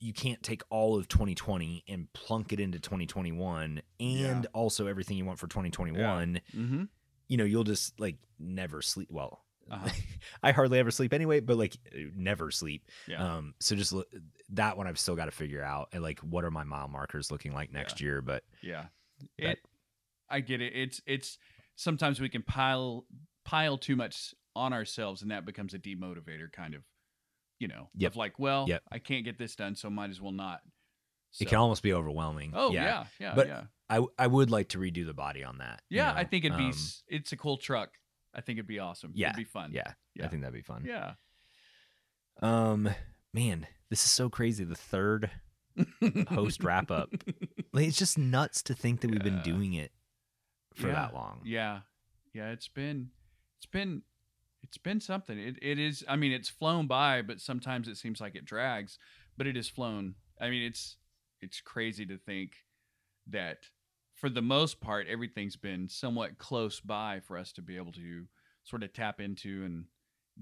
you 0.00 0.12
can't 0.12 0.42
take 0.42 0.62
all 0.70 0.96
of 0.98 1.08
2020 1.08 1.84
and 1.88 2.12
plunk 2.12 2.52
it 2.52 2.60
into 2.60 2.78
2021 2.78 3.82
and 4.00 4.08
Yeah. 4.18 4.42
also 4.52 4.86
everything 4.86 5.16
you 5.16 5.24
want 5.24 5.38
for 5.38 5.48
2021 5.48 6.40
Mm-hmm. 6.56 6.84
you 7.28 7.36
know 7.36 7.44
you'll 7.44 7.64
just 7.64 7.98
like 7.98 8.16
never 8.38 8.80
sleep 8.82 9.08
well 9.10 9.44
Uh-huh. 9.70 9.88
i 10.42 10.52
hardly 10.52 10.78
ever 10.78 10.90
sleep 10.90 11.12
anyway 11.12 11.40
but 11.40 11.56
like 11.56 11.76
never 12.14 12.50
sleep 12.50 12.88
Yeah. 13.06 13.36
um 13.38 13.54
so 13.60 13.74
just 13.76 13.92
l- 13.92 14.04
that 14.50 14.76
one 14.76 14.86
i've 14.86 14.98
still 14.98 15.16
got 15.16 15.24
to 15.26 15.30
figure 15.32 15.62
out 15.62 15.88
and 15.92 16.02
like 16.02 16.20
what 16.20 16.44
are 16.44 16.50
my 16.50 16.64
mile 16.64 16.88
markers 16.88 17.30
looking 17.30 17.52
like 17.52 17.72
next 17.72 18.00
year 18.00 18.22
but 18.22 18.44
yeah. 18.62 18.86
but- 19.38 19.46
It. 19.48 19.58
I 20.30 20.40
get 20.40 20.60
it. 20.60 20.74
It's 20.76 21.00
it's 21.06 21.38
sometimes 21.74 22.20
we 22.20 22.28
can 22.28 22.42
pile 22.42 23.06
pile 23.46 23.78
too 23.78 23.96
much 23.96 24.34
on 24.54 24.74
ourselves, 24.74 25.22
and 25.22 25.30
that 25.30 25.46
becomes 25.46 25.72
a 25.72 25.78
demotivator, 25.78 26.52
kind 26.52 26.74
of. 26.74 26.82
You 27.58 27.68
know, 27.68 27.88
Yep. 27.96 28.12
of 28.12 28.16
like, 28.16 28.38
well, 28.38 28.66
Yep. 28.68 28.82
I 28.92 28.98
can't 28.98 29.24
get 29.24 29.36
this 29.38 29.56
done, 29.56 29.74
so 29.74 29.90
might 29.90 30.10
as 30.10 30.20
well 30.20 30.32
not. 30.32 30.60
it 31.40 31.48
can 31.48 31.58
almost 31.58 31.82
be 31.82 31.92
overwhelming 31.92 32.52
Oh 32.54 32.72
yeah, 32.72 33.06
yeah, 33.20 33.34
But 33.34 33.48
yeah. 33.48 33.62
I, 33.90 34.04
I 34.18 34.26
would 34.26 34.50
like 34.50 34.68
to 34.70 34.78
redo 34.78 35.04
the 35.06 35.14
body 35.14 35.42
on 35.44 35.58
that 35.58 35.82
you 35.90 35.96
Yeah, 35.98 36.12
I 36.14 36.24
think 36.24 36.44
it'd 36.44 36.56
be. 36.58 36.66
Um, 36.66 36.74
it's 37.08 37.32
a 37.32 37.36
cool 37.36 37.56
truck. 37.58 37.90
I 38.34 38.40
think 38.40 38.58
it'd 38.58 38.66
be 38.68 38.78
awesome. 38.78 39.12
Yeah, 39.14 39.28
it'd 39.30 39.36
be 39.38 39.44
fun. 39.44 39.72
yeah, 39.72 39.92
Yeah. 40.14 40.26
i 40.26 40.28
think 40.28 40.42
that'd 40.42 40.54
be 40.54 40.62
fun 40.62 40.84
yeah. 40.86 41.14
um 42.40 42.88
man 43.34 43.66
this 43.90 44.04
is 44.04 44.10
so 44.10 44.28
crazy 44.28 44.64
the 44.64 44.74
third 44.74 45.30
Post 46.26 46.64
wrap 46.64 46.90
up. 46.90 47.08
like 47.72 47.86
it's 47.86 47.96
just 47.96 48.18
nuts 48.18 48.62
to 48.64 48.74
think 48.74 49.00
that 49.00 49.10
we've 49.12 49.22
been 49.22 49.42
doing 49.42 49.74
it 49.74 49.92
for 50.74 50.88
Yeah. 50.88 50.94
that 50.94 51.14
long 51.14 51.40
Yeah, 51.44 51.80
yeah. 52.34 52.50
It's 52.50 52.66
been, 52.68 53.10
it's 53.58 53.66
been, 53.66 54.02
it's 54.62 54.78
been 54.78 55.00
something. 55.00 55.38
It 55.38 55.56
it 55.62 55.78
is. 55.78 56.04
I 56.08 56.16
mean, 56.16 56.32
it's 56.32 56.48
flown 56.48 56.86
by, 56.86 57.22
but 57.22 57.40
sometimes 57.40 57.88
it 57.88 57.96
seems 57.96 58.20
like 58.20 58.34
it 58.34 58.44
drags. 58.44 58.98
But 59.36 59.46
it 59.46 59.56
has 59.56 59.68
flown. 59.68 60.14
I 60.40 60.50
mean, 60.50 60.62
it's 60.62 60.96
it's 61.40 61.60
crazy 61.60 62.04
to 62.06 62.18
think 62.18 62.52
that 63.28 63.58
for 64.14 64.28
the 64.28 64.42
most 64.42 64.80
part 64.80 65.06
everything's 65.08 65.56
been 65.56 65.88
somewhat 65.88 66.38
close 66.38 66.80
by 66.80 67.20
for 67.20 67.36
us 67.38 67.52
to 67.52 67.62
be 67.62 67.76
able 67.76 67.92
to 67.92 68.24
sort 68.64 68.82
of 68.82 68.92
tap 68.92 69.20
into 69.20 69.64
and 69.64 69.84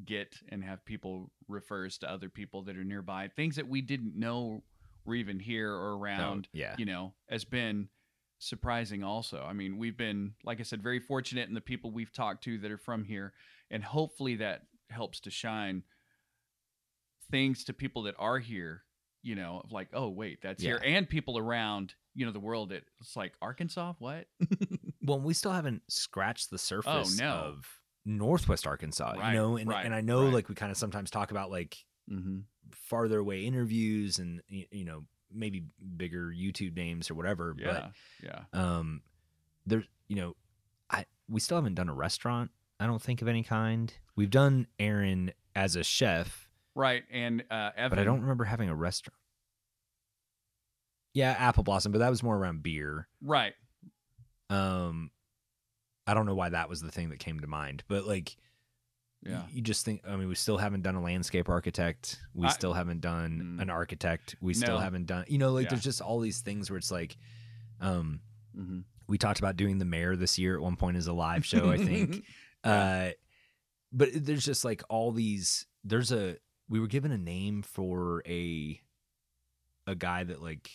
get 0.04 0.36
and 0.48 0.64
have 0.64 0.84
people 0.84 1.30
refer 1.48 1.86
us 1.86 1.98
to 1.98 2.10
other 2.10 2.28
people 2.28 2.62
that 2.62 2.76
are 2.76 2.84
nearby 2.84 3.28
things 3.34 3.56
that 3.56 3.68
we 3.68 3.80
didn't 3.80 4.14
know 4.14 4.62
were 5.04 5.14
even 5.14 5.38
here 5.38 5.72
or 5.72 5.96
around 5.96 6.48
yeah 6.52 6.74
you 6.78 6.84
know, 6.84 7.14
has 7.28 7.44
been 7.44 7.88
surprising 8.38 9.02
also. 9.02 9.44
I 9.46 9.52
mean, 9.52 9.78
we've 9.78 9.96
been, 9.96 10.34
like 10.44 10.60
I 10.60 10.62
said, 10.62 10.82
very 10.82 11.00
fortunate 11.00 11.48
in 11.48 11.54
the 11.54 11.60
people 11.60 11.90
we've 11.90 12.12
talked 12.12 12.44
to 12.44 12.58
that 12.58 12.70
are 12.70 12.78
from 12.78 13.04
here. 13.04 13.32
And 13.70 13.82
hopefully 13.82 14.36
that 14.36 14.62
helps 14.90 15.20
to 15.20 15.30
shine 15.30 15.82
things 17.30 17.64
to 17.64 17.72
people 17.72 18.02
that 18.04 18.14
are 18.18 18.38
here, 18.38 18.82
you 19.22 19.34
know, 19.34 19.62
of 19.64 19.72
like, 19.72 19.88
oh, 19.92 20.08
wait, 20.08 20.42
that's 20.42 20.62
here. 20.62 20.80
And 20.84 21.08
people 21.08 21.38
around, 21.38 21.94
you 22.14 22.26
know, 22.26 22.32
the 22.32 22.40
world 22.40 22.68
that 22.70 22.84
it's 23.00 23.16
like, 23.16 23.32
Arkansas? 23.42 23.94
What? 23.98 24.26
well 25.06 25.20
we 25.20 25.32
still 25.32 25.52
haven't 25.52 25.82
scratched 25.88 26.50
the 26.50 26.58
surface 26.58 27.18
Oh, 27.20 27.24
no. 27.24 27.30
of 27.30 27.66
northwest 28.04 28.66
arkansas 28.66 29.14
Right, 29.16 29.32
you 29.32 29.38
know 29.38 29.56
and, 29.56 29.68
right, 29.68 29.84
and 29.84 29.94
i 29.94 30.00
know 30.00 30.24
right. 30.24 30.34
like 30.34 30.48
we 30.48 30.54
kind 30.54 30.70
of 30.70 30.76
sometimes 30.76 31.10
talk 31.10 31.30
about 31.30 31.50
like 31.50 31.76
mm-hmm. 32.10 32.40
farther 32.72 33.18
away 33.18 33.44
interviews 33.44 34.18
and 34.18 34.42
you 34.48 34.84
know 34.84 35.04
maybe 35.32 35.64
bigger 35.96 36.26
youtube 36.34 36.76
names 36.76 37.10
or 37.10 37.14
whatever 37.14 37.54
but 37.54 37.64
Yeah. 37.64 37.88
Yeah. 38.22 38.40
but 38.52 38.60
um 38.60 39.02
there 39.66 39.82
you 40.08 40.16
know 40.16 40.36
i 40.90 41.04
we 41.28 41.40
still 41.40 41.56
haven't 41.56 41.74
done 41.74 41.88
a 41.88 41.94
restaurant 41.94 42.50
i 42.80 42.86
don't 42.86 43.02
think 43.02 43.20
of 43.22 43.28
any 43.28 43.42
kind 43.42 43.92
we've 44.14 44.30
done 44.30 44.66
aaron 44.78 45.32
as 45.54 45.76
a 45.76 45.82
chef 45.84 46.48
Right. 46.74 47.04
And 47.10 47.42
uh, 47.50 47.70
Evan. 47.74 47.88
but 47.96 47.98
I 47.98 48.04
don't 48.04 48.20
remember 48.20 48.44
having 48.44 48.68
a 48.68 48.74
restaurant. 48.76 49.16
Yeah, 51.14 51.30
Apple 51.38 51.62
Blossom, 51.62 51.90
but 51.90 52.00
that 52.00 52.10
was 52.10 52.22
more 52.22 52.36
around 52.36 52.62
beer. 52.62 53.08
Right. 53.22 53.54
Um, 54.50 55.10
I 56.06 56.12
don't 56.12 56.26
know 56.26 56.34
why 56.34 56.50
that 56.50 56.68
was 56.68 56.82
the 56.82 56.90
thing 56.90 57.08
that 57.08 57.18
came 57.18 57.40
to 57.40 57.46
mind, 57.46 57.82
but 57.88 58.06
like, 58.06 58.36
Yeah. 59.28 59.42
you 59.52 59.60
just 59.62 59.84
think 59.84 60.02
i 60.06 60.16
mean 60.16 60.28
we 60.28 60.34
still 60.34 60.56
haven't 60.58 60.82
done 60.82 60.94
a 60.94 61.02
landscape 61.02 61.48
architect 61.48 62.18
we 62.34 62.46
I- 62.46 62.50
still 62.52 62.72
haven't 62.72 63.00
done 63.00 63.56
Mm. 63.58 63.62
an 63.62 63.70
architect 63.70 64.36
we 64.40 64.54
still 64.54 64.78
haven't 64.78 65.06
done 65.06 65.24
you 65.28 65.38
know 65.38 65.52
like 65.52 65.64
Yeah. 65.64 65.70
there's 65.70 65.82
just 65.84 66.00
all 66.00 66.20
these 66.20 66.40
things 66.40 66.70
where 66.70 66.76
it's 66.78 66.90
like 66.90 67.16
um 67.80 68.20
hmm 68.54 68.80
we 69.08 69.18
talked 69.18 69.38
about 69.38 69.56
doing 69.56 69.78
the 69.78 69.84
mayor 69.84 70.16
this 70.16 70.36
year 70.38 70.56
at 70.56 70.62
one 70.62 70.74
point 70.76 70.96
as 70.96 71.06
a 71.06 71.12
live 71.12 71.44
show 71.46 71.70
i 71.70 71.76
think 71.76 72.24
uh 72.64 73.10
but 73.92 74.08
there's 74.14 74.44
just 74.44 74.64
like 74.64 74.82
all 74.88 75.12
these 75.12 75.66
there's 75.84 76.10
a 76.12 76.36
we 76.68 76.80
were 76.80 76.88
given 76.88 77.12
a 77.12 77.18
name 77.18 77.62
for 77.62 78.22
a 78.26 78.80
a 79.86 79.94
guy 79.94 80.24
that 80.24 80.42
like 80.42 80.68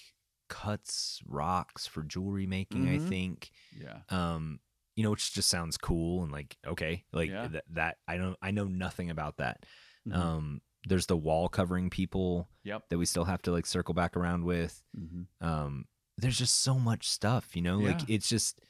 cuts 0.47 1.21
rocks 1.27 1.87
for 1.87 2.03
jewelry 2.03 2.45
making 2.47 2.87
i 2.87 2.97
Mhm. 2.97 3.09
think 3.09 3.51
yeah. 3.77 3.99
um 4.09 4.59
you 5.01 5.05
know 5.07 5.11
which 5.11 5.33
just 5.33 5.49
sounds 5.49 5.77
cool 5.79 6.21
and 6.21 6.31
like 6.31 6.57
okay 6.67 7.03
like 7.11 7.31
Yeah. 7.31 7.47
that, 7.47 7.63
that 7.71 7.97
i 8.07 8.17
don't 8.17 8.37
i 8.39 8.51
know 8.51 8.65
nothing 8.65 9.09
about 9.09 9.37
that 9.37 9.65
Mhm. 10.07 10.15
um 10.15 10.61
there's 10.87 11.07
the 11.07 11.17
wall 11.17 11.49
covering 11.49 11.89
people 11.89 12.47
Yep. 12.63 12.89
that 12.89 12.99
we 12.99 13.05
still 13.07 13.25
have 13.25 13.41
to 13.43 13.51
like 13.51 13.65
circle 13.65 13.95
back 13.95 14.15
around 14.15 14.43
with 14.45 14.83
hmm 14.95 15.23
um 15.39 15.85
there's 16.19 16.37
just 16.37 16.61
so 16.61 16.77
much 16.77 17.09
stuff 17.09 17.55
you 17.55 17.63
know 17.63 17.79
like 17.79 18.07
it's 18.07 18.29
just 18.29 18.61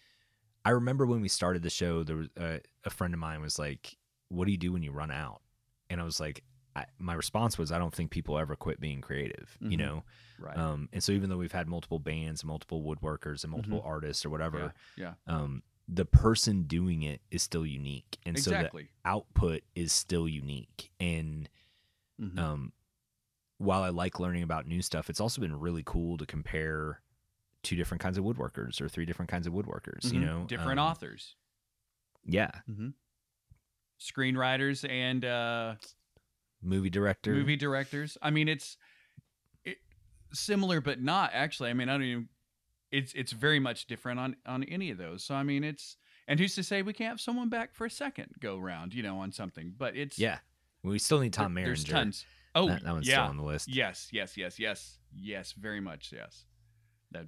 i 0.63 0.69
remember 0.69 1.05
when 1.05 1.19
we 1.19 1.27
started 1.27 1.63
the 1.63 1.69
show 1.69 2.01
there 2.03 2.15
was 2.15 2.27
uh, 2.39 2.59
a 2.85 2.89
friend 2.89 3.13
of 3.13 3.19
mine 3.19 3.41
was 3.41 3.59
like 3.59 3.97
what 4.29 4.45
do 4.45 4.51
you 4.51 4.57
do 4.57 4.71
when 4.71 4.83
you 4.83 4.91
run 4.93 5.11
out 5.11 5.41
and 5.89 5.99
i 5.99 6.03
was 6.05 6.19
like 6.21 6.43
I, 6.77 6.85
my 6.97 7.13
response 7.13 7.57
was 7.57 7.73
i 7.73 7.77
don't 7.77 7.93
think 7.93 8.09
people 8.11 8.37
ever 8.39 8.55
quit 8.55 8.79
being 8.79 9.01
creative 9.01 9.57
you 9.59 9.75
Mhm. 9.75 9.79
know 9.79 10.03
Right. 10.39 10.57
um 10.57 10.87
and 10.93 11.03
so 11.03 11.11
even 11.11 11.29
though 11.29 11.37
we've 11.37 11.51
had 11.51 11.67
multiple 11.67 11.99
bands 11.99 12.41
and 12.41 12.47
multiple 12.47 12.81
woodworkers 12.83 13.43
and 13.43 13.51
multiple 13.51 13.81
artists 13.85 14.25
or 14.25 14.29
whatever 14.29 14.59
Mm-hmm. 14.59 15.01
yeah. 15.01 15.13
um 15.27 15.61
the 15.87 16.05
person 16.05 16.63
doing 16.63 17.03
it 17.03 17.21
is 17.31 17.41
still 17.43 17.65
unique 17.65 18.17
and 18.25 18.39
so 18.39 18.51
the 18.51 18.69
output 19.05 19.61
is 19.75 19.91
still 19.91 20.27
unique 20.27 20.91
and 20.99 21.49
Mhm. 22.19 22.37
um, 22.39 22.73
while 23.57 23.83
I 23.83 23.89
like 23.89 24.19
learning 24.19 24.41
about 24.43 24.65
new 24.67 24.81
stuff, 24.81 25.09
it's 25.09 25.19
also 25.19 25.39
been 25.41 25.59
really 25.59 25.83
cool 25.85 26.17
to 26.17 26.25
compare 26.25 27.01
two 27.63 27.75
different 27.75 28.01
kinds 28.01 28.17
of 28.17 28.23
woodworkers 28.23 28.81
or 28.81 28.89
three 28.89 29.05
different 29.05 29.29
kinds 29.29 29.45
of 29.45 29.53
woodworkers. 29.53 30.11
You 30.11 30.19
Mhm. 30.19 30.21
know, 30.21 30.45
different 30.47 30.79
Um, 30.79 30.87
authors, 30.87 31.35
Yeah, 32.23 32.51
mm-hmm. 32.67 32.89
screenwriters, 33.99 34.87
and 34.89 35.23
uh, 35.25 35.75
movie 36.61 36.89
director. 36.89 37.33
movie 37.33 37.55
directors. 37.55 38.17
I 38.21 38.31
mean, 38.31 38.47
it's 38.47 38.77
it, 39.63 39.77
similar 40.33 40.81
but 40.81 41.01
not 41.01 41.31
actually. 41.33 41.69
I 41.69 41.73
mean, 41.73 41.89
I 41.89 41.93
don't 41.93 42.03
even. 42.03 42.29
It's 42.91 43.13
it's 43.13 43.31
very 43.31 43.59
much 43.59 43.87
different 43.87 44.19
on 44.19 44.35
on 44.45 44.63
any 44.63 44.91
of 44.91 44.97
those. 44.97 45.23
So 45.23 45.35
I 45.35 45.43
mean, 45.43 45.63
it's 45.63 45.97
and 46.27 46.39
who's 46.39 46.55
to 46.55 46.63
say 46.63 46.81
we 46.81 46.93
can't 46.93 47.09
have 47.09 47.21
someone 47.21 47.49
back 47.49 47.73
for 47.73 47.85
a 47.85 47.89
second 47.89 48.27
go 48.39 48.57
round, 48.57 48.93
you 48.93 49.03
know, 49.03 49.19
on 49.19 49.31
something. 49.31 49.73
But 49.77 49.95
it's 49.95 50.19
Yeah, 50.19 50.39
we 50.83 50.99
still 50.99 51.19
need 51.19 51.33
Tom 51.33 51.53
there- 51.53 51.65
There's 51.65 51.85
Maringer. 51.85 51.91
tons. 51.91 52.25
Oh, 52.53 52.67
that, 52.67 52.83
that 52.83 52.91
one's 52.91 53.07
yeah. 53.07 53.15
still 53.15 53.29
on 53.29 53.37
the 53.37 53.43
list. 53.43 53.69
Yes, 53.69 54.09
yes, 54.11 54.35
yes, 54.35 54.59
yes, 54.59 54.97
yes. 55.15 55.53
Very 55.53 55.79
much 55.79 56.11
yes. 56.13 56.43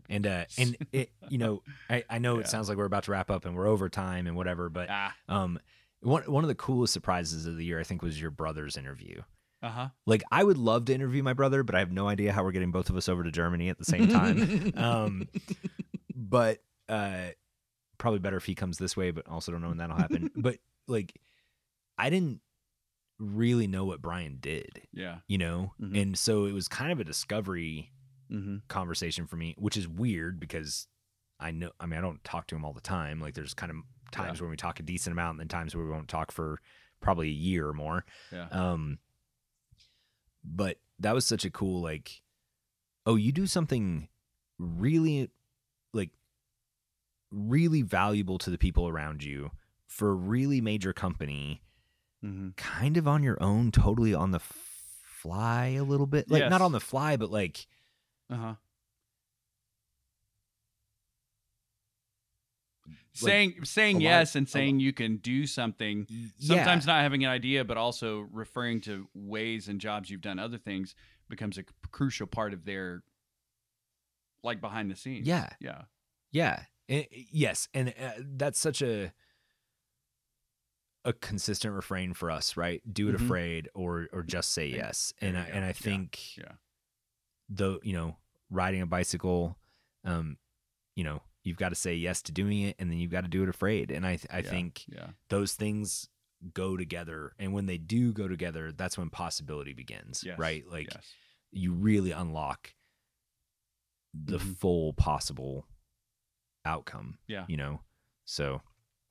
And 0.09 0.27
uh, 0.27 0.45
and 0.57 0.77
it, 0.91 1.11
you 1.29 1.37
know, 1.37 1.63
I, 1.89 2.03
I 2.09 2.17
know 2.19 2.35
Yeah. 2.35 2.41
it 2.41 2.47
sounds 2.47 2.67
like 2.69 2.77
we're 2.77 2.85
about 2.85 3.03
to 3.05 3.11
wrap 3.11 3.29
up 3.31 3.45
and 3.45 3.55
we're 3.55 3.67
over 3.67 3.87
time 3.89 4.27
and 4.27 4.35
whatever, 4.35 4.69
but 4.69 4.87
ah 4.89 5.13
um, 5.29 5.59
one 6.01 6.23
one 6.23 6.43
of 6.43 6.47
the 6.49 6.55
coolest 6.55 6.91
surprises 6.93 7.45
of 7.45 7.55
the 7.57 7.63
year 7.65 7.79
I 7.79 7.83
think 7.83 8.01
was 8.01 8.19
your 8.19 8.31
brother's 8.31 8.75
interview. 8.77 9.21
Uh 9.63 9.69
huh. 9.69 9.87
Like 10.05 10.21
I 10.31 10.43
would 10.43 10.57
love 10.59 10.85
to 10.85 10.93
interview 10.93 11.23
my 11.23 11.33
brother, 11.33 11.63
but 11.63 11.73
I 11.73 11.79
have 11.79 11.91
no 11.91 12.07
idea 12.07 12.31
how 12.33 12.43
we're 12.43 12.51
getting 12.51 12.71
both 12.71 12.89
of 12.91 12.97
us 12.97 13.09
over 13.09 13.23
to 13.23 13.31
Germany 13.31 13.69
at 13.69 13.79
the 13.79 13.85
same 13.85 14.07
time. 14.09 14.73
um, 14.77 15.27
but 16.15 16.59
uh, 16.89 17.29
probably 17.97 18.19
better 18.19 18.37
if 18.37 18.45
he 18.45 18.55
comes 18.55 18.77
this 18.77 18.95
way. 18.97 19.11
But 19.11 19.27
also 19.27 19.51
don't 19.51 19.61
know 19.61 19.69
when 19.69 19.77
that'll 19.77 19.95
happen. 19.97 20.29
but 20.35 20.57
like, 20.87 21.13
I 21.97 22.09
didn't 22.09 22.41
really 23.19 23.67
know 23.67 23.85
what 23.85 24.01
Brian 24.01 24.37
did, 24.41 24.81
yeah. 24.91 25.17
you 25.27 25.37
know, 25.37 25.71
Mhm. 25.79 26.01
and 26.01 26.17
so 26.17 26.45
it 26.45 26.51
was 26.51 26.67
kind 26.67 26.91
of 26.91 26.99
a 26.99 27.03
discovery 27.03 27.89
Mm-hmm. 28.31 28.57
conversation 28.67 29.27
for 29.27 29.35
me, 29.35 29.53
which 29.59 29.77
is 29.77 29.87
weird 29.87 30.39
because 30.39 30.87
I 31.39 31.51
know. 31.51 31.69
I 31.79 31.85
mean, 31.85 31.99
I 31.99 32.01
don't 32.01 32.23
talk 32.23 32.47
to 32.47 32.55
him 32.55 32.65
all 32.65 32.73
the 32.73 32.81
time. 32.81 33.19
Like, 33.19 33.35
there's 33.35 33.53
kind 33.53 33.69
of 33.69 33.77
times 34.11 34.41
when 34.41 34.49
we 34.49 34.55
talk 34.57 34.79
a 34.79 34.83
decent 34.83 35.11
amount, 35.11 35.31
and 35.33 35.39
then 35.41 35.47
times 35.49 35.75
where 35.75 35.85
we 35.85 35.91
won't 35.91 36.07
talk 36.07 36.31
for 36.31 36.59
probably 36.99 37.27
a 37.27 37.31
year 37.31 37.67
or 37.67 37.73
more. 37.73 38.05
Yeah. 38.31 38.47
Um, 38.49 38.97
but 40.43 40.77
that 40.99 41.13
was 41.13 41.25
such 41.25 41.45
a 41.45 41.49
cool 41.49 41.81
like, 41.81 42.21
oh, 43.05 43.15
you 43.15 43.31
do 43.31 43.47
something 43.47 44.07
really 44.59 45.29
like 45.93 46.09
really 47.31 47.81
valuable 47.81 48.37
to 48.37 48.49
the 48.49 48.57
people 48.57 48.87
around 48.87 49.23
you 49.23 49.51
for 49.87 50.09
a 50.11 50.15
really 50.15 50.61
major 50.61 50.93
company, 50.93 51.61
Mm-hmm. 52.23 52.51
kind 52.55 52.95
of 52.95 53.05
on 53.05 53.21
your 53.21 53.37
own, 53.43 53.69
totally 53.69 54.13
on 54.13 54.31
the 54.31 54.39
fly 55.03 55.75
a 55.77 55.83
little 55.83 56.07
bit, 56.07 56.31
like 56.31 56.43
not 56.49 56.61
on 56.61 56.71
the 56.71 56.79
fly, 56.79 57.17
but 57.17 57.29
like 57.31 57.67
Uh 58.29 58.53
saying 63.13 63.63
saying 63.63 63.95
a 63.97 63.99
lot 63.99 64.03
yes 64.03 64.35
and 64.35 64.49
saying 64.49 64.79
you 64.79 64.91
can 64.93 65.17
do 65.17 65.45
something 65.47 66.07
sometimes 66.39 66.85
yeah. 66.85 66.93
not 66.93 67.01
having 67.03 67.23
an 67.23 67.29
idea 67.29 67.63
but 67.63 67.77
also 67.77 68.27
referring 68.31 68.81
to 68.81 69.07
ways 69.13 69.67
and 69.67 69.79
jobs 69.79 70.09
you've 70.09 70.21
done 70.21 70.39
other 70.39 70.57
things 70.57 70.95
becomes 71.29 71.57
a 71.57 71.63
crucial 71.91 72.25
part 72.27 72.53
of 72.53 72.65
their 72.65 73.03
like 74.43 74.59
behind 74.61 74.89
the 74.91 74.95
scenes 74.95 75.27
Yeah. 75.27 75.49
yeah 75.59 75.83
Yeah. 76.31 76.63
And- 76.89 77.07
yes, 77.11 77.69
and 77.73 77.89
uh, 78.01 78.11
that's 78.35 78.59
such 78.59 78.81
a 78.81 79.13
a 81.05 81.13
consistent 81.13 81.73
refrain 81.73 82.13
for 82.13 82.31
us, 82.31 82.55
right? 82.55 82.81
Do 82.91 83.09
it 83.09 83.13
Mhm. 83.15 83.25
afraid 83.25 83.69
or 83.73 84.07
or 84.13 84.23
just 84.23 84.51
say 84.51 84.67
yes. 84.67 85.13
And 85.19 85.37
I, 85.37 85.41
and 85.45 85.63
I 85.65 85.67
Yeah, 85.69 85.73
think 85.73 86.37
yeah. 86.37 86.53
the 87.49 87.79
you 87.83 87.93
know, 87.93 88.17
riding 88.49 88.81
a 88.81 88.85
bicycle 88.85 89.57
um 90.03 90.37
you 90.95 91.03
know, 91.03 91.21
you've 91.43 91.57
got 91.57 91.69
to 91.69 91.75
say 91.75 91.93
yes 91.95 92.21
to 92.23 92.31
doing 92.31 92.61
it 92.61 92.75
and 92.79 92.89
then 92.89 92.97
you've 92.97 93.11
got 93.11 93.21
to 93.21 93.27
do 93.29 93.43
it 93.43 93.49
afraid. 93.49 93.91
And 93.91 94.05
I 94.05 94.15
th- 94.17 94.27
I 94.31 94.39
Yeah. 94.39 94.49
think 94.49 94.83
yeah 94.87 95.07
those 95.29 95.53
things 95.53 96.07
go 96.53 96.75
together 96.77 97.33
and 97.39 97.53
when 97.53 97.65
they 97.67 97.77
do 97.77 98.11
go 98.13 98.27
together, 98.27 98.71
that's 98.71 98.97
when 98.97 99.09
possibility 99.09 99.73
begins, 99.73 100.23
yes 100.25 100.37
right? 100.39 100.63
Like 100.67 100.93
yes 100.93 101.05
you 101.51 101.71
really 101.73 102.11
unlock 102.11 102.73
the 104.13 104.37
Mhm. 104.39 104.55
full 104.57 104.93
possible 104.93 105.67
outcome. 106.65 107.17
Yeah. 107.27 107.45
You 107.47 107.57
know? 107.57 107.81
So 108.25 108.61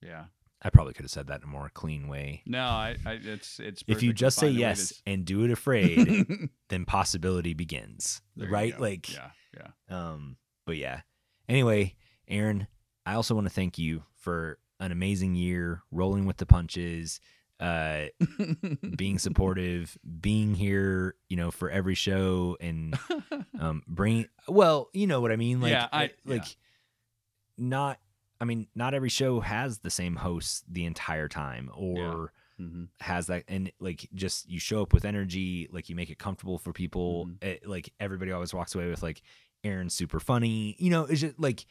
yeah 0.00 0.26
I 0.64 0.70
probably 0.70 0.92
could 0.94 1.04
have 1.04 1.10
said 1.10 1.26
that 1.26 1.38
in 1.42 1.44
a 1.44 1.50
more 1.50 1.68
clean 1.74 2.06
way. 2.06 2.42
no 2.46 2.62
i, 2.64 2.96
I 3.04 3.12
it's 3.14 3.58
it's 3.60 3.82
If 3.88 4.02
you 4.02 4.12
just 4.12 4.38
say 4.38 4.46
fine 4.46 4.54
the 4.54 4.62
way 4.62 4.66
it 4.68 4.78
yes 4.78 5.02
and 5.06 5.24
do 5.24 5.44
it 5.44 5.50
afraid, 5.50 6.48
then 6.68 6.84
possibility 6.84 7.52
begins. 7.54 8.22
There 8.36 8.48
right? 8.48 8.78
Like 8.78 9.12
yeah 9.12 9.30
yeah 9.56 9.70
um 9.88 10.36
but 10.66 10.76
yeah. 10.76 11.00
Anyway, 11.48 11.96
Aaron, 12.28 12.66
I 13.06 13.14
also 13.14 13.34
want 13.34 13.46
to 13.46 13.52
thank 13.52 13.78
you 13.78 14.04
for 14.16 14.58
an 14.80 14.92
amazing 14.92 15.34
year, 15.34 15.82
rolling 15.90 16.26
with 16.26 16.36
the 16.38 16.46
punches, 16.46 17.20
uh 17.60 18.06
being 18.96 19.18
supportive, 19.18 19.96
being 20.20 20.54
here, 20.54 21.14
you 21.28 21.36
know, 21.36 21.50
for 21.50 21.70
every 21.70 21.94
show 21.94 22.56
and 22.60 22.98
um 23.60 23.82
bring 23.86 24.26
well 24.48 24.88
you 24.92 25.06
know 25.06 25.20
what 25.20 25.30
i 25.30 25.36
mean? 25.36 25.60
Like 25.60 25.70
Yeah, 25.72 25.88
I- 25.92 26.10
like 26.24 26.56
not 27.58 27.98
i 28.40 28.44
mean 28.44 28.66
not 28.74 28.94
every 28.94 29.08
show 29.10 29.40
has 29.40 29.78
the 29.80 29.90
same 29.90 30.16
host 30.16 30.64
the 30.68 30.84
entire 30.84 31.28
time 31.28 31.70
or 31.74 32.32
Mhm. 32.60 32.88
has 33.00 33.26
that 33.28 33.44
and 33.48 33.72
like 33.80 34.08
just 34.14 34.48
you 34.48 34.58
show 34.60 34.82
up 34.82 34.92
with 34.92 35.04
energy 35.04 35.68
like 35.72 35.88
you 35.88 35.96
make 35.96 36.10
it 36.10 36.18
comfortable 36.18 36.58
for 36.58 36.72
people. 36.72 37.26
Mhm. 37.26 37.36
eh, 37.42 37.56
like 37.64 37.92
everybody 37.98 38.30
always 38.30 38.52
walks 38.54 38.74
away 38.74 38.88
with 38.88 39.02
like 39.02 39.22
aaron's 39.64 39.94
super 39.94 40.20
funny. 40.20 40.76
You 40.78 40.90
know 40.90 41.04
it's 41.04 41.20
just 41.20 41.38
like 41.40 41.64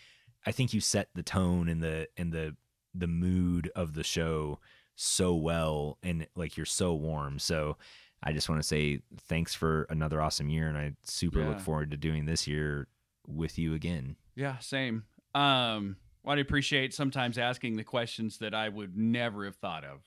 i 0.45 0.51
think 0.51 0.73
you 0.73 0.79
set 0.79 1.09
the 1.15 1.23
tone 1.23 1.67
and 1.67 1.81
the 1.81 2.07
and 2.17 2.31
the 2.31 2.55
the 2.93 3.07
mood 3.07 3.71
of 3.75 3.93
the 3.93 4.03
show 4.03 4.59
so 4.95 5.33
well 5.33 5.97
and 6.03 6.27
like 6.35 6.57
you're 6.57 6.65
so 6.65 6.93
warm 6.93 7.39
so 7.39 7.77
i 8.23 8.31
just 8.31 8.49
want 8.49 8.61
to 8.61 8.67
say 8.67 8.99
thanks 9.27 9.53
for 9.53 9.83
another 9.89 10.21
awesome 10.21 10.49
year 10.49 10.67
and 10.67 10.77
i 10.77 10.91
super 11.03 11.43
look 11.43 11.59
forward 11.59 11.89
to 11.91 11.97
doing 11.97 12.25
this 12.25 12.47
year 12.47 12.87
with 13.27 13.57
you 13.57 13.73
again 13.73 14.15
Yeah, 14.35 14.57
same. 14.59 15.03
Um, 15.35 15.97
well, 16.23 16.37
I 16.37 16.39
appreciate 16.39 16.93
sometimes 16.93 17.37
asking 17.37 17.77
the 17.77 17.83
questions 17.83 18.37
that 18.39 18.53
I 18.53 18.69
would 18.69 18.97
never 18.97 19.45
have 19.45 19.55
thought 19.55 19.83
of. 19.83 20.01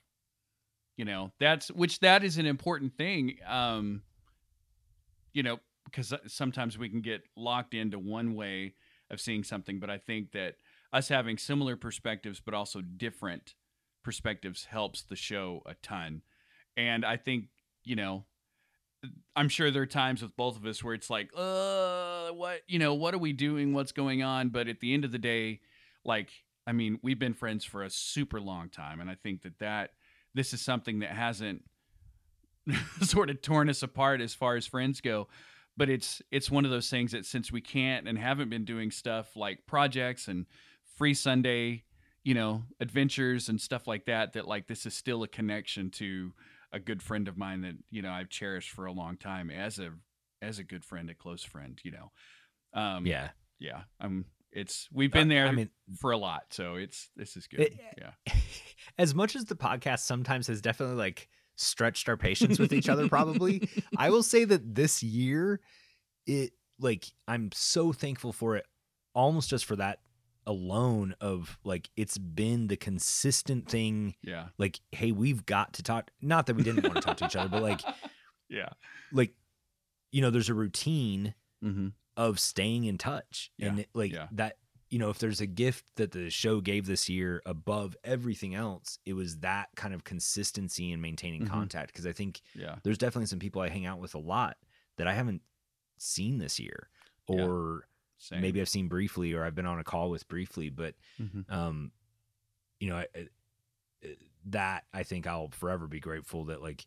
You 0.96 1.04
know, 1.04 1.32
that's 1.40 1.70
which 1.70 2.00
that 2.00 2.24
is 2.24 2.38
an 2.38 2.46
important 2.46 2.96
thing. 2.96 3.36
Um, 3.46 4.02
you 5.32 5.42
know, 5.42 5.58
because 5.84 6.14
sometimes 6.26 6.78
we 6.78 6.88
can 6.88 7.00
get 7.00 7.22
locked 7.36 7.74
into 7.74 7.98
one 7.98 8.34
way 8.34 8.74
of 9.14 9.20
seeing 9.20 9.44
something, 9.44 9.80
but 9.80 9.88
I 9.88 9.96
think 9.96 10.32
that 10.32 10.56
us 10.92 11.08
having 11.08 11.38
similar 11.38 11.76
perspectives 11.76 12.40
but 12.44 12.54
also 12.54 12.80
different 12.80 13.54
perspectives 14.02 14.66
helps 14.66 15.02
the 15.02 15.16
show 15.16 15.62
a 15.66 15.74
ton. 15.74 16.22
And 16.76 17.04
I 17.04 17.16
think, 17.16 17.46
you 17.84 17.96
know, 17.96 18.26
I'm 19.34 19.48
sure 19.48 19.70
there 19.70 19.82
are 19.82 19.86
times 19.86 20.22
with 20.22 20.36
both 20.36 20.56
of 20.56 20.64
us 20.66 20.82
where 20.82 20.94
it's 20.94 21.10
like, 21.10 21.30
uh, 21.36 22.28
what, 22.28 22.60
you 22.66 22.78
know, 22.78 22.94
what 22.94 23.14
are 23.14 23.18
we 23.18 23.32
doing? 23.32 23.72
What's 23.72 23.92
going 23.92 24.22
on? 24.22 24.50
But 24.50 24.68
at 24.68 24.80
the 24.80 24.94
end 24.94 25.04
of 25.04 25.12
the 25.12 25.18
day, 25.18 25.60
like, 26.04 26.30
I 26.66 26.72
mean, 26.72 26.98
we've 27.02 27.18
been 27.18 27.34
friends 27.34 27.64
for 27.64 27.82
a 27.82 27.90
super 27.90 28.40
long 28.40 28.68
time. 28.68 29.00
And 29.00 29.10
I 29.10 29.14
think 29.14 29.42
that 29.42 29.58
that, 29.58 29.90
this 30.34 30.52
is 30.52 30.60
something 30.60 31.00
that 31.00 31.10
hasn't 31.10 31.62
sort 33.02 33.30
of 33.30 33.42
torn 33.42 33.68
us 33.68 33.82
apart 33.82 34.20
as 34.20 34.34
far 34.34 34.56
as 34.56 34.66
friends 34.66 35.00
go 35.00 35.28
but 35.76 35.88
it's 35.90 36.22
it's 36.30 36.50
one 36.50 36.64
of 36.64 36.70
those 36.70 36.88
things 36.90 37.12
that 37.12 37.26
since 37.26 37.50
we 37.52 37.60
can't 37.60 38.08
and 38.08 38.18
haven't 38.18 38.50
been 38.50 38.64
doing 38.64 38.90
stuff 38.90 39.36
like 39.36 39.66
projects 39.66 40.28
and 40.28 40.46
free 40.96 41.14
sunday 41.14 41.82
you 42.22 42.34
know 42.34 42.62
adventures 42.80 43.48
and 43.48 43.60
stuff 43.60 43.86
like 43.86 44.04
that 44.06 44.32
that 44.34 44.46
like 44.46 44.66
this 44.66 44.86
is 44.86 44.94
still 44.94 45.22
a 45.22 45.28
connection 45.28 45.90
to 45.90 46.32
a 46.72 46.78
good 46.78 47.02
friend 47.02 47.28
of 47.28 47.36
mine 47.36 47.62
that 47.62 47.74
you 47.90 48.02
know 48.02 48.10
i've 48.10 48.28
cherished 48.28 48.70
for 48.70 48.86
a 48.86 48.92
long 48.92 49.16
time 49.16 49.50
as 49.50 49.78
a 49.78 49.90
as 50.42 50.58
a 50.58 50.64
good 50.64 50.84
friend 50.84 51.10
a 51.10 51.14
close 51.14 51.42
friend 51.42 51.80
you 51.84 51.90
know. 51.92 52.10
Um 52.80 53.06
yeah. 53.06 53.30
yeah 53.58 53.82
i'm 54.00 54.26
it's 54.52 54.88
we've 54.92 55.10
been 55.12 55.28
Uh, 55.30 55.34
there 55.34 55.46
I 55.48 55.50
mean, 55.52 55.70
for 56.00 56.12
a 56.12 56.16
lot 56.16 56.44
so 56.50 56.76
it's 56.76 57.10
this 57.16 57.36
is 57.36 57.46
good 57.46 57.60
It- 57.60 57.78
yeah. 57.98 58.32
as 58.98 59.14
much 59.14 59.34
as 59.36 59.46
the 59.46 59.56
podcast 59.56 60.00
sometimes 60.00 60.46
has 60.46 60.60
definitely 60.60 60.96
like 60.96 61.28
stretched 61.56 62.08
our 62.08 62.16
patience 62.16 62.58
with 62.58 62.72
each 62.72 62.88
other, 62.88 63.08
probably, 63.08 63.68
I 63.96 64.10
will 64.10 64.22
say 64.22 64.44
that 64.44 64.74
this 64.74 65.02
year, 65.02 65.60
it 66.26 66.52
like 66.78 67.06
I'm 67.28 67.50
so 67.52 67.92
thankful 67.92 68.32
for 68.32 68.56
it, 68.56 68.66
almost 69.14 69.50
just 69.50 69.64
for 69.64 69.76
that 69.76 70.00
alone. 70.46 71.14
Of 71.20 71.58
like, 71.64 71.90
it's 71.96 72.18
been 72.18 72.66
the 72.68 72.76
consistent 72.76 73.68
thing. 73.68 74.14
yeah 74.22 74.46
Like, 74.58 74.80
hey, 74.92 75.12
we've 75.12 75.46
got 75.46 75.74
to 75.74 75.82
talk. 75.82 76.10
Not 76.20 76.46
that 76.46 76.56
we 76.56 76.62
didn't 76.62 76.84
want 76.84 76.96
to 76.96 77.00
talk 77.00 77.16
to 77.18 77.26
each 77.26 77.36
other, 77.36 77.48
but 77.48 77.62
like, 77.62 77.82
yeah 78.48 78.68
like, 79.14 79.32
you 80.12 80.20
know, 80.20 80.30
there's 80.30 80.50
a 80.50 80.54
routine 80.54 81.34
mm-hmm. 81.64 81.88
of 82.16 82.38
staying 82.38 82.84
in 82.84 82.98
touch, 82.98 83.50
Yeah, 83.56 83.68
and 83.68 83.78
it, 83.80 83.88
like 83.94 84.12
yeah. 84.12 84.26
that. 84.32 84.58
You 84.94 85.00
know, 85.00 85.10
if 85.10 85.18
there's 85.18 85.40
a 85.40 85.46
gift 85.46 85.84
that 85.96 86.12
the 86.12 86.30
show 86.30 86.60
gave 86.60 86.86
this 86.86 87.08
year 87.08 87.42
above 87.44 87.96
everything 88.04 88.54
else, 88.54 89.00
it 89.04 89.14
was 89.14 89.38
that 89.38 89.70
kind 89.74 89.92
of 89.92 90.04
consistency 90.04 90.92
in 90.92 91.00
maintaining 91.00 91.42
Mhm. 91.42 91.48
contact. 91.48 91.88
Because 91.92 92.06
I 92.06 92.12
think 92.12 92.40
yeah 92.54 92.78
there's 92.84 92.96
definitely 92.98 93.26
some 93.26 93.40
people 93.40 93.60
I 93.60 93.70
hang 93.70 93.86
out 93.86 93.98
with 93.98 94.14
a 94.14 94.18
lot 94.20 94.56
that 94.98 95.08
I 95.08 95.14
haven't 95.14 95.42
seen 95.98 96.38
this 96.38 96.60
year, 96.60 96.88
or 97.26 97.88
Same. 98.18 98.40
maybe 98.40 98.60
I've 98.60 98.68
seen 98.68 98.86
briefly, 98.86 99.32
or 99.32 99.42
I've 99.44 99.56
been 99.56 99.66
on 99.66 99.80
a 99.80 99.84
call 99.84 100.10
with 100.10 100.28
briefly. 100.28 100.68
But 100.70 100.94
Mhm. 101.20 101.50
um, 101.50 101.90
you 102.78 102.88
know, 102.90 102.96
I, 102.98 103.08
I- 103.16 103.28
that 104.44 104.84
I 104.92 105.02
think 105.02 105.26
I'll 105.26 105.48
forever 105.48 105.88
be 105.88 105.98
grateful 105.98 106.44
that 106.44 106.62
like 106.62 106.86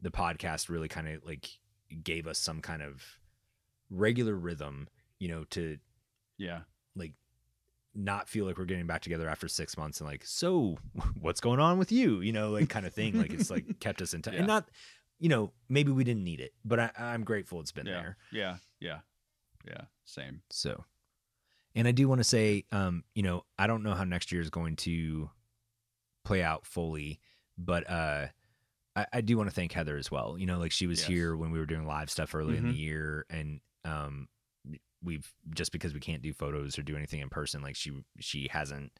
the 0.00 0.10
podcast 0.10 0.68
really 0.68 0.88
kind 0.88 1.06
of 1.06 1.24
like 1.24 1.48
gave 2.02 2.26
us 2.26 2.38
some 2.40 2.60
kind 2.60 2.82
of 2.82 3.04
regular 3.88 4.34
rhythm, 4.34 4.88
you 5.20 5.28
know, 5.28 5.44
to 5.50 5.78
yeah 6.38 6.62
like 6.96 7.12
not 7.94 8.28
feel 8.28 8.44
like 8.46 8.56
we're 8.58 8.64
getting 8.64 8.86
back 8.86 9.02
together 9.02 9.28
after 9.28 9.48
six 9.48 9.76
months 9.76 10.00
and 10.00 10.08
like, 10.08 10.24
so 10.24 10.78
what's 11.20 11.40
going 11.40 11.60
on 11.60 11.78
with 11.78 11.90
you? 11.92 12.20
You 12.20 12.32
know, 12.32 12.50
like 12.50 12.68
kind 12.68 12.86
of 12.86 12.94
thing. 12.94 13.18
Like 13.18 13.32
it's 13.32 13.50
like 13.50 13.64
kept 13.80 14.00
us 14.02 14.14
in 14.14 14.22
touch. 14.22 14.34
Yeah. 14.34 14.40
And 14.40 14.46
not, 14.48 14.68
you 15.18 15.28
know, 15.28 15.52
maybe 15.68 15.90
we 15.92 16.04
didn't 16.04 16.24
need 16.24 16.40
it, 16.40 16.52
but 16.64 16.78
I, 16.80 16.90
I'm 16.98 17.24
grateful 17.24 17.60
it's 17.60 17.72
been 17.72 17.86
yeah 17.86 17.92
there. 17.92 18.16
yeah 18.32 18.56
yeah 18.80 18.98
yeah 19.66 19.82
same 20.06 20.40
So, 20.50 20.84
and 21.74 21.86
I 21.86 21.92
do 21.92 22.08
want 22.08 22.18
to 22.20 22.24
say, 22.24 22.64
um, 22.72 23.04
you 23.14 23.22
know, 23.22 23.44
I 23.58 23.66
don't 23.66 23.82
know 23.82 23.94
how 23.94 24.04
next 24.04 24.32
year 24.32 24.40
is 24.40 24.50
going 24.50 24.76
to 24.76 25.30
play 26.24 26.42
out 26.42 26.66
fully, 26.66 27.20
but 27.58 27.88
uh, 27.90 28.26
I, 28.96 29.06
I 29.14 29.20
do 29.20 29.36
want 29.36 29.48
to 29.50 29.54
thank 29.54 29.72
Heather 29.72 29.96
as 29.96 30.10
well. 30.10 30.36
You 30.38 30.46
know, 30.46 30.58
like 30.58 30.72
she 30.72 30.86
was 30.86 31.00
Yes. 31.00 31.08
here 31.08 31.36
when 31.36 31.50
we 31.50 31.58
were 31.58 31.66
doing 31.66 31.86
live 31.86 32.10
stuff 32.10 32.34
early 32.34 32.56
in 32.56 32.64
Mhm. 32.64 32.68
the 32.68 32.74
year, 32.76 33.26
and 33.30 33.60
um, 33.84 34.28
we've 35.02 35.32
just 35.54 35.72
because 35.72 35.94
we 35.94 36.00
can't 36.00 36.22
do 36.22 36.32
photos 36.32 36.78
or 36.78 36.82
do 36.82 36.96
anything 36.96 37.20
in 37.20 37.28
person, 37.28 37.62
like 37.62 37.76
she 37.76 37.92
she 38.18 38.48
hasn't 38.50 38.92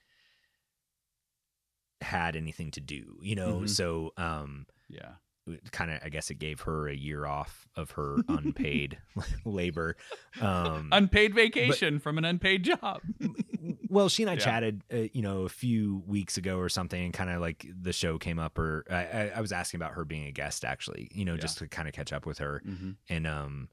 had 2.01 2.37
anything 2.37 2.71
to 2.73 2.81
do. 2.81 3.19
You 3.23 3.35
know, 3.37 3.61
Mhm. 3.61 3.69
so 3.69 4.13
um, 4.17 4.67
yeah 4.89 5.13
kind 5.73 5.91
of 5.91 5.99
I 6.05 6.11
guess 6.11 6.31
it 6.31 6.37
gave 6.37 6.61
her 6.61 6.87
a 6.87 6.95
year 6.95 7.27
off 7.27 7.67
of 7.75 7.93
her 7.93 8.19
unpaid 8.29 8.99
labor. 9.45 9.97
Um, 10.41 10.91
unpaid 10.93 11.35
vacation 11.35 11.99
from 11.99 12.19
an 12.19 12.25
unpaid 12.25 12.63
job 12.65 13.01
well, 13.89 14.09
she 14.09 14.23
and 14.23 14.31
I 14.31 14.35
Yeah. 14.35 14.39
chatted, 14.39 14.85
uh, 14.93 14.97
you 15.13 15.21
know, 15.23 15.43
a 15.43 15.49
few 15.49 16.05
weeks 16.07 16.37
ago 16.37 16.59
or 16.59 16.69
something, 16.69 17.03
and 17.07 17.13
kind 17.13 17.29
of 17.29 17.41
like 17.41 17.67
the 17.83 17.93
show 17.93 18.19
came 18.19 18.39
up, 18.39 18.57
or 18.57 18.85
I, 18.89 18.95
I, 19.05 19.33
I 19.37 19.41
was 19.41 19.51
asking 19.51 19.79
about 19.79 19.95
her 19.95 20.05
being 20.05 20.27
a 20.27 20.31
guest, 20.33 20.65
actually, 20.65 21.09
you 21.13 21.25
know, 21.25 21.35
Yeah. 21.35 21.41
just 21.41 21.59
to 21.59 21.67
kind 21.67 21.89
of 21.89 21.95
catch 21.95 22.13
up 22.13 22.25
with 22.25 22.39
her, 22.39 22.63
mm-hmm. 22.65 22.91
and 23.09 23.27
um, 23.27 23.69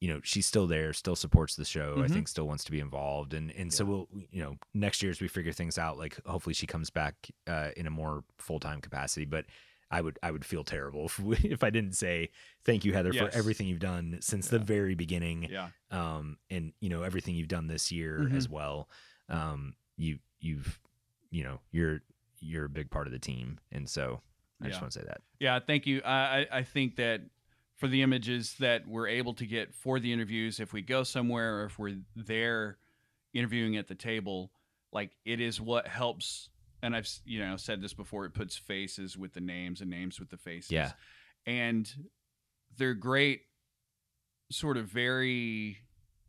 you 0.00 0.08
know, 0.12 0.20
she's 0.22 0.46
still 0.46 0.66
there, 0.66 0.92
still 0.92 1.16
supports 1.16 1.56
the 1.56 1.64
show. 1.64 1.94
I 1.98 2.06
Mhm. 2.06 2.10
think 2.12 2.28
still 2.28 2.46
wants 2.46 2.64
to 2.64 2.70
be 2.70 2.80
involved, 2.80 3.32
and 3.34 3.50
and 3.52 3.72
so 3.72 3.84
we'll, 3.84 4.08
you 4.30 4.42
know, 4.42 4.56
next 4.74 5.02
year 5.02 5.10
as 5.10 5.20
we 5.20 5.28
figure 5.28 5.52
things 5.52 5.78
out, 5.78 5.96
like 5.98 6.18
hopefully 6.26 6.54
she 6.54 6.66
comes 6.66 6.90
back 6.90 7.30
uh, 7.46 7.70
in 7.76 7.86
a 7.86 7.90
more 7.90 8.24
full 8.38 8.60
time 8.60 8.80
capacity, 8.80 9.24
but. 9.26 9.46
I 9.88 10.00
would 10.00 10.18
I 10.20 10.32
would 10.32 10.44
feel 10.44 10.64
terrible 10.64 11.06
if 11.06 11.16
we, 11.20 11.36
if 11.44 11.62
I 11.62 11.70
didn't 11.70 11.92
say 11.92 12.30
thank 12.64 12.84
you 12.84 12.92
Heather 12.92 13.12
Yes. 13.12 13.22
for 13.32 13.38
everything 13.38 13.68
you've 13.68 13.78
done 13.78 14.18
since 14.20 14.48
the 14.48 14.58
very 14.58 14.96
beginning 14.96 15.44
yeah 15.44 15.68
um, 15.92 16.38
and 16.50 16.72
you 16.80 16.88
know 16.88 17.04
everything 17.04 17.36
you've 17.36 17.46
done 17.46 17.68
this 17.68 17.92
year 17.92 18.18
Mhm. 18.28 18.34
as 18.36 18.48
well. 18.48 18.90
Um, 19.28 19.76
you 19.96 20.18
you've 20.40 20.80
you 21.30 21.44
know 21.44 21.60
you're 21.70 22.00
you're 22.40 22.64
a 22.64 22.68
big 22.68 22.90
part 22.90 23.06
of 23.06 23.12
the 23.12 23.20
team, 23.20 23.60
and 23.70 23.88
so 23.88 24.22
I 24.60 24.66
just 24.70 24.80
want 24.80 24.92
to 24.92 24.98
say 24.98 25.04
that. 25.06 25.20
Yeah, 25.38 25.60
thank 25.60 25.86
you. 25.86 26.00
I, 26.04 26.40
I 26.40 26.46
I 26.58 26.62
think 26.64 26.96
that 26.96 27.20
for 27.76 27.88
the 27.88 28.02
images 28.02 28.54
that 28.58 28.88
we're 28.88 29.08
able 29.08 29.34
to 29.34 29.46
get 29.46 29.74
for 29.74 30.00
the 30.00 30.12
interviews, 30.12 30.60
if 30.60 30.72
we 30.72 30.82
go 30.82 31.02
somewhere 31.02 31.60
or 31.60 31.64
if 31.66 31.78
we're 31.78 31.96
there 32.14 32.78
interviewing 33.34 33.76
at 33.76 33.86
the 33.86 33.94
table, 33.94 34.50
like 34.92 35.10
it 35.24 35.40
is 35.40 35.60
what 35.60 35.86
helps. 35.86 36.48
And 36.82 36.96
I've 36.96 37.08
you 37.24 37.38
know 37.38 37.56
said 37.56 37.80
this 37.80 37.94
before. 37.94 38.24
It 38.24 38.34
puts 38.34 38.56
faces 38.56 39.16
with 39.16 39.34
the 39.34 39.40
names 39.40 39.80
and 39.80 39.90
names 39.90 40.18
with 40.18 40.30
the 40.30 40.36
faces. 40.38 40.70
Yeah. 40.70 40.92
and 41.46 41.92
they're 42.78 42.94
great, 42.94 43.42
sort 44.50 44.76
of 44.76 44.86
very 44.86 45.78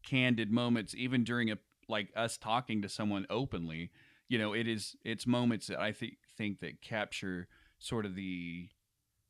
candid 0.06 0.52
moments, 0.52 0.95
even 0.95 1.24
during 1.24 1.52
a 1.52 1.57
like 1.90 2.10
us 2.15 2.38
talking 2.38 2.82
to 2.82 2.90
someone 2.90 3.26
openly. 3.30 3.91
You 4.30 4.38
know, 4.38 4.53
it 4.53 4.68
is 4.68 4.95
it's 5.03 5.26
moments 5.26 5.68
that 5.68 5.80
I 5.80 5.91
think 5.91 6.15
think 6.38 6.60
that 6.60 6.82
capture 6.82 7.48
sort 7.80 8.06
of 8.06 8.15
the 8.15 8.69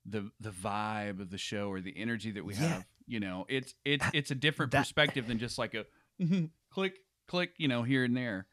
the 0.08 0.32
the 0.40 0.52
vibe 0.52 1.20
of 1.20 1.30
the 1.30 1.38
show 1.38 1.70
or 1.70 1.82
the 1.82 1.94
energy 1.98 2.32
that 2.32 2.46
we 2.46 2.54
Yeah. 2.54 2.68
have. 2.68 2.86
You 3.08 3.20
know, 3.20 3.46
it's 3.50 3.74
it's 3.86 4.06
it's 4.14 4.32
a 4.32 4.36
different 4.36 4.72
that- 4.72 4.80
perspective 4.80 5.28
than 5.28 5.38
just 5.40 5.58
like 5.58 5.74
a 5.76 5.86
click 6.72 6.96
click. 7.28 7.52
You 7.58 7.68
know, 7.68 7.84
here 7.84 8.04
and 8.04 8.16
there. 8.16 8.48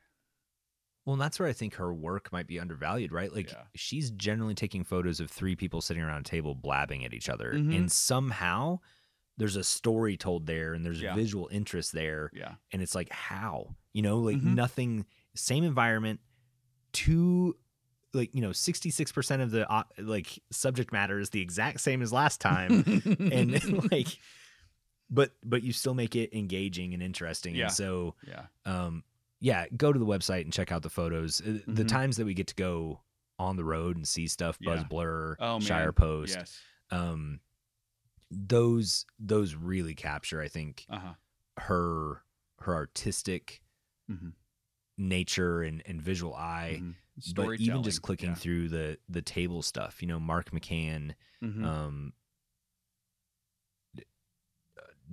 Well, 1.05 1.15
and 1.15 1.21
that's 1.21 1.39
where 1.39 1.49
I 1.49 1.53
think 1.53 1.75
her 1.75 1.93
work 1.93 2.33
might 2.33 2.47
be 2.47 2.59
undervalued, 2.59 3.13
right? 3.13 3.31
Like 3.33 3.51
Yeah. 3.51 3.65
she's 3.75 4.11
generally 4.11 4.55
taking 4.55 4.85
photos 4.85 5.21
of 5.21 5.31
three 5.31 5.55
people 5.55 5.81
sitting 5.83 6.03
around 6.03 6.21
a 6.23 6.25
table 6.31 6.55
blabbing 6.55 7.05
at 7.05 7.13
each 7.13 7.29
other, 7.29 7.53
Mhm. 7.53 7.77
and 7.77 7.93
somehow 7.93 8.79
there's 9.37 9.57
a 9.57 9.65
story 9.65 10.17
told 10.17 10.47
there, 10.47 10.73
and 10.73 10.85
there's 10.85 11.03
Yeah. 11.03 11.15
visual 11.15 11.49
interest 11.53 11.93
there, 11.93 12.31
Yeah, 12.33 12.55
and 12.73 12.81
it's 12.81 12.95
like 12.95 13.11
how 13.11 13.77
you 13.93 14.01
know 14.03 14.19
like 14.21 14.37
Mhm. 14.39 14.55
nothing 14.55 15.05
same 15.35 15.63
environment 15.65 16.21
two 16.93 17.57
like 18.15 18.35
you 18.35 18.41
know 18.41 18.51
66% 18.51 19.43
of 19.43 19.51
the 19.51 19.71
uh, 19.71 19.83
like 19.99 20.39
subject 20.51 20.93
matter 20.93 21.19
is 21.19 21.31
the 21.31 21.41
exact 21.41 21.81
same 21.81 22.01
as 22.03 22.13
last 22.13 22.41
time. 22.41 22.85
And 23.33 23.89
like 23.93 24.09
but 25.11 25.33
but 25.45 25.63
you 25.63 25.73
still 25.73 25.95
make 25.95 26.17
it 26.17 26.33
engaging 26.37 26.95
and 26.95 27.03
interesting. 27.03 27.55
Yeah. 27.55 27.65
and 27.65 27.73
so 27.73 28.15
yeah, 28.27 28.47
um 28.65 29.03
yeah 29.41 29.67
go 29.77 29.93
to 29.93 29.99
the 29.99 30.07
website 30.07 30.43
and 30.43 30.53
check 30.53 30.73
out 30.73 30.83
the 30.83 30.91
photos. 30.91 31.41
Uh, 31.41 31.59
the 31.67 31.85
Mhm. 31.85 31.89
times 31.89 32.17
that 32.17 32.25
we 32.25 32.35
get 32.35 32.47
to 32.49 32.55
go 32.55 33.01
on 33.39 33.57
the 33.57 33.65
road 33.65 33.97
and 33.97 34.07
see 34.07 34.27
stuff 34.29 34.59
buzz 34.61 34.85
blur 34.85 35.37
Oh, 35.41 35.59
shire 35.61 35.87
man. 35.87 35.93
post 35.95 36.37
yes, 36.37 36.61
um 36.91 37.41
those 38.31 39.05
those 39.19 39.55
really 39.55 39.95
capture 39.95 40.41
i 40.41 40.49
think 40.49 40.87
uh 40.89 40.99
huh, 40.99 41.13
her 41.59 42.23
her 42.61 42.75
artistic 42.75 43.61
Mhm. 44.11 44.33
nature 44.99 45.63
and, 45.63 45.83
and 45.87 46.01
visual 46.01 46.35
eye 46.35 46.81
but 47.35 47.61
even 47.61 47.83
just 47.83 48.03
clicking 48.03 48.31
yeah. 48.31 48.35
through 48.35 48.69
the 48.69 48.99
the 49.09 49.23
table 49.23 49.63
stuff 49.63 50.03
you 50.03 50.09
know 50.09 50.19
mark 50.21 50.51
mccann 50.51 51.15
Mhm. 51.43 51.65
um 51.65 52.13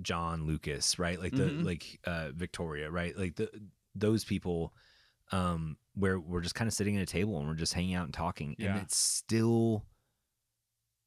john 0.00 0.46
lucas 0.46 0.98
right 0.98 1.20
like 1.20 1.32
the 1.32 1.44
Mhm. 1.44 1.64
like 1.64 2.00
uh 2.04 2.30
victoria 2.32 2.90
right 2.90 3.16
like 3.16 3.36
the 3.36 3.50
those 3.94 4.24
people 4.24 4.74
um 5.32 5.76
where 5.94 6.18
we're 6.18 6.40
just 6.40 6.54
kind 6.54 6.66
of 6.66 6.72
sitting 6.74 6.96
at 6.96 7.02
a 7.02 7.06
table 7.06 7.38
and 7.38 7.46
we're 7.46 7.54
just 7.54 7.74
hanging 7.74 7.94
out 7.94 8.06
and 8.06 8.14
talking 8.14 8.56
Yeah. 8.58 8.72
and 8.74 8.82
it's 8.82 8.96
still 8.96 9.84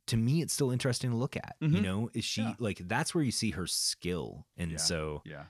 to 0.07 0.17
me 0.17 0.41
it's 0.43 0.53
still 0.53 0.69
interesting 0.71 1.09
to 1.09 1.17
look 1.17 1.35
at 1.35 1.55
you 1.59 1.69
Mhm. 1.69 1.81
know 1.81 2.09
is 2.13 2.23
she 2.23 2.41
Yeah. 2.43 2.53
like 2.59 2.77
that's 2.87 3.15
where 3.15 3.23
you 3.23 3.31
see 3.31 3.51
her 3.51 3.65
skill 3.67 4.45
and 4.55 4.79
so 4.79 5.23
yeah, 5.25 5.45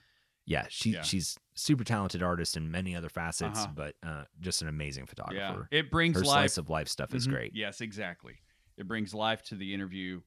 yeah 0.46 0.66
she 0.70 0.92
Yeah. 0.92 1.02
she's 1.02 1.38
super 1.56 1.84
talented 1.84 2.22
artist 2.22 2.57
in 2.57 2.69
many 2.69 2.95
other 2.95 3.10
facets 3.10 3.60
Uh-huh. 3.60 3.72
but 3.76 3.95
uh 4.03 4.23
just 4.41 4.61
an 4.61 4.68
amazing 4.68 5.03
yeah. 5.03 5.10
photographer 5.10 5.68
It 5.72 5.90
brings 5.90 6.15
her 6.18 6.22
life 6.23 6.27
slice 6.52 6.57
of 6.57 6.69
life 6.69 6.88
stuff 6.90 7.14
is 7.15 7.27
Mhm. 7.27 7.32
great 7.32 7.52
Yes, 7.56 7.82
exactly. 7.82 8.36
It 8.77 8.88
brings 8.88 9.14
life 9.14 9.41
to 9.44 9.56
the 9.56 9.73
interview 9.73 10.22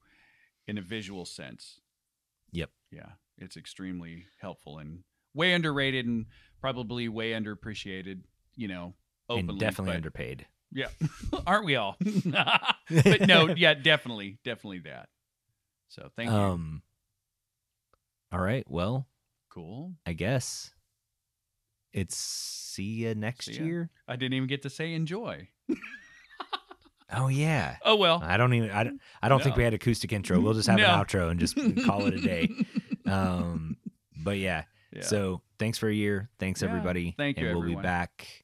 in 0.67 0.77
a 0.79 0.81
visual 0.81 1.25
sense. 1.25 1.79
Yep. 2.51 2.71
Yeah, 2.91 3.09
it's 3.37 3.57
extremely 3.57 4.25
helpful 4.41 4.79
and 4.79 5.03
way 5.35 5.53
underrated 5.53 6.07
and 6.07 6.25
probably 6.61 7.07
way 7.07 7.31
underappreciated. 7.33 8.23
You 8.55 8.67
know, 8.69 8.95
openly, 9.29 9.51
and 9.51 9.59
definitely 9.59 9.91
but- 9.91 9.97
underpaid 9.97 10.47
Yeah, 10.71 10.87
aren't 11.47 11.65
we 11.65 11.75
all? 11.75 11.95
but 12.89 13.21
no, 13.27 13.53
yeah, 13.55 13.75
definitely, 13.75 14.39
definitely 14.43 14.79
that. 14.79 15.09
So 15.89 16.09
thank 16.15 16.29
you. 16.31 16.35
Um. 16.35 16.81
All 18.31 18.39
right. 18.39 18.65
Well, 18.69 19.07
Cool. 19.49 19.93
I 20.05 20.13
guess 20.13 20.71
it's 21.93 22.15
see 22.17 22.83
you 22.83 23.15
next 23.15 23.45
See 23.45 23.53
ya. 23.57 23.63
year. 23.63 23.89
I 24.07 24.15
didn't 24.15 24.33
even 24.33 24.47
get 24.47 24.61
to 24.63 24.69
say 24.69 24.93
enjoy. 24.93 25.47
Oh 27.11 27.27
yeah. 27.27 27.77
Oh 27.83 27.95
well. 27.95 28.21
I 28.23 28.37
don't 28.37 28.53
even. 28.53 28.69
I 28.69 28.83
don't. 28.83 29.01
I 29.21 29.29
don't 29.29 29.41
think 29.41 29.55
we 29.55 29.63
had 29.63 29.73
acoustic 29.73 30.13
intro. 30.13 30.39
We'll 30.39 30.53
just 30.53 30.67
have 30.67 30.77
No. 30.77 30.85
an 30.85 30.91
outro 31.03 31.31
and 31.31 31.39
just 31.39 31.55
call 31.85 32.05
it 32.05 32.13
a 32.13 32.21
day. 32.21 32.49
Um. 33.07 33.77
But 34.15 34.37
yeah. 34.37 34.65
Yeah. 34.93 35.01
So 35.01 35.41
thanks 35.57 35.79
for 35.79 35.89
a 35.89 35.93
year. 35.93 36.29
Thanks 36.39 36.61
Yeah, 36.61 36.67
everybody. 36.69 37.15
thank 37.17 37.39
you, 37.39 37.47
And 37.47 37.55
we'll 37.55 37.63
everyone. 37.63 37.81
be 37.81 37.87
back. 37.87 38.43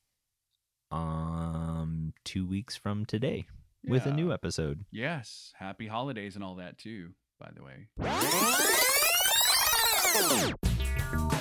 Um, 0.91 2.13
two 2.23 2.47
weeks 2.47 2.75
from 2.75 3.05
today 3.05 3.45
with 3.87 4.07
a 4.07 4.11
new 4.13 4.31
episode. 4.33 4.85
Yes. 4.91 5.53
Happy 5.59 5.85
holidays 5.87 6.33
and 6.35 6.43
all 6.43 6.55
that 6.55 6.79
too. 6.79 7.09
By 7.39 7.51
the 7.53 7.61
way. 7.63 7.89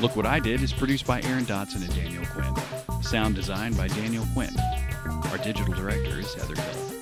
Look 0.01 0.17
What 0.17 0.27
I 0.27 0.41
Did 0.41 0.63
is 0.63 0.73
produced 0.73 1.07
by 1.07 1.23
Aaron 1.23 1.45
Dotson 1.45 1.77
and 1.77 1.95
Daniel 1.95 2.25
Quinn. 2.27 3.03
Sound 3.03 3.35
designed 3.35 3.77
by 3.77 3.89
Daniel 3.89 4.27
Quinn. 4.35 4.55
Our 5.31 5.39
digital 5.39 5.73
director 5.73 6.19
is 6.19 6.35
Heather 6.35 6.61
Hill. 6.61 6.94